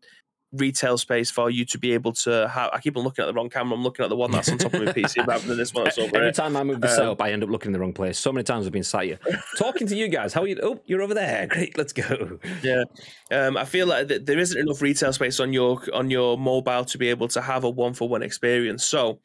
retail 0.53 0.97
space 0.97 1.31
for 1.31 1.49
you 1.49 1.63
to 1.63 1.77
be 1.77 1.93
able 1.93 2.11
to 2.11 2.47
have. 2.49 2.69
I 2.73 2.79
keep 2.81 2.97
on 2.97 3.03
looking 3.03 3.23
at 3.23 3.27
the 3.27 3.33
wrong 3.33 3.49
camera. 3.49 3.73
I'm 3.75 3.83
looking 3.83 4.03
at 4.03 4.09
the 4.09 4.17
one 4.17 4.31
that's 4.31 4.51
on 4.51 4.57
top 4.57 4.73
of 4.73 4.83
my 4.83 4.91
PC 4.91 5.25
rather 5.27 5.47
than 5.47 5.57
this 5.57 5.73
one 5.73 5.85
that's 5.85 5.97
over 5.97 6.07
Every 6.07 6.21
here. 6.27 6.31
time 6.33 6.57
I 6.57 6.63
move 6.63 6.81
the 6.81 6.89
Um, 6.89 6.95
setup, 6.95 7.21
I 7.21 7.31
end 7.31 7.43
up 7.43 7.49
looking 7.49 7.69
in 7.69 7.73
the 7.73 7.79
wrong 7.79 7.93
place. 7.93 8.19
So 8.19 8.33
many 8.33 8.43
times 8.43 8.65
I've 8.65 8.73
been 8.73 8.83
sat 8.83 9.03
here 9.05 9.19
talking 9.57 9.87
to 9.87 9.95
you 9.95 10.09
guys. 10.09 10.33
How 10.33 10.41
are 10.41 10.47
you? 10.47 10.59
Oh, 10.61 10.79
you're 10.85 11.01
over 11.01 11.13
there. 11.13 11.47
Great, 11.49 11.77
let's 11.77 11.93
go. 11.93 12.37
Yeah, 12.63 12.83
um, 13.31 13.55
I 13.55 13.63
feel 13.65 13.87
like 13.87 14.09
th- 14.09 14.25
there 14.25 14.39
isn't 14.39 14.59
enough 14.59 14.81
retail 14.81 15.13
space 15.13 15.39
on 15.39 15.53
your 15.53 15.81
on 15.93 16.09
your 16.09 16.37
mobile 16.37 16.83
to 16.85 16.97
be 16.97 17.07
able 17.09 17.29
to 17.29 17.41
have 17.41 17.63
a 17.63 17.69
one 17.69 17.93
for 17.93 18.09
one 18.09 18.21
experience. 18.23 18.83
So. 18.83 19.19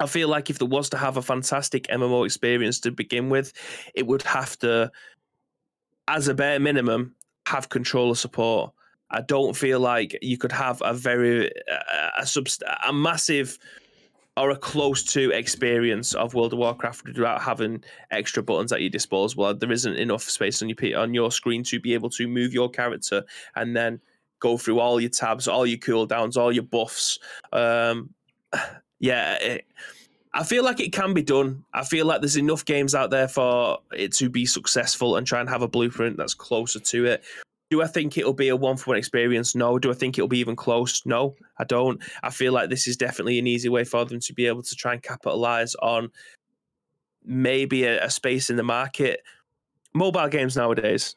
I 0.00 0.06
feel 0.06 0.28
like 0.28 0.48
if 0.48 0.60
there 0.60 0.68
was 0.68 0.88
to 0.90 0.96
have 0.96 1.16
a 1.16 1.22
fantastic 1.22 1.88
MMO 1.88 2.24
experience 2.24 2.78
to 2.82 2.92
begin 2.92 3.30
with, 3.30 3.52
it 3.96 4.06
would 4.06 4.22
have 4.22 4.56
to, 4.60 4.92
as 6.06 6.28
a 6.28 6.34
bare 6.34 6.60
minimum, 6.60 7.16
have 7.46 7.68
controller 7.68 8.14
support. 8.14 8.72
I 9.10 9.22
don't 9.22 9.56
feel 9.56 9.80
like 9.80 10.18
you 10.20 10.36
could 10.38 10.52
have 10.52 10.82
a 10.84 10.92
very 10.92 11.46
a, 11.46 12.10
a, 12.18 12.22
subst- 12.22 12.62
a 12.86 12.92
massive 12.92 13.58
or 14.36 14.50
a 14.50 14.56
close 14.56 15.02
to 15.02 15.30
experience 15.32 16.14
of 16.14 16.34
World 16.34 16.52
of 16.52 16.58
Warcraft 16.58 17.06
without 17.06 17.42
having 17.42 17.82
extra 18.10 18.42
buttons 18.42 18.72
at 18.72 18.80
your 18.80 18.90
disposal. 18.90 19.52
There 19.54 19.72
isn't 19.72 19.96
enough 19.96 20.22
space 20.22 20.62
on 20.62 20.68
your 20.68 20.98
on 20.98 21.14
your 21.14 21.32
screen 21.32 21.64
to 21.64 21.80
be 21.80 21.94
able 21.94 22.10
to 22.10 22.28
move 22.28 22.52
your 22.52 22.70
character 22.70 23.24
and 23.56 23.76
then 23.76 24.00
go 24.40 24.56
through 24.56 24.78
all 24.78 25.00
your 25.00 25.10
tabs, 25.10 25.48
all 25.48 25.66
your 25.66 25.78
cooldowns, 25.78 26.36
all 26.36 26.52
your 26.52 26.62
buffs. 26.62 27.18
Um, 27.52 28.10
yeah, 29.00 29.34
it, 29.34 29.66
I 30.34 30.44
feel 30.44 30.62
like 30.62 30.78
it 30.78 30.92
can 30.92 31.14
be 31.14 31.22
done. 31.22 31.64
I 31.72 31.84
feel 31.84 32.06
like 32.06 32.20
there's 32.20 32.36
enough 32.36 32.64
games 32.64 32.94
out 32.94 33.10
there 33.10 33.28
for 33.28 33.78
it 33.92 34.12
to 34.14 34.28
be 34.28 34.46
successful 34.46 35.16
and 35.16 35.26
try 35.26 35.40
and 35.40 35.48
have 35.48 35.62
a 35.62 35.68
blueprint 35.68 36.16
that's 36.16 36.34
closer 36.34 36.78
to 36.78 37.06
it. 37.06 37.24
Do 37.70 37.82
I 37.82 37.86
think 37.86 38.16
it'll 38.16 38.32
be 38.32 38.48
a 38.48 38.56
one 38.56 38.76
for 38.76 38.90
one 38.90 38.98
experience? 38.98 39.54
No. 39.54 39.78
Do 39.78 39.90
I 39.90 39.94
think 39.94 40.16
it'll 40.16 40.28
be 40.28 40.38
even 40.38 40.56
close? 40.56 41.04
No, 41.04 41.36
I 41.58 41.64
don't. 41.64 42.02
I 42.22 42.30
feel 42.30 42.52
like 42.52 42.70
this 42.70 42.86
is 42.86 42.96
definitely 42.96 43.38
an 43.38 43.46
easy 43.46 43.68
way 43.68 43.84
for 43.84 44.04
them 44.04 44.20
to 44.20 44.32
be 44.32 44.46
able 44.46 44.62
to 44.62 44.74
try 44.74 44.94
and 44.94 45.02
capitalize 45.02 45.74
on 45.76 46.10
maybe 47.24 47.84
a, 47.84 48.04
a 48.04 48.10
space 48.10 48.48
in 48.48 48.56
the 48.56 48.62
market. 48.62 49.22
Mobile 49.92 50.28
games 50.28 50.56
nowadays, 50.56 51.14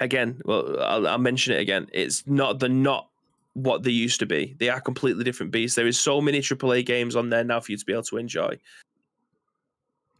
again, 0.00 0.40
well, 0.44 0.80
I'll, 0.80 1.08
I'll 1.08 1.18
mention 1.18 1.54
it 1.54 1.60
again. 1.60 1.88
It's 1.92 2.26
not 2.26 2.58
they're 2.58 2.68
not 2.68 3.08
what 3.54 3.82
they 3.82 3.90
used 3.90 4.20
to 4.20 4.26
be. 4.26 4.54
They 4.58 4.68
are 4.68 4.80
completely 4.80 5.24
different 5.24 5.52
beasts. 5.52 5.74
There 5.74 5.86
is 5.86 5.98
so 5.98 6.20
many 6.20 6.40
AAA 6.40 6.84
games 6.86 7.16
on 7.16 7.30
there 7.30 7.44
now 7.44 7.60
for 7.60 7.72
you 7.72 7.78
to 7.78 7.84
be 7.84 7.92
able 7.92 8.02
to 8.04 8.18
enjoy. 8.18 8.58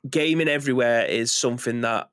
Gaming 0.08 0.48
everywhere 0.48 1.04
is 1.04 1.30
something 1.30 1.82
that 1.82 2.08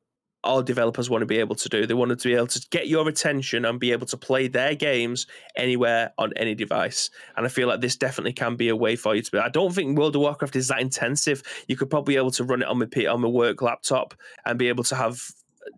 all 0.45 0.61
developers 0.63 1.09
want 1.09 1.21
to 1.23 1.25
be 1.25 1.37
able 1.39 1.55
to 1.55 1.69
do. 1.69 1.85
They 1.85 1.93
wanted 1.93 2.19
to 2.19 2.27
be 2.29 2.35
able 2.35 2.47
to 2.47 2.65
get 2.69 2.87
your 2.87 3.07
attention 3.09 3.65
and 3.65 3.79
be 3.79 3.91
able 3.91 4.05
to 4.07 4.17
play 4.17 4.47
their 4.47 4.75
games 4.75 5.27
anywhere 5.55 6.13
on 6.17 6.31
any 6.35 6.55
device. 6.55 7.09
And 7.35 7.45
I 7.45 7.49
feel 7.49 7.67
like 7.67 7.81
this 7.81 7.95
definitely 7.95 8.33
can 8.33 8.55
be 8.55 8.69
a 8.69 8.75
way 8.75 8.95
for 8.95 9.15
you 9.15 9.21
to 9.21 9.31
be. 9.31 9.39
I 9.39 9.49
don't 9.49 9.73
think 9.73 9.97
World 9.97 10.15
of 10.15 10.21
Warcraft 10.21 10.55
is 10.55 10.67
that 10.69 10.79
intensive. 10.79 11.43
You 11.67 11.75
could 11.75 11.89
probably 11.89 12.13
be 12.13 12.17
able 12.17 12.31
to 12.31 12.43
run 12.43 12.61
it 12.61 12.67
on 12.67 12.79
my 12.79 13.05
on 13.05 13.21
my 13.21 13.27
work 13.27 13.61
laptop 13.61 14.13
and 14.45 14.59
be 14.59 14.69
able 14.69 14.83
to 14.85 14.95
have 14.95 15.19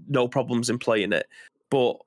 no 0.07 0.27
problems 0.27 0.69
in 0.69 0.77
playing 0.77 1.13
it. 1.13 1.27
But 1.69 1.97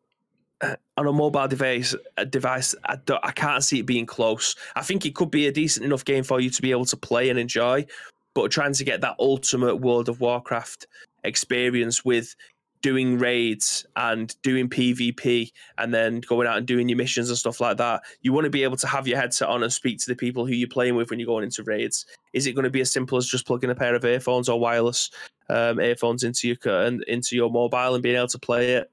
on 0.96 1.06
a 1.06 1.12
mobile 1.12 1.48
device, 1.48 1.94
a 2.16 2.26
device, 2.26 2.74
I, 2.84 2.98
I 3.22 3.32
can't 3.32 3.64
see 3.64 3.80
it 3.80 3.86
being 3.86 4.06
close. 4.06 4.54
I 4.76 4.82
think 4.82 5.06
it 5.06 5.14
could 5.14 5.30
be 5.30 5.46
a 5.46 5.52
decent 5.52 5.86
enough 5.86 6.04
game 6.04 6.24
for 6.24 6.40
you 6.40 6.50
to 6.50 6.62
be 6.62 6.70
able 6.70 6.84
to 6.86 6.96
play 6.96 7.30
and 7.30 7.38
enjoy, 7.38 7.86
but 8.34 8.50
trying 8.50 8.74
to 8.74 8.84
get 8.84 9.00
that 9.00 9.16
ultimate 9.18 9.76
World 9.76 10.08
of 10.08 10.20
Warcraft 10.20 10.86
experience 11.24 12.04
with 12.04 12.34
doing 12.82 13.18
raids 13.18 13.84
and 13.96 14.34
doing 14.42 14.68
PvP 14.68 15.52
and 15.78 15.92
then 15.92 16.20
going 16.20 16.46
out 16.46 16.56
and 16.56 16.66
doing 16.66 16.88
your 16.88 16.96
missions 16.96 17.28
and 17.28 17.38
stuff 17.38 17.60
like 17.60 17.76
that. 17.76 18.02
You 18.22 18.32
want 18.32 18.46
to 18.46 18.50
be 18.50 18.62
able 18.62 18.78
to 18.78 18.86
have 18.86 19.06
your 19.06 19.18
headset 19.18 19.48
on 19.48 19.62
and 19.62 19.72
speak 19.72 19.98
to 19.98 20.06
the 20.06 20.16
people 20.16 20.46
who 20.46 20.54
you're 20.54 20.68
playing 20.68 20.94
with 20.94 21.10
when 21.10 21.18
you're 21.18 21.26
going 21.26 21.44
into 21.44 21.62
raids. 21.62 22.06
Is 22.32 22.46
it 22.46 22.52
going 22.52 22.64
to 22.64 22.70
be 22.70 22.80
as 22.80 22.92
simple 22.92 23.18
as 23.18 23.26
just 23.26 23.46
plugging 23.46 23.70
a 23.70 23.74
pair 23.74 23.94
of 23.94 24.04
earphones 24.04 24.48
or 24.48 24.58
wireless 24.58 25.10
um, 25.48 25.80
earphones 25.80 26.24
into 26.24 26.48
your 26.48 26.56
and 26.82 27.02
into 27.04 27.36
your 27.36 27.50
mobile 27.50 27.94
and 27.94 28.02
being 28.02 28.16
able 28.16 28.28
to 28.28 28.38
play 28.38 28.74
it? 28.74 28.90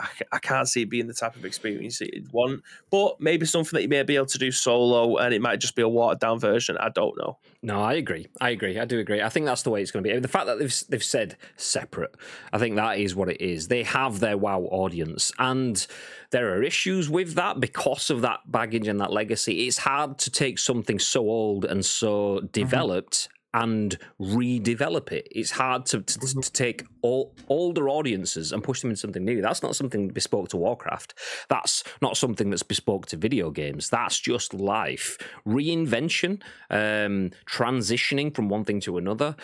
I, 0.00 0.08
I 0.32 0.38
can't 0.38 0.68
see 0.68 0.82
it 0.82 0.90
being 0.90 1.06
the 1.06 1.14
type 1.14 1.36
of 1.36 1.44
experience 1.44 1.98
that 1.98 2.14
you'd 2.14 2.32
want, 2.32 2.62
but 2.90 3.20
maybe 3.20 3.46
something 3.46 3.76
that 3.76 3.82
you 3.82 3.88
may 3.88 4.02
be 4.02 4.16
able 4.16 4.26
to 4.26 4.38
do 4.38 4.50
solo 4.50 5.16
and 5.18 5.34
it 5.34 5.42
might 5.42 5.60
just 5.60 5.76
be 5.76 5.82
a 5.82 5.88
watered 5.88 6.20
down 6.20 6.38
version. 6.38 6.76
I 6.78 6.88
don't 6.88 7.16
know. 7.18 7.38
No, 7.62 7.82
I 7.82 7.94
agree. 7.94 8.26
I 8.40 8.50
agree. 8.50 8.78
I 8.78 8.86
do 8.86 8.98
agree. 8.98 9.20
I 9.20 9.28
think 9.28 9.46
that's 9.46 9.62
the 9.62 9.70
way 9.70 9.82
it's 9.82 9.90
going 9.90 10.02
to 10.02 10.10
be. 10.10 10.18
The 10.18 10.28
fact 10.28 10.46
that 10.46 10.58
they've 10.58 10.82
they've 10.88 11.04
said 11.04 11.36
separate, 11.56 12.14
I 12.52 12.58
think 12.58 12.76
that 12.76 12.98
is 12.98 13.14
what 13.14 13.28
it 13.28 13.40
is. 13.40 13.68
They 13.68 13.82
have 13.82 14.20
their 14.20 14.38
WoW 14.38 14.62
audience, 14.70 15.30
and 15.38 15.86
there 16.30 16.54
are 16.54 16.62
issues 16.62 17.10
with 17.10 17.34
that 17.34 17.60
because 17.60 18.08
of 18.08 18.22
that 18.22 18.50
baggage 18.50 18.88
and 18.88 19.00
that 19.00 19.12
legacy. 19.12 19.66
It's 19.66 19.78
hard 19.78 20.18
to 20.18 20.30
take 20.30 20.58
something 20.58 20.98
so 20.98 21.20
old 21.20 21.64
and 21.64 21.84
so 21.84 22.36
mm-hmm. 22.36 22.46
developed 22.46 23.28
and 23.52 23.98
redevelop 24.20 25.10
it. 25.12 25.26
It's 25.30 25.52
hard 25.52 25.86
to, 25.86 26.00
to, 26.02 26.18
to 26.18 26.52
take 26.52 26.84
all, 27.02 27.34
older 27.48 27.88
audiences 27.88 28.52
and 28.52 28.62
push 28.62 28.80
them 28.80 28.90
into 28.90 29.00
something 29.00 29.24
new. 29.24 29.42
That's 29.42 29.62
not 29.62 29.76
something 29.76 30.08
bespoke 30.08 30.48
to 30.50 30.56
Warcraft. 30.56 31.14
That's 31.48 31.82
not 32.00 32.16
something 32.16 32.50
that's 32.50 32.62
bespoke 32.62 33.06
to 33.06 33.16
video 33.16 33.50
games. 33.50 33.90
That's 33.90 34.18
just 34.18 34.54
life. 34.54 35.18
Reinvention, 35.46 36.42
um, 36.70 37.30
transitioning 37.46 38.34
from 38.34 38.48
one 38.48 38.64
thing 38.64 38.80
to 38.80 38.98
another 38.98 39.36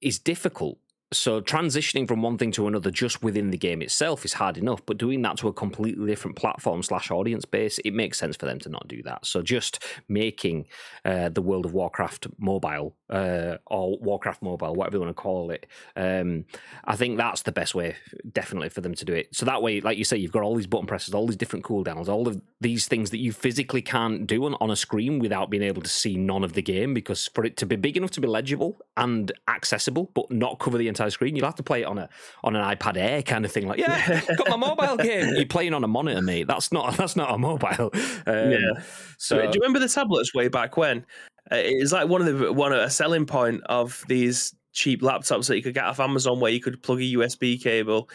is 0.00 0.18
difficult. 0.18 0.78
So 1.12 1.40
transitioning 1.40 2.08
from 2.08 2.22
one 2.22 2.38
thing 2.38 2.52
to 2.52 2.66
another 2.66 2.90
just 2.90 3.22
within 3.22 3.50
the 3.50 3.58
game 3.58 3.82
itself 3.82 4.24
is 4.24 4.32
hard 4.32 4.56
enough, 4.56 4.84
but 4.86 4.96
doing 4.96 5.20
that 5.22 5.36
to 5.38 5.48
a 5.48 5.52
completely 5.52 6.06
different 6.06 6.36
platform 6.36 6.82
slash 6.82 7.10
audience 7.10 7.44
base, 7.44 7.78
it 7.80 7.92
makes 7.92 8.18
sense 8.18 8.36
for 8.36 8.46
them 8.46 8.58
to 8.60 8.68
not 8.70 8.88
do 8.88 9.02
that. 9.02 9.26
So 9.26 9.42
just 9.42 9.84
making 10.08 10.66
uh, 11.04 11.28
the 11.28 11.42
World 11.42 11.66
of 11.66 11.74
Warcraft 11.74 12.28
mobile 12.38 12.96
uh, 13.10 13.58
or 13.66 13.98
Warcraft 13.98 14.42
mobile, 14.42 14.74
whatever 14.74 14.96
you 14.96 15.02
want 15.02 15.14
to 15.14 15.22
call 15.22 15.50
it, 15.50 15.66
um, 15.96 16.46
I 16.84 16.96
think 16.96 17.18
that's 17.18 17.42
the 17.42 17.52
best 17.52 17.74
way, 17.74 17.96
definitely, 18.32 18.70
for 18.70 18.80
them 18.80 18.94
to 18.94 19.04
do 19.04 19.12
it. 19.12 19.34
So 19.34 19.44
that 19.46 19.62
way, 19.62 19.80
like 19.82 19.98
you 19.98 20.04
say, 20.04 20.16
you've 20.16 20.32
got 20.32 20.42
all 20.42 20.56
these 20.56 20.66
button 20.66 20.86
presses, 20.86 21.12
all 21.12 21.26
these 21.26 21.36
different 21.36 21.64
cooldowns, 21.64 22.08
all 22.08 22.26
of 22.26 22.40
these 22.60 22.88
things 22.88 23.10
that 23.10 23.18
you 23.18 23.32
physically 23.32 23.82
can't 23.82 24.26
do 24.26 24.46
on, 24.46 24.54
on 24.60 24.70
a 24.70 24.76
screen 24.76 25.18
without 25.18 25.50
being 25.50 25.62
able 25.62 25.82
to 25.82 25.90
see 25.90 26.16
none 26.16 26.42
of 26.42 26.54
the 26.54 26.62
game. 26.62 26.94
Because 26.94 27.28
for 27.34 27.44
it 27.44 27.58
to 27.58 27.66
be 27.66 27.76
big 27.76 27.98
enough 27.98 28.12
to 28.12 28.20
be 28.20 28.28
legible 28.28 28.78
and 28.96 29.30
accessible, 29.48 30.10
but 30.14 30.30
not 30.30 30.58
cover 30.58 30.78
the 30.78 30.88
entire 30.88 31.01
screen, 31.08 31.36
you'll 31.36 31.46
have 31.46 31.54
to 31.56 31.62
play 31.62 31.82
it 31.82 31.86
on 31.86 31.98
a 31.98 32.08
on 32.44 32.56
an 32.56 32.76
iPad 32.76 32.96
Air 32.96 33.22
kind 33.22 33.44
of 33.44 33.52
thing. 33.52 33.66
Like, 33.66 33.78
yeah, 33.78 34.20
got 34.36 34.48
my 34.48 34.56
mobile 34.56 34.96
game. 34.96 35.34
You're 35.34 35.46
playing 35.46 35.74
on 35.74 35.84
a 35.84 35.88
monitor, 35.88 36.22
mate. 36.22 36.46
That's 36.46 36.72
not 36.72 36.96
that's 36.96 37.16
not 37.16 37.34
a 37.34 37.38
mobile. 37.38 37.90
Um, 38.26 38.50
Yeah. 38.52 38.82
So 39.18 39.38
do 39.38 39.46
you 39.46 39.60
remember 39.60 39.78
the 39.78 39.88
tablets 39.88 40.34
way 40.34 40.48
back 40.48 40.76
when? 40.76 41.06
Uh, 41.50 41.56
it's 41.56 41.92
like 41.92 42.08
one 42.08 42.26
of 42.26 42.38
the 42.38 42.52
one 42.52 42.72
a 42.72 42.90
selling 42.90 43.26
point 43.26 43.62
of 43.66 44.04
these 44.08 44.54
cheap 44.72 45.02
laptops 45.02 45.48
that 45.48 45.56
you 45.56 45.62
could 45.62 45.74
get 45.74 45.84
off 45.84 46.00
Amazon, 46.00 46.40
where 46.40 46.52
you 46.52 46.60
could 46.60 46.82
plug 46.82 46.98
a 46.98 47.02
USB 47.02 47.62
cable 47.62 48.08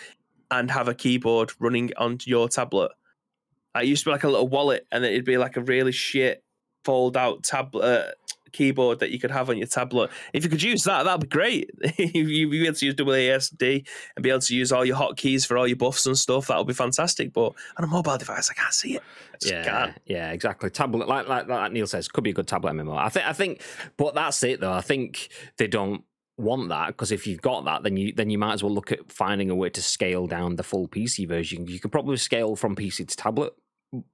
and 0.50 0.72
have 0.72 0.88
a 0.88 0.94
keyboard 0.94 1.52
running 1.60 1.92
onto 1.98 2.30
your 2.30 2.48
tablet. 2.50 2.92
It 3.76 3.86
used 3.86 4.04
to 4.04 4.10
be 4.10 4.14
like 4.14 4.24
a 4.24 4.30
little 4.30 4.48
wallet, 4.48 4.88
and 4.92 5.06
it'd 5.06 5.26
be 5.26 5.38
like 5.38 5.58
a 5.58 5.62
really 5.62 5.92
shit 5.92 6.44
fold 6.84 7.18
out 7.18 7.44
tablet. 7.44 7.84
Uh, 7.84 8.12
keyboard 8.52 9.00
that 9.00 9.12
you 9.12 9.20
could 9.20 9.32
have 9.32 9.50
on 9.50 9.58
your 9.58 9.68
tablet 9.68 10.10
if 10.34 10.44
you 10.44 10.50
could 10.50 10.64
use 10.64 10.84
that 10.84 11.04
that'd 11.04 11.22
be 11.22 11.28
great 11.28 11.70
if 11.82 12.00
you'd 12.16 12.52
be 12.52 12.66
able 12.66 12.76
to 12.76 12.86
use 12.86 12.96
WASD 12.96 13.88
and 14.16 14.24
be 14.24 14.30
able 14.30 14.40
to 14.40 14.56
use 14.56 14.72
all 14.72 14.86
your 14.86 14.98
hotkeys 14.98 15.46
for 15.46 15.58
all 15.58 15.68
your 15.68 15.78
buffs 15.78 16.06
and 16.06 16.18
stuff 16.18 16.48
that 16.48 16.58
would 16.58 16.68
be 16.68 16.74
fantastic 16.74 17.34
but 17.34 17.54
on 17.78 17.84
a 17.84 17.88
mobile 17.88 18.18
device 18.18 18.50
I 18.50 18.54
can't 18.54 18.74
see 18.74 18.96
it 18.96 19.04
yeah, 19.46 19.64
can't. 19.64 20.02
yeah, 20.06 20.32
exactly. 20.32 20.70
Tablet, 20.70 21.08
like, 21.08 21.28
like 21.28 21.48
like 21.48 21.72
Neil 21.72 21.88
says, 21.88 22.08
could 22.08 22.24
be 22.24 22.32
a 22.32 22.34
good 22.34 22.48
tablet 22.48 22.74
MMO. 22.74 22.98
I 22.98 23.10
think, 23.10 23.28
I 23.28 23.34
think, 23.34 23.62
but 23.98 24.16
that's 24.16 24.42
it 24.44 24.60
though. 24.60 24.72
I 24.72 24.82
think 24.82 25.30
they 25.58 25.68
don't 25.68 26.04
want 26.38 26.70
that 26.70 26.88
because 26.88 27.12
if 27.12 27.26
you've 27.28 27.42
got 27.42 27.66
that, 27.66 27.84
then 27.84 27.98
you 27.98 28.14
then 28.14 28.30
you 28.30 28.38
might 28.38 28.54
as 28.54 28.64
well 28.64 28.74
look 28.74 28.92
at 28.92 29.12
finding 29.12 29.50
a 29.50 29.56
way 29.56 29.70
to 29.70 29.82
scale 29.82 30.28
down 30.28 30.56
the 30.56 30.64
full 30.64 30.88
PC 30.88 31.28
version. 31.28 31.68
You 31.68 31.80
could 31.80 31.92
probably 31.92 32.18
scale 32.18 32.56
from 32.56 32.76
PC 32.76 33.08
to 33.08 33.16
tablet, 33.16 33.54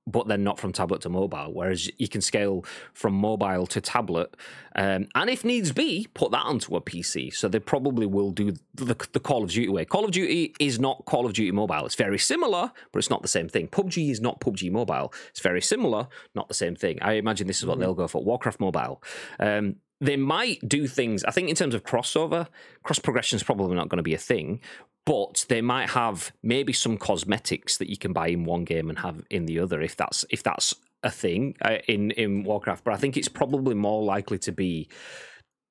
but 0.06 0.28
then 0.28 0.44
not 0.44 0.60
from 0.60 0.72
tablet 0.72 1.02
to 1.02 1.10
mobile. 1.10 1.52
Whereas 1.52 1.90
you 1.98 2.08
can 2.08 2.22
scale 2.22 2.66
from 2.94 3.14
mobile 3.14 3.66
to 3.68 3.82
tablet, 3.82 4.36
um, 4.76 5.08
and 5.16 5.30
if 5.30 5.44
needs 5.44 5.72
be, 5.72 6.08
put 6.14 6.32
that 6.32 6.46
onto 6.46 6.76
a 6.76 6.82
PC. 6.82 7.34
So 7.34 7.48
they 7.48 7.60
probably 7.60 8.06
will 8.06 8.32
do 8.32 8.54
the, 8.76 8.96
the 9.14 9.20
Call 9.20 9.44
of 9.44 9.50
Duty 9.50 9.70
way. 9.70 9.86
Call 9.86 10.06
of 10.06 10.12
Duty 10.12 10.54
is 10.60 10.80
not 10.80 11.06
Call 11.06 11.26
of 11.26 11.34
Duty 11.34 11.52
mobile. 11.52 11.86
It's 11.86 11.96
very 11.96 12.20
similar, 12.20 12.72
but 12.92 13.00
it's 13.00 13.10
not 13.10 13.22
the 13.22 13.28
same 13.28 13.50
thing. 13.50 13.68
PUBG 13.68 14.10
is 14.10 14.22
not 14.22 14.40
PUBG 14.40 14.72
mobile. 14.72 15.14
It's 15.30 15.42
very 15.42 15.62
similar, 15.62 16.08
not 16.36 16.48
the 16.48 16.54
same 16.54 16.76
thing. 16.76 17.00
I 17.02 17.14
imagine 17.14 17.48
this 17.48 17.60
is 17.60 17.66
what 17.66 17.80
they'll 17.80 17.94
go 17.94 18.08
for. 18.08 18.24
Warcraft 18.24 18.60
mobile. 18.60 19.02
Um, 19.40 19.78
they 20.02 20.18
might 20.18 20.68
do 20.68 20.88
things. 20.88 21.24
I 21.24 21.32
think 21.32 21.50
in 21.50 21.56
terms 21.56 21.76
of 21.76 21.84
crossover, 21.84 22.48
cross 22.84 23.00
progression 23.00 23.38
is 23.38 23.44
probably 23.44 23.76
not 23.76 23.90
going 23.90 23.98
to 23.98 24.04
be 24.04 24.14
a 24.14 24.20
thing, 24.20 24.60
but 25.06 25.46
they 25.50 25.62
might 25.62 25.90
have 25.90 26.32
maybe 26.42 26.74
some 26.74 26.98
cosmetics 26.98 27.78
that 27.78 27.90
you 27.90 27.98
can 27.98 28.14
buy 28.14 28.28
in 28.28 28.46
one 28.46 28.64
game 28.64 28.90
and 28.90 29.00
have 29.00 29.24
in 29.30 29.46
the 29.46 29.60
other 29.60 29.82
if 29.82 29.96
that's 29.96 30.26
if 30.30 30.44
that's 30.44 30.74
a 31.04 31.12
thing 31.12 31.56
uh, 31.64 31.78
in 31.88 32.12
in 32.12 32.44
Warcraft. 32.44 32.84
But 32.84 32.94
I 32.94 32.98
think 32.98 33.18
it's 33.18 33.28
probably 33.28 33.76
more 33.76 34.04
likely 34.04 34.40
to 34.40 34.52
be 34.52 34.90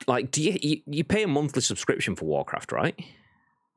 like 0.06 0.30
do 0.30 0.42
you, 0.42 0.58
you 0.60 0.82
you 0.86 1.04
pay 1.04 1.22
a 1.22 1.28
monthly 1.28 1.62
subscription 1.62 2.14
for 2.14 2.26
Warcraft, 2.26 2.72
right? 2.72 2.98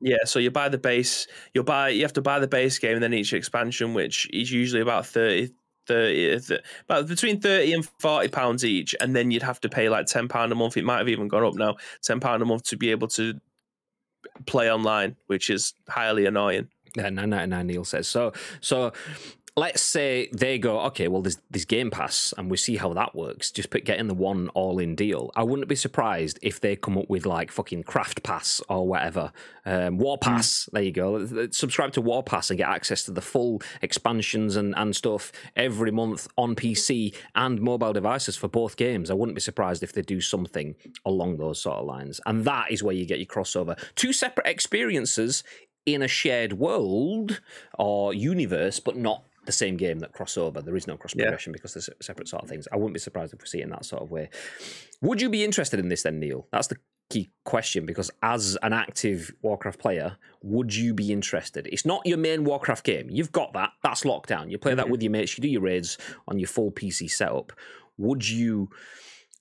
Yeah, 0.00 0.24
so 0.24 0.38
you 0.38 0.50
buy 0.50 0.68
the 0.68 0.78
base, 0.78 1.26
you'll 1.54 1.64
buy 1.64 1.88
you 1.88 2.02
have 2.02 2.12
to 2.14 2.22
buy 2.22 2.38
the 2.38 2.48
base 2.48 2.78
game 2.78 2.94
and 2.94 3.02
then 3.02 3.14
each 3.14 3.32
expansion, 3.32 3.94
which 3.94 4.28
is 4.32 4.52
usually 4.52 4.82
about 4.82 5.06
30, 5.06 5.50
30 5.86 6.34
uh, 6.34 6.38
th- 6.40 6.60
about 6.84 7.08
between 7.08 7.40
30 7.40 7.72
and 7.72 7.88
40 7.98 8.28
pounds 8.28 8.64
each, 8.64 8.94
and 9.00 9.14
then 9.14 9.30
you'd 9.30 9.42
have 9.42 9.60
to 9.60 9.68
pay 9.68 9.88
like 9.88 10.06
10 10.06 10.28
pound 10.28 10.52
a 10.52 10.54
month. 10.54 10.76
It 10.76 10.84
might 10.84 10.98
have 10.98 11.08
even 11.08 11.28
gone 11.28 11.44
up 11.44 11.54
now, 11.54 11.76
10 12.02 12.20
pound 12.20 12.42
a 12.42 12.46
month 12.46 12.64
to 12.64 12.76
be 12.76 12.90
able 12.90 13.08
to 13.08 13.40
play 14.46 14.70
online, 14.70 15.16
which 15.26 15.50
is 15.50 15.74
highly 15.88 16.26
annoying. 16.26 16.68
Yeah, 16.96 17.10
nine 17.10 17.30
ninety 17.30 17.50
nine. 17.50 17.66
Neil 17.66 17.84
says 17.84 18.08
so. 18.08 18.32
So 18.60 18.92
let's 19.58 19.80
say 19.80 20.28
they 20.34 20.58
go, 20.58 20.80
okay, 20.80 21.08
well, 21.08 21.22
there's 21.22 21.38
this 21.50 21.64
Game 21.64 21.90
Pass, 21.90 22.34
and 22.36 22.50
we 22.50 22.58
see 22.58 22.76
how 22.76 22.92
that 22.92 23.14
works. 23.14 23.50
Just 23.50 23.70
put 23.70 23.86
getting 23.86 24.06
the 24.06 24.14
one 24.14 24.48
all 24.50 24.78
in 24.78 24.94
deal. 24.94 25.30
I 25.34 25.44
wouldn't 25.44 25.68
be 25.68 25.74
surprised 25.74 26.38
if 26.42 26.60
they 26.60 26.76
come 26.76 26.98
up 26.98 27.08
with 27.08 27.24
like 27.24 27.50
fucking 27.50 27.84
Craft 27.84 28.22
Pass 28.22 28.60
or 28.68 28.86
whatever, 28.86 29.32
um, 29.64 29.96
War 29.96 30.18
Pass. 30.18 30.68
There 30.72 30.82
you 30.82 30.92
go. 30.92 31.48
Subscribe 31.50 31.92
to 31.92 32.02
War 32.02 32.22
Pass 32.22 32.50
and 32.50 32.58
get 32.58 32.68
access 32.68 33.02
to 33.04 33.12
the 33.12 33.22
full 33.22 33.62
expansions 33.80 34.56
and 34.56 34.76
and 34.76 34.94
stuff 34.94 35.32
every 35.56 35.90
month 35.90 36.28
on 36.36 36.54
PC 36.54 37.14
and 37.34 37.60
mobile 37.60 37.94
devices 37.94 38.36
for 38.36 38.48
both 38.48 38.76
games. 38.76 39.10
I 39.10 39.14
wouldn't 39.14 39.36
be 39.36 39.40
surprised 39.40 39.82
if 39.82 39.92
they 39.92 40.02
do 40.02 40.20
something 40.20 40.74
along 41.06 41.38
those 41.38 41.62
sort 41.62 41.78
of 41.78 41.86
lines, 41.86 42.20
and 42.26 42.44
that 42.44 42.70
is 42.70 42.82
where 42.82 42.94
you 42.94 43.06
get 43.06 43.18
your 43.18 43.26
crossover. 43.26 43.78
Two 43.94 44.12
separate 44.12 44.46
experiences 44.46 45.42
in 45.86 46.02
a 46.02 46.08
shared 46.08 46.54
world 46.54 47.40
or 47.78 48.12
universe, 48.12 48.80
but 48.80 48.96
not 48.96 49.22
the 49.46 49.52
same 49.52 49.76
game 49.76 50.00
that 50.00 50.12
cross 50.12 50.36
over. 50.36 50.60
There 50.60 50.76
is 50.76 50.86
no 50.86 50.96
cross 50.96 51.14
progression 51.14 51.52
because 51.52 51.74
they're 51.74 51.96
separate 52.00 52.28
sort 52.28 52.42
of 52.42 52.48
things. 52.48 52.68
I 52.72 52.76
wouldn't 52.76 52.94
be 52.94 53.00
surprised 53.00 53.32
if 53.32 53.40
we 53.40 53.46
see 53.46 53.60
it 53.60 53.64
in 53.64 53.70
that 53.70 53.84
sort 53.84 54.02
of 54.02 54.10
way. 54.10 54.28
Would 55.00 55.20
you 55.20 55.28
be 55.28 55.44
interested 55.44 55.80
in 55.80 55.88
this 55.88 56.02
then, 56.02 56.20
Neil? 56.20 56.46
That's 56.52 56.68
the 56.68 56.76
key 57.08 57.30
question 57.44 57.86
because 57.86 58.10
as 58.22 58.56
an 58.62 58.72
active 58.72 59.32
Warcraft 59.42 59.78
player, 59.78 60.16
would 60.42 60.74
you 60.74 60.92
be 60.92 61.12
interested? 61.12 61.68
It's 61.68 61.86
not 61.86 62.04
your 62.04 62.18
main 62.18 62.44
Warcraft 62.44 62.84
game. 62.84 63.08
You've 63.10 63.32
got 63.32 63.52
that. 63.52 63.70
That's 63.82 64.04
locked 64.04 64.28
down. 64.28 64.50
You 64.50 64.58
play 64.58 64.74
that 64.74 64.90
with 64.90 65.02
your 65.02 65.12
mates. 65.12 65.36
You 65.38 65.42
do 65.42 65.48
your 65.48 65.62
raids 65.62 65.98
on 66.28 66.38
your 66.38 66.48
full 66.48 66.70
PC 66.70 67.10
setup. 67.10 67.52
Would 67.98 68.28
you 68.28 68.70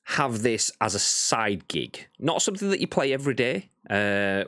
have 0.06 0.44
this 0.44 0.72
as 0.80 0.94
a 0.94 1.00
side 1.00 1.68
gig, 1.68 2.08
not 2.20 2.42
something 2.42 2.70
that 2.70 2.80
you 2.80 2.88
play 2.88 3.12
every 3.12 3.34
day? 3.34 3.70
Uh, 3.90 4.44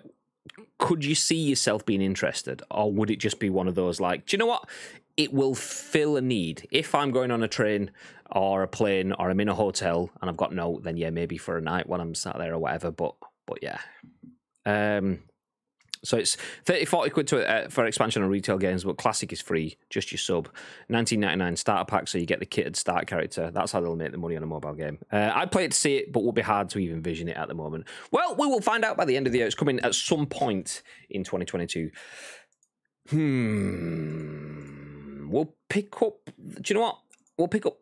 could 0.77 1.03
you 1.03 1.15
see 1.15 1.35
yourself 1.35 1.85
being 1.85 2.01
interested, 2.01 2.61
or 2.69 2.91
would 2.91 3.09
it 3.09 3.17
just 3.17 3.39
be 3.39 3.49
one 3.49 3.67
of 3.67 3.75
those 3.75 3.99
like, 3.99 4.27
do 4.27 4.35
you 4.35 4.39
know 4.39 4.45
what? 4.45 4.69
It 5.17 5.33
will 5.33 5.55
fill 5.55 6.15
a 6.15 6.21
need. 6.21 6.67
If 6.71 6.95
I'm 6.95 7.11
going 7.11 7.31
on 7.31 7.43
a 7.43 7.47
train 7.47 7.91
or 8.31 8.63
a 8.63 8.67
plane 8.67 9.11
or 9.13 9.29
I'm 9.29 9.39
in 9.39 9.49
a 9.49 9.55
hotel 9.55 10.11
and 10.21 10.29
I've 10.29 10.37
got 10.37 10.53
no, 10.53 10.79
then 10.81 10.95
yeah, 10.95 11.09
maybe 11.09 11.37
for 11.37 11.57
a 11.57 11.61
night 11.61 11.89
when 11.89 11.99
I'm 11.99 12.15
sat 12.15 12.37
there 12.37 12.53
or 12.53 12.59
whatever. 12.59 12.91
But 12.91 13.15
but 13.45 13.59
yeah. 13.63 13.79
Um, 14.65 15.19
so 16.03 16.17
it's 16.17 16.37
30, 16.65 16.85
40 16.85 17.09
quid 17.09 17.27
to, 17.27 17.49
uh, 17.49 17.69
for 17.69 17.85
expansion 17.85 18.21
on 18.21 18.29
retail 18.29 18.57
games, 18.57 18.83
but 18.83 18.97
classic 18.97 19.33
is 19.33 19.41
free, 19.41 19.77
just 19.89 20.11
your 20.11 20.19
sub. 20.19 20.47
19.99 20.89 21.57
starter 21.57 21.85
pack, 21.85 22.07
so 22.07 22.17
you 22.17 22.25
get 22.25 22.39
the 22.39 22.45
kitted 22.45 22.75
start 22.75 23.07
character. 23.07 23.51
That's 23.51 23.71
how 23.71 23.81
they'll 23.81 23.95
make 23.95 24.11
the 24.11 24.17
money 24.17 24.37
on 24.37 24.43
a 24.43 24.47
mobile 24.47 24.73
game. 24.73 24.99
Uh, 25.11 25.31
I'd 25.33 25.51
play 25.51 25.65
it 25.65 25.71
to 25.71 25.77
see 25.77 25.97
it, 25.97 26.13
but 26.13 26.23
would 26.23 26.35
be 26.35 26.41
hard 26.41 26.69
to 26.69 26.79
even 26.79 27.01
vision 27.01 27.27
it 27.27 27.37
at 27.37 27.47
the 27.47 27.55
moment. 27.55 27.87
Well, 28.11 28.35
we 28.35 28.47
will 28.47 28.61
find 28.61 28.85
out 28.85 28.95
by 28.95 29.05
the 29.05 29.17
end 29.17 29.27
of 29.27 29.33
the 29.33 29.39
year. 29.39 29.47
It's 29.47 29.55
coming 29.55 29.79
at 29.79 29.95
some 29.95 30.27
point 30.27 30.83
in 31.09 31.23
2022. 31.23 31.91
Hmm. 33.09 34.86
We'll 35.29 35.53
pick 35.69 36.01
up. 36.01 36.17
Do 36.37 36.61
you 36.65 36.75
know 36.75 36.81
what? 36.81 36.99
We'll 37.37 37.47
pick 37.47 37.65
up 37.65 37.77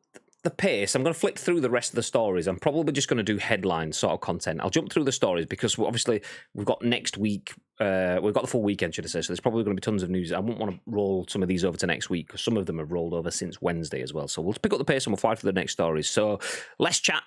the 0.46 0.52
pace. 0.52 0.96
I'm 0.96 1.04
going 1.04 1.14
to 1.14 1.20
flick 1.20 1.40
through 1.40 1.60
the 1.60 1.70
rest 1.70 1.92
of 1.92 1.96
the 1.96 2.04
stories. 2.04 2.48
I'm 2.48 2.60
probably 2.60 2.94
just 2.94 3.08
going 3.08 3.18
to 3.18 3.24
do 3.24 3.38
headline 3.38 3.92
sort 3.92 4.14
of 4.14 4.22
content. 4.22 4.62
I'll 4.62 4.70
jump 4.70 4.94
through 4.94 5.04
the 5.04 5.12
stories 5.12 5.48
because 5.48 5.78
obviously 5.78 6.22
we've 6.54 6.68
got 6.68 6.84
next 6.84 7.18
week. 7.18 7.54
Uh, 7.80 8.20
we've 8.22 8.34
got 8.34 8.44
the 8.44 8.50
full 8.50 8.62
weekend, 8.62 8.94
should 8.94 9.06
I 9.06 9.08
say? 9.08 9.22
So 9.22 9.34
there's 9.34 9.40
probably 9.40 9.64
going 9.64 9.76
to 9.76 9.82
be 9.82 9.84
tons 9.84 10.04
of 10.04 10.10
news. 10.10 10.32
I 10.32 10.40
wouldn't 10.40 10.60
want 10.60 10.74
to 10.74 10.80
roll 10.86 11.26
some 11.28 11.42
of 11.42 11.48
these 11.50 11.66
over 11.66 11.78
to 11.78 11.88
next 11.88 12.10
week 12.10 12.28
because 12.28 12.42
some 12.42 12.58
of 12.58 12.68
them 12.68 12.78
have 12.78 12.92
rolled 12.92 13.14
over 13.14 13.32
since 13.32 13.62
Wednesday 13.62 14.02
as 14.02 14.14
well. 14.14 14.28
So 14.28 14.42
we'll 14.42 14.54
pick 14.54 14.72
up 14.72 14.78
the 14.78 14.86
pace 14.86 15.06
and 15.06 15.12
we'll 15.12 15.18
fly 15.18 15.36
for 15.36 15.48
the 15.48 15.52
next 15.52 15.74
stories. 15.74 16.08
So 16.08 16.40
less 16.80 17.00
chat 17.00 17.24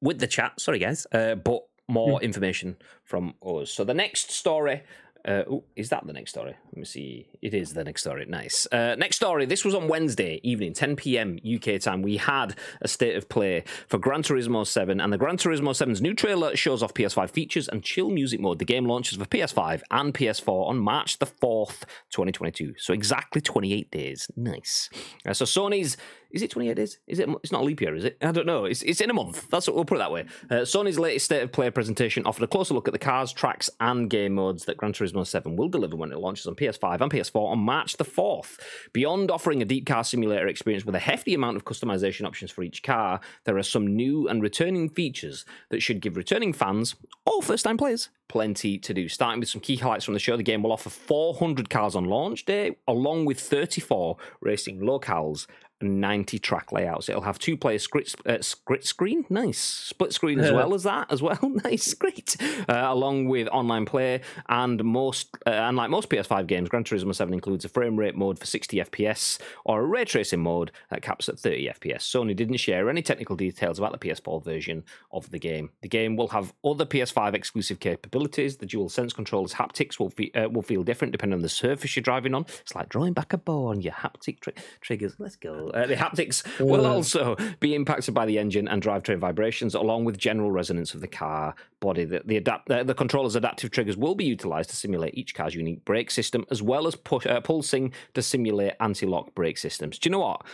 with 0.00 0.20
the 0.20 0.28
chat. 0.28 0.60
Sorry, 0.60 0.78
guys, 0.78 1.06
uh, 1.12 1.34
but 1.34 1.62
more 1.88 2.22
information 2.22 2.76
from 3.04 3.34
us. 3.44 3.72
So 3.72 3.84
the 3.84 3.94
next 3.94 4.30
story. 4.30 4.84
Uh, 5.26 5.42
oh, 5.50 5.64
is 5.76 5.90
that 5.90 6.06
the 6.06 6.12
next 6.12 6.30
story? 6.30 6.54
Let 6.66 6.76
me 6.76 6.84
see. 6.84 7.26
It 7.42 7.52
is 7.52 7.72
the 7.72 7.84
next 7.84 8.02
story. 8.02 8.24
Nice. 8.26 8.66
Uh, 8.72 8.94
next 8.96 9.16
story. 9.16 9.44
This 9.44 9.64
was 9.64 9.74
on 9.74 9.88
Wednesday 9.88 10.40
evening, 10.42 10.72
10 10.72 10.96
p.m. 10.96 11.38
UK 11.44 11.80
time. 11.80 12.02
We 12.02 12.16
had 12.16 12.56
a 12.80 12.88
state 12.88 13.16
of 13.16 13.28
play 13.28 13.64
for 13.86 13.98
Gran 13.98 14.22
Turismo 14.22 14.66
7, 14.66 15.00
and 15.00 15.12
the 15.12 15.18
Gran 15.18 15.36
Turismo 15.36 15.70
7's 15.70 16.00
new 16.00 16.14
trailer 16.14 16.56
shows 16.56 16.82
off 16.82 16.94
PS5 16.94 17.30
features 17.30 17.68
and 17.68 17.82
chill 17.82 18.08
music 18.08 18.40
mode. 18.40 18.58
The 18.58 18.64
game 18.64 18.86
launches 18.86 19.18
for 19.18 19.26
PS5 19.26 19.82
and 19.90 20.14
PS4 20.14 20.68
on 20.68 20.78
March 20.78 21.18
the 21.18 21.26
4th, 21.26 21.82
2022. 22.10 22.74
So 22.78 22.92
exactly 22.94 23.40
28 23.40 23.90
days. 23.90 24.30
Nice. 24.36 24.88
Uh, 25.26 25.34
so 25.34 25.44
Sony's 25.44 25.96
is 26.30 26.42
it 26.42 26.50
28 26.50 26.74
days? 26.74 26.98
Is 27.06 27.18
it? 27.18 27.28
It's 27.42 27.52
not 27.52 27.62
a 27.62 27.64
leap 27.64 27.80
year, 27.80 27.94
is 27.94 28.04
it? 28.04 28.16
I 28.22 28.32
don't 28.32 28.46
know. 28.46 28.64
It's, 28.64 28.82
it's 28.82 29.00
in 29.00 29.10
a 29.10 29.14
month. 29.14 29.48
That's 29.50 29.66
what 29.66 29.74
we'll 29.74 29.84
put 29.84 29.96
it 29.96 29.98
that 29.98 30.12
way. 30.12 30.26
Uh, 30.50 30.62
Sony's 30.62 30.98
latest 30.98 31.26
state 31.26 31.42
of 31.42 31.52
play 31.52 31.70
presentation 31.70 32.24
offered 32.26 32.44
a 32.44 32.48
closer 32.48 32.74
look 32.74 32.88
at 32.88 32.92
the 32.92 32.98
cars, 32.98 33.32
tracks, 33.32 33.68
and 33.80 34.08
game 34.08 34.34
modes 34.34 34.64
that 34.64 34.76
Gran 34.76 34.92
Turismo 34.92 35.26
7 35.26 35.56
will 35.56 35.68
deliver 35.68 35.96
when 35.96 36.12
it 36.12 36.18
launches 36.18 36.46
on 36.46 36.54
PS5 36.54 37.00
and 37.00 37.12
PS4 37.12 37.50
on 37.50 37.58
March 37.58 37.96
the 37.96 38.04
4th. 38.04 38.58
Beyond 38.92 39.30
offering 39.30 39.62
a 39.62 39.64
deep 39.64 39.86
car 39.86 40.04
simulator 40.04 40.46
experience 40.46 40.84
with 40.84 40.94
a 40.94 41.00
hefty 41.00 41.34
amount 41.34 41.56
of 41.56 41.64
customization 41.64 42.26
options 42.26 42.50
for 42.50 42.62
each 42.62 42.82
car, 42.82 43.20
there 43.44 43.56
are 43.56 43.62
some 43.62 43.86
new 43.86 44.28
and 44.28 44.42
returning 44.42 44.88
features 44.88 45.44
that 45.70 45.82
should 45.82 46.00
give 46.00 46.16
returning 46.16 46.52
fans 46.52 46.94
or 47.26 47.42
first-time 47.42 47.76
players 47.76 48.08
plenty 48.30 48.78
to 48.78 48.94
do. 48.94 49.08
Starting 49.08 49.40
with 49.40 49.48
some 49.48 49.60
key 49.60 49.74
highlights 49.74 50.04
from 50.04 50.14
the 50.14 50.20
show, 50.20 50.36
the 50.36 50.42
game 50.44 50.62
will 50.62 50.70
offer 50.70 50.88
400 50.88 51.68
cars 51.68 51.96
on 51.96 52.04
launch 52.04 52.44
day, 52.44 52.76
along 52.86 53.24
with 53.24 53.40
34 53.40 54.16
racing 54.40 54.78
locales 54.78 55.48
90 55.80 56.38
track 56.38 56.72
layouts. 56.72 57.08
It'll 57.08 57.22
have 57.22 57.38
two 57.38 57.56
player 57.56 57.78
split, 57.78 58.14
uh, 58.26 58.38
screen, 58.40 59.24
nice. 59.30 59.58
Split 59.58 60.12
screen 60.12 60.40
as 60.40 60.52
well 60.52 60.74
as 60.74 60.82
that, 60.84 61.10
as 61.10 61.22
well, 61.22 61.38
nice, 61.64 61.94
great. 61.94 62.36
Uh, 62.68 62.86
along 62.88 63.28
with 63.28 63.48
online 63.48 63.86
play 63.86 64.20
and 64.48 64.82
most, 64.84 65.36
uh, 65.46 65.50
and 65.50 65.76
like 65.76 65.90
most 65.90 66.08
PS5 66.08 66.46
games, 66.46 66.68
Gran 66.68 66.84
Turismo 66.84 67.14
7 67.14 67.32
includes 67.32 67.64
a 67.64 67.68
frame 67.68 67.98
rate 67.98 68.14
mode 68.16 68.38
for 68.38 68.46
60 68.46 68.78
FPS 68.78 69.40
or 69.64 69.80
a 69.80 69.86
ray 69.86 70.04
tracing 70.04 70.40
mode 70.40 70.70
that 70.90 71.02
caps 71.02 71.28
at 71.28 71.38
30 71.38 71.68
FPS. 71.80 72.00
Sony 72.00 72.34
didn't 72.36 72.58
share 72.58 72.88
any 72.90 73.02
technical 73.02 73.36
details 73.36 73.78
about 73.78 73.92
the 73.92 73.98
PS4 74.08 74.44
version 74.44 74.84
of 75.12 75.30
the 75.30 75.38
game. 75.38 75.70
The 75.82 75.88
game 75.88 76.16
will 76.16 76.28
have 76.28 76.52
other 76.64 76.84
PS5 76.84 77.34
exclusive 77.34 77.80
capabilities. 77.80 78.56
The 78.58 78.66
dual 78.66 78.88
sense 78.88 79.12
controllers 79.12 79.54
haptics 79.54 79.98
will, 79.98 80.10
fe- 80.10 80.32
uh, 80.34 80.48
will 80.48 80.62
feel 80.62 80.82
different 80.82 81.12
depending 81.12 81.36
on 81.38 81.42
the 81.42 81.48
surface 81.48 81.96
you're 81.96 82.02
driving 82.02 82.34
on. 82.34 82.46
It's 82.60 82.74
like 82.74 82.88
drawing 82.88 83.12
back 83.12 83.32
a 83.32 83.38
bow 83.38 83.66
on 83.66 83.80
your 83.80 83.92
haptic 83.92 84.40
tri- 84.40 84.54
triggers. 84.80 85.14
Let's 85.18 85.36
go. 85.36 85.69
Uh, 85.74 85.86
the 85.86 85.94
haptics 85.94 86.44
will 86.60 86.86
also 86.86 87.36
be 87.60 87.74
impacted 87.74 88.14
by 88.14 88.26
the 88.26 88.38
engine 88.38 88.68
and 88.68 88.82
drivetrain 88.82 89.18
vibrations, 89.18 89.74
along 89.74 90.04
with 90.04 90.18
general 90.18 90.50
resonance 90.50 90.94
of 90.94 91.00
the 91.00 91.08
car 91.08 91.54
body. 91.80 92.04
The, 92.04 92.22
the, 92.24 92.36
adapt- 92.36 92.70
uh, 92.70 92.82
the 92.84 92.94
controller's 92.94 93.36
adaptive 93.36 93.70
triggers 93.70 93.96
will 93.96 94.14
be 94.14 94.24
utilized 94.24 94.70
to 94.70 94.76
simulate 94.76 95.16
each 95.16 95.34
car's 95.34 95.54
unique 95.54 95.84
brake 95.84 96.10
system, 96.10 96.44
as 96.50 96.62
well 96.62 96.86
as 96.86 96.94
push, 96.94 97.26
uh, 97.26 97.40
pulsing 97.40 97.92
to 98.14 98.22
simulate 98.22 98.74
anti-lock 98.80 99.34
brake 99.34 99.58
systems. 99.58 99.98
Do 99.98 100.08
you 100.08 100.12
know 100.12 100.20
what? 100.20 100.44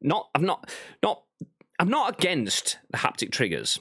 Not, 0.00 0.28
I'm 0.34 0.44
not, 0.44 0.70
not, 1.02 1.22
I'm 1.78 1.88
not 1.88 2.18
against 2.18 2.78
the 2.90 2.98
haptic 2.98 3.30
triggers, 3.30 3.78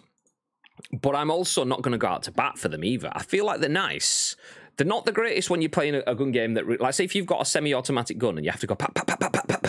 but 0.91 1.15
I'm 1.15 1.31
also 1.31 1.63
not 1.63 1.81
going 1.81 1.93
to 1.93 1.97
go 1.97 2.07
out 2.07 2.23
to 2.23 2.31
bat 2.31 2.57
for 2.57 2.69
them 2.69 2.83
either. 2.83 3.11
I 3.13 3.23
feel 3.23 3.45
like 3.45 3.59
they're 3.59 3.69
nice. 3.69 4.35
They're 4.77 4.87
not 4.87 5.05
the 5.05 5.11
greatest 5.11 5.49
when 5.49 5.61
you're 5.61 5.69
playing 5.69 5.95
a, 6.07 6.15
gun 6.15 6.31
game 6.31 6.53
that, 6.55 6.65
re- 6.65 6.77
like, 6.77 6.93
say, 6.93 7.03
if 7.03 7.13
you've 7.13 7.25
got 7.25 7.41
a 7.41 7.45
semi-automatic 7.45 8.17
gun 8.17 8.37
and 8.37 8.45
you 8.45 8.51
have 8.51 8.61
to 8.61 8.67
go 8.67 8.75
pat 8.75 8.95
pat 8.95 9.05
pat 9.05 9.19
pat 9.19 9.33
pat 9.33 9.47
pat, 9.47 9.60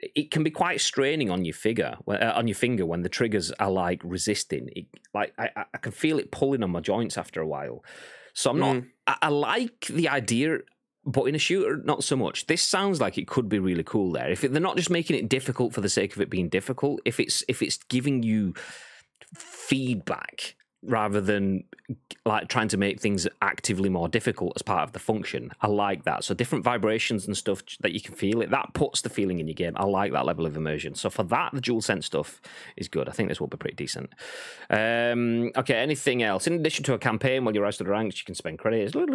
it 0.00 0.30
can 0.30 0.42
be 0.42 0.50
quite 0.50 0.80
straining 0.80 1.30
on 1.30 1.44
your 1.44 1.54
figure, 1.54 1.96
uh, 2.08 2.32
on 2.34 2.46
your 2.48 2.54
finger 2.54 2.84
when 2.86 3.02
the 3.02 3.08
triggers 3.08 3.50
are 3.52 3.70
like 3.70 4.00
resisting. 4.04 4.68
It, 4.74 4.86
like, 5.12 5.32
I, 5.38 5.50
I- 5.56 5.78
can 5.78 5.92
feel 5.92 6.18
it 6.18 6.30
pulling 6.30 6.62
on 6.62 6.70
my 6.70 6.80
joints 6.80 7.18
after 7.18 7.40
a 7.40 7.46
while. 7.46 7.84
So 8.32 8.50
I'm 8.50 8.58
not. 8.58 8.76
I, 9.06 9.16
I 9.22 9.28
like 9.28 9.86
the 9.86 10.08
idea. 10.08 10.58
But 11.06 11.24
in 11.24 11.34
a 11.34 11.38
shooter, 11.38 11.76
not 11.84 12.02
so 12.02 12.16
much. 12.16 12.46
This 12.46 12.62
sounds 12.62 12.98
like 12.98 13.18
it 13.18 13.28
could 13.28 13.46
be 13.46 13.58
really 13.58 13.82
cool 13.84 14.10
there. 14.12 14.30
If 14.30 14.42
it, 14.42 14.52
they're 14.52 14.62
not 14.62 14.78
just 14.78 14.88
making 14.88 15.16
it 15.18 15.28
difficult 15.28 15.74
for 15.74 15.82
the 15.82 15.88
sake 15.90 16.16
of 16.16 16.22
it 16.22 16.30
being 16.30 16.48
difficult, 16.48 17.00
if 17.04 17.20
it's 17.20 17.44
if 17.46 17.60
it's 17.60 17.76
giving 17.76 18.22
you 18.22 18.54
feedback 19.34 20.56
rather 20.86 21.20
than 21.20 21.64
like 22.26 22.48
trying 22.48 22.68
to 22.68 22.76
make 22.76 23.00
things 23.00 23.28
actively 23.42 23.90
more 23.90 24.08
difficult 24.08 24.52
as 24.56 24.62
part 24.62 24.82
of 24.82 24.92
the 24.92 24.98
function. 24.98 25.50
I 25.60 25.66
like 25.66 26.04
that. 26.04 26.24
So 26.24 26.34
different 26.34 26.64
vibrations 26.64 27.26
and 27.26 27.36
stuff 27.36 27.62
that 27.80 27.92
you 27.92 28.00
can 28.00 28.14
feel 28.14 28.40
it. 28.40 28.50
That 28.50 28.72
puts 28.72 29.02
the 29.02 29.10
feeling 29.10 29.40
in 29.40 29.46
your 29.46 29.54
game. 29.54 29.74
I 29.76 29.84
like 29.84 30.12
that 30.12 30.24
level 30.24 30.46
of 30.46 30.56
immersion. 30.56 30.94
So 30.94 31.10
for 31.10 31.22
that, 31.24 31.52
the 31.52 31.60
dual 31.60 31.82
sense 31.82 32.06
stuff 32.06 32.40
is 32.76 32.88
good. 32.88 33.08
I 33.08 33.12
think 33.12 33.28
this 33.28 33.40
will 33.40 33.48
be 33.48 33.58
pretty 33.58 33.76
decent. 33.76 34.10
Um, 34.70 35.52
okay, 35.56 35.74
anything 35.74 36.22
else? 36.22 36.46
In 36.46 36.54
addition 36.54 36.84
to 36.84 36.94
a 36.94 36.98
campaign, 36.98 37.44
while 37.44 37.54
you're 37.54 37.64
rise 37.64 37.76
to 37.78 37.84
the 37.84 37.90
ranks, 37.90 38.18
you 38.18 38.24
can 38.24 38.34
spend 38.34 38.58
credits. 38.58 38.92
Gran 38.92 39.06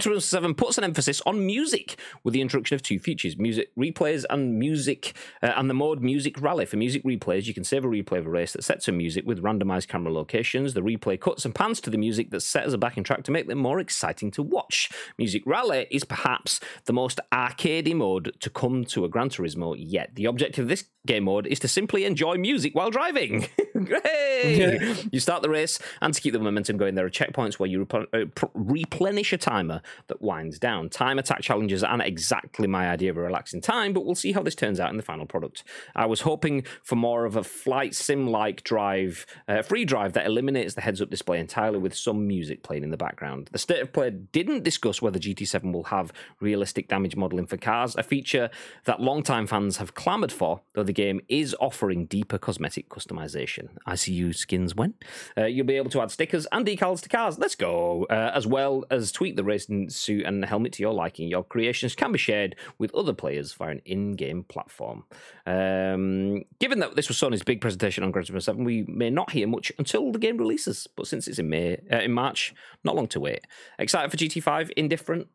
Turismo 0.00 0.22
7 0.22 0.54
puts 0.54 0.78
an 0.78 0.84
emphasis 0.84 1.20
on 1.26 1.44
music 1.44 1.98
with 2.22 2.34
the 2.34 2.40
introduction 2.40 2.76
of 2.76 2.82
two 2.82 2.98
features: 2.98 3.36
music 3.36 3.70
replays 3.76 4.24
and 4.30 4.58
music 4.58 5.14
uh, 5.42 5.52
and 5.56 5.68
the 5.68 5.74
mode 5.74 6.00
Music 6.02 6.40
Rally. 6.40 6.66
For 6.66 6.76
music 6.76 7.02
replays, 7.04 7.46
you 7.46 7.54
can 7.54 7.64
save 7.64 7.84
a 7.84 7.88
replay 7.88 8.18
of 8.18 8.26
a 8.26 8.30
race 8.30 8.52
that 8.52 8.64
sets 8.64 8.86
a 8.88 8.92
music 8.92 9.26
with 9.26 9.42
randomized 9.42 9.88
camera 9.88 10.12
locations. 10.12 10.74
The 10.74 10.82
replay 10.88 11.20
cuts 11.20 11.44
and 11.44 11.54
pans 11.54 11.80
to 11.82 11.90
the 11.90 11.98
music 11.98 12.30
that's 12.30 12.44
set 12.44 12.64
as 12.64 12.72
a 12.72 12.78
backing 12.78 13.04
track 13.04 13.24
to 13.24 13.30
make 13.30 13.48
them 13.48 13.58
more 13.58 13.80
exciting 13.80 14.30
to 14.32 14.42
watch. 14.42 14.90
Music 15.18 15.42
Rally 15.44 15.86
is 15.90 16.04
perhaps 16.04 16.60
the 16.86 16.92
most 16.92 17.20
arcadey 17.32 17.94
mode 17.94 18.34
to 18.40 18.50
come 18.50 18.84
to 18.86 19.04
a 19.04 19.08
Gran 19.08 19.28
Turismo 19.28 19.74
yet. 19.78 20.14
The 20.14 20.24
objective 20.26 20.64
of 20.64 20.68
this 20.68 20.84
game 21.06 21.24
mode 21.24 21.46
is 21.46 21.58
to 21.60 21.68
simply 21.68 22.04
enjoy 22.04 22.36
music 22.36 22.74
while 22.74 22.90
driving. 22.90 23.48
Hooray! 23.74 24.94
You 25.10 25.20
start 25.20 25.42
the 25.42 25.48
race, 25.48 25.78
and 26.00 26.12
to 26.14 26.20
keep 26.20 26.32
the 26.32 26.38
momentum 26.38 26.76
going, 26.76 26.94
there 26.94 27.06
are 27.06 27.10
checkpoints 27.10 27.54
where 27.54 27.68
you 27.68 27.80
rep- 27.84 28.08
uh, 28.12 28.26
pr- 28.34 28.46
replenish 28.54 29.32
a 29.32 29.38
timer 29.38 29.80
that 30.08 30.20
winds 30.22 30.58
down. 30.58 30.88
Time 30.88 31.18
attack 31.18 31.40
challenges 31.40 31.82
aren't 31.82 32.02
exactly 32.02 32.66
my 32.66 32.90
idea 32.90 33.10
of 33.10 33.16
a 33.16 33.20
relaxing 33.20 33.60
time, 33.60 33.92
but 33.92 34.04
we'll 34.04 34.14
see 34.14 34.32
how 34.32 34.42
this 34.42 34.54
turns 34.54 34.78
out 34.78 34.90
in 34.90 34.96
the 34.96 35.02
final 35.02 35.26
product. 35.26 35.64
I 35.96 36.06
was 36.06 36.20
hoping 36.20 36.64
for 36.82 36.96
more 36.96 37.24
of 37.24 37.36
a 37.36 37.42
flight 37.44 37.94
sim 37.94 38.28
like 38.28 38.62
drive, 38.62 39.26
uh, 39.48 39.62
free 39.62 39.84
drive 39.84 40.12
that 40.12 40.26
eliminates 40.26 40.74
the 40.78 40.82
heads 40.82 41.02
up 41.02 41.10
display 41.10 41.40
entirely 41.40 41.76
with 41.76 41.92
some 41.92 42.28
music 42.28 42.62
playing 42.62 42.84
in 42.84 42.90
the 42.90 42.96
background. 42.96 43.50
The 43.50 43.58
state 43.58 43.80
of 43.80 43.92
play 43.92 44.10
didn't 44.10 44.62
discuss 44.62 45.02
whether 45.02 45.18
GT7 45.18 45.72
will 45.72 45.82
have 45.84 46.12
realistic 46.38 46.86
damage 46.86 47.16
modeling 47.16 47.48
for 47.48 47.56
cars, 47.56 47.96
a 47.96 48.04
feature 48.04 48.48
that 48.84 49.00
longtime 49.00 49.48
fans 49.48 49.78
have 49.78 49.94
clamoured 49.94 50.30
for, 50.30 50.60
though 50.74 50.84
the 50.84 50.92
game 50.92 51.20
is 51.28 51.56
offering 51.58 52.06
deeper 52.06 52.38
cosmetic 52.38 52.88
customization. 52.90 53.70
I 53.86 53.96
see 53.96 54.12
you 54.12 54.32
skins 54.32 54.76
when. 54.76 54.94
Uh, 55.36 55.46
you'll 55.46 55.66
be 55.66 55.76
able 55.76 55.90
to 55.90 56.00
add 56.00 56.12
stickers 56.12 56.46
and 56.52 56.64
decals 56.64 57.02
to 57.02 57.08
cars. 57.08 57.40
Let's 57.40 57.56
go. 57.56 58.06
Uh, 58.08 58.30
as 58.32 58.46
well 58.46 58.84
as 58.88 59.10
tweak 59.10 59.34
the 59.34 59.42
racing 59.42 59.90
suit 59.90 60.24
and 60.26 60.44
helmet 60.44 60.74
to 60.74 60.82
your 60.84 60.94
liking. 60.94 61.26
Your 61.26 61.42
creations 61.42 61.96
can 61.96 62.12
be 62.12 62.18
shared 62.18 62.54
with 62.78 62.94
other 62.94 63.12
players 63.12 63.52
via 63.52 63.70
an 63.70 63.82
in 63.84 64.12
game 64.12 64.44
platform. 64.44 65.02
Um, 65.44 66.44
given 66.60 66.78
that 66.78 66.94
this 66.94 67.08
was 67.08 67.18
Sony's 67.18 67.42
big 67.42 67.60
presentation 67.60 68.04
on 68.04 68.12
Gran 68.12 68.26
Turismo 68.26 68.42
7, 68.42 68.62
we 68.62 68.84
may 68.84 69.10
not 69.10 69.32
hear 69.32 69.48
much 69.48 69.72
until 69.76 70.12
the 70.12 70.20
game 70.20 70.36
releases. 70.36 70.57
But 70.96 71.06
since 71.06 71.28
it's 71.28 71.38
in 71.38 71.48
May, 71.48 71.78
uh, 71.92 71.98
in 71.98 72.12
March, 72.12 72.54
not 72.84 72.96
long 72.96 73.06
to 73.08 73.20
wait. 73.20 73.46
Excited 73.78 74.10
for 74.10 74.16
GT5? 74.16 74.70
Indifferent? 74.76 75.28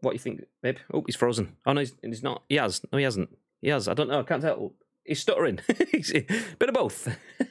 What 0.00 0.12
do 0.12 0.14
you 0.14 0.20
think, 0.20 0.44
babe? 0.62 0.76
Oh, 0.92 1.02
he's 1.06 1.16
frozen. 1.16 1.56
Oh 1.66 1.72
no, 1.72 1.80
he's, 1.80 1.94
he's 2.02 2.22
not. 2.22 2.42
He 2.48 2.56
has. 2.56 2.82
No, 2.92 2.98
he 2.98 3.04
hasn't. 3.04 3.36
He 3.60 3.68
has. 3.68 3.88
I 3.88 3.94
don't 3.94 4.08
know. 4.08 4.20
I 4.20 4.22
can't 4.22 4.42
tell. 4.42 4.72
He's 5.04 5.20
stuttering. 5.20 5.60
Bit 5.66 6.68
of 6.68 6.74
both. 6.74 7.08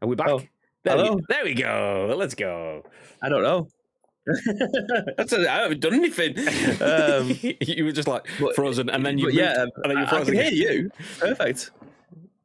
Are 0.00 0.08
we 0.08 0.16
back? 0.16 0.28
Oh, 0.28 0.42
there, 0.84 0.96
hello. 0.96 1.16
we, 1.16 1.22
there 1.28 1.44
we 1.44 1.54
go. 1.54 2.14
Let's 2.16 2.34
go. 2.34 2.84
I 3.22 3.28
don't 3.28 3.42
know. 3.42 3.68
That's 5.16 5.32
a, 5.32 5.50
I 5.50 5.62
haven't 5.62 5.80
done 5.80 5.94
anything. 5.94 6.38
Um, 6.80 7.36
you 7.60 7.84
were 7.84 7.92
just 7.92 8.08
like 8.08 8.26
frozen, 8.54 8.88
and 8.88 9.04
then 9.04 9.18
you 9.18 9.26
moved, 9.26 9.36
yeah, 9.36 9.52
um, 9.52 9.70
and 9.82 9.90
then 9.90 9.98
you 9.98 10.04
I, 10.04 10.20
I 10.20 10.24
can 10.24 10.34
hear 10.34 10.50
you. 10.50 10.90
Perfect. 11.18 11.70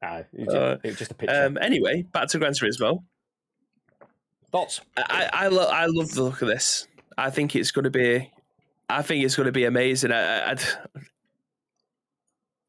Just, 0.01 0.49
Uh, 0.49 0.77
it 0.83 0.87
was 0.87 0.97
just 0.97 1.11
a 1.11 1.15
picture. 1.15 1.45
Um, 1.45 1.57
anyway, 1.61 2.03
back 2.03 2.27
to 2.29 2.39
Gran 2.39 2.53
Turismo. 2.53 3.03
Thoughts? 4.51 4.81
I, 4.97 5.29
I, 5.31 5.47
lo- 5.47 5.69
I 5.69 5.85
love 5.87 6.11
the 6.11 6.23
look 6.23 6.41
of 6.41 6.47
this. 6.47 6.87
I 7.17 7.29
think 7.29 7.55
it's 7.55 7.71
going 7.71 7.83
to 7.83 7.91
be, 7.91 8.31
I 8.89 9.01
think 9.01 9.23
it's 9.23 9.35
going 9.35 9.45
to 9.45 9.51
be 9.51 9.65
amazing. 9.65 10.11
I, 10.11 10.51
I, 10.51 10.55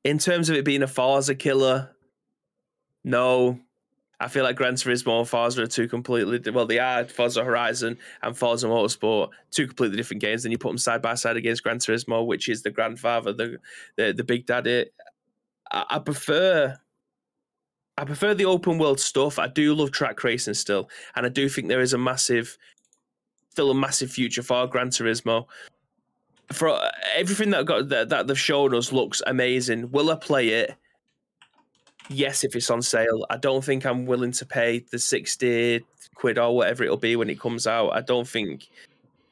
in 0.04 0.18
terms 0.18 0.50
of 0.50 0.56
it 0.56 0.64
being 0.64 0.82
a 0.82 0.88
Forza 0.88 1.34
killer, 1.34 1.90
no. 3.04 3.60
I 4.22 4.28
feel 4.28 4.44
like 4.44 4.56
Gran 4.56 4.74
Turismo 4.74 5.18
and 5.20 5.26
Forza 5.26 5.62
are 5.62 5.66
two 5.66 5.88
completely 5.88 6.38
well. 6.50 6.66
They 6.66 6.78
are 6.78 7.06
Forza 7.06 7.42
Horizon 7.42 7.96
and 8.22 8.36
Forza 8.36 8.66
Motorsport, 8.66 9.30
two 9.50 9.66
completely 9.66 9.96
different 9.96 10.20
games. 10.20 10.42
Then 10.42 10.52
you 10.52 10.58
put 10.58 10.68
them 10.68 10.76
side 10.76 11.00
by 11.00 11.14
side 11.14 11.38
against 11.38 11.62
Gran 11.62 11.78
Turismo, 11.78 12.26
which 12.26 12.50
is 12.50 12.62
the 12.62 12.70
grandfather, 12.70 13.32
the 13.32 13.58
the, 13.96 14.12
the 14.12 14.22
big 14.22 14.44
daddy. 14.44 14.90
I, 15.72 15.84
I 15.88 15.98
prefer 16.00 16.76
I 18.00 18.04
prefer 18.04 18.32
the 18.32 18.46
open 18.46 18.78
world 18.78 18.98
stuff. 18.98 19.38
I 19.38 19.46
do 19.46 19.74
love 19.74 19.90
track 19.90 20.24
racing 20.24 20.54
still, 20.54 20.88
and 21.16 21.26
I 21.26 21.28
do 21.28 21.50
think 21.50 21.68
there 21.68 21.82
is 21.82 21.92
a 21.92 21.98
massive, 21.98 22.56
still 23.50 23.70
a 23.70 23.74
massive 23.74 24.10
future 24.10 24.42
for 24.42 24.66
Gran 24.66 24.88
Turismo. 24.88 25.44
For 26.50 26.70
uh, 26.70 26.90
everything 27.14 27.50
that 27.50 27.66
got 27.66 27.90
that, 27.90 28.08
that 28.08 28.26
they've 28.26 28.38
shown 28.38 28.74
us 28.74 28.90
looks 28.90 29.20
amazing. 29.26 29.90
Will 29.90 30.10
I 30.10 30.14
play 30.14 30.48
it? 30.48 30.74
Yes, 32.08 32.42
if 32.42 32.56
it's 32.56 32.70
on 32.70 32.80
sale. 32.80 33.26
I 33.28 33.36
don't 33.36 33.62
think 33.62 33.84
I'm 33.84 34.06
willing 34.06 34.32
to 34.32 34.46
pay 34.46 34.78
the 34.78 34.98
sixty 34.98 35.84
quid 36.14 36.38
or 36.38 36.56
whatever 36.56 36.84
it'll 36.84 36.96
be 36.96 37.16
when 37.16 37.28
it 37.28 37.38
comes 37.38 37.66
out. 37.66 37.90
I 37.90 38.00
don't 38.00 38.26
think 38.26 38.70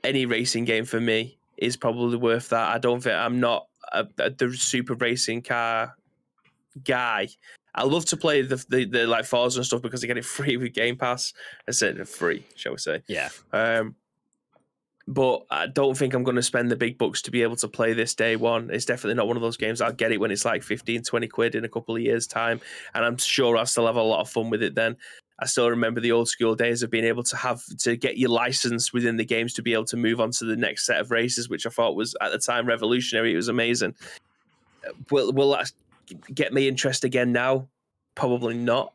any 0.04 0.26
racing 0.26 0.66
game 0.66 0.84
for 0.84 1.00
me 1.00 1.38
is 1.56 1.74
probably 1.74 2.18
worth 2.18 2.50
that. 2.50 2.68
I 2.68 2.76
don't 2.76 3.00
think 3.00 3.16
I'm 3.16 3.40
not 3.40 3.66
a, 3.92 4.06
a, 4.18 4.28
the 4.28 4.52
super 4.52 4.94
racing 4.94 5.40
car 5.40 5.96
guy. 6.84 7.28
I 7.74 7.84
love 7.84 8.04
to 8.06 8.16
play 8.16 8.42
the, 8.42 8.64
the 8.68 8.84
the 8.84 9.06
like 9.06 9.24
Forza 9.24 9.60
and 9.60 9.66
stuff 9.66 9.82
because 9.82 10.02
I 10.02 10.06
get 10.06 10.18
it 10.18 10.24
free 10.36 10.56
with 10.56 10.72
Game 10.74 10.96
Pass. 10.96 11.32
I 11.66 11.72
said 11.72 12.08
free, 12.08 12.44
shall 12.56 12.72
we 12.72 12.78
say? 12.78 13.02
Yeah. 13.06 13.28
Um, 13.52 13.94
but 15.08 15.46
I 15.50 15.68
don't 15.68 15.96
think 15.96 16.12
I'm 16.12 16.22
going 16.22 16.36
to 16.36 16.42
spend 16.42 16.70
the 16.70 16.76
big 16.76 16.98
bucks 16.98 17.22
to 17.22 17.30
be 17.30 17.42
able 17.42 17.56
to 17.56 17.68
play 17.68 17.94
this 17.94 18.14
day 18.14 18.36
one. 18.36 18.68
It's 18.70 18.84
definitely 18.84 19.14
not 19.14 19.26
one 19.26 19.38
of 19.38 19.42
those 19.42 19.56
games. 19.56 19.80
I'll 19.80 19.90
get 19.90 20.12
it 20.12 20.20
when 20.20 20.30
it's 20.30 20.44
like 20.44 20.62
15, 20.62 21.02
20 21.02 21.28
quid 21.28 21.54
in 21.54 21.64
a 21.64 21.68
couple 21.68 21.96
of 21.96 22.02
years' 22.02 22.26
time. 22.26 22.60
And 22.94 23.06
I'm 23.06 23.16
sure 23.16 23.56
I'll 23.56 23.64
still 23.64 23.86
have 23.86 23.96
a 23.96 24.02
lot 24.02 24.20
of 24.20 24.28
fun 24.28 24.50
with 24.50 24.62
it 24.62 24.74
then. 24.74 24.98
I 25.38 25.46
still 25.46 25.70
remember 25.70 26.00
the 26.00 26.12
old 26.12 26.28
school 26.28 26.54
days 26.54 26.82
of 26.82 26.90
being 26.90 27.06
able 27.06 27.22
to 27.22 27.36
have 27.36 27.62
to 27.78 27.96
get 27.96 28.18
your 28.18 28.28
license 28.28 28.92
within 28.92 29.16
the 29.16 29.24
games 29.24 29.54
to 29.54 29.62
be 29.62 29.72
able 29.72 29.86
to 29.86 29.96
move 29.96 30.20
on 30.20 30.30
to 30.32 30.44
the 30.44 30.56
next 30.56 30.84
set 30.84 31.00
of 31.00 31.10
races, 31.10 31.48
which 31.48 31.64
I 31.64 31.70
thought 31.70 31.96
was 31.96 32.14
at 32.20 32.30
the 32.30 32.38
time 32.38 32.66
revolutionary. 32.66 33.32
It 33.32 33.36
was 33.36 33.48
amazing. 33.48 33.94
Will, 35.10 35.32
will 35.32 35.52
that 35.52 35.72
get 36.34 36.52
me 36.52 36.68
interest 36.68 37.04
again 37.04 37.32
now? 37.32 37.68
Probably 38.14 38.54
not. 38.54 38.92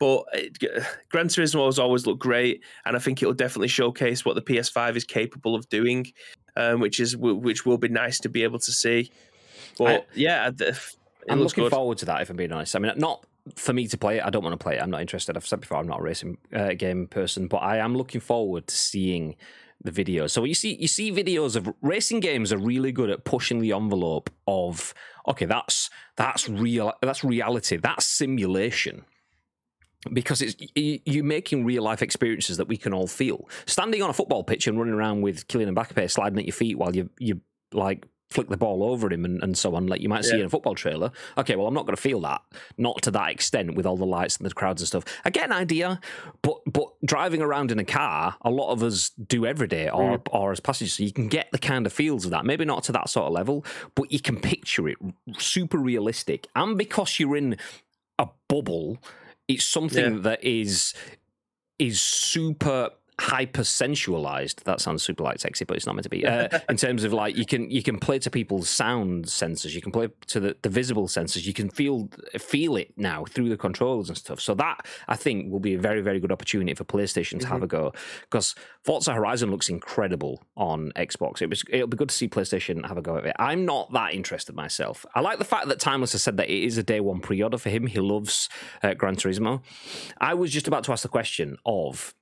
But 0.00 0.24
it, 0.32 0.58
Gran 1.08 1.28
Turismo 1.28 1.66
has 1.66 1.78
always 1.78 2.06
looked 2.06 2.20
great, 2.20 2.62
and 2.84 2.96
I 2.96 2.98
think 2.98 3.22
it 3.22 3.26
will 3.26 3.34
definitely 3.34 3.68
showcase 3.68 4.24
what 4.24 4.34
the 4.34 4.42
PS5 4.42 4.96
is 4.96 5.04
capable 5.04 5.54
of 5.54 5.68
doing, 5.68 6.12
um, 6.56 6.80
which 6.80 6.98
is 7.00 7.16
which 7.16 7.64
will 7.64 7.78
be 7.78 7.88
nice 7.88 8.18
to 8.20 8.28
be 8.28 8.42
able 8.42 8.58
to 8.58 8.72
see. 8.72 9.10
But 9.78 10.06
yeah, 10.14 10.50
it 10.58 10.96
I'm 11.28 11.40
looking 11.40 11.64
good. 11.64 11.70
forward 11.70 11.98
to 11.98 12.06
that. 12.06 12.22
If 12.22 12.30
I'm 12.30 12.36
being 12.36 12.52
honest, 12.52 12.74
I 12.74 12.80
mean, 12.80 12.92
not 12.96 13.24
for 13.56 13.72
me 13.72 13.86
to 13.88 13.98
play 13.98 14.18
it. 14.18 14.24
I 14.24 14.30
don't 14.30 14.42
want 14.42 14.58
to 14.58 14.62
play 14.62 14.76
it. 14.76 14.82
I'm 14.82 14.90
not 14.90 15.00
interested. 15.00 15.36
I've 15.36 15.46
said 15.46 15.60
before, 15.60 15.78
I'm 15.78 15.86
not 15.86 16.00
a 16.00 16.02
racing 16.02 16.38
uh, 16.52 16.74
game 16.74 17.06
person, 17.06 17.46
but 17.46 17.58
I 17.58 17.78
am 17.78 17.96
looking 17.96 18.20
forward 18.20 18.66
to 18.66 18.74
seeing 18.74 19.36
the 19.84 19.92
videos. 19.92 20.30
So 20.30 20.44
you 20.44 20.54
see, 20.54 20.74
you 20.74 20.88
see 20.88 21.12
videos 21.12 21.56
of 21.56 21.72
racing 21.82 22.20
games 22.20 22.52
are 22.52 22.58
really 22.58 22.90
good 22.90 23.10
at 23.10 23.24
pushing 23.24 23.60
the 23.60 23.72
envelope 23.72 24.30
of 24.46 24.94
okay, 25.28 25.44
that's 25.44 25.90
that's 26.16 26.48
real, 26.48 26.92
that's 27.00 27.22
reality, 27.22 27.76
that's 27.76 28.06
simulation. 28.06 29.04
Because 30.12 30.42
it's 30.42 30.56
you're 30.74 31.24
making 31.24 31.64
real 31.64 31.82
life 31.82 32.02
experiences 32.02 32.56
that 32.56 32.68
we 32.68 32.76
can 32.76 32.92
all 32.92 33.06
feel. 33.06 33.48
Standing 33.66 34.02
on 34.02 34.10
a 34.10 34.12
football 34.12 34.44
pitch 34.44 34.66
and 34.66 34.78
running 34.78 34.94
around 34.94 35.22
with 35.22 35.46
Kylian 35.48 35.74
Mbappe 35.74 36.10
sliding 36.10 36.38
at 36.38 36.46
your 36.46 36.54
feet 36.54 36.76
while 36.76 36.94
you 36.94 37.08
you 37.18 37.40
like 37.72 38.06
flick 38.30 38.48
the 38.48 38.56
ball 38.56 38.82
over 38.82 39.12
him 39.12 39.24
and, 39.24 39.42
and 39.42 39.56
so 39.56 39.74
on, 39.74 39.86
like 39.86 40.00
you 40.00 40.08
might 40.08 40.24
see 40.24 40.32
Yeah. 40.34 40.40
in 40.40 40.46
a 40.46 40.48
football 40.50 40.74
trailer. 40.74 41.12
Okay, 41.38 41.56
well, 41.56 41.66
I'm 41.66 41.74
not 41.74 41.86
going 41.86 41.94
to 41.94 42.00
feel 42.02 42.20
that, 42.22 42.42
not 42.76 43.00
to 43.02 43.10
that 43.12 43.30
extent 43.30 43.74
with 43.74 43.86
all 43.86 43.96
the 43.96 44.06
lights 44.06 44.36
and 44.38 44.46
the 44.46 44.52
crowds 44.52 44.82
and 44.82 44.88
stuff. 44.88 45.04
I 45.24 45.30
get 45.30 45.44
an 45.44 45.52
idea, 45.52 46.00
but 46.42 46.60
but 46.66 46.88
driving 47.04 47.42
around 47.42 47.70
in 47.70 47.78
a 47.78 47.84
car, 47.84 48.36
a 48.42 48.50
lot 48.50 48.72
of 48.72 48.82
us 48.82 49.10
do 49.10 49.46
every 49.46 49.68
day 49.68 49.88
or 49.88 50.18
mm. 50.18 50.28
or 50.32 50.52
as 50.52 50.60
passengers, 50.60 50.94
so 50.94 51.02
you 51.02 51.12
can 51.12 51.28
get 51.28 51.50
the 51.52 51.58
kind 51.58 51.86
of 51.86 51.92
feels 51.92 52.24
of 52.24 52.30
that. 52.32 52.44
Maybe 52.44 52.64
not 52.64 52.82
to 52.84 52.92
that 52.92 53.08
sort 53.08 53.26
of 53.26 53.32
level, 53.32 53.64
but 53.94 54.10
you 54.10 54.20
can 54.20 54.40
picture 54.40 54.88
it 54.88 54.96
super 55.38 55.78
realistic, 55.78 56.48
and 56.56 56.76
because 56.76 57.20
you're 57.20 57.36
in 57.36 57.56
a 58.18 58.28
bubble, 58.48 58.98
it's 59.48 59.64
something 59.64 60.14
Yeah. 60.14 60.20
that 60.22 60.44
is 60.44 60.94
is 61.78 62.00
super 62.00 62.90
hyper 63.20 63.62
sensualized 63.62 64.64
that 64.64 64.80
sounds 64.80 65.02
super 65.02 65.22
like 65.22 65.38
sexy 65.38 65.64
but 65.64 65.76
it's 65.76 65.86
not 65.86 65.94
meant 65.94 66.02
to 66.02 66.10
be. 66.10 66.26
Uh, 66.26 66.48
in 66.68 66.76
terms 66.76 67.04
of 67.04 67.12
like 67.12 67.36
you 67.36 67.46
can 67.46 67.70
you 67.70 67.82
can 67.82 67.98
play 67.98 68.18
to 68.18 68.30
people's 68.30 68.68
sound 68.68 69.26
sensors. 69.26 69.72
You 69.72 69.80
can 69.80 69.92
play 69.92 70.08
to 70.28 70.40
the, 70.40 70.56
the 70.62 70.68
visible 70.68 71.06
sensors. 71.06 71.46
You 71.46 71.52
can 71.52 71.70
feel 71.70 72.08
feel 72.38 72.76
it 72.76 72.92
now 72.96 73.24
through 73.24 73.48
the 73.48 73.56
controls 73.56 74.08
and 74.08 74.18
stuff. 74.18 74.40
So 74.40 74.54
that 74.54 74.86
i 75.08 75.16
think 75.16 75.52
will 75.52 75.60
be 75.60 75.74
a 75.74 75.78
very 75.78 76.00
very 76.00 76.18
good 76.20 76.32
opportunity 76.32 76.74
for 76.74 76.84
playstation 76.84 77.40
to 77.40 77.46
have 77.46 77.62
a 77.62 77.66
go. 77.66 77.92
Because 78.22 78.54
forza 78.82 79.12
horizon 79.12 79.50
looks 79.50 79.68
incredible 79.68 80.42
on 80.56 80.90
xbox. 80.96 81.40
It 81.40 81.50
was 81.50 81.62
it'll 81.70 81.86
be 81.86 81.96
good 81.96 82.08
to 82.08 82.14
see 82.14 82.28
playstation 82.28 82.86
have 82.86 82.98
a 82.98 83.02
go 83.02 83.16
at 83.16 83.26
it. 83.26 83.36
I'm 83.38 83.64
not 83.64 83.92
that 83.92 84.12
interested 84.12 84.54
myself. 84.54 85.06
I 85.14 85.20
like 85.20 85.38
the 85.38 85.44
fact 85.44 85.68
that 85.68 85.78
timeless 85.78 86.12
has 86.12 86.22
said 86.22 86.36
that 86.38 86.50
it 86.50 86.64
is 86.64 86.78
a 86.78 86.82
day 86.82 87.00
one 87.00 87.20
pre-order 87.20 87.58
for 87.58 87.70
him. 87.70 87.86
He 87.86 88.00
loves 88.00 88.48
uh, 88.82 88.94
gran 88.94 89.16
turismo. 89.16 89.62
I 90.18 90.34
was 90.34 90.50
just 90.50 90.66
about 90.66 90.84
to 90.84 90.92
ask 90.92 91.02
the 91.02 91.08
question 91.08 91.58
of 91.64 92.14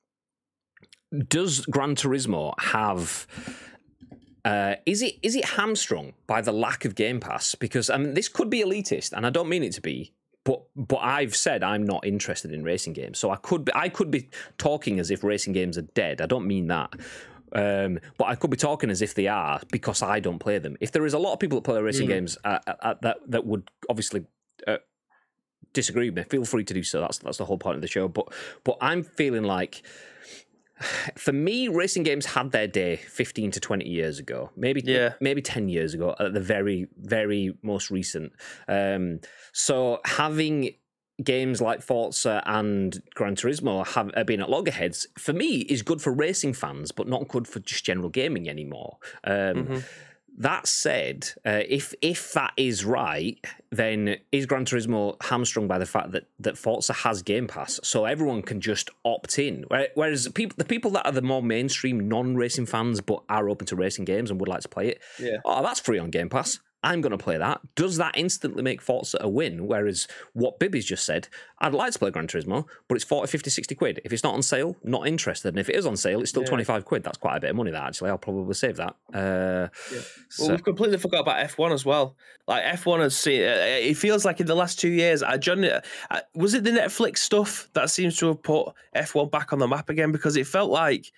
does 1.28 1.66
Gran 1.66 1.94
Turismo 1.94 2.54
have? 2.60 3.26
Uh, 4.44 4.74
is 4.86 5.02
it 5.02 5.14
is 5.22 5.36
it 5.36 5.44
hamstrung 5.44 6.14
by 6.26 6.40
the 6.40 6.52
lack 6.52 6.84
of 6.84 6.94
Game 6.94 7.20
Pass? 7.20 7.54
Because 7.54 7.90
I 7.90 7.96
mean, 7.96 8.14
this 8.14 8.28
could 8.28 8.50
be 8.50 8.62
elitist, 8.62 9.12
and 9.12 9.26
I 9.26 9.30
don't 9.30 9.48
mean 9.48 9.62
it 9.62 9.72
to 9.74 9.80
be. 9.80 10.12
But 10.44 10.62
but 10.74 10.96
I've 10.98 11.36
said 11.36 11.62
I'm 11.62 11.84
not 11.84 12.04
interested 12.04 12.52
in 12.52 12.64
racing 12.64 12.94
games, 12.94 13.18
so 13.18 13.30
I 13.30 13.36
could 13.36 13.64
be 13.64 13.72
I 13.74 13.88
could 13.88 14.10
be 14.10 14.28
talking 14.58 14.98
as 14.98 15.10
if 15.12 15.22
racing 15.22 15.52
games 15.52 15.78
are 15.78 15.82
dead. 15.82 16.20
I 16.20 16.26
don't 16.26 16.46
mean 16.46 16.66
that. 16.66 16.92
Um, 17.54 18.00
but 18.16 18.24
I 18.24 18.34
could 18.34 18.50
be 18.50 18.56
talking 18.56 18.90
as 18.90 19.02
if 19.02 19.14
they 19.14 19.28
are 19.28 19.60
because 19.70 20.02
I 20.02 20.18
don't 20.20 20.38
play 20.38 20.58
them. 20.58 20.76
If 20.80 20.90
there 20.90 21.04
is 21.04 21.12
a 21.12 21.18
lot 21.18 21.34
of 21.34 21.38
people 21.38 21.58
that 21.58 21.64
play 21.64 21.80
racing 21.80 22.06
Mm. 22.06 22.10
games 22.10 22.38
uh, 22.44 22.58
uh, 22.66 22.94
that 23.02 23.18
that 23.28 23.46
would 23.46 23.70
obviously 23.88 24.24
uh, 24.66 24.78
disagree 25.72 26.10
with 26.10 26.16
me, 26.16 26.24
feel 26.24 26.44
free 26.44 26.64
to 26.64 26.74
do 26.74 26.82
so. 26.82 27.00
That's 27.00 27.18
that's 27.18 27.38
the 27.38 27.44
whole 27.44 27.58
point 27.58 27.76
of 27.76 27.82
the 27.82 27.88
show. 27.88 28.08
But 28.08 28.32
but 28.64 28.78
I'm 28.80 29.04
feeling 29.04 29.44
like 29.44 29.82
for 31.16 31.32
me, 31.32 31.68
racing 31.68 32.02
games 32.02 32.26
had 32.26 32.52
their 32.52 32.66
day 32.66 32.96
15 32.96 33.50
to 33.52 33.60
20 33.60 33.88
years 33.88 34.18
ago, 34.18 34.50
maybe 34.56 34.82
Yeah. 34.84 35.14
maybe 35.20 35.42
10 35.42 35.68
years 35.68 35.94
ago 35.94 36.14
at 36.18 36.34
the 36.34 36.40
very, 36.40 36.88
very 36.98 37.54
most 37.62 37.90
recent. 37.90 38.32
Um, 38.68 39.20
so 39.52 40.00
having 40.04 40.74
games 41.22 41.60
like 41.60 41.82
Forza 41.82 42.42
and 42.46 43.00
Gran 43.14 43.36
Turismo 43.36 43.86
have 43.86 44.10
uh, 44.16 44.24
been 44.24 44.40
at 44.40 44.50
loggerheads 44.50 45.06
for 45.18 45.32
me 45.32 45.58
is 45.60 45.82
good 45.82 46.00
for 46.00 46.12
racing 46.12 46.52
fans, 46.54 46.90
but 46.90 47.06
not 47.06 47.28
good 47.28 47.46
for 47.46 47.60
just 47.60 47.84
general 47.84 48.08
gaming 48.08 48.48
anymore. 48.48 48.98
Um, 49.24 49.32
Mhm. 49.66 49.84
That 50.38 50.66
said, 50.66 51.28
uh, 51.44 51.60
if 51.68 51.94
if 52.00 52.32
that 52.32 52.52
is 52.56 52.84
right, 52.86 53.38
then 53.70 54.16
is 54.32 54.46
Gran 54.46 54.64
Turismo 54.64 55.22
hamstrung 55.22 55.68
by 55.68 55.78
the 55.78 55.84
fact 55.86 56.12
that 56.12 56.24
that 56.40 56.56
Forza 56.56 56.94
has 56.94 57.22
Game 57.22 57.46
Pass, 57.46 57.78
so 57.82 58.06
everyone 58.06 58.40
can 58.42 58.60
just 58.60 58.88
opt 59.04 59.38
in. 59.38 59.64
Where- 59.68 59.88
Whereas 59.94 60.28
people, 60.28 60.54
the 60.56 60.64
people 60.64 60.90
that 60.92 61.04
are 61.06 61.12
the 61.12 61.20
more 61.22 61.42
mainstream 61.42 62.08
non-racing 62.08 62.66
fans 62.66 63.00
but 63.02 63.22
are 63.28 63.48
open 63.50 63.66
to 63.66 63.76
racing 63.76 64.06
games 64.06 64.30
and 64.30 64.40
would 64.40 64.48
like 64.48 64.62
to 64.62 64.68
play 64.68 64.88
it, 64.88 65.00
Yeah. 65.18 65.36
oh, 65.44 65.62
that's 65.62 65.80
free 65.80 65.98
on 65.98 66.10
Game 66.10 66.30
Pass. 66.30 66.60
I'm 66.84 67.00
going 67.00 67.12
to 67.16 67.18
play 67.18 67.38
that. 67.38 67.60
Does 67.76 67.96
that 67.98 68.16
instantly 68.16 68.62
make 68.62 68.80
Forza 68.82 69.18
a 69.20 69.28
win? 69.28 69.66
Whereas 69.68 70.08
what 70.32 70.58
Bibby's 70.58 70.84
just 70.84 71.04
said, 71.04 71.28
I'd 71.60 71.74
like 71.74 71.92
to 71.92 71.98
play 71.98 72.10
Gran 72.10 72.26
Turismo, 72.26 72.66
but 72.88 72.96
it's 72.96 73.04
40, 73.04 73.30
50, 73.30 73.50
60 73.50 73.74
quid. 73.76 74.00
If 74.04 74.12
it's 74.12 74.24
not 74.24 74.34
on 74.34 74.42
sale, 74.42 74.76
not 74.82 75.06
interested. 75.06 75.48
And 75.50 75.58
if 75.58 75.68
it 75.68 75.76
is 75.76 75.86
on 75.86 75.96
sale, 75.96 76.20
it's 76.20 76.30
still 76.30 76.42
Yeah. 76.42 76.48
25 76.48 76.84
quid. 76.84 77.04
That's 77.04 77.18
quite 77.18 77.36
a 77.36 77.40
bit 77.40 77.50
of 77.50 77.56
money, 77.56 77.70
that 77.70 77.84
actually. 77.86 78.10
I'll 78.10 78.18
probably 78.18 78.54
save 78.54 78.76
that. 78.78 78.96
Uh, 79.14 79.68
Well, 79.92 80.00
so- 80.28 80.48
we've 80.50 80.64
completely 80.64 80.98
forgot 80.98 81.20
about 81.20 81.38
F1 81.38 81.72
as 81.72 81.84
well. 81.84 82.16
Like 82.48 82.64
F1 82.64 83.00
has 83.00 83.16
seen. 83.16 83.42
Uh, 83.42 83.54
it 83.80 83.94
feels 83.94 84.24
like 84.24 84.40
in 84.40 84.46
the 84.46 84.56
last 84.56 84.80
two 84.80 84.88
years, 84.90 85.22
I 85.22 85.36
John, 85.36 85.64
uh, 85.64 85.80
was 86.34 86.54
it 86.54 86.64
the 86.64 86.70
Netflix 86.70 87.18
stuff 87.18 87.68
that 87.74 87.90
seems 87.90 88.16
to 88.18 88.26
have 88.28 88.42
put 88.42 88.72
F1 88.96 89.30
back 89.30 89.52
on 89.52 89.60
the 89.60 89.68
map 89.68 89.88
again? 89.88 90.10
Because 90.10 90.36
it 90.36 90.46
felt 90.48 90.70
like 90.70 91.12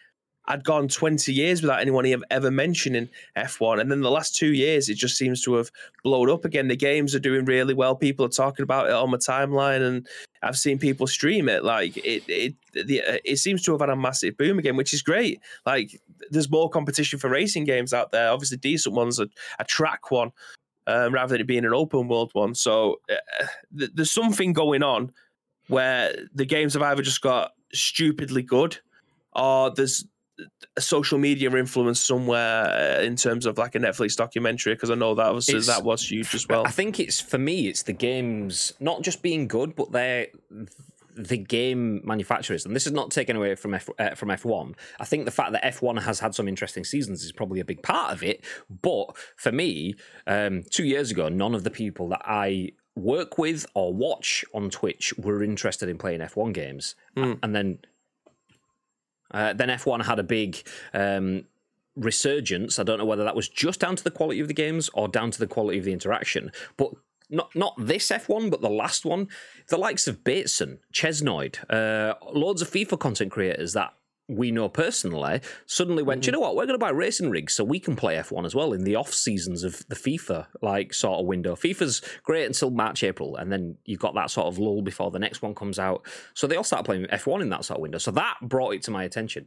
I'd 0.47 0.65
gone 0.65 0.89
20 0.89 1.33
years 1.33 1.63
without 1.63 1.81
anyone 1.81 2.05
ev- 2.07 2.25
ever 2.31 2.51
mentioning 2.51 3.09
F1, 3.37 3.81
and 3.81 3.91
then 3.91 4.03
the 4.03 4.11
last 4.11 4.35
two 4.35 4.53
years, 4.53 4.89
it 4.89 4.97
just 4.97 5.17
seems 5.17 5.43
to 5.43 5.55
have 5.55 5.71
blown 6.03 6.29
up 6.29 6.45
again. 6.45 6.69
The 6.69 6.77
games 6.77 7.15
are 7.15 7.21
doing 7.21 7.45
really 7.47 7.73
well. 7.73 7.97
People 7.97 8.27
are 8.27 8.31
talking 8.31 8.63
about 8.63 8.89
it 8.89 8.93
on 8.93 9.11
my 9.11 9.17
timeline, 9.17 9.81
and 9.81 10.07
I've 10.43 10.59
seen 10.59 10.79
people 10.79 11.07
stream 11.07 11.49
it. 11.49 11.65
Like 11.65 11.97
it, 11.97 12.25
it, 12.29 12.55
the, 12.75 13.03
uh, 13.03 13.19
it 13.25 13.39
seems 13.39 13.63
to 13.63 13.73
have 13.73 13.81
had 13.81 13.91
a 13.91 13.97
massive 13.97 14.37
boom 14.37 14.59
again, 14.59 14.77
which 14.77 14.93
is 14.93 15.03
great. 15.03 15.41
Like 15.65 15.99
there's 16.31 16.51
more 16.51 16.69
competition 16.69 17.19
for 17.19 17.31
racing 17.31 17.65
games 17.65 17.95
out 17.95 18.13
there. 18.13 18.31
Obviously, 18.31 18.59
decent 18.59 18.95
ones, 18.95 19.19
a, 19.19 19.29
a 19.59 19.65
track 19.65 20.11
one, 20.11 20.31
um, 20.87 21.15
rather 21.15 21.33
than 21.33 21.41
it 21.41 21.47
being 21.47 21.65
an 21.65 21.73
open 21.73 22.07
world 22.09 22.31
one. 22.35 22.55
So 22.55 23.01
uh, 23.11 23.47
th- 23.79 23.93
there's 23.95 24.11
something 24.11 24.53
going 24.53 24.83
on 24.83 25.11
where 25.69 26.15
the 26.35 26.45
games 26.45 26.75
have 26.75 26.83
either 26.83 27.03
just 27.03 27.23
got 27.23 27.53
stupidly 27.73 28.43
good, 28.43 28.79
or 29.33 29.71
there's 29.71 30.05
a 30.77 30.81
social 30.81 31.19
media 31.19 31.51
influence 31.57 32.01
somewhere 32.01 32.99
uh, 32.99 33.03
in 33.03 33.15
terms 33.17 33.47
of 33.47 33.57
like 33.59 33.75
a 33.75 33.79
Netflix 33.79 34.17
documentary. 34.17 34.75
Because 34.75 34.91
I 34.91 34.95
know 34.97 35.15
that 35.15 35.33
was 35.33 35.49
It's- 35.49 35.67
that 35.67 35.85
was 35.85 36.11
huge 36.11 36.35
as 36.35 36.49
well. 36.49 36.67
I 36.67 36.71
think 36.71 36.99
it's 36.99 37.21
for 37.21 37.39
me, 37.39 37.69
it's 37.69 37.85
the 37.85 37.93
games 37.93 38.73
not 38.81 39.03
just 39.03 39.23
being 39.23 39.47
good, 39.49 39.75
but 39.77 39.93
they're 39.93 40.27
the 41.17 41.37
game 41.37 42.01
manufacturers, 42.05 42.67
and 42.67 42.75
this 42.75 42.87
is 42.89 42.93
not 42.93 43.13
taken 43.13 43.37
away 43.37 43.55
from 43.55 43.73
F, 43.75 43.89
uh, 44.01 44.17
from 44.17 44.31
F1. 44.31 44.75
I 44.99 45.05
think 45.05 45.27
the 45.27 45.31
fact 45.31 45.53
that 45.53 45.63
F1 45.63 46.03
has 46.03 46.19
had 46.19 46.35
some 46.35 46.49
interesting 46.49 46.83
seasons 46.83 47.23
is 47.23 47.31
probably 47.31 47.61
a 47.61 47.65
big 47.65 47.85
part 47.85 48.13
of 48.13 48.25
it. 48.25 48.45
But 48.83 49.17
for 49.37 49.53
me, 49.53 49.95
um, 50.27 50.65
two 50.71 50.83
years 50.85 51.13
ago, 51.13 51.29
none 51.29 51.55
of 51.55 51.63
the 51.63 51.71
people 51.71 52.09
that 52.09 52.23
I 52.25 52.73
work 52.97 53.39
with 53.39 53.65
or 53.75 53.95
watch 53.95 54.45
on 54.55 54.71
Twitch 54.71 55.15
were 55.17 55.41
interested 55.45 55.89
in 55.89 55.99
playing 55.99 56.19
F1 56.21 56.53
games, 56.53 56.97
Hmm. 57.17 57.35
and 57.45 57.55
then 57.55 57.79
uh, 59.35 59.53
then 59.53 59.69
F1 59.69 60.05
had 60.05 60.19
a 60.19 60.23
big 60.23 60.63
um, 60.95 61.45
resurgence. 61.97 62.79
I 62.79 62.85
don't 62.85 62.99
know 62.99 63.05
whether 63.05 63.25
that 63.25 63.37
was 63.37 63.49
just 63.49 63.81
down 63.81 63.97
to 63.97 64.05
the 64.05 64.11
quality 64.11 64.41
of 64.41 64.49
the 64.49 64.55
games 64.55 64.89
or 64.95 65.09
down 65.09 65.31
to 65.33 65.39
the 65.39 65.47
quality 65.47 65.79
of 65.79 65.85
the 65.85 65.93
interaction, 65.93 66.53
but. 66.77 66.91
Not 67.31 67.57
not 67.57 67.75
this 67.79 68.11
F1, 68.11 68.51
but 68.51 68.61
the 68.61 68.69
last 68.69 69.07
one. 69.07 69.29
The 69.69 69.79
likes 69.79 70.07
of 70.07 70.23
Bateson, 70.23 70.81
Chesnoid, 70.93 71.57
uh, 71.71 72.17
loads 72.31 72.61
of 72.61 72.71
FIFA 72.71 73.01
content 73.01 73.33
creators 73.33 73.73
that 73.73 73.95
we 74.29 74.51
know 74.51 74.69
personally 74.69 75.41
suddenly 75.67 76.03
went, 76.03 76.23
"Do 76.23 76.27
you 76.27 76.33
know 76.33 76.41
what? 76.41 76.57
We're 76.57 76.67
going 76.67 76.79
to 76.79 76.85
buy 76.85 76.91
racing 76.91 77.31
rigs 77.31 77.55
so 77.55 77.63
we 77.63 77.79
can 77.79 77.95
play 77.95 78.17
F1 78.17 78.47
as 78.47 78.55
well 78.55 78.73
in 78.73 78.85
the 78.85 78.95
off 78.97 79.13
seasons 79.13 79.65
of 79.65 79.87
the 79.89 79.95
FIFA 79.95 80.47
like 80.63 80.95
sort 80.95 81.21
of 81.21 81.27
window. 81.27 81.55
FIFA's 81.55 82.01
great 82.23 82.47
until 82.47 82.71
March, 82.71 83.03
April, 83.03 83.37
and 83.37 83.53
then 83.53 83.77
you've 83.85 84.01
got 84.01 84.15
that 84.15 84.31
sort 84.31 84.47
of 84.47 84.59
lull 84.59 84.81
before 84.83 85.11
the 85.11 85.19
next 85.19 85.43
one 85.43 85.55
comes 85.55 85.79
out. 85.79 86.07
So 86.33 86.47
they 86.47 86.57
all 86.57 86.65
start 86.65 86.87
playing 86.87 87.05
F1 87.07 87.43
in 87.43 87.51
that 87.51 87.65
sort 87.65 87.79
of 87.79 87.83
window. 87.83 87.99
So 87.99 88.11
that 88.13 88.37
brought 88.43 88.75
it 88.75 88.83
to 88.85 88.91
my 88.91 89.05
attention. 89.05 89.47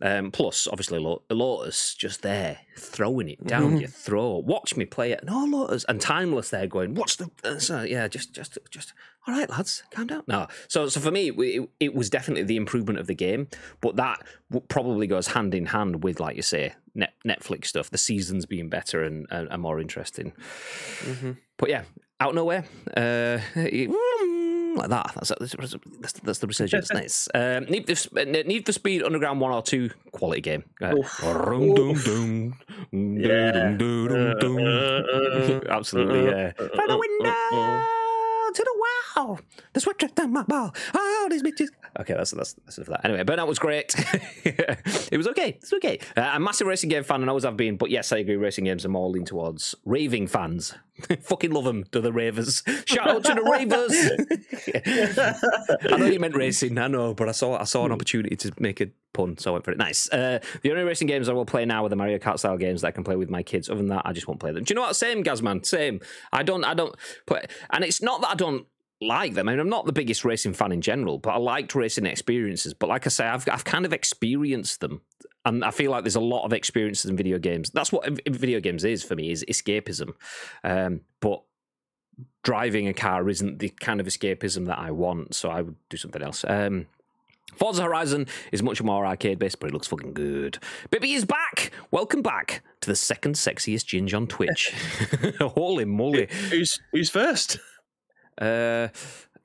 Um, 0.00 0.30
plus, 0.30 0.66
obviously, 0.66 0.98
Lo- 0.98 1.22
Lotus 1.30 1.94
just 1.94 2.22
there 2.22 2.58
throwing 2.78 3.28
it 3.28 3.46
down 3.46 3.78
your 3.78 3.88
throat. 3.88 4.44
Watch 4.44 4.76
me 4.76 4.86
play 4.86 5.12
it. 5.12 5.24
No, 5.24 5.44
Lotus 5.44 5.84
and 5.84 6.00
Timeless 6.00 6.50
there 6.50 6.66
going. 6.66 6.94
What's 6.94 7.16
the? 7.16 7.30
Uh, 7.44 7.58
so, 7.58 7.82
yeah, 7.82 8.08
just 8.08 8.32
just 8.32 8.58
just. 8.70 8.92
All 9.26 9.34
right, 9.34 9.50
lads, 9.50 9.82
calm 9.90 10.06
down. 10.06 10.22
No, 10.28 10.46
so 10.68 10.88
so 10.88 11.00
for 11.00 11.10
me, 11.10 11.30
it, 11.30 11.68
it 11.80 11.94
was 11.94 12.08
definitely 12.08 12.44
the 12.44 12.56
improvement 12.56 12.98
of 12.98 13.08
the 13.08 13.14
game, 13.14 13.48
but 13.80 13.96
that 13.96 14.22
probably 14.68 15.08
goes 15.08 15.28
hand 15.28 15.54
in 15.54 15.66
hand 15.66 16.04
with, 16.04 16.20
like 16.20 16.36
you 16.36 16.42
say, 16.42 16.74
net, 16.94 17.12
Netflix 17.26 17.66
stuff. 17.66 17.90
The 17.90 17.98
seasons 17.98 18.46
being 18.46 18.68
better 18.68 19.02
and, 19.02 19.26
and, 19.30 19.48
and 19.50 19.60
more 19.60 19.80
interesting. 19.80 20.32
Mm-hmm. 21.00 21.32
But 21.56 21.70
yeah, 21.70 21.82
out 22.20 22.30
of 22.30 22.34
nowhere, 22.36 22.64
uh, 22.96 23.38
like 24.76 24.90
that. 24.90 25.12
That's 25.14 25.32
that's, 25.40 25.76
that's, 26.00 26.20
that's 26.20 26.38
the 26.38 26.46
resurgence. 26.46 26.90
nice. 26.92 27.28
Um, 27.34 27.64
Need, 27.64 27.98
for, 27.98 28.20
uh, 28.20 28.24
Need 28.24 28.66
for 28.66 28.72
Speed 28.72 29.02
Underground 29.02 29.40
One 29.40 29.52
or 29.52 29.62
Two 29.62 29.90
quality 30.12 30.40
game. 30.40 30.64
Uh. 30.80 30.90
Absolutely, 35.68 36.26
yeah. 36.26 36.52
Uh, 36.58 36.64
uh, 36.64 36.68
From 36.68 36.88
the 36.88 36.98
window 36.98 38.05
wow, 39.16 39.38
the 39.72 39.80
switch 39.80 40.04
down 40.14 40.32
my 40.32 40.42
ball. 40.42 40.74
Oh, 40.94 41.28
these 41.30 41.42
bitches. 41.42 41.68
Okay, 41.98 42.14
that's 42.14 42.30
that's 42.32 42.54
that's 42.64 42.78
enough 42.78 42.88
of 42.88 42.94
that. 42.94 43.04
Anyway, 43.04 43.24
Burnout 43.24 43.46
was 43.46 43.58
great. 43.58 43.94
it 44.44 45.16
was 45.16 45.26
okay. 45.28 45.50
It's 45.50 45.72
okay. 45.72 45.98
Uh, 46.16 46.20
I'm 46.20 46.42
a 46.42 46.44
massive 46.44 46.66
racing 46.66 46.90
game 46.90 47.04
fan, 47.04 47.20
and 47.22 47.30
always 47.30 47.44
have 47.44 47.56
been. 47.56 47.76
But 47.76 47.90
yes, 47.90 48.12
I 48.12 48.18
agree. 48.18 48.36
Racing 48.36 48.64
games 48.64 48.84
are 48.84 48.90
more 48.90 49.08
lean 49.08 49.24
towards 49.24 49.74
raving 49.84 50.26
fans. 50.26 50.74
Fucking 51.22 51.50
love 51.50 51.64
them 51.64 51.84
to 51.92 52.00
the 52.00 52.12
ravers. 52.12 52.62
Shout 52.86 53.08
out 53.08 53.24
to 53.24 53.34
the 53.34 53.42
ravers. 53.42 53.92
I 55.92 55.96
know 55.96 56.06
you 56.06 56.20
meant 56.20 56.36
racing. 56.36 56.78
I 56.78 56.88
know, 56.88 57.14
but 57.14 57.28
I 57.28 57.32
saw 57.32 57.58
I 57.58 57.64
saw 57.64 57.84
an 57.86 57.92
opportunity 57.92 58.36
to 58.36 58.52
make 58.58 58.80
a 58.80 58.88
pun, 59.12 59.38
so 59.38 59.50
I 59.50 59.52
went 59.54 59.64
for 59.64 59.72
it. 59.72 59.78
Nice. 59.78 60.10
Uh, 60.10 60.38
the 60.62 60.70
only 60.70 60.84
racing 60.84 61.06
games 61.06 61.28
I 61.28 61.32
will 61.32 61.46
play 61.46 61.64
now 61.64 61.84
are 61.84 61.88
the 61.88 61.96
Mario 61.96 62.18
Kart 62.18 62.38
style 62.38 62.58
games 62.58 62.82
that 62.82 62.88
I 62.88 62.90
can 62.90 63.04
play 63.04 63.16
with 63.16 63.30
my 63.30 63.42
kids. 63.42 63.68
Other 63.68 63.78
than 63.78 63.88
that, 63.88 64.02
I 64.04 64.12
just 64.12 64.28
won't 64.28 64.40
play 64.40 64.52
them. 64.52 64.64
Do 64.64 64.72
you 64.72 64.76
know 64.76 64.82
what? 64.82 64.96
Same, 64.96 65.24
Gazman. 65.24 65.64
Same. 65.64 66.00
I 66.32 66.42
don't. 66.42 66.64
I 66.64 66.74
don't 66.74 66.94
play. 67.26 67.46
And 67.70 67.84
it's 67.84 68.02
not 68.02 68.20
that 68.20 68.30
I 68.30 68.34
don't 68.34 68.66
like 69.00 69.34
them. 69.34 69.48
I 69.48 69.52
mean, 69.52 69.60
I'm 69.60 69.68
not 69.68 69.86
the 69.86 69.92
biggest 69.92 70.24
racing 70.24 70.54
fan 70.54 70.72
in 70.72 70.80
general, 70.80 71.18
but 71.18 71.30
I 71.30 71.38
liked 71.38 71.74
racing 71.74 72.06
experiences. 72.06 72.74
But 72.74 72.88
like 72.88 73.06
I 73.06 73.10
say, 73.10 73.26
I've 73.26 73.48
I've 73.48 73.64
kind 73.64 73.84
of 73.84 73.92
experienced 73.92 74.80
them, 74.80 75.02
and 75.44 75.64
I 75.64 75.70
feel 75.70 75.90
like 75.90 76.04
there's 76.04 76.16
a 76.16 76.20
lot 76.20 76.44
of 76.44 76.52
experiences 76.52 77.10
in 77.10 77.16
video 77.16 77.38
games. 77.38 77.70
That's 77.70 77.92
what 77.92 78.08
video 78.28 78.60
games 78.60 78.84
is 78.84 79.02
for 79.02 79.14
me 79.14 79.30
is 79.30 79.44
escapism. 79.48 80.14
Um, 80.64 81.02
but 81.20 81.42
driving 82.42 82.88
a 82.88 82.94
car 82.94 83.28
isn't 83.28 83.58
the 83.58 83.68
kind 83.68 84.00
of 84.00 84.06
escapism 84.06 84.66
that 84.66 84.78
I 84.78 84.90
want, 84.90 85.34
so 85.34 85.50
I 85.50 85.62
would 85.62 85.76
do 85.90 85.96
something 85.96 86.22
else. 86.22 86.44
Um, 86.48 86.86
Forza 87.54 87.82
Horizon 87.82 88.26
is 88.52 88.62
much 88.62 88.82
more 88.82 89.06
arcade 89.06 89.38
based, 89.38 89.60
but 89.60 89.68
it 89.68 89.72
looks 89.72 89.86
fucking 89.86 90.14
good. 90.14 90.58
Bibby 90.90 91.12
is 91.12 91.24
back. 91.24 91.70
Welcome 91.90 92.20
back 92.20 92.62
to 92.80 92.90
the 92.90 92.96
second 92.96 93.34
sexiest 93.34 93.86
ginge 93.86 94.14
on 94.14 94.26
Twitch. 94.26 94.74
Holy 95.40 95.84
moly! 95.84 96.28
Who's 96.50 96.78
who's 96.92 97.10
first? 97.10 97.58
Uh, 98.38 98.88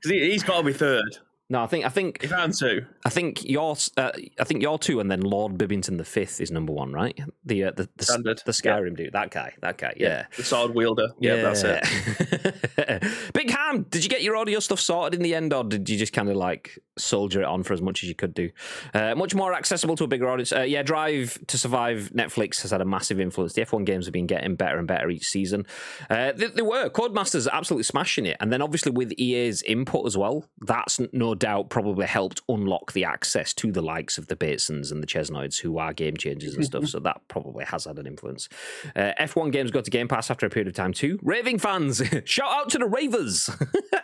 he, 0.03 0.31
he's 0.31 0.43
got 0.43 0.57
to 0.57 0.63
be 0.63 0.73
third. 0.73 1.17
No, 1.51 1.61
I 1.61 1.67
think 1.67 1.83
I 1.83 1.89
think 1.89 2.23
If 2.23 2.31
I'm 2.31 2.53
two, 2.53 2.85
I 3.03 3.09
think 3.09 3.43
you're 3.43 3.75
uh, 3.97 4.11
I 4.39 4.43
think 4.45 4.61
you're 4.61 4.77
two, 4.77 5.01
and 5.01 5.11
then 5.11 5.19
Lord 5.19 5.57
Bibbington 5.57 5.97
the 5.97 6.05
fifth 6.05 6.39
is 6.39 6.49
number 6.49 6.71
one, 6.71 6.93
right? 6.93 7.19
The 7.43 7.65
uh, 7.65 7.71
the 7.71 7.89
the, 7.97 8.05
Standard, 8.05 8.41
the 8.45 8.53
Skyrim 8.53 8.95
dude, 8.95 9.11
that 9.11 9.31
guy, 9.31 9.53
that 9.59 9.77
guy, 9.77 9.93
yeah. 9.97 10.27
the 10.37 10.43
sword 10.43 10.73
wielder. 10.73 11.09
Yeah, 11.19 11.41
that's 11.41 11.63
it. 11.65 13.03
Big 13.33 13.51
Ham, 13.51 13.85
did 13.89 14.01
you 14.01 14.09
get 14.09 14.21
your 14.21 14.37
audio 14.37 14.61
stuff 14.61 14.79
sorted 14.79 15.19
in 15.19 15.23
the 15.23 15.35
end, 15.35 15.51
or 15.53 15.65
did 15.65 15.89
you 15.89 15.97
just 15.97 16.13
kind 16.13 16.29
of 16.29 16.37
like 16.37 16.79
soldier 16.97 17.41
it 17.41 17.45
on 17.45 17.63
for 17.63 17.73
as 17.73 17.81
much 17.81 18.01
as 18.01 18.07
you 18.07 18.15
could 18.15 18.33
do? 18.33 18.49
Uh, 18.93 19.13
much 19.15 19.35
more 19.35 19.53
accessible 19.53 19.97
to 19.97 20.05
a 20.05 20.07
bigger 20.07 20.29
audience. 20.29 20.53
Uh, 20.53 20.61
yeah, 20.61 20.83
Drive 20.83 21.37
to 21.47 21.57
Survive 21.57 22.11
Netflix 22.15 22.61
has 22.61 22.71
had 22.71 22.79
a 22.79 22.85
massive 22.85 23.19
influence. 23.19 23.51
The 23.51 23.65
F1 23.65 23.85
games 23.85 24.05
have 24.05 24.13
been 24.13 24.25
getting 24.25 24.55
better 24.55 24.77
and 24.77 24.87
better 24.87 25.09
each 25.09 25.27
season. 25.27 25.65
Uh, 26.09 26.31
they, 26.31 26.47
they 26.47 26.61
were. 26.61 26.89
Codemasters 26.89 27.45
are 27.45 27.55
absolutely 27.55 27.83
smashing 27.83 28.25
it. 28.25 28.37
And 28.39 28.53
then 28.53 28.61
obviously 28.61 28.93
with 28.93 29.11
EA's 29.17 29.61
input 29.63 30.05
as 30.05 30.17
well, 30.17 30.45
that's 30.61 30.97
no 31.11 31.35
doubt 31.41 31.69
probably 31.69 32.05
helped 32.05 32.41
unlock 32.47 32.93
the 32.93 33.03
access 33.03 33.51
to 33.55 33.71
the 33.71 33.81
likes 33.81 34.19
of 34.19 34.27
the 34.27 34.35
Batesons 34.35 34.91
and 34.91 35.01
the 35.01 35.07
Chesnoids, 35.07 35.59
who 35.59 35.79
are 35.79 35.91
game 35.91 36.15
changers 36.15 36.55
and 36.55 36.63
stuff. 36.63 36.81
So 36.91 36.99
that 36.99 37.21
probably 37.29 37.63
has 37.65 37.85
had 37.85 37.99
an 37.99 38.07
influence. 38.07 38.49
Uh, 38.95 39.13
F1 39.19 39.51
games 39.51 39.71
got 39.71 39.85
to 39.85 39.91
Game 39.91 40.09
Pass 40.09 40.29
after 40.29 40.45
a 40.45 40.49
period 40.49 40.67
of 40.67 40.73
time 40.73 40.91
too. 40.91 41.19
Raving 41.21 41.57
fans, 41.59 42.01
shout 42.25 42.51
out 42.51 42.69
to 42.71 42.79
the 42.79 42.85
Ravers. 42.85 43.49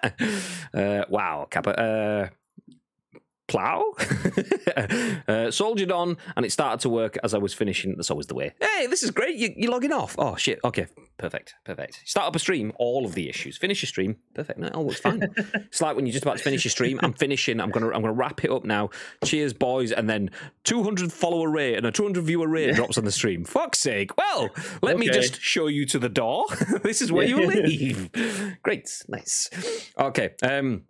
uh, 0.74 1.04
wow, 1.10 1.48
Kappa. 1.50 1.80
Uh, 1.80 2.30
plow? 3.48 3.84
Uh, 5.28 5.50
soldiered 5.50 5.92
on 5.92 6.18
and 6.36 6.46
it 6.46 6.52
started 6.52 6.80
to 6.80 6.88
work 6.88 7.18
as 7.24 7.34
i 7.34 7.38
was 7.38 7.52
finishing 7.54 7.96
that's 7.96 8.12
always 8.12 8.28
the 8.28 8.36
way. 8.36 8.54
Hey 8.62 8.86
this 8.88 9.02
is 9.02 9.10
great. 9.12 9.36
You, 9.36 9.54
you're 9.58 9.72
logging 9.72 9.92
off. 9.92 10.16
Oh 10.20 10.36
shit. 10.36 10.60
Okay. 10.64 10.86
Perfect. 11.18 11.56
Perfect. 11.64 12.02
Start 12.06 12.28
up 12.28 12.36
a 12.36 12.40
stream. 12.40 12.72
All 12.78 13.04
of 13.06 13.16
the 13.16 13.28
issues. 13.28 13.58
Finish 13.58 13.82
your 13.82 13.88
stream. 13.88 14.18
Perfect 14.36 14.60
no 14.60 14.68
it 14.68 14.76
all 14.76 14.86
works 14.86 15.00
fine. 15.00 15.24
It's 15.56 15.82
like 15.82 15.96
when 15.96 16.06
you're 16.06 16.14
just 16.14 16.24
about 16.24 16.38
to 16.38 16.44
finish 16.44 16.64
your 16.64 16.70
stream. 16.70 17.00
I'm 17.02 17.14
finishing. 17.14 17.60
I'm 17.60 17.72
gonna 17.72 17.88
i'm 17.88 18.02
gonna 18.02 18.14
wrap 18.14 18.44
it 18.44 18.52
up 18.52 18.64
now. 18.66 18.90
Cheers 19.26 19.54
boys. 19.54 19.92
And 19.92 20.08
then 20.10 20.30
200 20.66 21.12
follower 21.12 21.50
rate 21.50 21.76
and 21.76 21.86
a 21.86 21.92
200 21.92 22.24
viewer 22.24 22.48
rate 22.48 22.76
drops 22.76 22.98
on 22.98 23.06
the 23.06 23.12
stream. 23.12 23.44
Fuck's 23.44 23.80
sake. 23.80 24.16
Well 24.18 24.50
let 24.82 25.00
me 25.00 25.08
just 25.10 25.42
show 25.42 25.68
you 25.68 25.86
to 25.88 26.00
the 26.00 26.10
door. 26.10 26.46
This 26.84 27.02
is 27.02 27.12
where 27.12 27.26
you 27.26 27.48
leave. 27.48 28.12
Great. 28.62 29.04
Nice. 29.08 29.50
Okay 30.00 30.36
um 30.44 30.84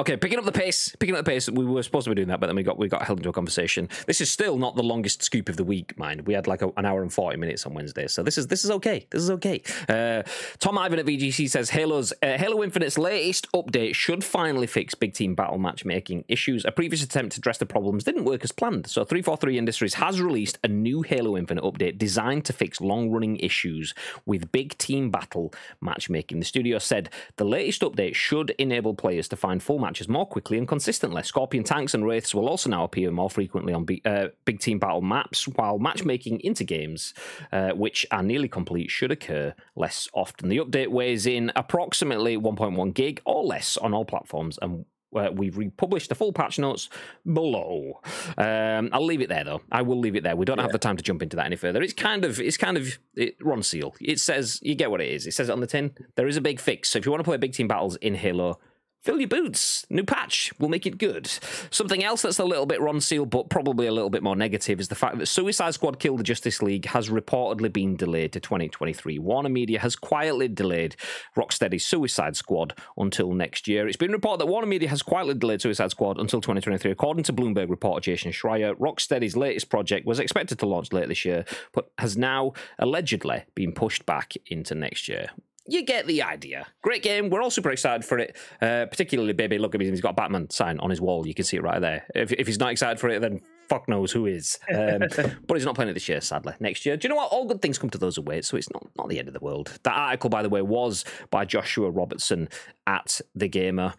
Okay, 0.00 0.16
picking 0.16 0.38
up 0.38 0.46
the 0.46 0.52
pace. 0.52 0.96
Picking 0.98 1.14
up 1.14 1.26
the 1.26 1.30
pace. 1.30 1.46
We 1.50 1.62
were 1.62 1.82
supposed 1.82 2.04
to 2.04 2.10
be 2.10 2.14
doing 2.14 2.28
that, 2.28 2.40
but 2.40 2.46
then 2.46 2.56
we 2.56 2.62
got 2.62 2.78
we 2.78 2.88
got 2.88 3.02
held 3.02 3.18
into 3.18 3.28
a 3.28 3.34
conversation. 3.34 3.86
This 4.06 4.22
is 4.22 4.30
still 4.30 4.56
not 4.56 4.74
the 4.74 4.82
longest 4.82 5.22
scoop 5.22 5.50
of 5.50 5.58
the 5.58 5.64
week, 5.64 5.98
mind. 5.98 6.26
We 6.26 6.32
had 6.32 6.46
like 6.46 6.62
a, 6.62 6.70
an 6.78 6.86
hour 6.86 7.02
and 7.02 7.12
forty 7.12 7.36
minutes 7.36 7.66
on 7.66 7.74
Wednesday, 7.74 8.06
so 8.06 8.22
this 8.22 8.38
is 8.38 8.46
this 8.46 8.64
is 8.64 8.70
okay. 8.70 9.06
This 9.10 9.22
is 9.22 9.30
okay. 9.32 9.60
Uh, 9.90 10.22
Tom 10.58 10.78
Ivan 10.78 11.00
at 11.00 11.04
VGC 11.04 11.50
says 11.50 11.68
Halo's 11.68 12.14
uh, 12.22 12.38
Halo 12.38 12.64
Infinite's 12.64 12.96
latest 12.96 13.52
update 13.52 13.94
should 13.94 14.24
finally 14.24 14.66
fix 14.66 14.94
big 14.94 15.12
team 15.12 15.34
battle 15.34 15.58
matchmaking 15.58 16.24
issues. 16.28 16.64
A 16.64 16.72
previous 16.72 17.02
attempt 17.02 17.34
to 17.34 17.40
address 17.40 17.58
the 17.58 17.66
problems 17.66 18.02
didn't 18.02 18.24
work 18.24 18.42
as 18.42 18.52
planned. 18.52 18.86
So 18.86 19.04
343 19.04 19.58
Industries 19.58 19.94
has 19.94 20.18
released 20.18 20.58
a 20.64 20.68
new 20.68 21.02
Halo 21.02 21.36
Infinite 21.36 21.62
update 21.62 21.98
designed 21.98 22.46
to 22.46 22.54
fix 22.54 22.80
long 22.80 23.10
running 23.10 23.36
issues 23.36 23.92
with 24.24 24.50
big 24.50 24.78
team 24.78 25.10
battle 25.10 25.52
matchmaking. 25.82 26.38
The 26.38 26.46
studio 26.46 26.78
said 26.78 27.10
the 27.36 27.44
latest 27.44 27.82
update 27.82 28.14
should 28.14 28.50
enable 28.58 28.94
players 28.94 29.28
to 29.28 29.36
find 29.36 29.62
full 29.62 29.78
matches 29.90 30.08
more 30.08 30.24
quickly 30.24 30.56
and 30.56 30.68
consistently. 30.68 31.20
Scorpion 31.24 31.64
tanks 31.64 31.94
and 31.94 32.06
wraiths 32.06 32.32
will 32.32 32.48
also 32.48 32.70
now 32.70 32.84
appear 32.84 33.10
more 33.10 33.28
frequently 33.28 33.72
on 33.72 33.84
big, 33.84 34.06
uh, 34.06 34.28
big 34.44 34.60
team 34.60 34.78
battle 34.78 35.00
maps, 35.00 35.48
while 35.48 35.80
matchmaking 35.80 36.38
into 36.40 36.62
games, 36.62 37.12
uh, 37.50 37.70
which 37.70 38.06
are 38.12 38.22
nearly 38.22 38.48
complete, 38.48 38.88
should 38.88 39.10
occur 39.10 39.52
less 39.74 40.08
often. 40.14 40.48
The 40.48 40.58
update 40.58 40.88
weighs 40.88 41.26
in 41.26 41.50
approximately 41.56 42.36
1.1 42.36 42.94
gig 42.94 43.20
or 43.24 43.42
less 43.42 43.76
on 43.76 43.92
all 43.92 44.04
platforms 44.04 44.60
and 44.62 44.84
uh, 45.12 45.28
we've 45.32 45.58
republished 45.58 46.08
the 46.08 46.14
full 46.14 46.32
patch 46.32 46.56
notes 46.56 46.88
below. 47.32 48.00
Um, 48.38 48.90
I'll 48.92 49.04
leave 49.04 49.20
it 49.20 49.28
there 49.28 49.42
though. 49.42 49.60
I 49.72 49.82
will 49.82 49.98
leave 49.98 50.14
it 50.14 50.22
there. 50.22 50.36
We 50.36 50.44
don't 50.44 50.58
have 50.58 50.70
the 50.70 50.78
time 50.78 50.96
to 50.98 51.02
jump 51.02 51.20
into 51.20 51.34
that 51.34 51.46
any 51.46 51.56
further. 51.56 51.82
It's 51.82 51.92
kind 51.92 52.24
of, 52.24 52.38
it's 52.40 52.56
kind 52.56 52.76
of 52.76 52.96
it, 53.16 53.36
Ronseal. 53.40 53.94
It 54.00 54.20
says 54.20 54.60
you 54.62 54.76
get 54.76 54.88
what 54.88 55.00
it 55.00 55.08
is. 55.08 55.26
It 55.26 55.34
says 55.34 55.48
it 55.48 55.52
on 55.52 55.58
the 55.58 55.66
tin. 55.66 55.96
There 56.14 56.28
is 56.28 56.36
a 56.36 56.40
big 56.40 56.60
fix. 56.60 56.90
So 56.90 56.98
if 57.00 57.06
you 57.06 57.10
want 57.10 57.20
to 57.20 57.28
play 57.28 57.38
big 57.38 57.54
team 57.54 57.66
battles 57.66 57.96
in 57.96 58.14
Halo, 58.14 58.60
Fill 59.02 59.18
your 59.18 59.28
boots. 59.28 59.86
New 59.88 60.04
patch 60.04 60.52
will 60.58 60.68
make 60.68 60.84
it 60.84 60.98
good. 60.98 61.26
Something 61.70 62.04
else 62.04 62.20
that's 62.20 62.38
a 62.38 62.44
little 62.44 62.66
bit 62.66 62.80
Ronseal, 62.80 63.28
but 63.30 63.48
probably 63.48 63.86
a 63.86 63.92
little 63.92 64.10
bit 64.10 64.22
more 64.22 64.36
negative, 64.36 64.78
is 64.78 64.88
the 64.88 64.94
fact 64.94 65.16
that 65.16 65.26
Suicide 65.26 65.72
Squad 65.72 65.98
Kill 65.98 66.18
the 66.18 66.22
Justice 66.22 66.60
League 66.60 66.84
has 66.84 67.08
reportedly 67.08 67.72
been 67.72 67.96
delayed 67.96 68.34
to 68.34 68.40
2023. 68.40 69.18
Warner 69.18 69.48
Media 69.48 69.78
has 69.80 69.96
quietly 69.96 70.48
delayed 70.48 70.96
Rocksteady's 71.34 71.86
Suicide 71.86 72.36
Squad 72.36 72.74
until 72.98 73.32
next 73.32 73.66
year. 73.66 73.88
It's 73.88 73.96
been 73.96 74.12
reported 74.12 74.42
that 74.42 74.52
Warner 74.52 74.66
Media 74.66 74.90
has 74.90 75.00
quietly 75.00 75.32
delayed 75.32 75.62
Suicide 75.62 75.90
Squad 75.90 76.18
until 76.18 76.42
2023. 76.42 76.90
According 76.90 77.24
to 77.24 77.32
Bloomberg 77.32 77.70
reporter 77.70 78.02
Jason 78.02 78.32
Schreier, 78.32 78.74
Rocksteady's 78.78 79.34
latest 79.34 79.70
project 79.70 80.04
was 80.04 80.20
expected 80.20 80.58
to 80.58 80.66
launch 80.66 80.92
later 80.92 81.08
this 81.08 81.24
year, 81.24 81.46
but 81.72 81.90
has 81.96 82.18
now 82.18 82.52
allegedly 82.78 83.44
been 83.54 83.72
pushed 83.72 84.04
back 84.04 84.34
into 84.46 84.74
next 84.74 85.08
year 85.08 85.30
you 85.66 85.82
get 85.84 86.06
the 86.06 86.22
idea. 86.22 86.66
Great 86.82 87.02
game. 87.02 87.30
We're 87.30 87.42
all 87.42 87.50
super 87.50 87.70
excited 87.70 88.04
for 88.04 88.18
it. 88.18 88.36
Uh, 88.60 88.86
particularly, 88.86 89.32
baby, 89.32 89.58
look 89.58 89.74
at 89.74 89.80
him. 89.80 89.88
He's 89.90 90.00
got 90.00 90.10
a 90.10 90.14
Batman 90.14 90.50
sign 90.50 90.78
on 90.80 90.90
his 90.90 91.00
wall. 91.00 91.26
You 91.26 91.34
can 91.34 91.44
see 91.44 91.56
it 91.56 91.62
right 91.62 91.80
there. 91.80 92.06
If, 92.14 92.32
if 92.32 92.46
he's 92.46 92.58
not 92.58 92.70
excited 92.72 92.98
for 92.98 93.08
it, 93.08 93.20
then 93.20 93.40
fuck 93.68 93.88
knows 93.88 94.10
who 94.10 94.26
is. 94.26 94.58
Um, 94.74 95.00
but 95.46 95.54
he's 95.54 95.64
not 95.64 95.74
playing 95.74 95.90
it 95.90 95.94
this 95.94 96.08
year, 96.08 96.20
sadly. 96.20 96.54
Next 96.60 96.84
year. 96.86 96.96
Do 96.96 97.06
you 97.06 97.10
know 97.10 97.16
what? 97.16 97.30
All 97.30 97.46
good 97.46 97.62
things 97.62 97.78
come 97.78 97.90
to 97.90 97.98
those 97.98 98.16
who 98.16 98.22
wait, 98.22 98.44
so 98.44 98.56
it's 98.56 98.70
not, 98.72 98.86
not 98.96 99.08
the 99.08 99.18
end 99.18 99.28
of 99.28 99.34
the 99.34 99.40
world. 99.40 99.78
That 99.84 99.96
article, 99.96 100.30
by 100.30 100.42
the 100.42 100.48
way, 100.48 100.62
was 100.62 101.04
by 101.30 101.44
Joshua 101.44 101.90
Robertson 101.90 102.48
at 102.86 103.20
The 103.34 103.48
Gamer. 103.48 103.94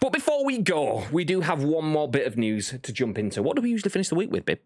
But 0.00 0.12
before 0.12 0.44
we 0.44 0.58
go, 0.58 1.04
we 1.10 1.24
do 1.24 1.40
have 1.40 1.64
one 1.64 1.86
more 1.86 2.08
bit 2.08 2.26
of 2.26 2.36
news 2.36 2.74
to 2.80 2.92
jump 2.92 3.18
into. 3.18 3.42
What 3.42 3.56
do 3.56 3.62
we 3.62 3.70
usually 3.70 3.90
finish 3.90 4.10
the 4.10 4.14
week 4.14 4.30
with, 4.30 4.44
babe? 4.44 4.58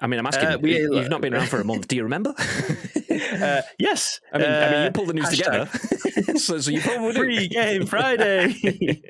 I 0.00 0.06
mean, 0.06 0.18
I'm 0.18 0.26
asking. 0.26 0.48
Uh, 0.48 0.58
we- 0.58 0.78
you, 0.78 0.96
you've 0.96 1.10
not 1.10 1.20
been 1.20 1.34
around 1.34 1.48
for 1.48 1.60
a 1.60 1.64
month. 1.64 1.86
Do 1.88 1.96
you 1.96 2.02
remember? 2.04 2.34
Uh, 3.40 3.62
yes. 3.78 4.20
I 4.32 4.38
mean, 4.38 4.46
I 4.46 4.50
mean, 4.70 4.70
you 4.70 4.86
Uh, 4.86 4.90
pulled 4.90 5.08
the 5.08 5.14
news 5.14 5.26
hashtag 5.26 5.70
together, 5.70 6.38
so, 6.38 6.58
so 6.58 6.70
you 6.70 6.80
probably. 6.80 7.14
Free 7.14 7.48
game 7.48 7.86
Friday. 7.86 9.02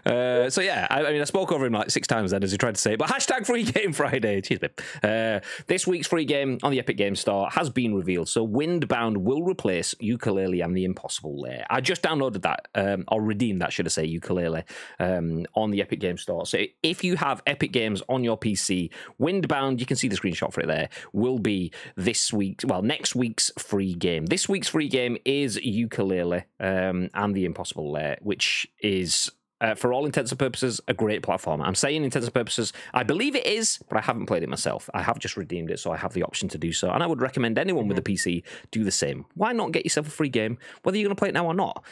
uh, 0.06 0.48
so 0.50 0.60
yeah, 0.60 0.86
I, 0.90 1.04
I 1.04 1.12
mean, 1.12 1.20
I 1.20 1.24
spoke 1.24 1.52
over 1.52 1.66
him 1.66 1.72
like 1.72 1.90
six 1.90 2.06
times 2.08 2.30
then 2.30 2.42
as 2.42 2.52
he 2.52 2.58
tried 2.58 2.74
to 2.76 2.80
say, 2.80 2.94
it, 2.94 2.98
but 2.98 3.08
hashtag 3.08 3.46
free 3.46 3.64
game 3.64 3.92
Friday. 3.92 4.40
Cheers, 4.40 4.60
babe. 4.60 4.70
Uh, 5.02 5.40
this 5.66 5.86
week's 5.86 6.06
free 6.06 6.24
game 6.24 6.58
on 6.62 6.70
the 6.70 6.78
Epic 6.78 6.96
Game 6.96 7.16
Store 7.16 7.48
has 7.50 7.68
been 7.70 7.94
revealed. 7.94 8.28
So 8.28 8.46
Windbound 8.46 9.18
will 9.18 9.42
replace 9.42 9.94
Yooka-Laylee 10.02 10.64
and 10.64 10.76
the 10.76 10.84
Impossible 10.84 11.38
Lair. 11.40 11.66
I 11.68 11.80
just 11.80 12.02
downloaded 12.02 12.42
that, 12.42 12.68
um, 12.74 13.04
or 13.08 13.20
redeemed 13.22 13.60
that, 13.62 13.72
should 13.72 13.86
I 13.86 13.90
say, 13.90 14.06
Yooka-Laylee, 14.08 14.64
um, 15.00 15.46
on 15.54 15.70
the 15.70 15.82
Epic 15.82 16.00
Game 16.00 16.18
Store. 16.18 16.46
So 16.46 16.58
if 16.82 17.04
you 17.04 17.16
have 17.16 17.42
Epic 17.46 17.72
Games 17.72 18.02
on 18.08 18.24
your 18.24 18.38
PC, 18.38 18.90
Windbound, 19.20 19.80
you 19.80 19.86
can 19.86 19.96
see 19.96 20.08
the 20.08 20.16
screenshot 20.16 20.52
for 20.52 20.60
it 20.62 20.66
there, 20.66 20.88
will 21.12 21.38
be 21.38 21.72
this 21.96 22.32
week's, 22.32 22.64
well, 22.64 22.82
next 22.82 23.14
week's 23.46 23.62
free 23.64 23.94
game. 23.94 24.26
This 24.26 24.48
week's 24.48 24.68
free 24.68 24.88
game 24.88 25.16
is 25.24 25.58
Yooka-Laylee 25.58 26.44
um, 26.60 27.10
and 27.14 27.34
the 27.34 27.44
Impossible 27.44 27.90
Lair, 27.90 28.18
which 28.20 28.66
is 28.80 29.30
uh, 29.60 29.74
for 29.74 29.92
all 29.92 30.04
intents 30.04 30.30
and 30.30 30.38
purposes, 30.38 30.80
a 30.88 30.94
great 30.94 31.22
platform. 31.22 31.62
I'm 31.62 31.74
saying 31.74 32.04
intents 32.04 32.26
and 32.26 32.34
purposes, 32.34 32.72
I 32.92 33.02
believe 33.04 33.34
it 33.34 33.46
is, 33.46 33.78
but 33.88 33.96
I 33.98 34.02
haven't 34.02 34.26
played 34.26 34.42
it 34.42 34.48
myself. 34.48 34.90
I 34.92 35.02
have 35.02 35.18
just 35.18 35.36
redeemed 35.36 35.70
it, 35.70 35.78
so 35.78 35.90
I 35.92 35.96
have 35.96 36.12
the 36.12 36.22
option 36.22 36.48
to 36.50 36.58
do 36.58 36.72
so. 36.72 36.90
And 36.90 37.02
I 37.02 37.06
would 37.06 37.22
recommend 37.22 37.58
anyone 37.58 37.88
with 37.88 37.98
a 37.98 38.02
PC 38.02 38.42
do 38.70 38.84
the 38.84 38.90
same. 38.90 39.24
Why 39.34 39.52
not 39.52 39.72
get 39.72 39.84
yourself 39.84 40.08
a 40.08 40.10
free 40.10 40.28
game, 40.28 40.58
whether 40.82 40.98
you're 40.98 41.06
going 41.06 41.16
to 41.16 41.18
play 41.18 41.28
it 41.28 41.34
now 41.34 41.46
or 41.46 41.54
not? 41.54 41.84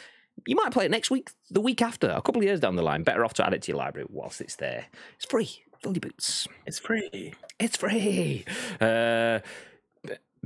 You 0.47 0.57
might 0.57 0.73
play 0.73 0.85
it 0.85 0.91
next 0.91 1.11
week, 1.11 1.31
the 1.51 1.61
week 1.61 1.81
after, 1.81 2.11
a 2.11 2.21
couple 2.21 2.41
of 2.41 2.45
years 2.45 2.61
down 2.61 2.77
the 2.77 2.83
line. 2.83 3.03
Better 3.03 3.25
off 3.25 3.35
to 3.35 3.47
add 3.47 3.55
it 3.55 3.63
to 3.63 3.69
your 3.73 3.79
library 3.79 4.09
whilst 4.11 4.41
it's 4.41 4.57
there. 4.57 4.87
It's 5.17 5.27
free. 5.27 5.63
Fill 5.81 5.93
your 5.93 6.01
boots. 6.01 6.49
it's 6.67 6.79
free. 6.79 7.35
It's 7.61 7.77
free. 7.77 8.45
Uh, 8.81 9.39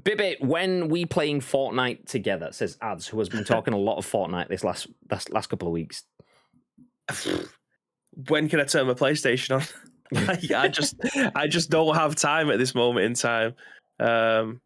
Bibby, 0.05 0.37
when 0.41 0.89
we 0.89 1.05
playing 1.05 1.41
Fortnite 1.41 2.07
together, 2.07 2.49
says 2.53 2.77
Ads, 2.81 3.07
who 3.07 3.19
has 3.19 3.29
been 3.29 3.45
talking 3.55 3.75
a 3.75 3.79
lot 3.79 3.99
of 3.99 4.07
Fortnite 4.07 4.49
this 4.49 4.65
last 4.65 4.89
last, 5.11 5.31
last 5.33 5.49
couple 5.49 5.69
of 5.69 5.73
weeks. 5.73 6.05
When 8.27 8.49
can 8.49 8.59
I 8.59 8.65
turn 8.65 8.89
my 8.89 8.95
PlayStation 8.95 9.61
on? 9.61 9.63
I, 10.29 10.65
I 10.65 10.69
just 10.69 10.97
I 11.37 11.47
just 11.47 11.71
don't 11.71 11.95
have 11.95 12.17
time 12.17 12.51
at 12.51 12.59
this 12.59 12.75
moment 12.75 13.07
in 13.07 13.15
time. 13.15 13.55
Um, 14.01 14.61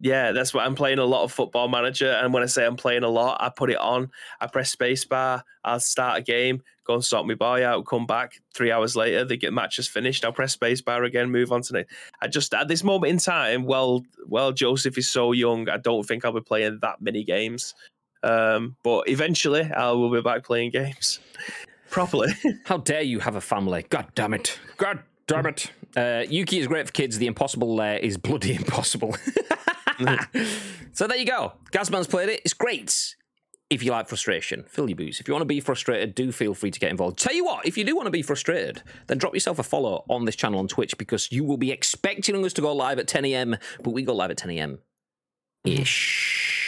yeah, 0.00 0.32
that's 0.32 0.52
what 0.52 0.66
I'm 0.66 0.74
playing 0.74 0.98
a 0.98 1.04
lot 1.04 1.22
of 1.22 1.32
Football 1.32 1.68
Manager, 1.68 2.10
and 2.10 2.34
when 2.34 2.42
I 2.42 2.46
say 2.46 2.66
I'm 2.66 2.76
playing 2.76 3.04
a 3.04 3.08
lot, 3.08 3.40
I 3.40 3.48
put 3.48 3.70
it 3.70 3.78
on. 3.78 4.10
I 4.40 4.46
press 4.46 4.74
spacebar. 4.74 5.42
I'll 5.64 5.80
start 5.80 6.18
a 6.18 6.22
game, 6.22 6.62
go 6.84 6.94
and 6.94 7.04
sort 7.04 7.26
my 7.26 7.34
boy 7.34 7.64
out, 7.66 7.86
come 7.86 8.06
back. 8.06 8.40
Three 8.54 8.70
hours 8.70 8.96
later, 8.96 9.24
they 9.24 9.36
get 9.36 9.52
match 9.52 9.78
is 9.78 9.88
finished. 9.88 10.24
I'll 10.24 10.32
press 10.32 10.56
spacebar 10.56 11.06
again, 11.06 11.30
move 11.30 11.52
on 11.52 11.62
to 11.62 11.72
next. 11.72 11.94
I 12.20 12.28
just 12.28 12.54
at 12.54 12.68
this 12.68 12.84
moment 12.84 13.10
in 13.10 13.18
time, 13.18 13.64
well, 13.64 14.04
well, 14.26 14.52
Joseph 14.52 14.98
is 14.98 15.10
so 15.10 15.32
young. 15.32 15.68
I 15.68 15.76
don't 15.76 16.04
think 16.04 16.24
I'll 16.24 16.32
be 16.32 16.40
playing 16.40 16.78
that 16.82 17.00
many 17.00 17.24
games. 17.24 17.74
Um, 18.22 18.76
but 18.84 19.08
eventually, 19.08 19.62
I 19.62 19.90
will 19.92 20.10
be 20.10 20.20
back 20.20 20.44
playing 20.44 20.70
games. 20.70 21.18
properly. 21.92 22.32
How 22.64 22.78
dare 22.78 23.02
you 23.02 23.20
have 23.20 23.36
a 23.36 23.40
family? 23.40 23.86
God 23.88 24.06
damn 24.16 24.34
it. 24.34 24.58
God 24.76 25.00
damn 25.28 25.46
it. 25.46 25.70
Uh, 25.94 26.26
Yooka 26.26 26.58
is 26.58 26.66
great 26.66 26.86
for 26.86 26.92
kids. 26.92 27.18
The 27.18 27.28
impossible 27.28 27.76
lair 27.76 27.98
is 27.98 28.16
bloody 28.16 28.54
impossible. 28.54 29.14
so 30.92 31.06
there 31.06 31.18
you 31.18 31.26
go. 31.26 31.52
Gasman's 31.70 32.08
played 32.08 32.30
it. 32.30 32.40
It's 32.44 32.54
great. 32.54 33.14
If 33.72 33.82
you 33.82 33.90
like 33.90 34.06
frustration, 34.06 34.64
fill 34.68 34.90
your 34.90 34.96
boots. 34.96 35.18
If 35.18 35.26
you 35.26 35.32
want 35.32 35.40
to 35.40 35.46
be 35.46 35.58
frustrated, 35.58 36.14
do 36.14 36.30
feel 36.30 36.52
free 36.52 36.70
to 36.70 36.78
get 36.78 36.90
involved. 36.90 37.18
Tell 37.18 37.32
you 37.32 37.46
what, 37.46 37.64
if 37.64 37.78
you 37.78 37.84
do 37.84 37.96
want 37.96 38.04
to 38.04 38.10
be 38.10 38.20
frustrated, 38.20 38.82
then 39.06 39.16
drop 39.16 39.32
yourself 39.32 39.58
a 39.58 39.62
follow 39.62 40.04
on 40.10 40.26
this 40.26 40.36
channel 40.36 40.58
on 40.58 40.68
Twitch 40.68 40.98
because 40.98 41.32
you 41.32 41.42
will 41.42 41.56
be 41.56 41.72
expecting 41.72 42.44
us 42.44 42.52
to 42.52 42.60
go 42.60 42.70
live 42.74 42.98
at 42.98 43.08
10 43.08 43.24
a.m., 43.24 43.56
but 43.82 43.92
we 43.92 44.02
go 44.02 44.14
live 44.14 44.30
at 44.30 44.36
10 44.36 44.50
a.m. 44.50 44.80
ish. 45.64 46.61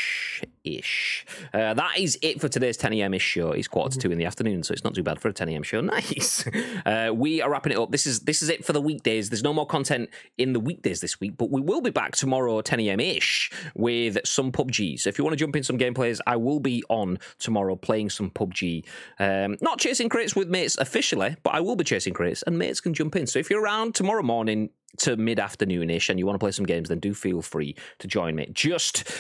Ish. 0.65 1.27
Uh, 1.53 1.75
that 1.75 1.99
is 1.99 2.19
it 2.23 2.41
for 2.41 2.49
today's 2.49 2.77
10 2.77 2.93
a.m. 2.95 3.15
ish 3.15 3.23
show. 3.23 3.53
It's 3.53 3.69
quarter 3.69 3.95
to 3.95 3.99
two 3.99 4.13
in 4.13 4.19
the 4.19 4.25
afternoon, 4.25 4.63
so 4.63 4.73
it's 4.73 4.85
not 4.85 4.95
too 4.95 5.03
bad 5.03 5.21
for 5.21 5.29
a 5.29 5.33
10 5.33 5.49
a.m. 5.51 5.63
show. 5.63 5.81
Nice. 5.95 6.45
Uh, 6.85 7.13
we 7.15 7.41
are 7.41 7.51
wrapping 7.51 7.73
it 7.73 7.79
up. 7.79 7.93
This 7.93 8.07
is 8.07 8.21
this 8.21 8.43
is 8.43 8.49
it 8.49 8.65
for 8.65 8.73
the 8.73 8.81
weekdays. 8.81 9.31
There's 9.31 9.45
no 9.45 9.53
more 9.53 9.67
content 9.67 10.11
in 10.39 10.53
the 10.53 10.59
weekdays 10.59 11.01
this 11.01 11.21
week, 11.21 11.37
but 11.37 11.51
we 11.51 11.61
will 11.61 11.81
be 11.81 11.91
back 11.91 12.17
tomorrow 12.17 12.61
10 12.61 12.81
a.m. 12.81 12.99
ish 13.01 13.53
with 13.75 14.19
some 14.25 14.51
PUBG. 14.51 14.99
So 14.99 15.09
if 15.09 15.19
you 15.19 15.25
want 15.25 15.35
to 15.35 15.37
jump 15.37 15.55
in 15.55 15.63
some 15.63 15.79
gameplays, 15.79 16.21
I 16.27 16.37
will 16.37 16.59
be 16.59 16.83
on 16.89 17.19
tomorrow 17.39 17.77
playing 17.77 18.11
some 18.11 18.31
PUBG. 18.31 18.85
Um, 19.21 19.57
not 19.61 19.79
chasing 19.79 20.09
crates 20.09 20.35
with 20.35 20.49
mates 20.49 20.77
officially, 20.79 21.37
but 21.43 21.55
I 21.55 21.61
will 21.61 21.77
be 21.77 21.85
chasing 21.85 22.13
crates, 22.13 22.43
and 22.43 22.59
mates 22.59 22.81
can 22.81 22.93
jump 22.95 23.15
in. 23.15 23.27
So 23.27 23.39
if 23.39 23.51
you're 23.51 23.63
around 23.63 23.95
tomorrow 23.95 24.23
morning 24.23 24.71
to 24.99 25.17
mid 25.17 25.39
afternoon 25.39 25.91
ish 25.91 26.09
and 26.09 26.19
you 26.19 26.27
want 26.27 26.35
to 26.35 26.39
play 26.39 26.53
some 26.53 26.67
games, 26.67 26.89
then 26.89 26.99
do 26.99 27.15
feel 27.15 27.43
free 27.43 27.77
to 27.99 28.07
join 28.07 28.35
me. 28.35 28.49
Just 28.53 29.11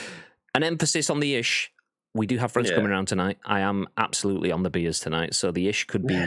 an 0.54 0.62
emphasis 0.62 1.10
on 1.10 1.20
the 1.20 1.34
ish. 1.34 1.70
We 2.16 2.28
do 2.28 2.38
have 2.38 2.52
friends 2.52 2.70
Yeah. 2.70 2.76
coming 2.76 2.92
around 2.92 3.08
tonight. 3.08 3.38
I 3.44 3.58
am 3.60 3.88
absolutely 3.98 4.52
on 4.52 4.62
the 4.62 4.70
beers 4.70 5.00
tonight, 5.00 5.34
so 5.34 5.50
the 5.50 5.66
ish 5.68 5.84
could 5.86 6.06
be. 6.06 6.16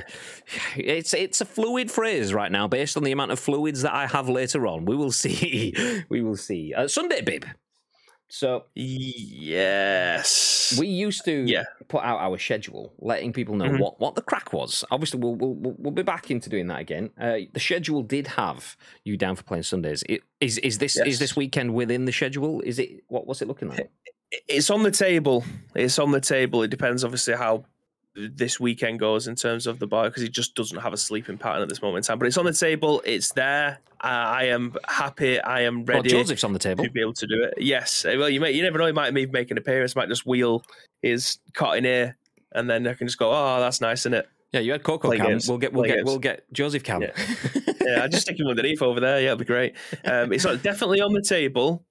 It's 0.75 1.13
it's 1.13 1.39
a 1.39 1.45
fluid 1.45 1.89
phrase 1.89 2.33
right 2.33 2.51
now, 2.51 2.67
based 2.67 2.97
on 2.97 3.03
the 3.03 3.13
amount 3.13 3.31
of 3.31 3.39
fluids 3.39 3.83
that 3.83 3.93
I 3.93 4.07
have 4.07 4.27
later 4.27 4.67
on. 4.67 4.83
We 4.85 4.95
will 4.97 5.11
see. 5.23 5.73
We 6.09 6.21
will 6.21 6.35
see. 6.35 6.73
Uh, 6.73 6.87
Sunday, 6.89 7.21
bib. 7.21 7.45
So 8.29 8.65
yes. 8.75 10.75
we 10.77 10.87
used 10.87 11.23
to 11.25 11.45
Yeah. 11.47 11.63
put 11.87 12.03
out 12.03 12.19
our 12.19 12.37
schedule, 12.37 12.91
letting 12.99 13.31
people 13.31 13.55
know 13.55 13.69
Mhm. 13.69 13.79
what, 13.79 13.99
what 14.01 14.15
the 14.15 14.21
crack 14.21 14.51
was. 14.51 14.83
Obviously, 14.91 15.21
we'll, 15.21 15.35
we'll 15.35 15.75
we'll 15.77 15.93
be 15.93 16.03
back 16.03 16.29
into 16.29 16.49
doing 16.49 16.67
that 16.67 16.81
again. 16.81 17.09
Uh, 17.19 17.37
the 17.53 17.59
schedule 17.61 18.03
did 18.03 18.27
have 18.27 18.75
you 19.05 19.15
down 19.15 19.37
for 19.37 19.43
playing 19.43 19.63
Sundays. 19.63 20.03
It, 20.09 20.21
is 20.41 20.57
is 20.57 20.77
this 20.79 20.97
is 20.97 21.19
this 21.19 21.35
weekend 21.37 21.73
within 21.73 22.03
the 22.05 22.11
schedule? 22.11 22.59
Is 22.61 22.77
it 22.79 23.03
what 23.07 23.25
was 23.25 23.41
it 23.41 23.47
looking 23.47 23.69
like? 23.69 23.89
It's 24.47 24.69
on 24.69 24.83
the 24.83 24.91
table. 24.91 25.43
It's 25.75 25.99
on 25.99 26.11
the 26.11 26.21
table. 26.21 26.63
It 26.63 26.69
depends, 26.69 27.03
obviously, 27.03 27.35
how 27.35 27.65
this 28.15 28.59
weekend 28.59 28.99
goes 28.99 29.27
in 29.27 29.35
terms 29.35 29.67
of 29.67 29.77
the 29.77 29.85
bar 29.85 30.05
because 30.05 30.23
he 30.23 30.29
just 30.29 30.55
doesn't 30.55 30.79
have 30.79 30.91
a 30.91 30.97
sleeping 30.97 31.37
pattern 31.37 31.61
at 31.61 31.69
this 31.69 31.81
moment 31.83 32.03
in 32.05 32.07
time. 32.07 32.17
But 32.19 32.27
it's 32.27 32.37
on 32.37 32.45
the 32.45 32.53
table. 32.53 33.01
It's 33.05 33.31
there. 33.33 33.79
Uh, 34.03 34.07
I 34.07 34.43
am 34.45 34.75
happy. 34.87 35.39
I 35.39 35.61
am 35.61 35.85
Well, 35.85 35.97
ready 35.97 36.09
Joseph's 36.09 36.43
on 36.43 36.53
the 36.53 36.59
table. 36.59 36.83
to 36.83 36.89
be 36.89 36.99
able 37.01 37.13
to 37.13 37.27
do 37.27 37.43
it. 37.43 37.53
Yes. 37.57 38.03
Well, 38.05 38.29
you 38.29 38.39
may, 38.39 38.51
you 38.51 38.63
never 38.63 38.77
know. 38.79 38.87
He 38.87 38.91
might 38.91 39.13
maybe 39.13 39.31
make 39.31 39.51
an 39.51 39.57
appearance. 39.57 39.95
Might 39.95 40.09
just 40.09 40.25
wheel 40.25 40.63
his 41.01 41.37
cot 41.53 41.77
in 41.77 41.83
here, 41.83 42.17
and 42.53 42.67
then 42.69 42.87
I 42.87 42.93
can 42.95 43.07
just 43.07 43.19
go. 43.19 43.31
Oh, 43.31 43.59
that's 43.59 43.81
nice, 43.81 44.01
isn't 44.01 44.13
it? 44.15 44.27
Yeah, 44.51 44.61
you 44.61 44.71
had 44.71 44.81
Coco 44.83 45.09
Play 45.09 45.17
Cam. 45.17 45.27
games. 45.27 45.47
We'll 45.47 45.57
get 45.59 45.73
we'll 45.73 45.83
Play 45.83 45.89
get 45.89 45.95
games. 45.97 46.05
we'll 46.05 46.19
get 46.19 46.51
Joseph 46.53 46.83
Cam. 46.83 47.01
Yeah. 47.03 47.11
Yeah, 47.87 48.03
I 48.03 48.09
just 48.09 48.23
stick 48.23 48.37
him 48.37 48.47
underneath 48.47 48.81
over 48.81 48.99
there. 48.99 49.21
Yeah, 49.21 49.27
it'll 49.27 49.37
be 49.37 49.45
great. 49.45 49.73
Um, 50.03 50.33
it's 50.33 50.43
definitely 50.43 50.99
on 50.99 51.13
the 51.13 51.21
table. 51.21 51.85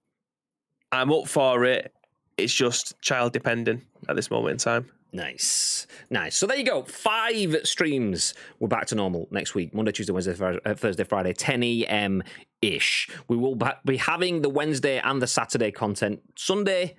I'm 0.92 1.10
up 1.10 1.26
for 1.26 1.64
it. 1.64 1.90
It's 2.36 2.52
just 2.52 3.00
child 3.00 3.32
dependent 3.32 3.84
at 4.08 4.16
this 4.16 4.30
moment 4.30 4.52
in 4.52 4.58
time. 4.58 4.90
Nice, 5.12 5.86
nice. 6.10 6.36
So 6.36 6.46
there 6.46 6.58
you 6.58 6.64
go. 6.64 6.82
Five 6.82 7.56
streams. 7.64 8.34
We're 8.58 8.68
back 8.68 8.86
to 8.88 8.94
normal 8.94 9.28
next 9.30 9.54
week. 9.54 9.72
Monday, 9.72 9.92
Tuesday, 9.92 10.12
Wednesday, 10.12 10.34
Friday, 10.34 10.58
uh, 10.66 10.74
Thursday, 10.74 11.04
Friday, 11.04 11.32
10 11.32 11.62
a.m. 11.62 12.22
ish. 12.60 13.08
We 13.28 13.36
will 13.38 13.56
be 13.86 13.96
having 13.96 14.42
the 14.42 14.50
Wednesday 14.50 14.98
and 15.02 15.22
the 15.22 15.26
Saturday 15.26 15.70
content. 15.70 16.20
Sunday, 16.36 16.96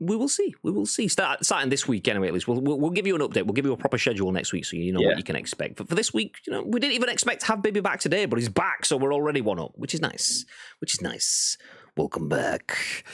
we 0.00 0.16
will 0.16 0.28
see. 0.28 0.52
We 0.64 0.72
will 0.72 0.86
see. 0.86 1.06
Start 1.06 1.44
starting 1.44 1.70
this 1.70 1.86
week 1.86 2.08
anyway. 2.08 2.26
At 2.26 2.34
least 2.34 2.48
we'll, 2.48 2.60
we'll 2.60 2.80
we'll 2.80 2.90
give 2.90 3.06
you 3.06 3.14
an 3.14 3.20
update. 3.20 3.44
We'll 3.44 3.52
give 3.54 3.66
you 3.66 3.72
a 3.74 3.76
proper 3.76 3.98
schedule 3.98 4.32
next 4.32 4.52
week, 4.52 4.64
so 4.64 4.76
you 4.76 4.92
know 4.92 5.00
Yeah. 5.00 5.08
what 5.08 5.18
you 5.18 5.22
can 5.22 5.36
expect. 5.36 5.76
But 5.76 5.88
for 5.88 5.94
this 5.94 6.12
week, 6.12 6.38
you 6.46 6.52
know, 6.52 6.62
we 6.64 6.80
didn't 6.80 6.94
even 6.94 7.10
expect 7.10 7.42
to 7.42 7.46
have 7.48 7.62
Bibby 7.62 7.80
back 7.80 8.00
today, 8.00 8.24
but 8.26 8.40
he's 8.40 8.48
back, 8.48 8.84
so 8.86 8.96
we're 8.96 9.14
already 9.14 9.42
one 9.42 9.60
up, 9.60 9.72
which 9.76 9.94
is 9.94 10.00
nice. 10.00 10.44
Which 10.80 10.94
is 10.94 11.00
nice. 11.02 11.58
Welcome 11.94 12.26
back. 12.26 13.04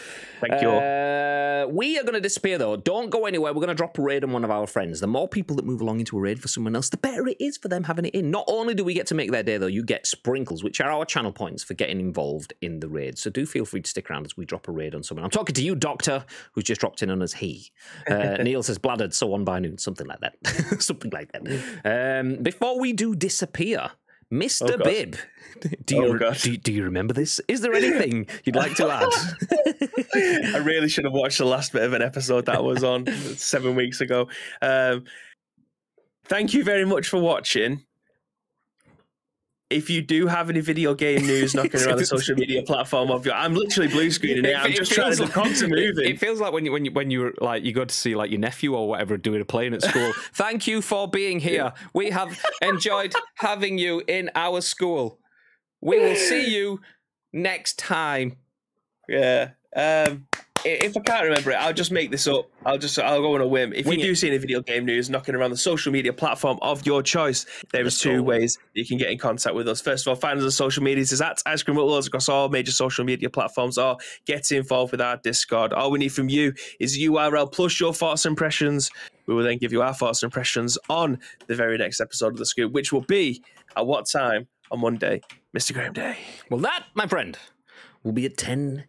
Thank 0.41 0.63
you. 0.63 0.71
Uh, 0.71 1.67
we 1.69 1.99
are 1.99 2.03
going 2.03 2.15
to 2.15 2.21
disappear 2.21 2.59
though. 2.59 2.77
Don't 2.77 3.11
go 3.11 3.27
anywhere. 3.27 3.53
We're 3.53 3.61
going 3.61 3.69
to 3.71 3.75
drop 3.75 3.99
a 3.99 4.03
raid 4.03 4.23
on 4.23 4.31
one 4.31 4.45
of 4.45 4.53
our 4.53 4.69
friends. 4.69 5.01
The 5.01 5.09
more 5.09 5.27
people 5.27 5.57
that 5.57 5.65
move 5.65 5.81
along 5.81 5.99
into 5.99 6.17
a 6.17 6.21
raid 6.21 6.41
for 6.41 6.47
someone 6.47 6.77
else, 6.77 6.89
the 6.89 6.97
better 6.97 7.27
it 7.27 7.39
is 7.41 7.57
for 7.57 7.67
them 7.67 7.83
having 7.83 8.05
it 8.05 8.15
in. 8.15 8.31
Not 8.31 8.45
only 8.47 8.75
do 8.75 8.85
we 8.85 8.95
get 8.95 9.09
to 9.09 9.17
make 9.17 9.33
their 9.33 9.43
day 9.43 9.57
though, 9.59 9.67
you 9.67 9.83
get 9.83 10.07
sprinkles, 10.07 10.63
which 10.63 10.81
are 10.81 10.93
our 10.93 11.05
channel 11.05 11.33
points 11.33 11.65
for 11.65 11.75
getting 11.75 11.99
involved 11.99 12.53
in 12.61 12.79
the 12.79 12.89
raid. 12.89 13.19
So 13.19 13.31
do 13.31 13.47
feel 13.47 13.65
free 13.65 13.81
to 13.81 13.91
stick 13.91 14.13
around 14.13 14.27
as 14.27 14.37
we 14.37 14.45
drop 14.45 14.69
a 14.69 14.73
raid 14.73 14.95
on 14.95 15.03
someone. 15.03 15.25
I'm 15.25 15.31
talking 15.31 15.57
to 15.57 15.63
you, 15.63 15.75
Doctor, 15.75 16.25
who's 16.53 16.63
just 16.63 16.81
dropped 16.81 17.03
in 17.03 17.11
on 17.11 17.21
us. 17.21 17.33
He. 17.33 17.73
Uh, 18.09 18.37
Neil 18.41 18.63
says 18.63 18.79
bladdered, 18.79 19.13
so 19.13 19.35
on 19.35 19.45
by 19.45 19.59
noon, 19.59 19.79
something 19.79 20.07
like 20.07 20.21
that. 20.21 20.35
something 20.81 21.11
like 21.11 21.33
that. 21.33 22.21
Um, 22.21 22.45
before 22.45 22.79
we 22.79 22.93
do 22.93 23.17
disappear. 23.17 23.91
Mr. 24.33 24.73
Oh, 24.73 24.85
Bib, 24.85 25.17
do 25.87 25.97
you, 25.97 26.19
Oh, 26.23 26.35
do, 26.35 26.57
do 26.57 26.73
you 26.73 26.85
remember 26.85 27.15
this? 27.15 27.41
Is 27.49 27.63
there 27.63 27.73
anything 27.73 28.27
you'd 28.45 28.57
like 28.57 28.75
to 28.77 28.91
add? 28.91 30.55
I 30.55 30.59
really 30.59 30.89
should 30.89 31.05
have 31.05 31.15
watched 31.15 31.39
the 31.39 31.47
last 31.47 31.73
bit 31.73 31.83
of 31.83 31.95
an 31.95 32.03
episode 32.03 32.47
that 32.47 32.63
was 32.63 32.85
on 32.85 33.07
seven 33.37 33.75
weeks 33.75 34.01
ago. 34.01 34.29
Um, 34.61 35.05
thank 36.27 36.53
you 36.53 36.63
very 36.63 36.85
much 36.85 37.09
for 37.09 37.21
watching. 37.21 37.85
If 39.71 39.91
you 39.91 40.01
do 40.01 40.27
have 40.27 40.49
any 40.49 40.61
video 40.61 40.95
game 40.95 41.27
news 41.27 41.55
knocking 41.55 41.83
around 41.83 41.99
the 41.99 42.07
social 42.17 42.35
media 42.37 42.63
platform 42.63 43.11
of 43.11 43.27
your, 43.27 43.35
I'm 43.35 43.55
literally 43.55 43.91
blue 43.91 44.11
screening 44.11 44.47
it. 44.47 44.57
I'm 44.57 44.73
just 44.73 44.93
trying 44.93 45.15
to 45.15 45.25
are 45.25 45.69
moving. 45.69 46.09
It 46.09 46.19
feels 46.19 46.41
like 46.41 46.53
when 46.55 46.65
you 46.65 46.73
when 46.73 46.87
you 46.87 46.91
when 46.93 47.11
you're 47.11 47.35
like 47.41 47.65
you 47.65 47.73
go 47.73 47.85
to 47.85 47.95
see 47.95 48.17
like 48.17 48.31
your 48.31 48.41
nephew 48.41 48.75
or 48.75 48.89
whatever 48.89 49.19
doing 49.19 49.43
a 49.43 49.45
playing 49.45 49.75
at 49.75 49.83
school. 49.83 50.13
Thank 50.33 50.67
you 50.67 50.81
for 50.81 51.07
being 51.07 51.39
here. 51.39 51.73
We 51.93 52.11
have 52.11 52.41
enjoyed 52.63 53.15
having 53.35 53.77
you 53.77 54.03
in 54.09 54.31
our 54.35 54.63
school. 54.63 55.19
We 55.83 55.99
will 55.99 56.17
see 56.17 56.55
you 56.55 56.81
next 57.33 57.79
time. 57.79 58.37
Yeah. 59.09 59.51
Um, 59.77 60.27
if 60.65 60.97
I 60.97 61.01
can't 61.01 61.25
remember 61.25 61.51
it, 61.51 61.55
I'll 61.57 61.73
just 61.73 61.93
make 61.93 62.11
this 62.11 62.27
up. 62.27 62.51
I'll 62.65 62.79
just 62.79 62.99
I'll 62.99 63.21
go 63.21 63.35
on 63.35 63.41
a 63.41 63.47
whim. 63.47 63.73
If 63.73 63.87
Wing 63.87 63.99
you 63.99 64.05
it. 64.05 64.09
do 64.09 64.15
see 64.15 64.29
any 64.29 64.39
video 64.39 64.61
game 64.61 64.85
news 64.85 65.09
knocking 65.11 65.35
around 65.35 65.51
the 65.51 65.57
social 65.57 65.93
media 65.93 66.13
platform 66.13 66.59
of 66.63 66.85
your 66.87 67.03
choice, 67.03 67.47
there 67.73 67.87
is 67.87 67.99
two 67.99 68.19
go. 68.19 68.23
ways 68.23 68.59
you 68.75 68.87
can 68.87 68.99
get 68.99 69.11
in 69.11 69.19
contact 69.19 69.55
with 69.55 69.69
us. 69.69 69.81
First 69.81 70.07
of 70.07 70.11
all, 70.11 70.17
find 70.17 70.39
us 70.39 70.45
on 70.45 70.51
social 70.51 70.83
medias 70.83 71.13
is 71.13 71.21
at 71.21 71.43
Ice 71.47 71.63
Cream 71.63 71.77
Uploads 71.77 72.07
across 72.07 72.29
all 72.29 72.49
major 72.49 72.73
social 72.73 73.05
media 73.05 73.31
platforms 73.31 73.79
or 73.79 73.97
get 74.27 74.51
involved 74.53 74.93
with 74.93 75.01
our 75.01 75.17
Discord. 75.19 75.73
All 75.73 75.91
we 75.91 75.99
need 75.99 76.13
from 76.13 76.29
you 76.29 76.53
is 76.81 76.99
URL 76.99 77.51
plus 77.51 77.79
your 77.81 77.95
thoughts 77.95 78.25
and 78.25 78.33
impressions. 78.33 78.91
We 79.27 79.35
will 79.35 79.45
then 79.45 79.59
give 79.59 79.73
you 79.73 79.83
our 79.83 79.95
thoughts 79.95 80.23
and 80.23 80.29
impressions 80.29 80.79
on 80.89 81.19
the 81.47 81.55
very 81.55 81.79
next 81.79 82.01
episode 82.01 82.33
of 82.33 82.39
the 82.39 82.47
scoop, 82.47 82.73
which 82.73 82.93
will 82.93 83.03
be 83.03 83.43
at 83.77 83.87
what 83.87 84.09
time 84.09 84.49
on 84.71 84.81
Monday, 84.81 85.21
Mr. 85.57 85.73
Graham 85.73 85.93
Day. 85.93 86.19
Well, 86.51 86.61
that, 86.61 86.85
my 86.95 87.07
friend, 87.07 87.39
will 88.03 88.13
be 88.13 88.27
at 88.27 88.37
10 88.37 88.85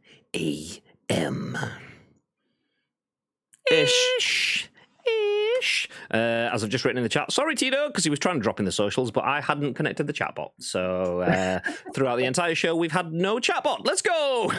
a.m. 1.10 1.58
Ish. 3.72 4.08
Ish. 4.18 4.70
Ish. 5.60 5.90
Uh, 6.12 6.50
as 6.52 6.64
I've 6.64 6.70
just 6.70 6.86
written 6.86 6.98
in 6.98 7.04
the 7.04 7.10
chat, 7.10 7.32
sorry 7.32 7.56
Tito, 7.56 7.88
because 7.88 8.04
he 8.04 8.10
was 8.10 8.20
trying 8.20 8.36
to 8.36 8.42
drop 8.42 8.60
in 8.60 8.66
the 8.66 8.72
socials, 8.72 9.12
but 9.12 9.24
I 9.24 9.42
hadn't 9.42 9.76
connected 9.76 10.08
the 10.08 10.14
chatbot. 10.14 10.52
So 10.60 11.22
uh, 11.22 11.60
throughout 11.94 12.18
the 12.18 12.26
entire 12.26 12.56
show, 12.56 12.76
we've 12.76 12.92
had 12.92 13.12
no 13.12 13.38
chatbot. 13.38 13.86
Let's 13.86 14.02
go! 14.02 14.52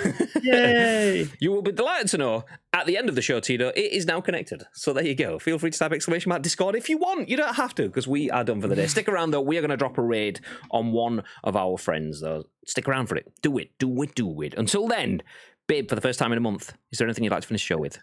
Yay! 0.42 1.28
you 1.40 1.50
will 1.50 1.62
be 1.62 1.72
delighted 1.72 2.08
to 2.08 2.18
know 2.18 2.44
at 2.72 2.86
the 2.86 2.96
end 2.96 3.08
of 3.08 3.14
the 3.14 3.22
show, 3.22 3.40
Tito, 3.40 3.68
it 3.68 3.92
is 3.92 4.06
now 4.06 4.20
connected. 4.20 4.62
So 4.72 4.92
there 4.92 5.04
you 5.04 5.14
go. 5.14 5.38
Feel 5.38 5.58
free 5.58 5.70
to 5.70 5.78
type 5.78 5.92
exclamation 5.92 6.28
mark 6.28 6.42
Discord 6.42 6.76
if 6.76 6.88
you 6.88 6.98
want. 6.98 7.28
You 7.28 7.36
don't 7.36 7.54
have 7.56 7.74
to, 7.76 7.84
because 7.84 8.06
we 8.06 8.30
are 8.30 8.44
done 8.44 8.60
for 8.60 8.68
the 8.68 8.76
day. 8.76 8.86
Stick 8.90 9.08
around 9.08 9.32
though. 9.32 9.40
We 9.40 9.58
are 9.58 9.60
going 9.60 9.70
to 9.70 9.76
drop 9.76 9.98
a 9.98 10.02
raid 10.02 10.40
on 10.70 10.92
one 10.92 11.24
of 11.42 11.56
our 11.56 11.76
friends. 11.78 12.20
Though, 12.20 12.44
stick 12.66 12.88
around 12.88 13.06
for 13.06 13.16
it. 13.16 13.32
Do 13.42 13.58
it. 13.58 13.70
Do 13.78 14.02
it. 14.02 14.14
Do 14.14 14.40
it. 14.42 14.54
Until 14.54 14.86
then, 14.86 15.22
babe, 15.70 15.88
for 15.88 15.94
the 15.94 16.00
first 16.00 16.18
time 16.18 16.32
in 16.32 16.38
a 16.38 16.40
month, 16.40 16.74
is 16.90 16.98
there 16.98 17.06
anything 17.06 17.22
you'd 17.22 17.30
like 17.30 17.42
to 17.42 17.46
finish 17.46 17.62
the 17.62 17.66
show 17.66 17.78
with? 17.78 17.96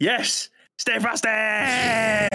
Yes, 0.00 0.50
stay 0.76 0.98
frosty. 0.98 2.28